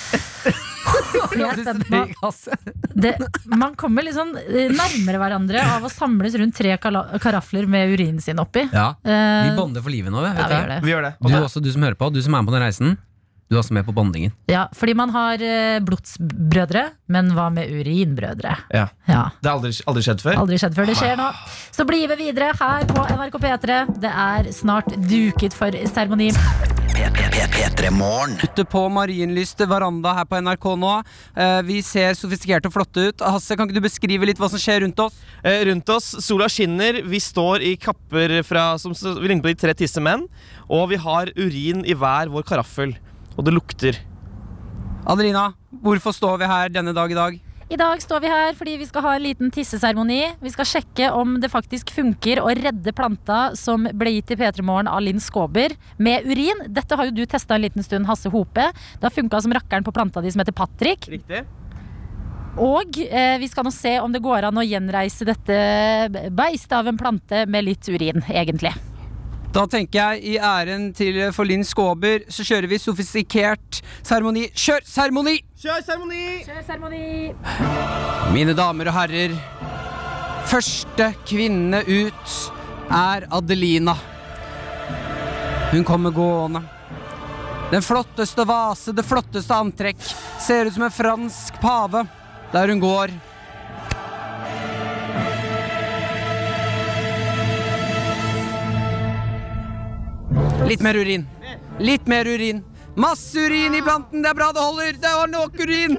er 1.33 2.13
på 2.19 2.31
det, 2.93 3.13
Man 3.45 3.75
kommer 3.79 4.05
liksom 4.05 4.33
sånn 4.35 4.75
nærmere 4.77 5.21
hverandre 5.21 5.63
av 5.77 5.85
å 5.87 5.91
samles 5.91 6.35
rundt 6.39 6.55
tre 6.57 6.75
karafler 6.77 7.69
med 7.69 7.93
urinen 7.95 8.21
sin 8.21 8.41
oppi. 8.43 8.67
Ja, 8.73 8.91
Eh, 9.03 9.49
Vi 9.49 9.55
bonder 9.57 9.81
for 9.81 9.89
livet 9.93 10.13
nå. 10.13 10.21
Vet 10.21 10.37
ja, 10.37 10.47
vi 10.47 10.53
gjør 10.59 10.69
det. 10.69 10.79
Vi 10.83 10.91
gjør 10.93 11.07
det. 11.07 11.13
Du 11.21 11.33
også, 11.39 11.63
du 11.63 11.71
som 11.73 11.81
hører 11.87 11.97
på, 11.99 12.11
du 12.13 12.21
som 12.21 12.35
er 12.35 12.41
med 12.43 12.51
på 12.51 12.55
den 12.57 12.65
reisen. 12.67 12.97
Du 13.49 13.55
er 13.57 13.61
også 13.61 13.75
med 13.75 13.85
på 13.85 13.93
bondingen. 13.95 14.31
Ja, 14.49 14.65
fordi 14.73 14.95
man 14.97 15.11
har 15.13 15.41
eh, 15.43 15.79
blodsbrødre, 15.85 16.85
men 17.13 17.31
hva 17.35 17.49
med 17.53 17.69
urinbrødre? 17.69 18.55
Ja. 18.73 18.87
Ja, 19.09 19.23
Det 19.41 19.49
har 19.49 19.57
aldri, 19.59 19.73
aldri 19.89 20.05
skjedd 20.05 20.23
før. 20.23 20.39
Aldri 20.43 20.61
skjedd 20.61 20.77
før. 20.77 20.89
Det 20.89 20.97
skjer 20.97 21.19
nå. 21.19 21.29
Så 21.75 21.85
blir 21.89 22.07
vi 22.13 22.19
videre 22.27 22.53
her 22.59 22.87
på 22.89 23.03
NRK 23.17 23.39
P3. 23.43 23.81
Det 24.01 24.13
er 24.27 24.51
snart 24.55 24.89
duket 25.09 25.53
for 25.57 25.75
seremoni. 25.91 26.31
P3morgen. 26.93 28.35
Ute 28.43 28.63
på 28.69 28.81
marienlyst 28.93 29.59
veranda 29.67 30.13
her 30.17 30.27
på 30.29 30.39
NRK 30.45 30.67
nå. 30.79 30.93
Eh, 31.35 31.59
vi 31.67 31.79
ser 31.85 32.13
sofistikerte 32.17 32.69
og 32.69 32.75
flotte 32.75 33.07
ut. 33.09 33.23
Hasse, 33.33 33.57
kan 33.57 33.67
ikke 33.67 33.79
du 33.79 33.85
beskrive 33.85 34.29
litt 34.29 34.41
hva 34.41 34.49
som 34.51 34.61
skjer 34.61 34.83
rundt 34.85 35.01
oss? 35.03 35.17
Eh, 35.43 35.63
rundt 35.69 35.89
oss, 35.93 36.11
sola 36.23 36.47
skinner, 36.51 37.01
vi 37.09 37.19
står 37.21 37.65
i 37.65 37.73
kapper 37.81 38.39
fra, 38.47 38.73
som 38.81 38.93
vi 38.93 39.27
ligner 39.29 39.43
på 39.43 39.51
de 39.51 39.59
tre 39.65 39.73
tisse 39.77 40.01
menn, 40.03 40.27
og 40.69 40.89
vi 40.93 41.01
har 41.01 41.33
urin 41.35 41.83
i 41.85 41.97
hver 41.97 42.31
vår 42.33 42.45
karaffel. 42.47 42.93
Og 43.37 43.45
det 43.47 43.55
lukter. 43.55 43.97
Adelina, 45.09 45.49
hvorfor 45.83 46.15
står 46.15 46.37
vi 46.43 46.51
her 46.51 46.71
denne 46.71 46.93
dag 46.95 47.11
i 47.11 47.17
dag? 47.17 47.41
I 47.73 47.77
dag 47.79 48.01
står 48.03 48.21
vi 48.21 48.29
her 48.29 48.51
fordi 48.53 48.75
vi 48.77 48.85
skal 48.85 49.01
ha 49.05 49.13
en 49.15 49.23
liten 49.23 49.51
tisseseremoni. 49.53 50.19
Vi 50.43 50.51
skal 50.53 50.67
sjekke 50.69 51.07
om 51.15 51.39
det 51.41 51.49
faktisk 51.49 51.89
funker 51.95 52.41
å 52.43 52.51
redde 52.59 52.93
planta 52.93 53.55
som 53.57 53.87
ble 53.97 54.17
gitt 54.17 54.29
til 54.29 54.37
P3 54.41 54.65
Morgen 54.67 54.91
av 54.91 55.01
Linn 55.01 55.21
Skåber 55.23 55.73
med 55.97 56.27
urin. 56.27 56.65
Dette 56.67 56.99
har 56.99 57.09
jo 57.09 57.15
du 57.17 57.23
testa 57.25 57.57
en 57.57 57.65
liten 57.65 57.85
stund, 57.85 58.05
Hasse 58.05 58.29
Hope. 58.29 58.67
Det 58.99 59.07
har 59.07 59.15
funka 59.15 59.41
som 59.41 59.55
rakkeren 59.57 59.87
på 59.87 59.95
planta 59.95 60.21
di 60.21 60.31
som 60.31 60.43
heter 60.43 60.55
Patrick. 60.55 61.09
Riktig. 61.09 61.41
Og 62.61 62.99
eh, 63.01 63.39
vi 63.41 63.49
skal 63.49 63.65
nå 63.65 63.73
se 63.73 63.95
om 64.03 64.13
det 64.13 64.21
går 64.21 64.51
an 64.51 64.61
å 64.61 64.67
gjenreise 64.67 65.25
dette 65.25 65.57
beistet 66.29 66.77
av 66.77 66.91
en 66.91 66.99
plante 66.99 67.47
med 67.49 67.65
litt 67.65 67.89
urin, 67.89 68.21
egentlig. 68.29 68.75
Da 69.53 69.67
tenker 69.69 69.99
jeg 69.99 70.21
i 70.31 70.37
æren 70.41 70.87
til 70.97 71.19
for 71.35 71.45
Linn 71.45 71.61
Skåber, 71.61 72.23
så 72.25 72.41
kjører 72.41 72.65
vi 72.71 72.79
sofistikert 72.81 73.83
seremoni. 74.01 74.47
Kjør 74.49 74.81
seremoni! 74.89 75.35
Kjør 75.61 75.83
seremoni! 75.85 77.03
Mine 78.33 78.55
damer 78.57 78.89
og 78.89 78.95
herrer, 78.97 79.35
første 80.49 81.11
kvinne 81.29 81.83
ut 81.85 82.33
er 82.89 83.27
Adelina. 83.29 83.93
Hun 85.69 85.85
kommer 85.85 86.15
gående. 86.17 86.63
Den 87.69 87.85
flotteste 87.85 88.47
vase, 88.49 88.89
det 88.93 89.05
flotteste 89.05 89.53
antrekk. 89.53 90.01
Ser 90.41 90.65
ut 90.65 90.73
som 90.73 90.87
en 90.87 90.97
fransk 90.97 91.61
pave 91.61 92.01
der 92.53 92.73
hun 92.73 92.81
går. 92.81 93.13
Litt 100.67 100.81
mer 100.81 100.95
urin. 100.95 101.27
Litt 101.79 102.07
mer 102.07 102.25
urin. 102.25 102.63
Masse 102.95 103.39
urin 103.39 103.75
i 103.75 103.81
planten, 103.81 104.21
det 104.23 104.29
er 104.29 104.37
bra 104.37 104.51
det 104.53 104.61
holder! 104.61 104.93
Det 105.01 105.13
var 105.17 105.27
nok 105.27 105.53
urin! 105.59 105.97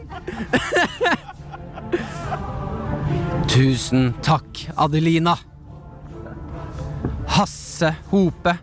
Tusen 3.54 4.14
takk, 4.22 4.68
Adelina. 4.76 5.36
Hasse 7.34 7.94
Hope. 8.10 8.54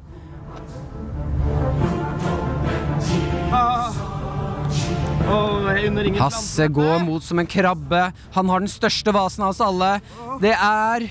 Hasse 6.20 6.68
går 6.68 7.04
mot 7.06 7.24
som 7.24 7.40
en 7.40 7.48
krabbe. 7.48 8.12
Han 8.34 8.50
har 8.50 8.60
den 8.64 8.72
største 8.72 9.12
vasen 9.16 9.44
av 9.44 9.54
oss 9.54 9.62
alle. 9.64 10.00
Det 10.42 10.56
er 10.56 11.08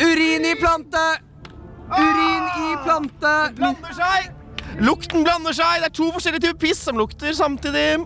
urin 0.00 0.46
i 0.48 0.54
plante! 0.60 1.27
Urin 1.88 2.48
i 2.60 2.74
plante! 2.84 3.34
Blander 3.56 3.96
seg! 3.96 4.30
Lukten 4.84 5.24
blander 5.24 5.56
seg! 5.56 5.80
Det 5.80 5.88
er 5.88 5.96
to 5.96 6.10
forskjellige 6.14 6.44
typer 6.48 6.60
piss 6.66 6.82
som 6.84 6.98
lukter 7.00 7.32
samtidig. 7.36 8.04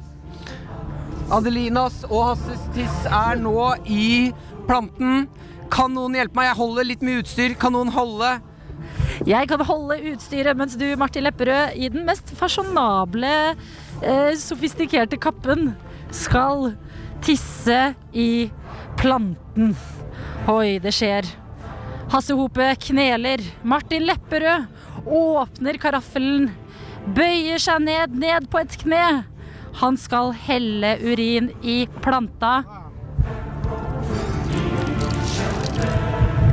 Adelinas 1.32 2.02
og 2.10 2.32
Hasses 2.32 2.62
tiss 2.76 3.06
er 3.08 3.40
nå 3.40 3.56
i 3.90 4.30
planten. 4.68 5.26
Kan 5.72 5.94
noen 5.96 6.14
hjelpe 6.18 6.38
meg? 6.38 6.50
Jeg 6.50 6.60
holder 6.60 6.88
litt 6.88 7.04
mye 7.06 7.22
utstyr. 7.22 7.56
Kan 7.58 7.74
noen 7.74 7.92
holde? 7.94 8.36
Jeg 9.26 9.48
kan 9.50 9.62
holde 9.66 9.98
utstyret 10.12 10.58
mens 10.58 10.74
du, 10.78 10.86
Martin 10.98 11.26
Lepperød, 11.26 11.76
i 11.78 11.90
den 11.92 12.06
mest 12.06 12.32
fasjonable, 12.38 13.32
eh, 14.02 14.32
sofistikerte 14.38 15.18
kappen 15.20 15.72
skal 16.12 16.72
tisse 17.22 17.94
i 18.12 18.50
planten. 18.98 19.76
Oi, 20.50 20.78
det 20.82 20.94
skjer. 20.96 21.28
Hasse 22.12 22.34
Hope 22.36 22.74
kneler. 22.76 23.40
Martin 23.64 24.02
Lepperød 24.04 24.66
åpner 25.08 25.78
karaffelen, 25.80 26.50
bøyer 27.16 27.62
seg 27.62 27.80
ned, 27.86 28.18
ned 28.20 28.50
på 28.52 28.60
et 28.60 28.74
kne. 28.82 29.06
Han 29.80 29.96
skal 29.96 30.34
helle 30.36 30.90
urin 31.00 31.48
i 31.64 31.86
planta. 32.04 32.58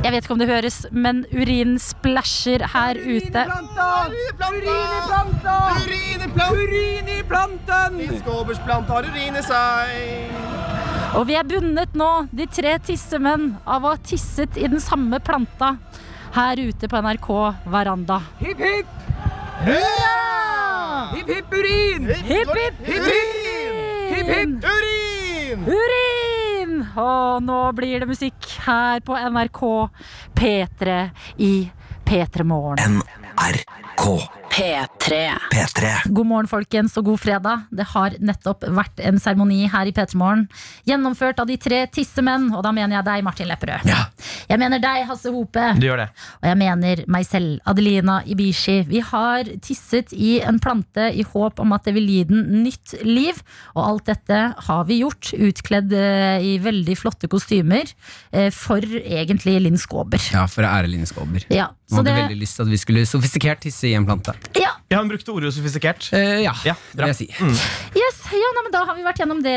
Jeg 0.00 0.14
vet 0.14 0.24
ikke 0.24 0.32
om 0.32 0.40
det 0.40 0.48
høres, 0.48 0.78
men 0.96 1.26
urinen 1.28 1.76
splæsjer 1.76 2.64
her 2.72 2.96
ute. 2.96 3.44
Urin 3.44 4.16
i 4.16 4.32
planta! 4.40 5.58
Urin 5.76 6.24
i 6.24 6.30
planten! 6.32 6.56
Urin 6.56 7.12
i 7.12 7.20
planten! 7.28 8.00
Linn 8.00 8.16
Skåbers 8.24 8.64
plante 8.64 8.96
har 8.96 9.12
urin 9.12 9.36
i 9.36 9.44
seg. 9.44 10.99
Og 11.18 11.24
vi 11.26 11.34
er 11.34 11.46
bundet 11.46 11.96
nå, 11.98 12.08
de 12.30 12.46
tre 12.46 12.76
tissemenn, 12.86 13.56
av 13.66 13.82
å 13.84 13.94
ha 13.94 13.98
tisset 13.98 14.54
i 14.60 14.68
den 14.70 14.82
samme 14.82 15.18
planta 15.24 15.74
her 16.36 16.60
ute 16.62 16.86
på 16.86 17.00
NRK 17.02 17.28
Veranda. 17.72 18.20
Hipp, 18.38 18.62
hipp! 18.62 18.92
Hurra! 19.64 20.12
Hipp, 21.16 21.32
hipp, 21.34 21.56
urin! 21.58 22.06
Hipp, 22.14 22.52
hipp, 22.54 22.82
urin! 22.86 23.34
Hipp, 24.10 24.30
hipp! 24.30 24.68
Urin! 24.70 25.66
Urin! 25.66 26.76
Og 26.94 27.42
nå 27.42 27.60
blir 27.76 28.04
det 28.04 28.10
musikk 28.10 28.52
her 28.68 29.02
på 29.02 29.18
NRK 29.18 29.62
P3 30.38 31.00
i 31.42 31.54
P3 32.06 32.46
Morgen. 32.46 33.02
NRK 33.34 34.39
P3. 34.50 35.16
P3. 35.52 35.90
God 36.10 36.26
morgen, 36.26 36.48
folkens, 36.50 36.96
og 36.98 37.06
god 37.06 37.20
fredag. 37.22 37.66
Det 37.70 37.86
har 37.92 38.16
nettopp 38.18 38.64
vært 38.74 38.98
en 39.06 39.20
seremoni 39.22 39.62
her 39.70 39.88
i 39.88 39.92
P3 39.94 40.18
Morgen. 40.18 40.42
Gjennomført 40.88 41.38
av 41.40 41.46
de 41.48 41.56
tre 41.60 41.84
tissemenn, 41.94 42.48
og 42.50 42.64
da 42.66 42.72
mener 42.74 42.98
jeg 42.98 43.06
deg, 43.06 43.24
Martin 43.24 43.48
Lepperød. 43.50 43.86
Ja. 43.88 44.02
Jeg 44.50 44.58
mener 44.60 44.82
deg, 44.82 45.04
Hasse 45.08 45.30
Hope. 45.32 45.62
Du 45.78 45.86
gjør 45.86 46.02
det. 46.02 46.08
Og 46.42 46.48
jeg 46.50 46.58
mener 46.60 47.04
meg 47.14 47.28
selv, 47.28 47.60
Adelina 47.70 48.18
Ibishi. 48.26 48.80
Vi 48.90 49.04
har 49.06 49.52
tisset 49.62 50.14
i 50.16 50.40
en 50.42 50.58
plante 50.62 51.06
i 51.14 51.24
håp 51.30 51.62
om 51.62 51.76
at 51.76 51.86
det 51.86 51.94
vil 51.96 52.10
gi 52.10 52.20
den 52.32 52.44
nytt 52.64 52.96
liv. 53.06 53.38
Og 53.76 53.82
alt 53.86 54.10
dette 54.10 54.42
har 54.66 54.84
vi 54.90 55.00
gjort, 55.04 55.30
utkledd 55.38 55.94
eh, 55.94 56.42
i 56.50 56.56
veldig 56.62 56.98
flotte 56.98 57.30
kostymer, 57.30 57.94
eh, 58.34 58.50
for 58.54 58.82
egentlig 58.82 59.60
Linn 59.62 59.78
Skåber. 59.80 60.20
Ja, 60.34 60.48
for 60.50 60.66
å 60.66 60.74
ære 60.74 60.90
Linn 60.90 61.06
Skåber. 61.08 61.46
Ja, 61.54 61.70
Hun 61.90 62.02
hadde 62.02 62.10
det, 62.10 62.20
veldig 62.26 62.42
lyst 62.42 62.58
til 62.58 62.66
at 62.66 62.74
vi 62.74 62.82
skulle 62.82 63.06
sofistikert 63.08 63.62
tisse 63.62 63.88
i 63.88 63.94
en 63.98 64.08
plante. 64.08 64.34
Ja, 64.58 64.70
Ja, 64.90 64.98
hun 64.98 65.08
brukte 65.08 65.30
ordet 65.32 65.52
sofistikert. 65.54 66.08
Eh, 66.16 66.40
ja, 66.42 66.52
Ja, 66.66 66.74
det 66.94 66.98
vil 67.04 67.06
jeg 67.12 67.16
si. 67.20 67.26
Mm. 67.38 67.52
yes, 67.94 68.16
ja 68.34 68.48
nei, 68.56 68.62
men 68.66 68.72
da 68.74 68.80
har 68.88 68.96
vi 68.98 69.04
vært 69.06 69.20
gjennom 69.22 69.42
det, 69.44 69.54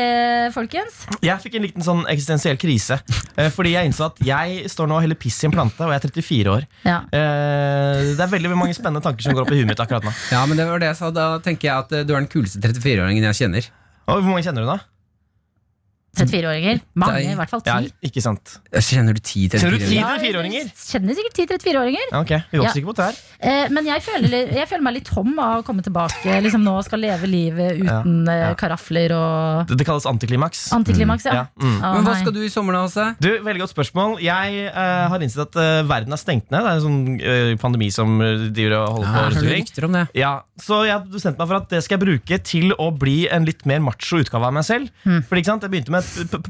folkens. 0.54 1.00
Jeg 1.24 1.40
fikk 1.42 1.56
en 1.58 1.64
liten 1.66 1.82
sånn 1.86 2.04
eksistensiell 2.10 2.56
krise. 2.60 3.00
eh, 3.36 3.50
Fordi 3.50 3.72
jeg 3.74 3.90
innså 3.90 4.06
at 4.12 4.22
jeg 4.24 4.70
står 4.70 4.86
nå 4.90 4.96
og 5.00 5.02
heller 5.02 5.18
piss 5.18 5.40
i 5.42 5.48
en 5.50 5.54
plante, 5.56 5.82
og 5.82 5.90
jeg 5.90 5.98
er 6.04 6.06
34 6.08 6.54
år. 6.54 6.66
Ja. 6.86 7.00
Eh, 7.10 8.14
Det 8.14 8.20
er 8.22 8.30
veldig 8.36 8.54
mange 8.56 8.74
spennende 8.78 9.02
tanker 9.02 9.22
som 9.26 9.34
går 9.34 9.42
opp 9.48 9.52
i 9.52 9.58
huet 9.60 9.66
mitt 9.72 9.80
akkurat 9.82 10.04
nå. 10.06 10.12
Ja, 10.30 10.44
men 10.46 10.56
det 10.56 10.66
var 10.70 10.78
det 10.78 10.92
jeg 10.92 10.96
sa. 11.02 11.10
Da 11.10 11.38
tenker 11.42 11.68
jeg 11.70 11.76
at 11.78 11.92
eh, 11.92 12.04
du 12.06 12.14
er 12.14 12.20
den 12.22 12.30
kuleste 12.30 12.60
34-åringen 12.62 13.26
jeg 13.32 13.40
kjenner. 13.42 13.70
Og 14.06 14.20
Hvor 14.22 14.30
mange 14.30 14.44
kjenner 14.46 14.62
du 14.62 14.68
da? 14.70 14.78
34-åringer. 16.18 16.80
Mange, 16.94 17.22
i 17.32 17.36
hvert 17.38 17.50
fall 17.50 17.62
Ja, 17.66 17.78
ikke 18.06 18.22
sant 18.22 18.56
Kjenner 18.72 19.16
du 19.16 19.20
ti 19.24 19.46
Kjenner 19.48 19.74
du 19.74 19.82
34-åringer? 19.82 19.88
ti? 19.88 19.98
Ja, 19.98 20.12
34-åringer? 20.20 20.60
jeg 20.64 20.90
Kjenner 20.94 21.18
sikkert 21.18 21.40
10-34-åringer. 21.42 22.06
Ja, 22.12 22.20
ok, 22.20 22.32
Vi 22.50 22.58
er 22.58 22.62
Ja. 22.64 22.72
ikke 22.74 22.90
på 22.90 22.96
det 22.98 23.06
her. 23.08 23.16
Eh, 23.40 23.68
men 23.74 23.86
jeg 23.86 24.02
føler, 24.04 24.52
jeg 24.54 24.68
føler 24.70 24.84
meg 24.86 24.94
litt 24.98 25.08
tom 25.08 25.32
av 25.38 25.62
å 25.62 25.64
komme 25.66 25.82
tilbake. 25.84 26.36
Liksom 26.44 26.62
nå 26.64 26.74
skal 26.86 27.02
leve 27.02 27.28
livet 27.28 27.80
uten 27.82 28.28
eh, 28.28 28.42
ja. 28.44 28.52
karafler 28.58 29.14
og 29.16 29.68
Det, 29.68 29.78
det 29.80 29.86
kalles 29.88 30.06
antiklimaks. 30.06 30.66
antiklimaks. 30.76 31.26
Ja. 31.28 31.34
Ja, 31.34 31.44
mm. 31.60 31.76
Å, 31.82 31.92
Men 31.96 32.06
hva 32.08 32.14
skal 32.20 32.34
du 32.36 32.40
i 32.44 32.50
sommer, 32.52 32.76
da, 32.76 32.84
Åse? 32.88 33.06
Du, 33.20 33.30
Veldig 33.44 33.64
godt 33.64 33.74
spørsmål. 33.74 34.16
Jeg 34.24 34.68
uh, 34.70 35.08
har 35.12 35.24
innsett 35.24 35.44
at 35.48 35.58
uh, 35.58 35.82
verden 35.88 36.14
er 36.14 36.20
stengt 36.20 36.50
ned. 36.54 36.64
Det 36.64 36.70
er 36.70 36.78
en 36.78 36.84
sånn 36.84 37.00
uh, 37.20 37.52
pandemi 37.60 37.90
som 37.94 38.14
eh, 38.24 38.46
driver 38.54 38.76
og 38.78 38.98
holder 38.98 39.10
på. 39.10 39.44
Ja, 39.44 39.54
rykter 39.54 39.88
om 39.88 39.96
det. 39.98 40.04
Ja, 40.18 40.32
Så 40.60 40.84
jeg 40.86 40.94
har 40.96 41.04
bestemt 41.10 41.38
meg 41.40 41.50
for 41.50 41.58
at 41.58 41.68
det 41.72 41.82
skal 41.84 41.98
jeg 41.98 42.04
bruke 42.06 42.38
til 42.46 42.72
å 42.80 42.90
bli 42.94 43.24
en 43.32 43.46
litt 43.48 43.64
mer 43.68 43.82
macho 43.84 44.20
utgave 44.22 44.48
av 44.48 44.54
meg 44.56 44.66
selv. 44.66 44.90
Fordi 45.04 45.42
ikke 45.42 45.50
sant, 45.52 45.64
Jeg 45.64 45.72
begynte 45.72 45.94
med 45.94 46.03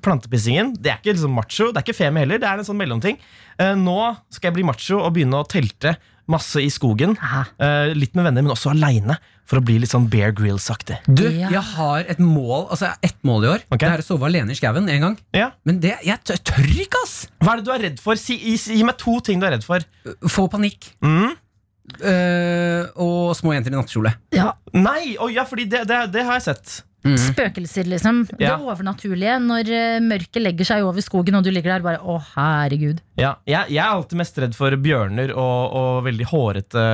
plantepissingen. 0.05 0.75
Det 0.81 0.93
er 0.93 0.99
ikke 1.03 1.15
liksom 1.17 1.35
macho, 1.37 1.71
det 1.73 1.81
er 1.81 1.87
ikke 1.87 1.99
femi 1.99 2.25
heller. 2.25 2.41
Det 2.43 2.49
er 2.51 2.61
en 2.63 2.67
sånn 2.69 2.79
mellomting. 2.81 3.19
Eh, 3.59 3.75
nå 3.79 3.99
skal 4.33 4.51
jeg 4.51 4.59
bli 4.59 4.67
macho 4.71 4.99
og 5.01 5.15
begynne 5.17 5.41
å 5.41 5.47
telte 5.49 5.97
masse 6.31 6.57
i 6.65 6.71
skogen. 6.73 7.17
Eh, 7.61 7.93
litt 7.97 8.15
med 8.17 8.25
venner, 8.25 8.43
men 8.47 8.55
også 8.55 8.73
aleine. 8.73 9.19
For 9.45 9.61
å 9.61 9.65
bli 9.67 9.75
litt 9.83 9.91
sånn 9.93 10.07
Bear 10.09 10.31
Grills-aktig. 10.33 10.97
Du, 11.05 11.27
Ja. 11.29 11.51
jeg 11.53 11.61
har 11.77 12.07
et 12.09 12.17
mål 12.19 12.63
Altså 12.71 12.87
jeg 12.87 12.89
har 12.95 12.99
ett 13.03 13.19
mål 13.29 13.45
i 13.45 13.49
år. 13.49 13.61
Okay. 13.69 13.89
Det 13.91 13.99
er 13.99 14.01
å 14.01 14.07
sove 14.07 14.25
alene 14.25 14.51
i 14.51 14.55
skauen 14.57 14.89
en 14.89 15.01
gang. 15.05 15.19
Ja. 15.37 15.51
Men 15.69 15.81
det, 15.81 15.99
jeg 16.03 16.17
tør, 16.25 16.39
tør 16.49 16.65
ikke, 16.65 17.03
ass! 17.05 17.27
Hva 17.45 17.53
er 17.53 17.57
det 17.61 17.65
du 17.67 17.73
er 17.75 17.83
redd 17.91 18.01
for? 18.01 18.17
Si, 18.17 18.39
gi, 18.41 18.57
gi 18.57 18.83
meg 18.89 18.97
to 18.97 19.19
ting 19.21 19.39
du 19.43 19.45
er 19.45 19.53
redd 19.59 19.67
for. 19.67 19.85
Få 20.33 20.49
panikk. 20.49 20.95
Mm. 21.05 21.37
Eh, 22.01 22.87
og 23.01 23.35
små 23.37 23.55
jenter 23.55 23.75
i 23.75 23.77
nattkjole. 23.77 24.15
Ja. 24.35 24.53
Nei! 24.75 25.15
Å 25.21 25.29
ja, 25.33 25.45
fordi 25.49 25.67
det, 25.71 25.85
det, 25.91 26.01
det 26.15 26.25
har 26.27 26.39
jeg 26.41 26.47
sett. 26.49 26.81
Spøkelser, 27.05 27.85
liksom. 27.93 28.23
Ja. 28.41 28.55
Det 28.55 28.65
overnaturlige. 28.65 29.37
Når 29.45 29.71
eh, 29.77 29.99
mørket 30.05 30.41
legger 30.41 30.69
seg 30.71 30.87
over 30.89 31.05
skogen, 31.05 31.37
og 31.37 31.45
du 31.45 31.51
ligger 31.53 31.75
der 31.77 31.85
bare 31.85 32.01
Å, 32.01 32.17
herregud. 32.33 33.03
Ja, 33.21 33.35
jeg, 33.45 33.75
jeg 33.77 33.83
er 33.85 33.93
alltid 33.93 34.21
mest 34.23 34.41
redd 34.41 34.57
for 34.57 34.77
bjørner 34.81 35.35
og, 35.37 35.77
og 35.77 35.99
veldig 36.09 36.29
hårete 36.33 36.85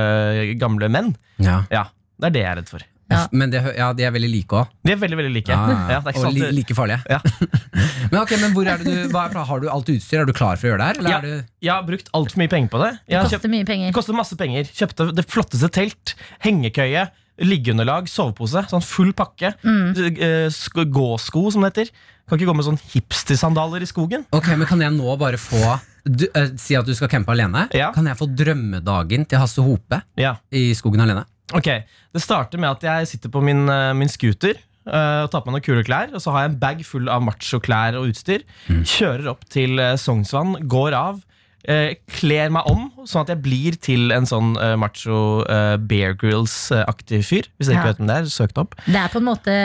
gamle 0.59 0.91
menn. 0.91 1.13
Ja. 1.39 1.61
Ja, 1.71 1.85
Det 2.19 2.31
er 2.31 2.35
det 2.35 2.43
jeg 2.43 2.51
er 2.51 2.59
redd 2.61 2.73
for. 2.73 2.87
Ja. 3.11 3.21
Men 3.35 3.51
det, 3.53 3.61
ja, 3.77 3.91
de 3.97 4.05
er 4.07 4.13
veldig 4.15 4.29
like 4.31 4.57
òg. 4.61 4.71
De 4.87 4.93
er 4.93 4.99
veldig 5.01 5.19
veldig 5.19 5.33
like. 5.35 5.51
Ja, 5.53 5.77
Ja, 5.91 5.99
det 5.99 6.11
er 6.13 6.17
ikke 6.17 6.27
og 6.29 6.35
li, 6.37 6.51
like 6.61 6.77
farlige. 6.77 7.01
Ja. 7.11 7.19
men 8.11 8.19
ok, 8.21 8.35
men 8.41 8.55
hvor 8.55 8.69
er 8.71 8.81
det 8.81 8.87
du 8.87 9.13
hva 9.13 9.25
er, 9.27 9.39
Har 9.51 9.63
du 9.63 9.67
alt 9.71 9.91
utstyr? 9.93 10.21
Er 10.21 10.29
du 10.29 10.33
klar 10.37 10.59
for 10.59 10.69
å 10.69 10.73
gjøre 10.73 10.81
det 10.81 10.89
her? 10.89 11.01
Eller 11.01 11.11
Ja. 11.11 11.17
er 11.17 11.27
du, 11.27 11.49
Jeg 11.67 11.73
har 11.73 11.87
brukt 11.87 12.11
altfor 12.17 12.41
mye 12.43 12.53
penger 12.55 12.71
på 12.73 12.83
det. 12.83 12.91
Jeg 13.05 13.11
Det 13.11 13.23
koster 13.25 13.37
kjøpt, 13.37 13.51
mye 13.55 13.87
det 13.89 13.95
koster 13.97 14.17
masse 14.21 14.37
penger. 14.39 14.71
Kjøpte 14.81 15.09
det 15.17 15.27
flotteste 15.29 15.69
telt, 15.71 16.15
hengekøye, 16.45 17.09
liggeunderlag, 17.41 18.09
sovepose. 18.11 18.65
Sånn 18.71 18.83
full 18.85 19.13
pakke. 19.17 19.53
Mm. 19.65 19.93
Eh, 20.15 20.85
Gåsko, 20.91 21.51
som 21.51 21.65
det 21.65 21.73
heter. 21.73 21.93
Kan 22.29 22.39
ikke 22.39 22.51
gå 22.51 22.55
med 22.55 22.67
sånn 22.67 22.81
hipstersandaler 22.93 23.83
i 23.83 23.89
skogen. 23.89 24.25
Ok, 24.31 24.53
men 24.55 24.67
Kan 24.69 24.79
jeg 24.83 24.93
nå 24.95 25.17
bare 25.19 25.39
få 25.41 25.79
du, 26.05 26.25
uh, 26.33 26.47
Si 26.57 26.75
at 26.77 26.87
du 26.87 26.93
skal 26.97 27.09
campe 27.11 27.33
alene. 27.33 27.67
Ja. 27.77 27.91
Kan 27.93 28.07
jeg 28.09 28.17
få 28.17 28.27
drømmedagen 28.29 29.27
til 29.29 29.41
Hasse 29.41 29.61
Hope 29.61 30.01
Ja, 30.17 30.37
i 30.51 30.71
skogen 30.77 31.03
alene? 31.03 31.25
Ok 31.53 31.69
Det 32.13 32.21
starter 32.21 32.59
med 32.59 32.69
at 32.73 32.83
jeg 32.83 33.07
sitter 33.13 33.29
på 33.33 33.41
min, 33.43 33.67
eh, 33.69 33.93
min 33.95 34.09
scooter 34.11 34.55
eh, 34.57 35.23
og 35.23 35.31
tar 35.31 35.41
på 35.41 35.51
meg 35.51 35.59
noen 35.61 35.65
kule 35.67 35.83
klær. 35.87 36.13
Og 36.13 36.19
så 36.23 36.31
har 36.35 36.43
jeg 36.45 36.51
en 36.53 36.59
bag 36.59 36.81
full 36.85 37.07
av 37.09 37.21
machoklær 37.23 37.95
og 37.99 38.09
utstyr. 38.11 38.43
Kjører 38.67 39.29
opp 39.31 39.45
til 39.49 39.79
eh, 39.79 39.95
Sognsvann, 40.01 40.57
går 40.67 40.93
av. 40.97 41.21
eh, 41.69 41.93
kler 42.09 42.49
meg 42.49 42.65
om, 42.65 42.87
sånn 43.05 43.21
at 43.21 43.29
jeg 43.35 43.41
blir 43.45 43.75
til 43.77 44.11
en 44.11 44.25
sånn 44.25 44.55
macho 44.81 45.43
Bear 45.85 46.15
Grills-aktig 46.17 47.19
fyr. 47.23 47.45
Hvis 47.59 47.69
dere 47.69 47.75
Ja. 47.75 47.81
ikke 47.83 47.91
vet 47.91 47.97
hvem 48.01 48.07
det 48.09 48.15
er, 48.17 48.25
søk 48.33 48.53
det 48.55 48.63
opp. 48.63 48.73
Det 48.87 48.95
er 48.97 49.11
på 49.13 49.21
en 49.21 49.27
måte 49.29 49.55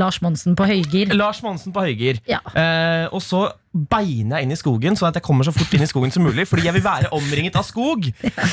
Lars 0.00 0.20
Monsen 0.24 0.56
på 0.56 0.64
høygir. 0.66 1.12
Lars 1.14 1.42
Monsen 1.44 1.72
på 1.76 1.84
høygir. 1.84 2.20
Ja. 2.26 2.40
Eh, 2.54 3.06
og 3.12 3.20
så 3.22 3.50
beiner 3.90 4.38
jeg 4.38 4.46
inn 4.46 4.54
i 4.54 4.58
skogen, 4.58 4.96
sånn 4.98 5.10
at 5.10 5.18
jeg 5.18 5.26
kommer 5.26 5.46
så 5.46 5.54
fort 5.54 5.74
inn 5.76 5.84
i 5.84 5.90
skogen 5.90 6.14
som 6.14 6.24
mulig. 6.26 6.46
Fordi 6.50 6.66
jeg 6.66 6.76
vil 6.76 6.84
være 6.84 7.12
omringet 7.16 7.58
av 7.58 7.66
skog. 7.66 8.08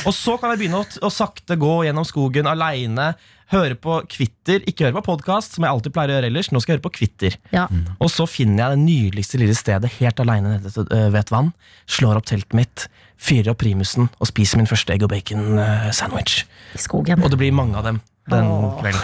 Og 0.06 0.12
så 0.14 0.36
kan 0.40 0.52
jeg 0.52 0.62
begynne 0.62 0.82
å, 0.82 0.86
å 1.06 1.10
sakte 1.12 1.58
gå 1.60 1.72
gjennom 1.86 2.06
skogen 2.08 2.48
aleine. 2.50 3.12
Høre 3.52 3.76
på 3.78 4.00
Kvitter. 4.10 4.64
Ikke 4.66 4.88
høre 4.88 4.96
på 4.98 5.04
podkast, 5.12 5.54
som 5.54 5.66
jeg 5.66 5.74
alltid 5.74 5.94
pleier 5.94 6.14
å 6.14 6.18
gjøre 6.18 6.30
ellers. 6.32 6.50
Nå 6.50 6.62
skal 6.62 6.74
jeg 6.74 6.80
høre 6.80 6.86
på 6.88 6.94
Kvitter. 6.98 7.38
Ja. 7.54 7.68
Og 7.98 8.10
så 8.14 8.26
finner 8.30 8.64
jeg 8.64 8.74
det 8.74 8.82
nydeligste 8.86 9.42
lille 9.42 9.56
stedet 9.58 9.92
helt 10.00 10.22
aleine 10.22 10.56
nede 10.56 10.72
øh, 10.72 11.06
ved 11.12 11.20
et 11.22 11.32
vann. 11.34 11.54
Slår 11.90 12.18
opp 12.18 12.26
teltet 12.30 12.58
mitt, 12.58 12.88
fyrer 13.22 13.54
opp 13.54 13.62
primusen 13.62 14.10
og 14.18 14.30
spiser 14.30 14.60
min 14.60 14.70
første 14.70 14.94
egg 14.94 15.06
og 15.06 15.14
bacon-sandwich. 15.14 16.42
I 16.74 16.82
skogen. 16.82 17.22
Og 17.22 17.32
det 17.32 17.40
blir 17.40 17.54
mange 17.54 17.78
av 17.78 17.86
dem 17.86 18.02
den 18.30 18.48
kvelden. 18.80 19.02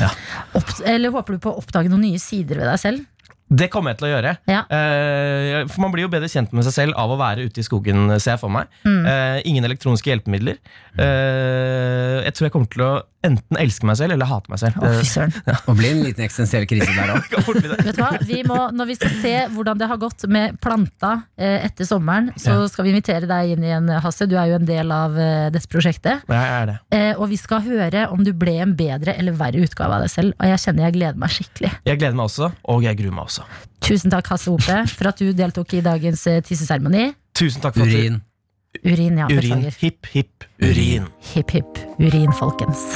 Ja. 0.00 0.10
Opp, 0.58 0.72
eller 0.82 1.14
håper 1.14 1.36
du 1.36 1.42
på 1.42 1.52
å 1.52 1.60
oppdage 1.60 1.90
noen 1.92 2.02
nye 2.08 2.22
sider 2.22 2.58
ved 2.58 2.66
deg 2.66 2.80
selv? 2.82 3.04
Det 3.48 3.68
kommer 3.70 3.92
jeg 3.92 4.00
til 4.00 4.08
å 4.08 4.12
gjøre. 4.14 4.32
Ja. 4.50 4.62
Uh, 4.66 5.66
for 5.70 5.84
Man 5.84 5.92
blir 5.94 6.06
jo 6.06 6.12
bedre 6.12 6.30
kjent 6.30 6.54
med 6.56 6.66
seg 6.66 6.74
selv 6.74 6.96
av 6.98 7.12
å 7.14 7.18
være 7.20 7.46
ute 7.46 7.62
i 7.62 7.66
skogen, 7.66 8.08
ser 8.18 8.34
jeg 8.34 8.42
for 8.42 8.52
meg. 8.52 8.70
Mm. 8.86 9.02
Uh, 9.06 9.36
ingen 9.46 9.68
elektroniske 9.68 10.10
hjelpemidler. 10.10 10.58
Uh, 10.98 12.24
jeg 12.26 12.34
tror 12.34 12.48
jeg 12.48 12.54
kommer 12.56 12.72
til 12.72 12.86
å 12.86 12.94
enten 13.26 13.58
elske 13.58 13.86
meg 13.88 13.98
selv 13.98 14.14
eller 14.14 14.28
hate 14.30 14.50
meg 14.52 14.60
selv. 14.62 14.78
Å, 14.78 14.90
ja. 15.50 15.56
Og 15.66 15.78
bli 15.78 15.88
en 15.90 16.02
liten 16.06 16.26
eksistensiell 16.26 16.66
krise 16.70 16.90
der 16.94 17.14
òg. 17.16 17.26
Når 18.76 18.90
vi 18.90 18.98
skal 18.98 19.14
se 19.22 19.34
hvordan 19.54 19.80
det 19.80 19.88
har 19.90 19.98
gått 19.98 20.26
med 20.30 20.58
planta 20.62 21.16
etter 21.36 21.88
sommeren, 21.88 22.30
så 22.38 22.54
Ja. 22.54 22.68
skal 22.70 22.86
vi 22.86 22.94
invitere 22.94 23.26
deg 23.26 23.56
inn 23.56 23.66
igjen, 23.66 23.90
Hasse. 24.02 24.28
Du 24.30 24.36
er 24.38 24.52
jo 24.52 24.60
en 24.60 24.68
del 24.68 24.94
av 24.94 25.16
dette 25.52 25.66
prosjektet. 25.72 26.22
Jeg 26.30 26.52
er 26.60 26.70
det. 26.70 26.76
Eh, 26.94 27.12
og 27.18 27.28
vi 27.30 27.38
skal 27.40 27.62
høre 27.66 28.06
om 28.12 28.22
du 28.24 28.32
ble 28.36 28.56
en 28.62 28.74
bedre 28.78 29.14
eller 29.18 29.36
verre 29.36 29.62
utgave 29.66 29.98
av 29.98 30.04
deg 30.06 30.12
selv. 30.12 30.34
Og 30.38 30.50
jeg 30.50 30.62
kjenner 30.62 30.86
jeg 30.86 30.96
gleder 30.96 31.20
meg 31.20 31.34
skikkelig. 31.34 31.72
Jeg 31.88 32.00
gleder 32.00 32.16
meg 32.18 32.28
også, 32.30 32.50
og 32.72 32.86
jeg 32.86 32.98
gruer 33.00 33.14
meg 33.16 33.26
også. 33.28 33.35
Tusen 33.86 34.10
takk, 34.10 34.30
Hasse 34.32 34.50
Hope, 34.50 34.78
for 34.90 35.10
at 35.10 35.20
du 35.20 35.32
deltok 35.36 35.76
i 35.78 35.82
dagens 35.84 36.26
eh, 36.30 36.40
tisseseremoni. 36.44 37.10
Tusen 37.36 37.64
takk 37.64 37.76
for 37.78 37.86
Urin. 37.86 38.20
Urin, 38.84 39.18
ja. 39.18 39.26
at 39.26 39.30
du 39.30 39.40
Urin. 39.40 39.66
Beklager. 39.66 39.76
Hipp, 39.80 40.10
hipp, 40.12 40.48
urin. 40.62 41.10
Hipp, 41.34 41.56
hipp. 41.56 41.82
Urin, 41.98 42.32
folkens. 42.36 42.86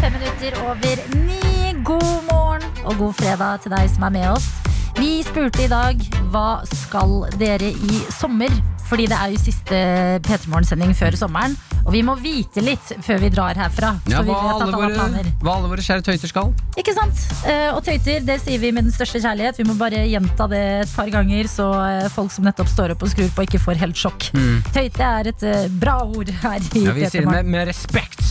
Fem 0.00 0.12
minutter 0.12 0.62
over 0.64 1.04
ni. 1.24 1.46
God 1.86 2.22
morgen 2.32 2.62
og 2.84 2.96
god 2.98 3.12
fredag 3.14 3.60
til 3.62 3.70
deg 3.70 3.90
som 3.92 4.08
er 4.08 4.14
med 4.16 4.24
oss. 4.32 4.48
Vi 4.98 5.20
spurte 5.26 5.64
i 5.64 5.68
dag 5.70 6.00
hva 6.32 6.62
skal 6.68 7.26
dere 7.40 7.68
i 7.72 8.00
sommer? 8.14 8.52
Fordi 8.86 9.08
det 9.10 9.16
er 9.18 9.32
jo 9.34 9.38
siste 9.42 9.78
P3 10.22 10.46
Morgen-sending 10.52 10.92
før 10.94 11.16
sommeren. 11.18 11.56
Og 11.86 11.90
vi 11.94 12.04
må 12.06 12.14
vite 12.22 12.62
litt 12.62 12.92
før 13.02 13.18
vi 13.24 13.30
drar 13.34 13.58
herfra. 13.58 13.92
Ja, 14.06 14.20
så 14.20 14.26
vi 14.28 14.30
hva, 14.30 14.52
alle 14.54 14.78
våre, 14.78 15.24
hva 15.42 15.54
alle 15.56 15.70
våre 15.72 15.82
kjære 15.82 16.04
tøyter 16.06 16.30
skal. 16.30 16.52
Ikke 16.78 16.94
sant? 16.94 17.24
Eh, 17.50 17.72
Og 17.74 17.80
tøyter, 17.86 18.22
det 18.26 18.38
sier 18.44 18.62
vi 18.62 18.70
med 18.74 18.86
den 18.86 18.94
største 18.94 19.18
kjærlighet. 19.24 19.58
Vi 19.58 19.66
må 19.66 19.74
bare 19.78 20.04
gjenta 20.06 20.46
det 20.50 20.62
et 20.84 20.94
par 20.94 21.10
ganger, 21.10 21.50
så 21.50 21.66
eh, 21.82 22.06
folk 22.14 22.30
som 22.34 22.46
nettopp 22.46 22.70
står 22.70 22.94
opp 22.94 23.02
og 23.06 23.10
skrur 23.10 23.32
på, 23.34 23.46
ikke 23.48 23.62
får 23.66 23.82
helt 23.82 23.98
sjokk. 23.98 24.28
Tøyte 24.74 25.02
er 25.18 25.32
et 25.32 25.46
eh, 25.50 25.66
bra 25.82 25.98
ord 26.06 26.30
her 26.44 26.62
i 26.78 26.86
Ja, 26.86 26.94
vi 26.94 27.06
P3 27.08 27.10
sier 27.16 27.26
det 27.26 27.34
med, 27.34 27.50
med 27.56 27.66
respekt. 27.72 28.22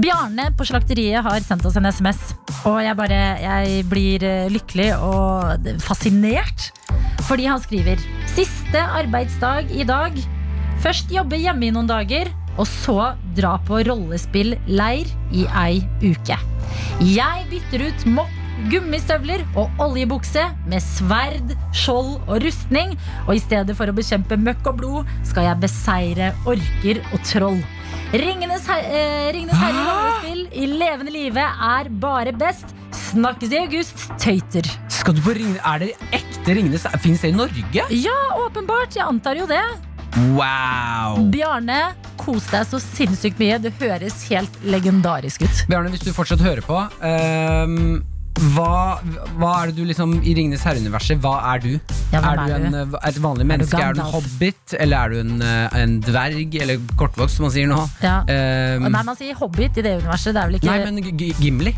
Bjarne 0.00 0.48
på 0.56 0.64
slakteriet 0.64 1.20
har 1.24 1.44
sendt 1.44 1.68
oss 1.68 1.76
en 1.76 1.88
SMS. 1.92 2.20
Og 2.68 2.78
jeg 2.80 2.96
bare 2.96 3.18
Jeg 3.42 3.84
blir 3.90 4.24
lykkelig 4.52 4.88
og 5.04 5.68
fascinert. 5.92 6.70
Fordi 7.28 7.46
han 7.48 7.60
skriver 7.62 8.00
Siste 8.32 8.80
arbeidsdag 8.80 9.72
i 9.76 9.84
dag. 9.86 10.16
Først 10.82 11.12
jobbe 11.12 11.38
hjemme 11.38 11.68
i 11.68 11.74
noen 11.74 11.90
dager, 11.90 12.30
og 12.58 12.66
så 12.68 13.12
dra 13.36 13.56
på 13.66 13.82
rollespillleir 13.86 15.10
i 15.32 15.44
ei 15.62 15.82
uke. 16.02 16.38
Jeg 17.04 17.44
bytter 17.50 17.84
ut 17.86 18.06
mopp, 18.16 18.38
gummistøvler 18.72 19.44
og 19.58 19.70
oljebukse 19.82 20.42
med 20.70 20.84
sverd, 20.84 21.54
skjold 21.76 22.18
og 22.26 22.42
rustning. 22.44 22.96
Og 23.26 23.36
i 23.36 23.42
stedet 23.42 23.76
for 23.78 23.88
å 23.88 23.96
bekjempe 23.96 24.38
møkk 24.40 24.72
og 24.72 24.82
blod, 24.82 25.14
skal 25.28 25.48
jeg 25.50 25.62
beseire 25.64 26.32
orker 26.48 27.00
og 27.12 27.24
troll. 27.28 27.62
Ringenes, 28.12 28.66
her 28.68 28.84
eh, 28.84 29.30
Ringenes 29.32 29.60
herre 29.60 29.86
rollespill 29.86 30.44
i 30.52 30.68
levende 30.68 31.14
live 31.14 31.48
er 31.72 31.88
bare 32.02 32.34
best. 32.36 32.74
Snakkes 32.92 33.52
i 33.52 33.58
august, 33.62 34.04
tøyter. 34.20 34.68
Skal 34.92 35.16
du 35.16 35.22
på 35.24 35.34
Ring... 35.36 35.56
Er 35.64 35.82
det 35.82 35.90
ekte 36.12 36.56
Ringnes? 36.58 36.84
Fins 37.02 37.24
det 37.24 37.32
i 37.32 37.36
Norge? 37.36 37.86
Ja, 37.96 38.18
åpenbart. 38.44 38.94
Jeg 38.96 39.06
antar 39.08 39.40
jo 39.40 39.48
det. 39.50 39.62
Wow! 40.36 41.22
Bjarne, 41.32 41.80
kos 42.20 42.50
deg 42.52 42.68
så 42.68 42.80
sinnssykt 42.82 43.40
mye. 43.40 43.58
Det 43.64 43.72
høres 43.80 44.22
helt 44.28 44.62
legendarisk 44.68 45.46
ut. 45.46 45.66
Bjarne, 45.70 45.92
hvis 45.94 46.04
du 46.04 46.12
fortsatt 46.16 46.44
hører 46.44 46.64
på 46.66 46.80
um 47.02 48.02
hva, 48.40 48.98
hva 49.36 49.50
er 49.60 49.70
det 49.70 49.76
du 49.76 49.82
liksom 49.86 50.14
I 50.24 50.32
Ringenes 50.34 50.62
herre-universet, 50.66 51.20
hva 51.22 51.34
er 51.52 51.60
du? 51.62 51.72
Ja, 52.12 52.22
er, 52.22 52.24
er 52.30 52.38
du 52.38 52.54
er 52.54 52.64
en, 52.70 52.76
eh, 52.80 52.94
et 53.08 53.18
vanlig 53.22 53.46
menneske? 53.46 53.78
Er 53.78 53.94
du 53.94 54.00
en 54.02 54.14
hobbit? 54.14 54.76
Eller 54.80 54.96
er 55.04 55.12
du 55.12 55.20
en, 55.20 55.34
eh, 55.44 55.76
en 55.82 55.98
dverg? 56.02 56.56
Eller 56.64 56.80
kortvokst, 56.98 57.38
som 57.38 57.46
man 57.46 57.54
sier 57.54 57.68
nå? 57.70 57.78
Ja. 58.02 58.22
Um, 58.24 58.88
Nei, 58.88 59.04
man 59.04 59.18
sier 59.18 59.36
hobbit 59.38 59.78
i 59.78 59.84
det 59.84 59.98
universet. 60.00 60.32
Det 60.32 60.42
er 60.42 60.50
vel 60.50 60.58
ikke 60.58 60.72
nei, 60.72 60.80
men 60.88 61.36
Gimli? 61.42 61.76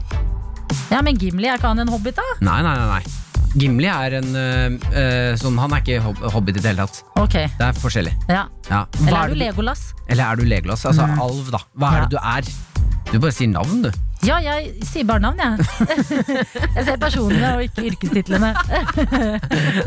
Ja, 0.91 1.01
men 1.03 1.17
Gimli, 1.21 1.47
er 1.49 1.59
ikke 1.59 1.71
han 1.73 1.79
en 1.85 1.89
hobbit, 1.93 2.17
da? 2.17 2.23
Nei, 2.45 2.61
nei, 2.63 2.75
nei, 2.79 2.89
nei. 2.99 3.03
Gimli 3.55 3.87
er 3.87 4.17
en 4.19 4.33
eh, 4.35 5.37
sånn 5.39 5.55
Han 5.63 5.71
er 5.77 5.83
ikke 5.85 6.01
hob 6.03 6.19
hobbit 6.35 6.57
i 6.59 6.63
det 6.65 6.73
hele 6.73 6.87
tatt. 6.89 7.05
Okay. 7.23 7.47
Det 7.59 7.69
er 7.69 7.77
forskjellig. 7.79 8.15
ja. 8.29 8.47
Ja. 8.71 8.81
Eller 9.07 9.19
er 9.19 9.25
er 9.25 9.35
du 9.35 9.39
Legolas? 9.39 9.83
Eller 10.09 10.25
er 10.33 10.37
du 10.41 10.45
Legolas? 10.49 10.83
Altså 10.91 11.07
Mm. 11.07 11.21
alv, 11.21 11.51
da. 11.55 11.61
Hva 11.79 11.93
er 11.95 12.01
det 12.07 12.11
du 12.11 12.19
er? 12.19 12.43
Du 13.13 13.19
bare 13.21 13.33
sier 13.37 13.49
navn, 13.53 13.83
du. 13.83 13.91
Ja, 14.25 14.39
jeg 14.41 14.71
sier 14.89 15.05
bare 15.09 15.21
navn, 15.21 15.41
jeg. 15.41 15.65
jeg 16.77 16.85
ser 16.87 17.01
personene 17.03 17.51
og 17.59 17.65
ikke 17.67 17.89
yrkestitlene. 17.91 18.53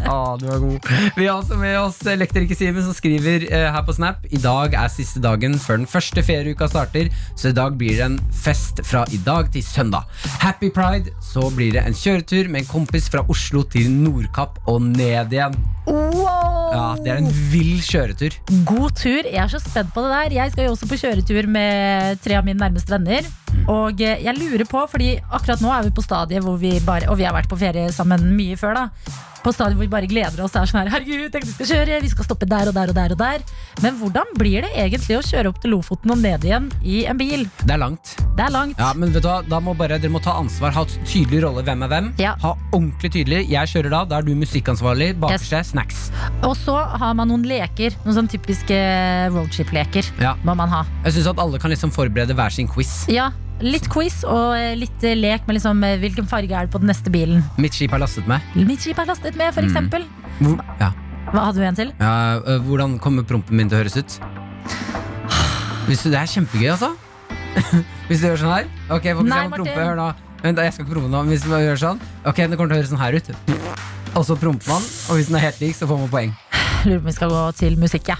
Ah, 0.08 0.36
du 0.40 0.46
er 0.48 0.60
god. 0.62 0.88
Vi 1.18 1.26
har 1.26 1.38
også 1.40 1.58
med 1.60 1.76
oss 1.80 1.98
elektriker 2.08 2.56
Simen 2.58 2.84
som 2.86 2.96
skriver 2.96 3.44
eh, 3.50 3.66
her 3.74 3.84
på 3.86 3.94
Snap 3.96 4.24
I 4.34 4.40
dag 4.42 4.76
er 4.78 4.92
siste 4.92 5.20
dagen 5.24 5.58
før 5.60 5.82
den 5.82 5.90
første 5.90 6.24
ferieuka 6.26 6.68
starter, 6.72 7.10
så 7.38 7.52
i 7.52 7.56
dag 7.58 7.76
blir 7.80 7.98
det 7.98 8.06
en 8.06 8.20
fest 8.44 8.82
fra 8.88 9.04
i 9.14 9.20
dag 9.26 9.50
til 9.54 9.66
søndag. 9.66 10.08
Happy 10.44 10.70
pride, 10.74 11.12
så 11.24 11.48
blir 11.56 11.76
det 11.76 11.84
en 11.88 11.98
kjøretur 11.98 12.52
med 12.54 12.64
en 12.64 12.70
kompis 12.72 13.10
fra 13.12 13.26
Oslo 13.32 13.64
til 13.74 13.90
Nordkapp 13.92 14.62
og 14.70 14.82
ned 14.86 15.34
igjen. 15.36 15.58
Wow! 15.88 16.72
Ja, 16.74 16.88
Det 17.04 17.12
er 17.14 17.22
en 17.22 17.34
vill 17.52 17.82
kjøretur. 17.84 18.36
God 18.68 18.96
tur. 19.00 19.24
Jeg 19.28 19.40
er 19.44 19.52
så 19.52 19.62
spent 19.64 19.94
på 19.96 20.04
det 20.06 20.14
der. 20.14 20.38
Jeg 20.42 20.54
skal 20.54 20.68
jo 20.68 20.76
også 20.76 20.90
på 20.90 21.00
kjøretur 21.00 21.48
med 21.52 22.20
tre 22.24 22.40
av 22.40 22.48
mine 22.48 22.60
nærmeste 22.60 22.92
venner. 22.96 23.28
Og 23.68 24.02
eh, 24.04 24.22
jeg 24.24 24.38
lurer 24.40 24.66
på, 24.70 24.84
fordi 24.92 25.16
akkurat 25.28 25.64
nå 25.64 25.72
er 25.74 25.88
vi 25.88 25.96
på 25.98 26.04
stadiet 26.06 26.44
hvor 26.46 26.60
vi 26.62 26.78
bare 26.86 27.10
Og 27.12 27.18
vi 27.20 27.26
har 27.28 27.36
vært 27.36 27.50
på 27.52 27.58
ferie 27.60 27.90
sammen 27.96 28.30
mye 28.38 28.58
før, 28.60 28.78
da. 28.78 29.16
På 29.44 29.52
stadiet 29.56 29.78
hvor 29.78 29.86
vi 29.86 29.92
bare 29.92 30.08
gleder 30.10 30.42
oss. 30.44 30.52
Det 30.56 30.60
er 30.62 30.70
sånn 30.72 30.80
her, 30.82 30.90
Herregud, 30.92 31.28
tenk 31.32 31.46
vi 31.48 31.54
skal 31.54 31.70
kjøre, 31.70 32.00
vi 32.04 32.10
skal 32.12 32.26
stoppe 32.28 32.48
der 32.50 32.68
og 32.72 32.76
der 32.76 32.92
og 32.92 32.98
der 32.98 33.14
og 33.16 33.20
der. 33.22 33.44
Men 33.84 33.96
hvordan 34.00 34.34
blir 34.40 34.66
det 34.66 34.72
egentlig 34.76 35.20
å 35.20 35.24
kjøre 35.24 35.52
opp 35.54 35.62
til 35.64 35.72
Lofoten 35.76 36.12
og 36.12 36.20
ned 36.20 36.44
igjen 36.48 36.68
i 36.84 37.04
en 37.08 37.20
bil? 37.20 37.46
Det 37.62 37.76
er 37.76 37.80
langt. 37.80 38.16
Det 38.38 38.44
er 38.44 38.52
langt. 38.54 38.82
Ja, 38.82 38.90
men 38.98 39.14
vet 39.16 39.24
du 39.24 39.30
hva, 39.30 39.38
da 39.48 39.62
må 39.64 39.76
bare, 39.78 40.00
Dere 40.02 40.12
må 40.12 40.20
ta 40.24 40.36
ansvar, 40.42 40.74
ha 40.76 40.84
tydelig 41.08 41.44
rolle. 41.46 41.64
Hvem 41.68 41.86
er 41.88 41.94
hvem? 41.94 42.12
Ja. 42.22 42.36
Ha 42.44 42.54
ordentlig 42.74 43.14
tydelig. 43.16 43.46
Jeg 43.54 43.72
kjører 43.72 43.94
da, 43.94 44.04
da 44.10 44.20
er 44.20 44.28
du 44.28 44.34
musikkansvarlig. 44.38 45.14
Bakerste, 45.22 45.62
yes. 45.62 45.72
snacks. 45.72 46.04
Og 46.44 46.58
så 46.60 46.76
har 46.76 47.16
man 47.18 47.32
noen 47.32 47.48
leker. 47.48 47.96
Noen 48.04 48.20
sånn 48.20 48.32
typiske 48.32 48.78
roadship-leker 49.34 50.12
Ja. 50.22 50.36
må 50.44 50.58
man 50.60 50.70
ha. 50.74 50.84
Jeg 51.06 51.18
syns 51.18 51.32
at 51.34 51.40
alle 51.42 51.60
kan 51.62 51.72
liksom 51.72 51.94
forberede 51.96 52.36
hver 52.38 52.52
sin 52.54 52.68
quiz. 52.68 53.06
Ja, 53.12 53.32
Litt 53.64 53.88
quiz 53.90 54.20
og 54.28 54.54
eh, 54.54 54.76
litt 54.78 55.02
eh, 55.08 55.16
lek 55.18 55.48
med 55.50 55.58
liksom, 55.58 55.80
eh, 55.88 55.96
hvilken 56.02 56.28
farge 56.30 56.54
er 56.54 56.68
det 56.68 56.74
på 56.76 56.82
den 56.84 56.92
neste 56.92 57.10
bilen. 57.14 57.42
Mitt 57.58 57.74
skip 57.74 57.94
er 57.96 58.04
lastet 58.04 58.28
med. 58.30 58.44
Mitt 58.68 58.84
skip 58.86 59.00
er 59.02 59.10
lastet 59.10 59.36
med, 59.40 59.54
for 59.56 59.66
Mm. 59.66 59.72
eksempel. 59.72 60.06
Hvor, 60.40 60.60
ja. 60.80 60.92
Hva 61.34 61.46
hadde 61.48 61.58
du 61.58 61.66
en 61.66 61.76
til? 61.76 61.90
Ja, 62.00 62.38
øh, 62.38 62.62
hvordan 62.68 63.00
kommer 63.02 63.24
prompen 63.28 63.58
min 63.58 63.68
til 63.70 63.80
å 63.80 63.82
høres 63.82 63.98
ut? 63.98 64.20
Hvis 65.88 66.04
du, 66.04 66.12
det 66.14 66.20
er 66.22 66.30
kjempegøy, 66.30 66.70
altså. 66.76 66.94
Hvis 68.08 68.22
du 68.22 68.28
gjør 68.30 68.38
sånn 68.44 68.54
her. 68.54 68.70
Ok, 68.94 69.04
får 69.18 69.26
Nei, 69.26 69.44
prompe, 69.50 69.74
hør 69.76 69.98
nå. 69.98 70.08
Vent, 70.44 70.60
jeg 70.62 70.74
skal 70.76 70.86
ikke 70.86 70.94
prompe 70.94 71.10
nå. 71.10 71.24
Hvis 71.32 71.42
du 71.48 71.50
gjør 71.50 71.80
sånn 71.82 72.02
Ok, 72.30 72.36
det 72.46 72.58
kommer 72.60 72.70
til 72.70 72.78
å 72.78 72.82
høres 72.84 72.92
sånn 72.94 73.02
her 73.02 73.18
ut. 73.18 73.32
Og 74.14 74.26
så 74.28 74.38
promper 74.38 74.70
man, 74.70 74.86
og 75.10 75.18
hvis 75.18 75.32
den 75.32 75.40
er 75.40 75.48
helt 75.50 75.60
lik, 75.66 75.76
så 75.76 75.90
får 75.90 75.98
man 76.06 76.10
poeng. 76.14 76.36
Lurer 76.86 77.00
på 77.02 77.08
om 77.08 77.10
vi 77.10 77.16
skal 77.18 77.34
gå 77.34 77.42
til 77.58 77.80
musikk, 77.82 78.14
ja. 78.14 78.18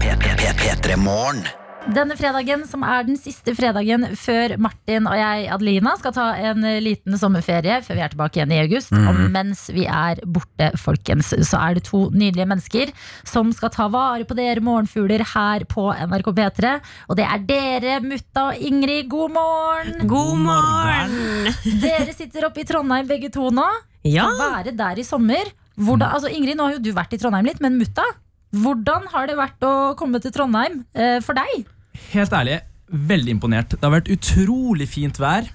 P3 0.00 0.96
Morgen. 0.96 1.42
Denne 1.88 2.12
fredagen, 2.18 2.66
som 2.68 2.82
er 2.84 3.06
den 3.08 3.16
siste 3.16 3.54
fredagen 3.56 4.04
før 4.18 4.52
Martin 4.60 5.06
og 5.08 5.16
jeg, 5.16 5.46
Adelina, 5.54 5.94
skal 5.96 6.12
ta 6.12 6.26
en 6.50 6.66
liten 6.84 7.16
sommerferie 7.18 7.78
før 7.86 7.96
vi 7.96 8.04
er 8.04 8.12
tilbake 8.12 8.38
igjen 8.38 8.52
i 8.52 8.60
august. 8.60 8.92
Mm. 8.92 9.06
Og 9.08 9.20
mens 9.32 9.62
vi 9.72 9.86
er 9.88 10.20
borte, 10.28 10.70
folkens, 10.80 11.32
så 11.48 11.62
er 11.64 11.78
det 11.78 11.86
to 11.88 12.02
nydelige 12.12 12.48
mennesker 12.50 12.92
som 13.28 13.52
skal 13.56 13.72
ta 13.72 13.88
vare 13.92 14.28
på 14.28 14.36
dere 14.36 14.62
morgenfugler 14.64 15.24
her 15.32 15.64
på 15.70 15.88
NRK 15.96 16.32
P3. 16.36 16.76
Og 17.08 17.20
det 17.20 17.26
er 17.26 17.46
dere, 17.48 17.98
Mutta 18.04 18.50
og 18.50 18.60
Ingrid. 18.60 19.08
God 19.10 19.32
morgen! 19.34 20.06
God 20.10 20.36
morgen! 20.44 21.50
Dere 21.82 22.12
sitter 22.14 22.46
oppe 22.48 22.62
i 22.62 22.66
Trondheim 22.68 23.08
begge 23.08 23.30
to 23.32 23.48
nå. 23.54 23.66
Ja. 24.04 24.28
Skal 24.28 24.56
være 24.58 24.76
der 24.76 25.00
i 25.00 25.06
sommer. 25.06 25.52
Hvordan, 25.80 26.10
altså 26.12 26.30
Ingrid, 26.32 26.58
nå 26.58 26.68
har 26.68 26.76
jo 26.76 26.84
du 26.84 26.90
vært 26.96 27.14
i 27.16 27.20
Trondheim 27.20 27.48
litt, 27.48 27.62
men 27.64 27.78
Mutta, 27.80 28.04
hvordan 28.50 29.06
har 29.12 29.30
det 29.30 29.38
vært 29.38 29.62
å 29.66 29.74
komme 29.98 30.20
til 30.22 30.34
Trondheim 30.34 30.82
eh, 30.94 31.18
for 31.24 31.38
deg? 31.38 31.68
Helt 32.10 32.34
ærlig, 32.34 32.60
veldig 32.90 33.36
imponert. 33.38 33.76
Det 33.76 33.86
har 33.86 33.94
vært 34.00 34.10
utrolig 34.12 34.88
fint 34.90 35.20
vær. 35.20 35.48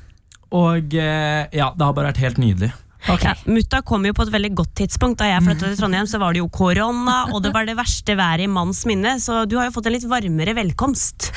Og 0.56 0.96
eh, 0.96 1.46
ja, 1.52 1.72
det 1.76 1.84
har 1.84 1.96
bare 1.96 2.14
vært 2.14 2.24
helt 2.24 2.42
nydelig. 2.42 2.72
Ja, 3.06 3.36
mutta 3.46 3.84
kom 3.86 4.06
jo 4.08 4.16
på 4.18 4.26
et 4.26 4.32
veldig 4.34 4.52
godt 4.58 4.72
tidspunkt. 4.80 5.20
Da 5.20 5.28
jeg 5.30 5.44
flytta 5.46 5.68
til 5.68 5.78
Trondheim, 5.78 6.08
så 6.10 6.18
var 6.22 6.34
det 6.34 6.42
jo 6.42 6.48
korona, 6.50 7.18
og 7.34 7.44
det 7.46 7.52
var 7.54 7.68
det 7.68 7.76
verste 7.78 8.16
været 8.18 8.48
i 8.48 8.50
manns 8.50 8.82
minne. 8.90 9.18
Så 9.22 9.44
du 9.50 9.60
har 9.60 9.68
jo 9.68 9.76
fått 9.76 9.92
en 9.92 9.94
litt 9.94 10.08
varmere 10.10 10.56
velkomst. 10.58 11.30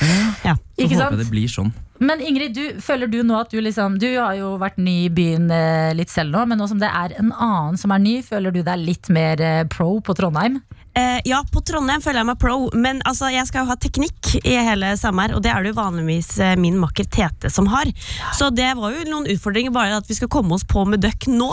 Ja. 0.47 0.55
Så 0.55 0.87
Ikke 0.87 0.95
håper 0.95 1.03
sant? 1.03 1.19
jeg 1.19 1.25
det 1.25 1.29
blir 1.33 1.51
sånn. 1.51 1.71
Men 1.99 2.21
Ingrid, 2.23 2.55
du, 2.55 2.79
føler 2.81 3.09
du 3.11 3.19
nå 3.27 3.35
at 3.35 3.51
du 3.51 3.57
liksom 3.59 3.97
Du 3.99 4.05
har 4.07 4.31
jo 4.37 4.53
vært 4.61 4.77
ny 4.79 5.09
i 5.09 5.11
byen 5.11 5.49
eh, 5.51 5.91
litt 5.97 6.07
selv 6.07 6.31
nå, 6.31 6.45
men 6.47 6.61
nå 6.61 6.69
som 6.71 6.79
det 6.79 6.87
er 6.87 7.17
en 7.19 7.33
annen 7.35 7.75
som 7.79 7.91
er 7.91 7.99
ny, 7.99 8.13
føler 8.23 8.55
du 8.55 8.61
deg 8.63 8.79
litt 8.79 9.09
mer 9.11 9.43
eh, 9.43 9.65
pro 9.67 9.97
på 9.99 10.15
Trondheim? 10.15 10.61
Eh, 10.99 11.21
ja, 11.25 11.43
på 11.51 11.61
Trondheim 11.61 12.01
føler 12.03 12.21
jeg 12.21 12.27
meg 12.29 12.39
pro, 12.41 12.55
men 12.75 12.99
altså, 13.07 13.29
jeg 13.31 13.47
skal 13.47 13.63
jo 13.63 13.71
ha 13.71 13.77
teknikk 13.79 14.33
i 14.41 14.55
hele 14.65 14.91
sommer, 14.99 15.33
og 15.35 15.43
det 15.45 15.51
er 15.53 15.63
det 15.63 15.73
jo 15.73 15.79
vanligvis 15.79 16.31
eh, 16.43 16.55
min 16.59 16.79
makker 16.81 17.07
Tete 17.09 17.51
som 17.53 17.69
har. 17.71 17.91
Så 18.35 18.49
det 18.55 18.71
var 18.79 18.95
jo 18.95 19.05
noen 19.07 19.29
utfordringer, 19.31 19.73
bare 19.75 19.99
at 20.01 20.09
vi 20.09 20.17
skal 20.17 20.31
komme 20.31 20.57
oss 20.57 20.65
på 20.67 20.83
med 20.89 21.03
døkk 21.05 21.29
nå. 21.31 21.51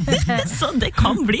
så 0.58 0.72
det 0.82 0.92
kan 0.98 1.22
bli 1.28 1.40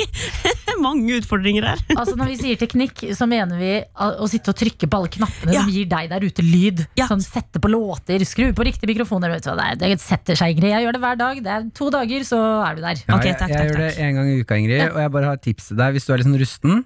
mange 0.82 1.18
utfordringer 1.20 1.66
her. 1.70 1.82
Altså 2.02 2.16
Når 2.18 2.32
vi 2.32 2.36
sier 2.40 2.58
teknikk, 2.60 3.02
så 3.16 3.26
mener 3.30 3.58
vi 3.60 3.72
å 4.02 4.26
sitte 4.30 4.50
og 4.52 4.58
trykke 4.58 4.88
på 4.90 4.98
alle 5.00 5.10
knappene 5.14 5.54
som 5.54 5.70
gir 5.72 5.86
deg 5.90 6.10
der 6.10 6.26
ute 6.26 6.44
lyd. 6.44 6.84
Sånn 7.08 7.22
Sette 7.24 7.60
på 7.62 7.70
låter, 7.70 8.22
skru 8.28 8.50
på 8.56 8.66
riktige 8.66 8.90
mikrofoner. 8.90 9.32
Vet 9.36 9.46
du 9.46 9.52
det, 9.56 9.68
er- 9.76 9.80
det 9.94 10.00
setter 10.02 10.38
seg, 10.38 10.56
Ingrid. 10.56 10.72
Jeg 10.74 10.86
gjør 10.86 10.96
det 10.98 11.02
hver 11.04 11.20
dag. 11.20 11.42
Det 11.44 11.52
er 11.56 11.68
to 11.78 11.90
dager, 11.94 12.26
så 12.28 12.40
er 12.66 12.74
du 12.78 12.82
der. 12.84 13.02
Ja, 13.06 13.20
jeg, 13.22 13.36
jeg 13.52 13.70
gjør 13.70 13.80
det 13.84 13.90
en 14.02 14.18
gang 14.18 14.28
i 14.32 14.40
uka, 14.42 14.58
Ingrid, 14.58 14.84
og 14.90 15.00
jeg 15.04 15.14
bare 15.18 15.30
har 15.32 15.38
et 15.40 15.46
tips 15.46 15.70
til 15.72 15.78
deg 15.80 15.94
hvis 15.96 16.08
du 16.08 16.12
er 16.12 16.20
litt 16.22 16.28
sånn 16.30 16.40
rusten. 16.42 16.82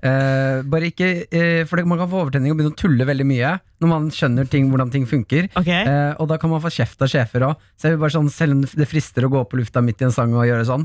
Eh, 0.00 0.62
bare 0.70 0.88
ikke, 0.92 1.08
eh, 1.30 1.64
for 1.68 1.80
Man 1.84 1.98
kan 2.00 2.08
få 2.08 2.20
overtenning 2.24 2.52
og 2.52 2.58
begynne 2.60 2.72
å 2.74 2.78
tulle 2.78 3.04
veldig 3.08 3.26
mye 3.26 3.56
når 3.80 3.88
man 3.88 4.08
skjønner 4.12 4.44
ting, 4.52 4.66
hvordan 4.70 4.90
ting 4.92 5.06
funker. 5.08 5.48
Eh, 5.56 6.14
og 6.20 6.28
da 6.28 6.36
kan 6.36 6.50
man 6.52 6.60
få 6.60 6.68
kjeft 6.72 7.00
av 7.00 7.08
sjefer 7.08 7.46
òg. 7.48 7.56
Så 7.80 7.88
jeg 7.88 7.94
vil 7.96 8.02
bare 8.02 8.12
sånn, 8.12 8.28
selv 8.32 8.52
om 8.52 8.60
det 8.64 8.86
frister 8.88 9.24
å 9.24 9.30
gå 9.32 9.40
på 9.48 9.56
lufta 9.60 9.80
midt 9.84 10.02
i 10.02 10.08
en 10.08 10.12
sang 10.12 10.34
og 10.36 10.44
gjøre 10.44 10.66
sånn, 10.68 10.84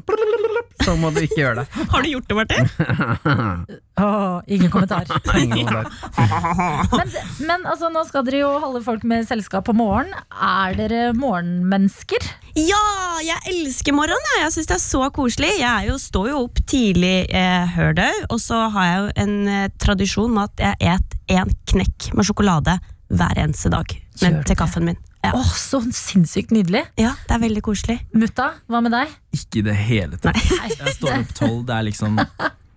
så 0.83 0.95
må 0.99 1.11
du 1.15 1.21
ikke 1.23 1.39
gjøre 1.39 1.63
det. 1.63 1.65
Har 1.93 2.03
du 2.03 2.09
gjort 2.09 2.29
det, 2.29 2.37
Martin? 2.39 2.69
oh, 4.03 4.39
ingen 4.47 4.71
kommentar. 4.73 5.07
Ingen 5.39 5.67
kommentar. 5.67 5.91
Men, 6.91 7.13
men 7.47 7.65
altså, 7.69 7.89
nå 7.93 8.03
skal 8.09 8.25
dere 8.27 8.41
jo 8.43 8.51
holde 8.63 8.83
folk 8.85 9.05
med 9.07 9.27
selskap 9.29 9.67
på 9.69 9.75
morgen. 9.77 10.11
Er 10.35 10.75
dere 10.77 11.01
morgenmennesker? 11.17 12.27
Ja, 12.59 12.83
jeg 13.23 13.39
elsker 13.51 13.95
morgenen. 13.95 14.31
Jeg, 14.35 14.45
jeg 14.45 14.55
syns 14.57 14.71
det 14.71 14.77
er 14.77 14.85
så 14.85 15.09
koselig. 15.15 15.51
Jeg 15.59 15.69
er 15.71 15.89
jo, 15.91 15.99
står 16.01 16.31
jo 16.31 16.43
opp 16.47 16.61
tidlig 16.69 17.17
eh, 17.29 17.75
hørdau, 17.75 18.23
og 18.29 18.39
så 18.43 18.65
har 18.75 18.89
jeg 18.89 19.01
jo 19.03 19.11
en 19.25 19.35
eh, 19.51 19.69
tradisjon 19.81 20.35
med 20.35 20.49
at 20.49 20.65
jeg 20.65 20.95
et 20.95 21.15
en 21.33 21.51
knekk 21.71 22.11
med 22.13 22.27
sjokolade 22.27 22.77
hver 23.09 23.39
eneste 23.41 23.71
dag 23.73 23.89
med, 24.21 24.41
til 24.47 24.57
kaffen 24.57 24.85
min. 24.89 24.99
Ja. 25.25 25.31
Åh, 25.37 25.51
Så 25.57 25.81
sinnssykt 25.95 26.51
nydelig. 26.55 26.83
Ja, 27.01 27.13
det 27.27 27.35
er 27.37 27.41
veldig 27.43 27.63
koselig. 27.65 27.99
Mutta, 28.15 28.51
hva 28.69 28.81
med 28.85 28.93
deg? 28.95 29.13
Ikke 29.35 29.61
i 29.61 29.65
det 29.65 29.75
hele 29.87 30.19
tatt. 30.21 30.37
Jeg 30.75 30.93
står 30.99 31.19
opp 31.23 31.33
tolv. 31.37 31.63
Det 31.67 31.75
er 31.79 31.87
liksom 31.89 32.19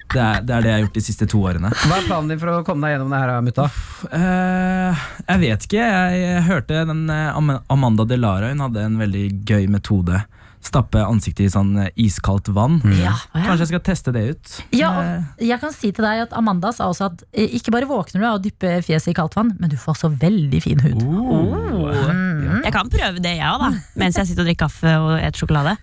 det 0.08 0.20
er, 0.24 0.38
det 0.40 0.54
er 0.56 0.62
det 0.64 0.70
jeg 0.70 0.72
har 0.78 0.82
gjort 0.86 0.94
de 0.96 1.02
siste 1.04 1.26
to 1.28 1.42
årene. 1.44 1.68
Hva 1.84 1.98
er 1.98 2.06
planen 2.08 2.30
din 2.32 2.38
for 2.40 2.48
å 2.54 2.62
komme 2.64 2.88
deg 2.88 2.94
gjennom 2.96 3.10
det 3.12 3.18
her, 3.20 3.32
mutta? 3.44 3.66
Uh, 4.08 5.02
jeg 5.28 5.42
vet 5.44 5.66
ikke. 5.68 5.84
Jeg 6.16 6.46
hørte 6.48 6.78
den 6.88 7.02
Am- 7.12 7.58
Amanda 7.68 8.06
Delara 8.08 8.48
Hun 8.54 8.62
hadde 8.64 8.86
en 8.88 8.96
veldig 9.02 9.26
gøy 9.50 9.66
metode. 9.68 10.22
Stappe 10.68 11.00
ansiktet 11.00 11.46
i 11.46 11.52
sånn 11.52 11.72
eh, 11.80 11.92
iskaldt 12.04 12.50
vann. 12.54 12.80
Ja. 12.98 13.14
Kanskje 13.32 13.62
jeg 13.64 13.70
skal 13.72 13.84
teste 13.86 14.12
det 14.14 14.24
ut. 14.32 14.54
Ja, 14.76 14.90
og 14.92 15.44
jeg 15.48 15.60
kan 15.62 15.72
si 15.74 15.92
til 15.96 16.04
deg 16.04 16.26
at 16.26 16.34
Amanda 16.36 16.72
sa 16.76 16.90
også 16.92 17.08
at 17.08 17.24
eh, 17.32 17.56
ikke 17.58 17.72
bare 17.74 17.88
våkner 17.88 18.20
du 18.20 18.28
av 18.28 18.38
å 18.38 18.42
dyppe 18.42 18.78
fjeset 18.84 19.12
i 19.12 19.16
kaldt 19.16 19.38
vann, 19.38 19.54
men 19.58 19.72
du 19.72 19.78
får 19.80 19.96
også 19.96 20.12
veldig 20.20 20.60
fin 20.64 20.82
hud. 20.84 21.00
Mm. 21.00 22.62
Jeg 22.64 22.74
kan 22.74 22.90
prøve 22.92 23.22
det, 23.24 23.34
jeg 23.38 23.48
òg, 23.48 23.64
da. 23.64 23.70
Mens 24.00 24.18
jeg 24.18 24.28
sitter 24.30 24.44
og 24.44 24.50
drikker 24.50 24.66
kaffe 24.66 24.94
og 25.00 25.10
spiser 25.16 25.40
sjokolade. 25.40 25.74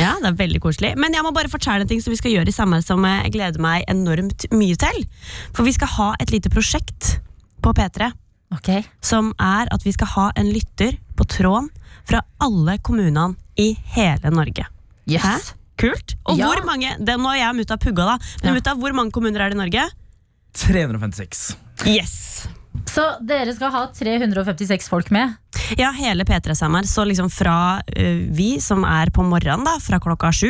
Ja, 0.00 0.14
det 0.20 0.32
er 0.32 0.38
veldig 0.38 0.62
koselig. 0.64 0.92
Men 1.00 1.16
jeg 1.16 1.24
må 1.26 1.32
bare 1.36 1.50
fortelle 1.52 1.86
en 1.86 1.90
ting 1.90 2.02
som 2.04 2.12
vi 2.12 2.20
skal 2.20 2.34
gjøre 2.34 2.52
i 2.52 2.56
sommer, 2.56 2.84
som 2.84 3.04
jeg 3.06 3.32
gleder 3.34 3.62
meg 3.62 3.86
enormt 3.90 4.48
mye 4.54 4.78
til. 4.80 5.04
For 5.56 5.66
vi 5.66 5.74
skal 5.76 5.92
ha 5.96 6.10
et 6.22 6.32
lite 6.34 6.52
prosjekt 6.52 7.16
på 7.64 7.72
P3. 7.76 8.10
Som 9.04 9.32
er 9.38 9.70
at 9.70 9.84
vi 9.86 9.94
skal 9.94 10.10
ha 10.16 10.30
en 10.40 10.50
lytter 10.50 10.96
på 11.18 11.26
tråden 11.30 11.70
fra 12.08 12.20
alle 12.40 12.78
kommunene 12.78 13.34
i 13.58 13.72
hele 13.96 14.30
Norge. 14.34 14.66
Yes. 15.10 15.22
Hæ? 15.22 15.34
Kult. 15.80 16.14
Og 16.28 16.36
Ja. 16.38 16.46
hvor 16.46 16.64
mange 16.66 16.92
det, 16.98 17.16
Nå 17.18 17.28
er 17.32 17.38
jeg 17.40 17.56
mutta 17.56 17.76
pugga, 17.80 18.04
da. 18.04 18.18
Men 18.44 18.54
mutta, 18.54 18.74
hvor 18.76 18.92
mange 18.92 19.10
kommuner 19.10 19.40
er 19.40 19.48
det 19.50 19.56
i 19.56 19.60
Norge? 19.62 19.86
356. 20.54 21.56
Yes! 21.86 22.48
Så 22.90 23.04
dere 23.22 23.52
skal 23.54 23.70
ha 23.74 23.84
356 23.94 24.88
folk 24.90 25.10
med? 25.14 25.36
Ja, 25.78 25.92
hele 25.94 26.24
P3 26.26 26.54
Samar. 26.58 26.86
Så 26.90 27.04
liksom 27.06 27.28
fra 27.30 27.78
uh, 27.78 28.18
vi 28.34 28.48
som 28.62 28.82
er 28.86 29.12
på 29.14 29.22
morgenen, 29.26 29.62
da, 29.66 29.76
fra 29.82 30.00
klokka 30.02 30.32
sju, 30.34 30.48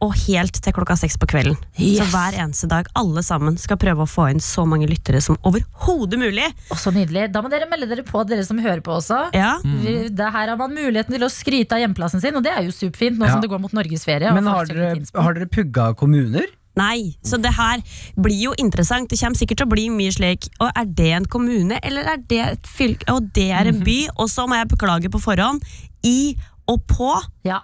og 0.00 0.14
helt 0.24 0.56
til 0.64 0.74
klokka 0.76 0.96
seks 0.96 1.18
på 1.20 1.28
kvelden. 1.28 1.58
Så 1.76 2.06
hver 2.12 2.38
eneste 2.40 2.68
dag, 2.70 2.88
alle 2.96 3.24
sammen, 3.26 3.58
skal 3.60 3.80
prøve 3.80 4.06
å 4.06 4.08
få 4.08 4.30
inn 4.32 4.40
så 4.44 4.64
mange 4.68 4.88
lyttere 4.88 5.20
som 5.24 5.36
overhodet 5.44 6.20
mulig. 6.20 6.48
Og 6.72 6.80
så 6.80 6.92
nydelig. 6.94 7.28
Da 7.34 7.44
må 7.44 7.52
dere 7.52 7.68
melde 7.70 7.90
dere 7.90 8.06
på, 8.08 8.24
dere 8.28 8.46
som 8.48 8.60
hører 8.64 8.80
på 8.84 8.96
også. 8.96 9.20
Ja. 9.36 9.56
Mm. 9.64 10.10
Det 10.16 10.32
her 10.38 10.54
har 10.54 10.60
man 10.60 10.72
muligheten 10.76 11.16
til 11.18 11.28
å 11.28 11.32
skryte 11.32 11.76
av 11.76 11.84
hjemplassen 11.84 12.24
sin, 12.24 12.36
og 12.38 12.44
det 12.46 12.54
er 12.56 12.64
jo 12.64 12.72
superfint 12.74 13.20
nå 13.20 13.28
Ja. 13.28 13.36
som 13.36 13.44
det 13.44 13.52
går 13.52 13.60
mot 13.60 13.76
norgesferie. 13.76 14.32
Men 14.32 14.48
har 14.48 14.68
dere, 14.70 14.94
har 15.12 15.36
dere 15.36 15.50
pugga 15.52 15.92
kommuner? 15.98 16.48
Nei, 16.78 17.14
så 17.22 17.38
det 17.38 17.52
her 17.54 17.82
blir 18.18 18.48
jo 18.48 18.54
interessant. 18.58 19.10
Det 19.10 19.20
kommer 19.20 19.38
sikkert 19.38 19.62
til 19.62 19.68
å 19.68 19.72
bli 19.74 19.84
mye 19.94 20.14
slik 20.14 20.48
Og 20.58 20.70
er 20.72 20.88
det 20.98 21.10
en 21.14 21.28
kommune, 21.30 21.78
eller 21.86 22.08
er 22.14 22.24
det 22.30 22.40
et 22.48 22.66
fylke? 22.66 23.06
Og 23.14 23.30
det 23.36 23.50
er 23.54 23.70
en 23.70 23.84
by. 23.84 23.98
Og 24.18 24.30
så 24.32 24.48
må 24.50 24.58
jeg 24.58 24.72
beklage 24.72 25.12
på 25.12 25.22
forhånd. 25.22 25.62
I 26.04 26.34
og 26.70 26.82
på. 26.90 27.12
Ja. 27.46 27.60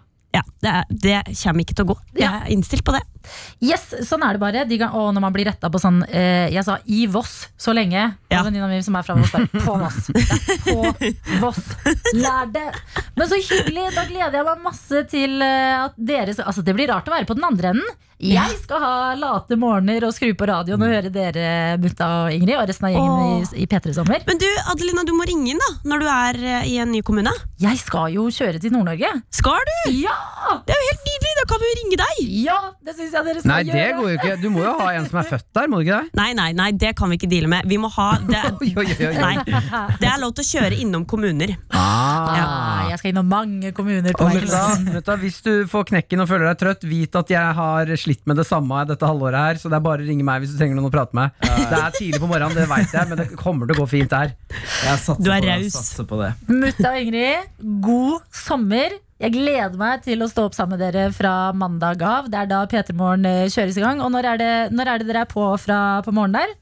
det, 0.63 0.71
er, 0.71 0.85
det 0.91 1.17
kommer 1.43 1.65
ikke 1.65 1.75
til 1.75 1.89
å 1.89 1.93
gå. 1.93 1.99
Jeg 2.21 2.31
er 2.31 2.53
innstilt 2.55 2.87
på 2.87 2.95
det. 2.95 3.03
Yes, 3.65 3.89
sånn 4.09 4.25
er 4.27 4.37
det 4.37 4.43
bare. 4.43 4.65
De 4.69 4.79
gang, 4.81 4.95
og 4.97 5.11
når 5.15 5.25
man 5.27 5.35
blir 5.35 5.49
retta 5.51 5.71
på 5.73 5.81
sånn 5.83 6.03
eh, 6.09 6.49
Jeg 6.55 6.65
sa 6.67 6.79
i 6.87 7.05
Voss 7.11 7.49
så 7.61 7.75
lenge. 7.77 8.07
Ja. 8.31 8.45
venninna 8.47 8.69
mi 8.71 8.81
som 8.85 8.97
er 8.99 9.07
fra 9.07 9.17
Voss, 9.19 9.33
bare 9.35 9.49
på 9.53 9.79
Voss. 9.81 10.11
På 10.71 11.41
Voss. 11.43 11.65
Lær 12.17 12.47
det! 12.53 12.69
Men 13.17 13.31
så 13.31 13.41
hyggelig! 13.41 13.89
Da 13.97 14.07
gleder 14.09 14.41
jeg 14.41 14.49
meg 14.51 14.63
masse 14.65 15.05
til 15.11 15.41
eh, 15.45 15.81
at 15.87 15.99
dere 15.99 16.37
Altså, 16.41 16.63
det 16.65 16.77
blir 16.77 16.89
rart 16.91 17.09
å 17.09 17.13
være 17.15 17.29
på 17.29 17.37
den 17.37 17.47
andre 17.47 17.75
enden. 17.75 17.99
Jeg 18.21 18.57
skal 18.61 18.83
ha 18.83 18.95
late 19.17 19.57
morgener 19.57 20.05
og 20.05 20.13
skru 20.13 20.35
på 20.37 20.45
radioen 20.51 20.83
og 20.85 20.91
høre 20.93 21.09
dere, 21.13 21.79
mutta 21.81 22.09
og 22.27 22.35
Ingrid, 22.37 22.59
og 22.61 22.67
resten 22.69 22.91
av 22.91 22.93
gjengen 22.93 23.23
i, 23.41 23.63
i 23.63 23.69
P3 23.71 23.95
Sommer. 23.97 24.21
Men 24.29 24.41
du, 24.43 24.45
Adelina, 24.69 25.07
du 25.09 25.15
må 25.17 25.25
ringe 25.29 25.55
inn 25.55 25.63
da 25.63 25.71
når 25.89 26.03
du 26.05 26.09
er 26.13 26.41
eh, 26.43 26.67
i 26.69 26.77
en 26.85 26.93
ny 26.93 27.01
kommune. 27.07 27.33
Jeg 27.63 27.81
skal 27.81 28.13
jo 28.13 28.27
kjøre 28.29 28.61
til 28.61 28.75
Nord-Norge. 28.77 29.15
Skal 29.33 29.65
du? 29.71 29.79
Ja! 30.03 30.19
Det 30.69 30.77
er 30.77 30.83
jo 30.83 30.91
helt 30.91 31.09
nydelig! 31.09 31.33
Da 31.41 31.47
kan 31.49 31.63
vi 31.63 31.71
jo 31.71 31.79
ringe 31.81 32.01
deg! 32.03 32.21
Ja, 32.45 32.59
det 32.85 32.99
syns 33.11 33.19
jeg 33.19 33.27
dere 33.27 33.43
skal 33.43 33.51
Nei, 33.51 33.61
det 33.67 33.87
går 33.97 34.09
jo 34.09 34.17
ikke. 34.19 34.35
Du 34.41 34.49
må 34.53 34.63
jo 34.65 34.73
ha 34.79 34.89
en 34.97 35.07
som 35.09 35.21
er 35.21 35.29
født 35.31 35.47
der, 35.57 35.69
må 35.71 35.81
du 35.81 35.87
ikke 35.87 35.99
det? 36.01 36.19
Nei, 36.21 36.29
nei, 36.39 36.49
nei, 36.57 36.69
det 36.85 36.93
kan 36.99 37.11
vi 37.11 37.19
ikke 37.19 37.31
deale 37.31 37.51
med. 37.51 37.67
Vi 37.71 37.79
må 37.81 37.91
ha 37.97 38.09
det. 38.23 38.43
Nei, 39.21 39.35
det 40.01 40.09
er 40.11 40.21
lov 40.23 40.35
til 40.39 40.45
å 40.45 40.49
kjøre 40.51 40.79
innom 40.81 41.07
kommuner. 41.11 41.55
Ah, 41.75 42.87
jeg 42.91 43.01
skal 43.01 43.13
innom 43.13 43.29
mange 43.31 43.73
kommuner 43.77 44.17
på 44.17 44.27
Og 44.27 44.37
vet 44.37 45.07
du, 45.07 45.13
hvis 45.25 45.41
du 45.47 45.53
får 45.71 45.89
knekken 45.93 46.23
og 46.25 46.31
føler 46.31 46.51
deg 46.51 46.63
trøtt, 46.63 46.87
vit 46.89 47.21
at 47.21 47.33
jeg 47.33 47.59
har 47.61 47.93
slitt 48.01 48.25
med 48.31 48.41
det 48.41 48.47
samme 48.49 48.85
dette 48.89 49.07
halvåret 49.09 49.41
her. 49.51 49.61
Så 49.63 49.73
det 49.73 49.81
er 49.81 49.85
bare 49.85 50.05
å 50.05 50.09
ringe 50.09 50.27
meg 50.27 50.45
hvis 50.45 50.55
du 50.55 50.61
trenger 50.61 50.79
noen 50.79 50.91
å 50.91 50.95
prate 50.95 51.17
med. 51.19 51.35
Det 51.41 51.81
er 51.81 51.95
tidlig 51.97 52.23
på 52.23 52.31
morgenen, 52.31 52.57
det 52.57 52.69
veit 52.71 52.95
jeg, 52.95 53.11
men 53.11 53.23
det 53.23 53.29
kommer 53.39 53.69
til 53.71 53.79
å 53.79 53.83
gå 53.85 53.91
fint 53.91 54.13
der. 54.13 54.35
Jeg 54.51 55.05
satser 55.05 55.23
Du 55.25 55.31
er 55.35 55.45
på 56.11 56.21
raus. 56.21 56.41
Mutta 56.51 56.95
og 56.95 57.05
Ingrid, 57.05 57.51
god 57.85 58.27
sommer. 58.35 58.99
Jeg 59.21 59.35
gleder 59.35 59.77
meg 59.77 60.01
til 60.07 60.23
å 60.25 60.31
stå 60.31 60.47
opp 60.49 60.55
sammen 60.57 60.79
med 60.79 60.81
dere 60.81 61.11
fra 61.13 61.53
mandag 61.53 62.01
av. 62.01 62.31
Det 62.33 62.39
er 62.41 62.47
da 62.49 62.63
P3 62.65 62.95
Morgen 62.97 63.27
eh, 63.29 63.51
kjøres 63.53 63.77
i 63.77 63.83
gang. 63.85 64.01
Og 64.01 64.09
når 64.15 64.29
er 64.31 64.39
det, 64.41 64.53
når 64.73 64.89
er 64.89 65.03
det 65.03 65.09
dere 65.11 65.25
er 65.27 65.29
på 65.29 65.45
fra 65.61 66.01
på 66.07 66.15
morgenen 66.17 66.41
der? 66.41 66.55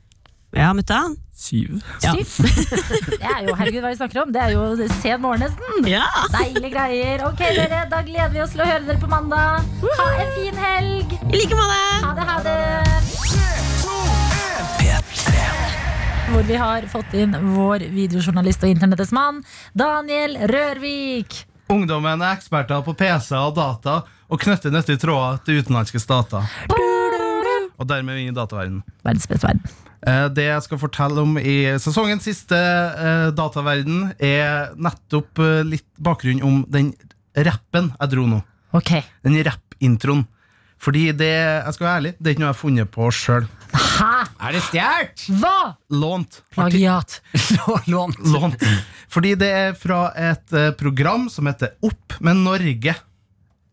Ja, 0.59 0.73
mutta. 0.75 1.05
Syv. 1.39 1.77
Syv? 2.03 2.33
Det 3.21 3.21
er 3.23 3.45
jo, 3.47 3.55
herregud, 3.55 3.85
hva 3.85 3.93
vi 3.93 3.99
snakker 4.01 4.23
om. 4.25 4.33
Det 4.35 4.41
er 4.43 4.57
jo 4.57 4.89
sen 4.97 5.23
morgen 5.23 5.45
nesten. 5.45 5.87
Ja. 5.87 6.03
Deilige 6.35 6.73
greier. 6.73 7.23
Ok, 7.29 7.45
dere, 7.61 7.85
da 7.93 8.01
gleder 8.03 8.33
vi 8.35 8.43
oss 8.43 8.57
til 8.57 8.65
å 8.65 8.67
høre 8.67 8.83
dere 8.89 8.99
på 9.05 9.11
mandag. 9.13 9.69
Ha 10.01 10.07
en 10.25 10.33
fin 10.35 10.59
helg. 10.65 11.15
I 11.29 11.39
like 11.39 11.59
måte. 11.61 11.77
Ha 12.09 12.11
det, 12.17 12.25
ha 12.33 12.41
det. 12.49 12.57
Hvor 16.33 16.43
vi 16.51 16.59
har 16.61 16.91
fått 16.91 17.15
inn 17.17 17.39
vår 17.55 17.87
videojournalist 17.95 18.67
og 18.67 18.75
internettets 18.75 19.15
mann, 19.15 19.45
Daniel 19.79 20.35
Rørvik. 20.51 21.39
Ungdommen 21.69 22.23
er 22.25 22.33
eksperter 22.33 22.81
på 22.81 22.95
PC 22.97 23.35
og 23.37 23.53
data 23.59 23.99
og 24.29 24.41
knytter 24.41 24.73
nyttige 24.73 25.01
tråder 25.03 25.37
til 25.45 25.59
utenlandske 25.61 26.01
stater. 26.01 26.47
Og 27.79 27.85
dermed 27.87 28.17
vinner 28.17 28.33
dataverden. 28.33 28.81
dataverdenen. 28.81 29.05
Verdens 29.05 29.29
beste 29.29 29.47
verden. 29.47 29.77
Eh, 30.07 30.29
Det 30.33 30.45
jeg 30.47 30.63
skal 30.65 30.79
fortelle 30.81 31.21
om 31.21 31.37
i 31.39 31.57
sesongens 31.79 32.25
siste 32.25 32.57
eh, 32.57 33.29
dataverden, 33.37 34.15
er 34.19 34.73
nettopp 34.81 35.39
eh, 35.45 35.61
litt 35.69 35.87
bakgrunn 36.01 36.43
om 36.43 36.65
den 36.69 36.95
rappen 37.37 37.93
jeg 38.01 38.15
dro 38.15 38.25
nå. 38.27 38.41
Ok. 38.73 38.95
Den 39.23 39.37
rapp-introen. 39.45 40.25
Fordi 40.79 41.09
det, 41.19 41.29
jeg 41.35 41.75
skal 41.75 41.87
være 41.89 41.97
ærlig, 42.01 42.13
det 42.19 42.27
er 42.31 42.35
ikke 42.37 42.43
noe 42.45 42.49
jeg 42.49 42.55
har 42.55 42.61
funnet 42.63 42.91
på 42.95 43.09
sjøl. 43.11 43.49
Er 43.99 44.55
det 44.55 44.61
stjålet? 44.69 45.25
Hva? 45.41 45.55
Lånt. 45.91 46.39
Plagiat. 46.55 47.17
Lånt. 47.91 48.21
Lånt. 48.31 48.63
Fordi 49.11 49.33
det 49.41 49.49
er 49.51 49.75
fra 49.79 50.05
et 50.15 50.55
eh, 50.55 50.71
program 50.79 51.27
som 51.33 51.51
heter 51.51 51.75
Opp 51.85 52.15
med 52.23 52.39
Norge. 52.45 52.95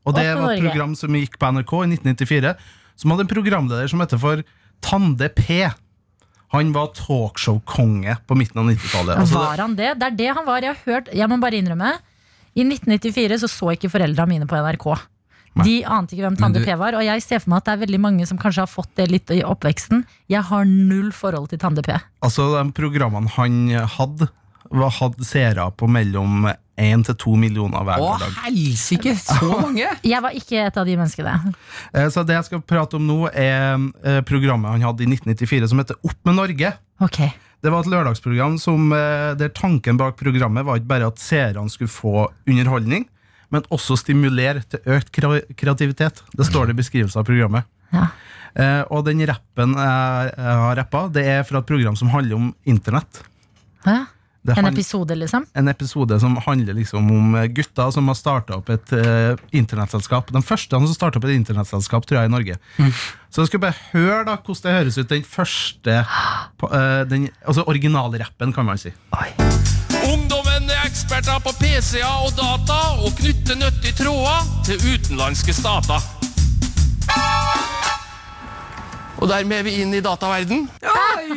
Og 0.06 0.18
det 0.18 0.26
Opp 0.26 0.34
med 0.34 0.42
var 0.42 0.50
et 0.56 0.60
Norge. 0.60 0.66
program 0.72 0.96
som 0.98 1.18
gikk 1.20 1.38
på 1.42 1.52
NRK 1.54 1.74
i 1.78 1.88
1994, 1.94 2.56
som 2.98 3.14
hadde 3.14 3.26
en 3.28 3.32
programleder 3.36 3.92
som 3.92 4.02
heter 4.02 4.22
for 4.26 4.42
Tande 4.86 5.30
P. 5.38 5.62
Han 6.56 6.74
var 6.76 6.92
talkshow-konge 6.98 8.18
på 8.30 8.38
midten 8.40 8.62
av 8.62 8.70
90-tallet. 8.72 9.18
Altså, 9.22 9.40
Var 9.42 9.62
han 9.64 9.74
det? 9.78 9.94
Det 10.02 10.10
er 10.10 10.18
det 10.24 10.30
han 10.38 10.46
var. 10.48 10.64
Jeg 10.66 10.74
har 10.76 10.84
hørt, 10.94 11.10
jeg 11.14 11.30
må 11.32 11.38
bare 11.42 11.58
innrømme. 11.62 11.94
I 12.56 12.64
1994 12.64 13.42
så, 13.44 13.50
så 13.52 13.74
ikke 13.76 13.90
foreldra 13.92 14.26
mine 14.30 14.48
på 14.48 14.56
NRK. 14.58 14.86
De 15.64 15.86
ante 15.88 16.16
ikke 16.16 16.26
hvem 16.28 16.38
Tande 16.38 16.60
du- 16.60 16.66
P 16.66 16.76
var. 16.78 16.94
Og 17.00 17.04
jeg 17.06 17.22
ser 17.24 17.40
for 17.40 17.50
meg 17.54 17.58
at 17.64 17.66
det 17.66 17.74
er 17.78 17.86
veldig 17.86 18.00
mange 18.02 18.28
som 18.28 18.38
kanskje 18.38 18.66
har 18.66 18.68
fått 18.68 18.90
det 18.96 19.10
litt 19.12 19.30
i 19.32 19.42
oppveksten. 19.44 20.04
Jeg 20.28 20.44
har 20.44 20.66
null 20.66 21.12
forhold 21.16 21.50
til 21.50 21.60
Tande 21.60 21.82
P. 21.86 21.96
altså, 22.22 22.50
de 22.64 22.72
programmene 22.76 23.30
han 23.38 23.70
hadde, 23.96 24.28
var, 24.72 24.90
hadde 24.92 25.24
seere 25.24 25.70
på 25.78 25.88
mellom 25.88 26.50
1 26.76 27.06
til 27.08 27.16
2 27.16 27.36
millioner 27.40 27.86
hver 27.88 28.02
Å, 28.04 28.20
dag. 28.20 28.34
helsike! 28.44 29.14
Så 29.16 29.48
mange! 29.62 29.88
Jeg 30.04 30.22
var 30.22 30.32
ikke 30.36 30.66
et 30.66 30.76
av 30.78 30.86
de 30.86 30.98
menneskene. 30.98 31.54
Eh, 31.94 32.10
Så 32.12 32.26
det 32.28 32.36
jeg 32.36 32.44
skal 32.50 32.62
prate 32.68 32.98
om 33.00 33.06
nå, 33.08 33.30
er 33.32 33.78
eh, 34.04 34.20
programmet 34.28 34.72
han 34.76 34.82
hadde 34.84 35.06
i 35.06 35.08
1994 35.08 35.70
som 35.72 35.80
heter 35.80 35.96
Opp 36.04 36.20
med 36.28 36.36
Norge. 36.36 36.74
Ok. 37.00 37.22
Det 37.64 37.72
var 37.72 37.80
et 37.86 37.88
lørdagsprogram 37.94 38.60
som, 38.60 38.92
eh, 38.92 39.32
der 39.40 39.50
tanken 39.56 39.96
bak 39.98 40.18
programmet 40.20 40.66
var 40.68 40.76
ikke 40.82 40.92
bare 40.92 41.08
at 41.08 41.18
seerne 41.24 41.72
skulle 41.72 41.90
få 41.90 42.28
underholdning, 42.46 43.08
men 43.54 43.68
også 43.74 43.98
stimulere 44.00 44.64
til 44.70 44.98
økt 44.98 45.12
kreativitet. 45.14 46.24
Det 46.34 46.48
står 46.48 46.70
det 46.70 46.76
i 46.76 46.82
beskrivelsen 46.82 47.22
av 47.22 47.28
programmet. 47.28 47.70
Ja. 47.94 48.10
Eh, 48.56 48.82
og 48.90 49.06
den 49.08 49.24
rappen 49.28 49.76
jeg, 49.76 50.34
har 50.40 50.76
rappa, 50.80 51.06
det 51.12 51.26
er 51.28 51.48
fra 51.48 51.62
et 51.62 51.70
program 51.70 51.98
som 52.00 52.12
handler 52.14 52.40
om 52.40 52.52
internett. 52.66 53.24
Ja. 53.86 54.06
En 54.54 54.66
episode, 54.66 55.16
liksom? 55.16 55.46
en 55.54 55.68
episode 55.68 56.20
som 56.20 56.38
handler 56.46 56.74
liksom 56.74 57.12
om 57.12 57.36
eh, 57.36 57.46
gutter 57.46 57.90
som 57.92 58.08
har 58.08 58.18
starta 58.18 58.60
opp 58.60 58.70
et 58.70 58.94
eh, 58.94 59.34
internettselskap. 59.58 60.30
Den 60.36 60.46
første 60.46 60.78
som 60.78 60.94
starta 60.94 61.18
opp 61.18 61.26
et 61.26 61.34
internettselskap, 61.34 62.06
tror 62.06 62.22
jeg, 62.22 62.30
i 62.30 62.34
Norge. 62.36 62.60
Så 63.34 63.42
jeg 63.42 63.54
skal 63.54 63.64
bare 63.66 63.80
høre 63.96 64.22
da 64.30 64.38
hvordan 64.38 64.68
det 64.68 64.78
høres 64.78 65.00
ut, 65.02 65.10
den 65.10 65.26
første 65.26 65.98
eh, 66.04 67.02
den, 67.10 67.28
Altså 67.42 67.66
originalrappen, 67.66 68.54
kan 68.54 68.70
man 68.70 68.82
si. 68.82 68.94
Er 69.18 69.85
eksperter 70.96 71.42
på 71.44 71.52
PC-er 71.60 72.22
og 72.24 72.32
data 72.38 72.76
og 73.04 73.18
knytter 73.18 73.58
nyttige 73.60 73.98
tråder 73.98 74.46
til 74.64 74.80
utenlandske 74.94 75.52
stater. 75.56 76.00
Og 79.20 79.28
dermed 79.28 79.58
er 79.58 79.66
vi 79.68 79.74
inn 79.82 79.92
i 79.96 80.02
dataverden. 80.04 80.70
Oi! 80.88 81.36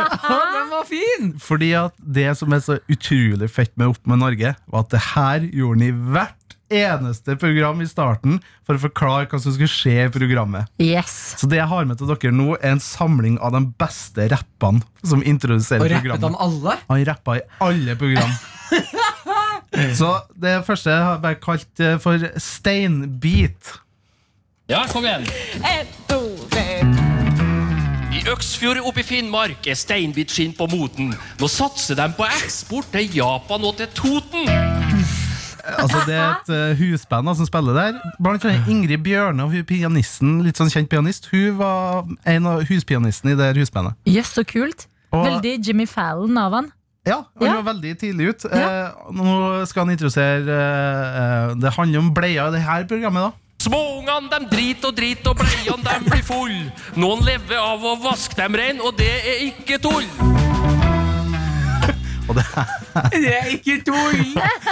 Den 0.54 0.70
var 0.70 0.86
fin! 0.86 1.32
Fordi 1.42 1.72
at 1.78 1.96
det 1.98 2.28
som 2.38 2.54
er 2.54 2.62
så 2.62 2.78
utrolig 2.90 3.50
fett 3.50 3.74
med 3.80 3.90
Opp 3.90 4.06
med 4.06 4.22
Norge, 4.22 4.54
var 4.70 4.86
at 4.86 4.94
det 4.94 5.02
her 5.08 5.46
gjorde 5.48 5.80
han 5.80 5.86
i 5.88 6.10
hvert 6.14 6.39
eneste 6.70 7.34
program 7.40 7.80
i 7.82 7.88
starten 7.90 8.38
for 8.66 8.78
å 8.78 8.82
forklare 8.86 9.26
hva 9.30 9.40
som 9.42 9.52
skulle 9.54 9.70
skje 9.70 10.06
i 10.06 10.12
programmet. 10.14 10.70
Yes. 10.80 11.34
Så 11.40 11.48
det 11.50 11.58
jeg 11.60 11.68
har 11.70 11.88
med 11.88 11.98
til 12.00 12.10
dere 12.10 12.32
nå, 12.34 12.54
er 12.60 12.76
en 12.76 12.82
samling 12.84 13.38
av 13.42 13.52
de 13.56 13.64
beste 13.80 14.28
rappene 14.30 14.82
som 15.02 15.22
introduserer 15.26 15.82
Og 15.82 15.90
rappet 15.90 16.06
programmet. 16.06 16.30
han 16.30 16.40
alle? 16.46 16.78
Han 16.88 17.04
rappa 17.10 17.36
i 17.40 17.44
alle 17.66 17.96
program. 18.00 18.32
Så 19.98 20.08
det 20.38 20.56
første 20.66 20.90
har 20.90 21.14
jeg 21.16 21.22
bare 21.24 21.38
kalt 21.42 21.80
eh, 21.84 21.96
for 22.02 22.24
Steinbeat. 22.42 23.76
Ja, 24.70 24.84
kom 24.90 25.06
igjen. 25.06 25.26
I 28.10 28.20
Øksfjord 28.30 28.82
oppe 28.84 29.00
i 29.02 29.06
Finnmark 29.06 29.66
er 29.70 29.78
steinbitskinn 29.78 30.52
på 30.58 30.66
moten. 30.70 31.14
Nå 31.40 31.48
satser 31.50 31.98
de 31.98 32.06
på 32.18 32.26
eksport 32.28 32.90
til 32.94 33.08
Japan 33.22 33.64
og 33.66 33.78
til 33.80 33.90
Toten. 33.96 34.46
Altså 35.78 36.00
Det 36.06 36.14
er 36.16 36.30
et 36.34 36.50
uh, 36.50 36.78
husband 36.80 37.26
da, 37.26 37.34
som 37.34 37.46
spiller 37.46 37.76
der. 37.76 38.00
Blant 38.22 38.44
annet 38.44 38.68
Ingrid 38.68 39.02
Bjørne, 39.04 39.46
hun 39.50 39.64
pianisten, 39.68 40.42
litt 40.46 40.56
sånn 40.60 40.70
kjent 40.72 40.88
pianist. 40.90 41.28
Hun 41.32 41.56
var 41.60 42.04
en 42.26 42.46
av 42.46 42.64
huspianistene 42.68 43.32
i 43.32 43.38
det 43.38 43.52
husbandet. 43.60 43.94
Jøss, 44.06 44.34
så 44.38 44.44
kult. 44.44 44.86
Og- 45.12 45.26
Veldig 45.26 45.56
Jimmy 45.66 45.86
Fallon 45.86 46.38
av 46.38 46.52
han. 46.52 46.72
Ja, 47.06 47.22
han 47.40 47.46
Ja. 47.48 47.60
var 47.62 47.72
veldig 47.72 47.94
tidlig 47.98 48.28
ut. 48.28 48.44
Eh, 48.44 48.90
nå 49.16 49.66
skal 49.66 49.86
han 49.86 49.90
introdusere 49.96 50.58
eh, 51.50 51.54
Det 51.56 51.72
handler 51.72 51.98
om 51.98 52.10
bleier 52.14 52.48
i 52.48 52.52
det 52.52 52.60
her 52.62 52.84
programmet, 52.84 53.22
da. 53.30 53.32
Småungene 53.60 54.30
de 54.30 54.46
driter 54.56 54.88
og 54.88 54.96
driter, 54.96 55.30
og 55.30 55.36
bleiene 55.36 55.84
de 55.84 56.10
blir 56.10 56.22
full. 56.24 56.72
Noen 56.96 57.24
lever 57.24 57.56
av 57.60 57.80
å 57.84 57.96
vaske 58.04 58.36
dem 58.36 58.54
rein, 58.54 58.80
og 58.80 58.96
det 58.96 59.10
er 59.10 59.42
ikke 59.50 59.80
tull. 59.80 60.04
Og 62.28 62.36
det, 62.36 62.44
Det 63.14 63.32
er 63.34 63.48
ikke 63.56 63.78
tull! 63.86 64.20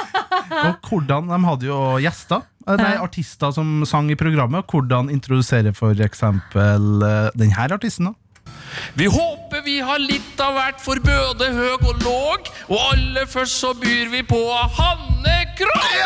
og 0.67 0.73
hvordan 0.89 1.29
De 1.33 1.39
hadde 1.49 1.67
jo 1.71 1.79
gjester. 2.03 2.41
eh, 2.69 2.77
Nei, 2.79 2.95
artister 3.03 3.51
som 3.55 3.83
sang 3.89 4.11
i 4.13 4.17
programmet. 4.19 4.67
Hvordan 4.71 5.11
introdusere 5.15 5.73
for 5.77 5.95
eksempel 6.05 7.03
eh, 7.03 7.31
den 7.39 7.51
her 7.57 7.73
artisten, 7.79 8.07
da. 8.13 8.17
Vi 8.97 9.07
håper 9.09 9.63
vi 9.65 9.79
har 9.85 9.99
litt 10.01 10.41
av 10.45 10.53
hvert 10.57 10.81
for 10.81 11.01
både 11.05 11.49
høg 11.57 11.85
og 11.89 12.03
låg. 12.05 12.49
Og 12.69 12.79
aller 12.93 13.27
først 13.29 13.61
så 13.65 13.73
byr 13.77 14.09
vi 14.13 14.23
på 14.29 14.39
Hanne 14.79 15.37
Krogh! 15.59 16.05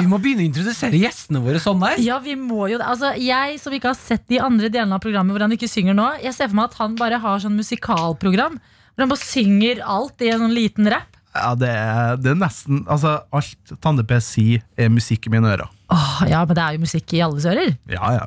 Vi 0.00 0.06
må 0.08 0.18
begynne 0.22 0.44
å 0.44 0.48
introdusere 0.48 0.98
gjestene 1.00 1.40
våre 1.44 1.60
sånn 1.62 1.80
der. 1.82 1.98
Ja, 2.02 2.18
vi 2.22 2.34
må 2.38 2.68
jo 2.70 2.78
det. 2.80 2.86
Altså, 2.86 3.10
jeg 3.20 3.58
som 3.60 3.74
ikke 3.76 3.90
har 3.92 3.98
sett 3.98 4.24
de 4.30 4.38
andre 4.42 4.70
delene 4.72 4.96
av 4.96 5.02
programmet 5.02 5.34
hvor 5.34 5.42
han 5.44 5.54
ikke 5.56 5.68
synger 5.70 5.96
nå, 5.98 6.06
jeg 6.22 6.34
ser 6.36 6.48
for 6.50 6.56
meg 6.60 6.70
at 6.70 6.78
han 6.80 6.94
bare 6.98 7.18
har 7.22 7.42
sånn 7.42 7.56
musikalprogram 7.58 8.56
hvor 9.00 9.08
han 9.08 9.14
bare 9.14 9.24
synger 9.24 9.80
alt 9.96 10.22
i 10.22 10.28
en 10.30 10.44
sånn 10.44 10.54
liten 10.56 10.90
rapp. 10.92 11.16
Ja, 11.30 11.54
det 11.54 11.68
er, 11.70 12.16
det 12.18 12.32
er 12.32 12.38
nesten 12.40 12.80
Altså, 12.90 13.20
alt 13.30 13.74
Tande 13.78 14.02
P 14.02 14.16
sier, 14.24 14.64
er 14.74 14.90
musikk 14.90 15.28
i 15.28 15.32
mine 15.32 15.46
ører. 15.52 15.68
Åh, 15.94 16.22
ja, 16.30 16.42
men 16.46 16.58
det 16.58 16.64
er 16.64 16.76
jo 16.76 16.84
musikk 16.84 17.14
i 17.14 17.22
alles 17.22 17.46
ører. 17.46 17.76
Ja, 17.90 18.12
ja. 18.18 18.24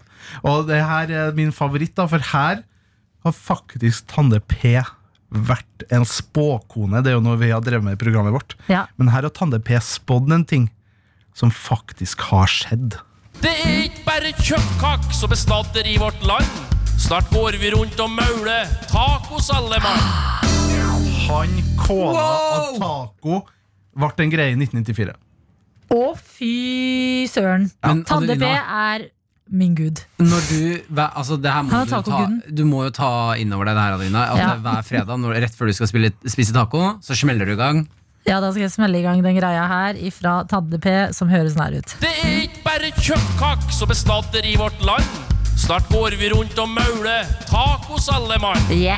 Og 0.47 0.69
det 0.69 0.79
her 0.83 1.11
er 1.11 1.35
min 1.35 1.51
favoritt, 1.55 1.95
da, 1.99 2.07
for 2.11 2.23
her 2.33 2.63
har 3.23 3.35
faktisk 3.35 4.07
Tande 4.11 4.39
P 4.39 4.77
vært 5.33 5.85
en 5.91 6.05
spåkone. 6.07 7.01
Det 7.03 7.11
er 7.11 7.17
jo 7.17 7.25
noe 7.25 7.39
vi 7.41 7.51
har 7.51 7.63
drevet 7.65 7.85
med 7.85 7.97
i 7.97 8.01
programmet 8.01 8.35
vårt. 8.35 8.55
Ja. 8.71 8.85
Men 8.99 9.11
her 9.13 9.27
har 9.27 9.35
Tande 9.35 9.59
P 9.63 9.75
spådd 9.83 10.31
en 10.31 10.47
ting 10.47 10.69
som 11.35 11.51
faktisk 11.51 12.21
har 12.29 12.51
skjedd. 12.51 12.99
Det 13.43 13.51
er 13.51 13.87
ikke 13.87 14.05
bare 14.07 14.33
kjøttkakk 14.37 15.09
som 15.17 15.33
bestatter 15.33 15.89
i 15.89 15.97
vårt 15.99 16.21
land. 16.27 16.61
Snart 17.01 17.27
går 17.33 17.57
vi 17.59 17.73
rundt 17.73 17.99
og 17.99 18.13
mauler 18.13 18.69
tacos 18.91 19.49
alle 19.51 19.81
mann. 19.83 20.52
Han 21.29 21.57
kåla 21.79 22.13
Wow! 22.13 22.53
at 22.57 22.79
taco 22.81 23.41
ble 23.93 24.25
en 24.25 24.31
greie 24.33 24.53
i 24.53 24.57
1994. 24.59 25.13
Å, 25.93 25.99
fy 26.17 27.27
søren. 27.29 27.67
Ja. 27.83 27.91
Tande 28.09 28.35
B 28.41 28.47
er 28.49 29.03
min 29.53 29.75
gud. 29.77 29.99
Når 30.23 30.47
du, 30.49 30.95
altså 31.03 31.35
det 31.37 31.51
her 31.53 31.65
må 31.67 31.83
du, 31.85 31.91
ta, 32.07 32.21
du 32.49 32.63
må 32.65 32.85
jo 32.87 32.93
ta 32.95 33.09
innover 33.37 33.69
deg 33.69 33.75
det 33.77 33.83
her, 33.83 33.97
Adelina. 33.99 34.23
At 34.33 34.41
Ja. 34.41 34.53
hver 34.63 34.87
fredag 34.87 35.19
når, 35.21 35.35
rett 35.45 35.53
før 35.59 35.69
du 35.69 35.75
skal 35.77 35.91
spille, 35.91 36.09
spise 36.25 36.55
taco, 36.55 36.95
så 37.05 37.13
smeller 37.19 37.45
du 37.45 37.53
i 37.53 37.59
gang. 37.59 37.83
Ja, 38.25 38.39
da 38.39 38.49
skal 38.55 38.63
jeg 38.65 38.71
smelle 38.73 38.97
i 39.01 39.03
gang 39.03 39.21
den 39.21 39.35
greia 39.35 39.67
her 39.67 39.99
ifra 39.99 40.47
Tande 40.49 40.79
P, 40.81 40.89
som 41.13 41.29
høres 41.29 41.57
nær 41.59 41.75
ut. 41.75 41.97
Det 42.01 42.09
er 42.23 42.47
ikke 42.47 42.63
bare 42.65 42.91
kjøttkakk 42.97 43.67
som 43.75 43.91
bestadder 43.91 44.47
i 44.47 44.55
vårt 44.57 44.79
land. 44.87 45.03
Snart 45.59 45.85
går 45.91 46.15
vi 46.17 46.31
rundt 46.33 46.57
og 46.57 46.71
mauler 46.73 47.27
tacos 47.51 48.07
alle 48.09 48.39
mann. 48.41 48.57
Yeah. 48.73 48.97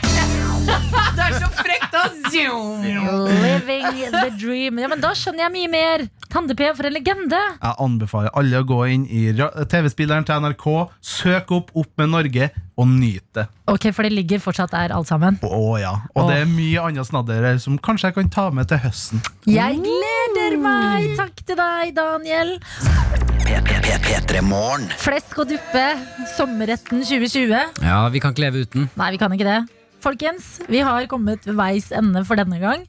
Det 0.65 1.23
er 1.25 1.37
så 1.39 1.49
frekt, 1.55 1.91
da! 1.93 2.05
Living 3.45 4.11
the 4.11 4.29
dream. 4.39 4.79
Ja, 4.81 4.89
men 4.91 5.01
Da 5.03 5.13
skjønner 5.17 5.45
jeg 5.45 5.53
mye 5.55 5.71
mer. 5.71 6.05
Tande 6.33 6.55
P, 6.57 6.67
for 6.75 6.87
en 6.89 6.95
legende. 6.95 7.39
Jeg 7.61 7.75
anbefaler 7.85 8.33
alle 8.35 8.59
å 8.59 8.65
gå 8.67 8.79
inn 8.91 9.05
i 9.07 9.27
TV-spilleren 9.71 10.25
til 10.27 10.41
NRK, 10.43 10.65
søk 10.99 11.53
opp 11.55 11.71
Opp 11.75 11.91
med 12.01 12.11
Norge 12.11 12.49
og 12.75 12.89
nyt 12.91 13.23
det. 13.37 13.45
Ok, 13.71 13.87
For 13.95 14.03
det 14.03 14.11
ligger 14.11 14.41
fortsatt 14.43 14.73
der, 14.73 14.91
alt 14.95 15.07
sammen. 15.07 15.37
Å 15.43 15.77
ja. 15.79 15.93
Og 16.15 16.27
det 16.29 16.41
er 16.43 16.49
mye 16.49 16.83
annet 16.83 17.07
snadder 17.07 17.45
her 17.47 17.61
som 17.63 17.77
kanskje 17.79 18.11
jeg 18.11 18.17
kan 18.17 18.33
ta 18.33 18.49
med 18.51 18.67
til 18.71 18.81
høsten. 18.83 19.23
Jeg 19.47 19.79
gleder 19.85 20.57
meg! 20.59 21.13
Takk 21.19 21.39
til 21.47 21.59
deg, 21.61 21.95
Daniel. 21.95 22.57
Flesk 25.05 25.39
og 25.39 25.49
duppe, 25.53 25.85
sommerretten 26.35 27.05
2020. 27.05 27.55
Ja, 27.85 28.03
vi 28.11 28.19
kan 28.23 28.35
ikke 28.35 28.47
leve 28.47 28.65
uten. 28.65 28.89
Nei, 28.99 29.11
vi 29.15 29.21
kan 29.21 29.31
ikke 29.35 29.47
det. 29.47 29.61
Folkens, 30.05 30.59
vi 30.69 30.83
har 30.85 31.07
kommet 31.09 31.45
ved 31.47 31.55
veis 31.57 31.87
ende 31.95 32.21
for 32.27 32.37
denne 32.37 32.59
gang. 32.61 32.83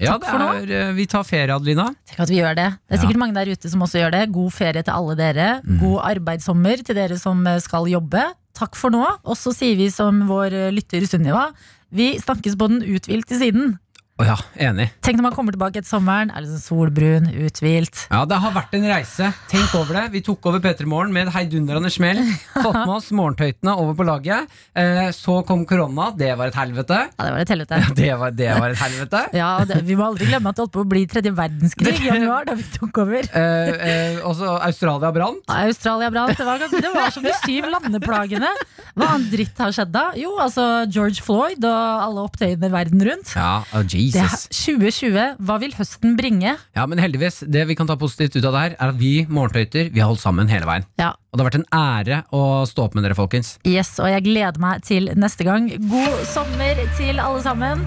Ja, 0.00 0.14
er, 0.16 0.64
eh, 0.72 0.92
vi 0.96 1.04
tar 1.08 1.24
ferie, 1.28 1.52
Adelina. 1.52 1.90
Tenk 2.08 2.20
at 2.24 2.30
vi 2.32 2.38
gjør 2.40 2.54
det. 2.56 2.68
Det 2.88 2.92
er 2.92 2.96
Ja. 2.96 3.00
sikkert 3.02 3.20
mange 3.20 3.34
der 3.34 3.50
ute 3.52 3.68
som 3.68 3.80
også 3.80 4.00
gjør 4.00 4.10
det. 4.12 4.32
God 4.32 4.50
ferie 4.50 4.82
til 4.82 4.92
alle 4.92 5.14
dere. 5.16 5.62
God 5.80 6.00
arbeidssommer 6.04 6.82
til 6.84 6.94
dere 6.94 7.18
som 7.18 7.46
eh, 7.46 7.58
skal 7.60 7.84
jobbe. 7.84 8.22
Takk 8.54 8.74
for 8.76 8.90
nå. 8.90 9.04
Og 9.24 9.36
så 9.36 9.52
sier 9.54 9.76
vi 9.76 9.88
som 9.90 10.26
vår 10.28 10.52
eh, 10.52 10.70
lytter 10.72 11.04
Sunniva, 11.06 11.52
vi 11.92 12.16
snakkes 12.18 12.56
på 12.56 12.68
den 12.68 12.82
uthvilte 12.82 13.36
siden. 13.40 13.78
Å 14.20 14.24
ja, 14.26 14.34
enig. 14.68 14.90
Tenk 15.00 15.16
når 15.16 15.24
man 15.30 15.32
kommer 15.32 15.54
tilbake 15.54 15.80
etter 15.80 15.88
sommeren, 15.88 16.28
er 16.34 16.44
liksom 16.44 16.60
solbrun, 16.60 17.28
uthvilt. 17.46 18.02
Ja, 18.10 18.26
Det 18.28 18.36
har 18.42 18.52
vært 18.52 18.74
en 18.76 18.84
reise. 18.90 19.30
Tenk 19.48 19.72
over 19.78 19.96
det. 19.96 20.02
Vi 20.12 20.20
tok 20.26 20.44
over 20.50 20.60
P3 20.60 20.84
Morgen 20.90 21.14
med 21.14 21.30
et 21.30 21.34
heidundrende 21.38 21.88
smell. 21.92 22.20
Fått 22.66 22.76
med 22.76 22.92
oss 22.98 23.08
morgentøytene 23.16 23.72
over 23.80 23.96
på 23.96 24.04
laget. 24.04 24.52
Eh, 24.76 25.08
så 25.16 25.38
kom 25.48 25.62
korona. 25.68 26.10
Det 26.20 26.34
var 26.36 26.52
et 26.52 26.58
helvete. 26.60 26.98
Ja, 27.16 27.24
det 27.24 27.32
var 27.32 27.44
et 27.46 27.54
helvete. 27.54 27.80
Det 28.00 28.10
var, 28.16 28.32
det 28.34 28.48
var 28.56 28.72
et 28.72 28.80
helvete. 28.80 29.20
Ja, 29.36 29.48
og 29.60 29.68
det, 29.68 29.80
Vi 29.86 29.96
må 29.98 30.06
aldri 30.06 30.26
glemme 30.28 30.50
at 30.50 30.56
det 30.56 30.62
holdt 30.64 30.72
på 30.74 30.82
å 30.84 30.88
bli 30.88 31.02
tredje 31.10 31.32
verdenskrig 31.36 31.92
i 32.00 32.06
januar, 32.08 32.46
da 32.48 32.54
vi 32.58 32.66
tok 32.76 33.02
over. 33.04 33.28
Eh, 33.40 33.68
eh, 33.88 34.16
også 34.26 34.56
Australia 34.66 35.08
brant. 35.14 35.40
Ja, 35.48 35.64
Australia 35.70 36.10
brant. 36.12 36.36
Det 36.36 36.44
var, 36.44 36.60
det 36.60 36.90
var 36.92 37.12
som 37.14 37.24
de 37.24 37.32
syv 37.40 37.68
landeplagene. 37.72 38.50
Hva 38.98 39.14
annet 39.14 39.30
dritt 39.32 39.60
har 39.62 39.72
skjedd 39.74 39.92
da? 39.94 40.02
Jo, 40.18 40.34
altså 40.42 40.66
George 40.90 41.24
Floyd 41.24 41.64
og 41.64 42.04
alle 42.04 42.24
opptøyene 42.26 42.70
verden 42.72 43.04
rundt. 43.06 43.32
Ja, 43.38 43.62
oh, 43.72 43.84
Det 43.86 44.09
er 44.18 44.28
Jesus. 44.28 44.48
2020, 44.66 45.26
hva 45.46 45.56
vil 45.62 45.74
høsten 45.78 46.16
bringe? 46.18 46.56
Ja, 46.76 46.86
men 46.90 47.02
heldigvis, 47.02 47.42
det 47.46 47.66
vi 47.70 47.76
kan 47.78 47.88
ta 47.90 47.96
positivt 48.00 48.36
ut 48.38 48.44
av 48.44 48.56
det 48.56 48.64
her, 48.64 48.76
er 48.78 48.92
at 48.94 49.00
vi 49.00 49.12
morgentøyter 49.30 49.90
vi 49.94 50.02
har 50.02 50.10
holdt 50.10 50.22
sammen 50.22 50.50
hele 50.50 50.68
veien. 50.68 50.86
Ja. 51.00 51.12
Og 51.30 51.38
det 51.38 51.44
har 51.44 51.50
vært 51.50 51.60
en 51.60 51.68
ære 51.78 52.22
å 52.34 52.42
stå 52.66 52.88
opp 52.88 52.96
med 52.98 53.06
dere, 53.06 53.16
folkens. 53.18 53.54
Yes, 53.68 53.94
og 54.02 54.10
jeg 54.10 54.26
gleder 54.26 54.60
meg 54.62 54.82
til 54.86 55.12
neste 55.14 55.46
gang. 55.46 55.70
God 55.90 56.24
sommer 56.30 56.80
til 56.98 57.22
alle 57.22 57.42
sammen. 57.46 57.84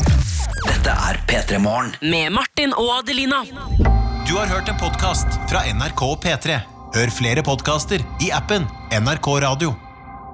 Dette 0.63 0.95
er 1.09 1.19
P3 1.27 1.59
Morgen. 1.63 1.91
Med 2.01 2.31
Martin 2.35 2.75
og 2.79 2.99
Adelina. 3.01 3.43
Du 4.23 4.37
har 4.39 4.47
hørt 4.47 4.71
en 4.71 4.79
podkast 4.79 5.41
fra 5.51 5.65
NRK 5.67 6.05
og 6.07 6.21
P3. 6.23 6.61
Hør 6.93 7.11
flere 7.11 7.43
podkaster 7.43 8.03
i 8.23 8.31
appen 8.31 8.69
NRK 8.93 9.33
Radio. 9.43 9.73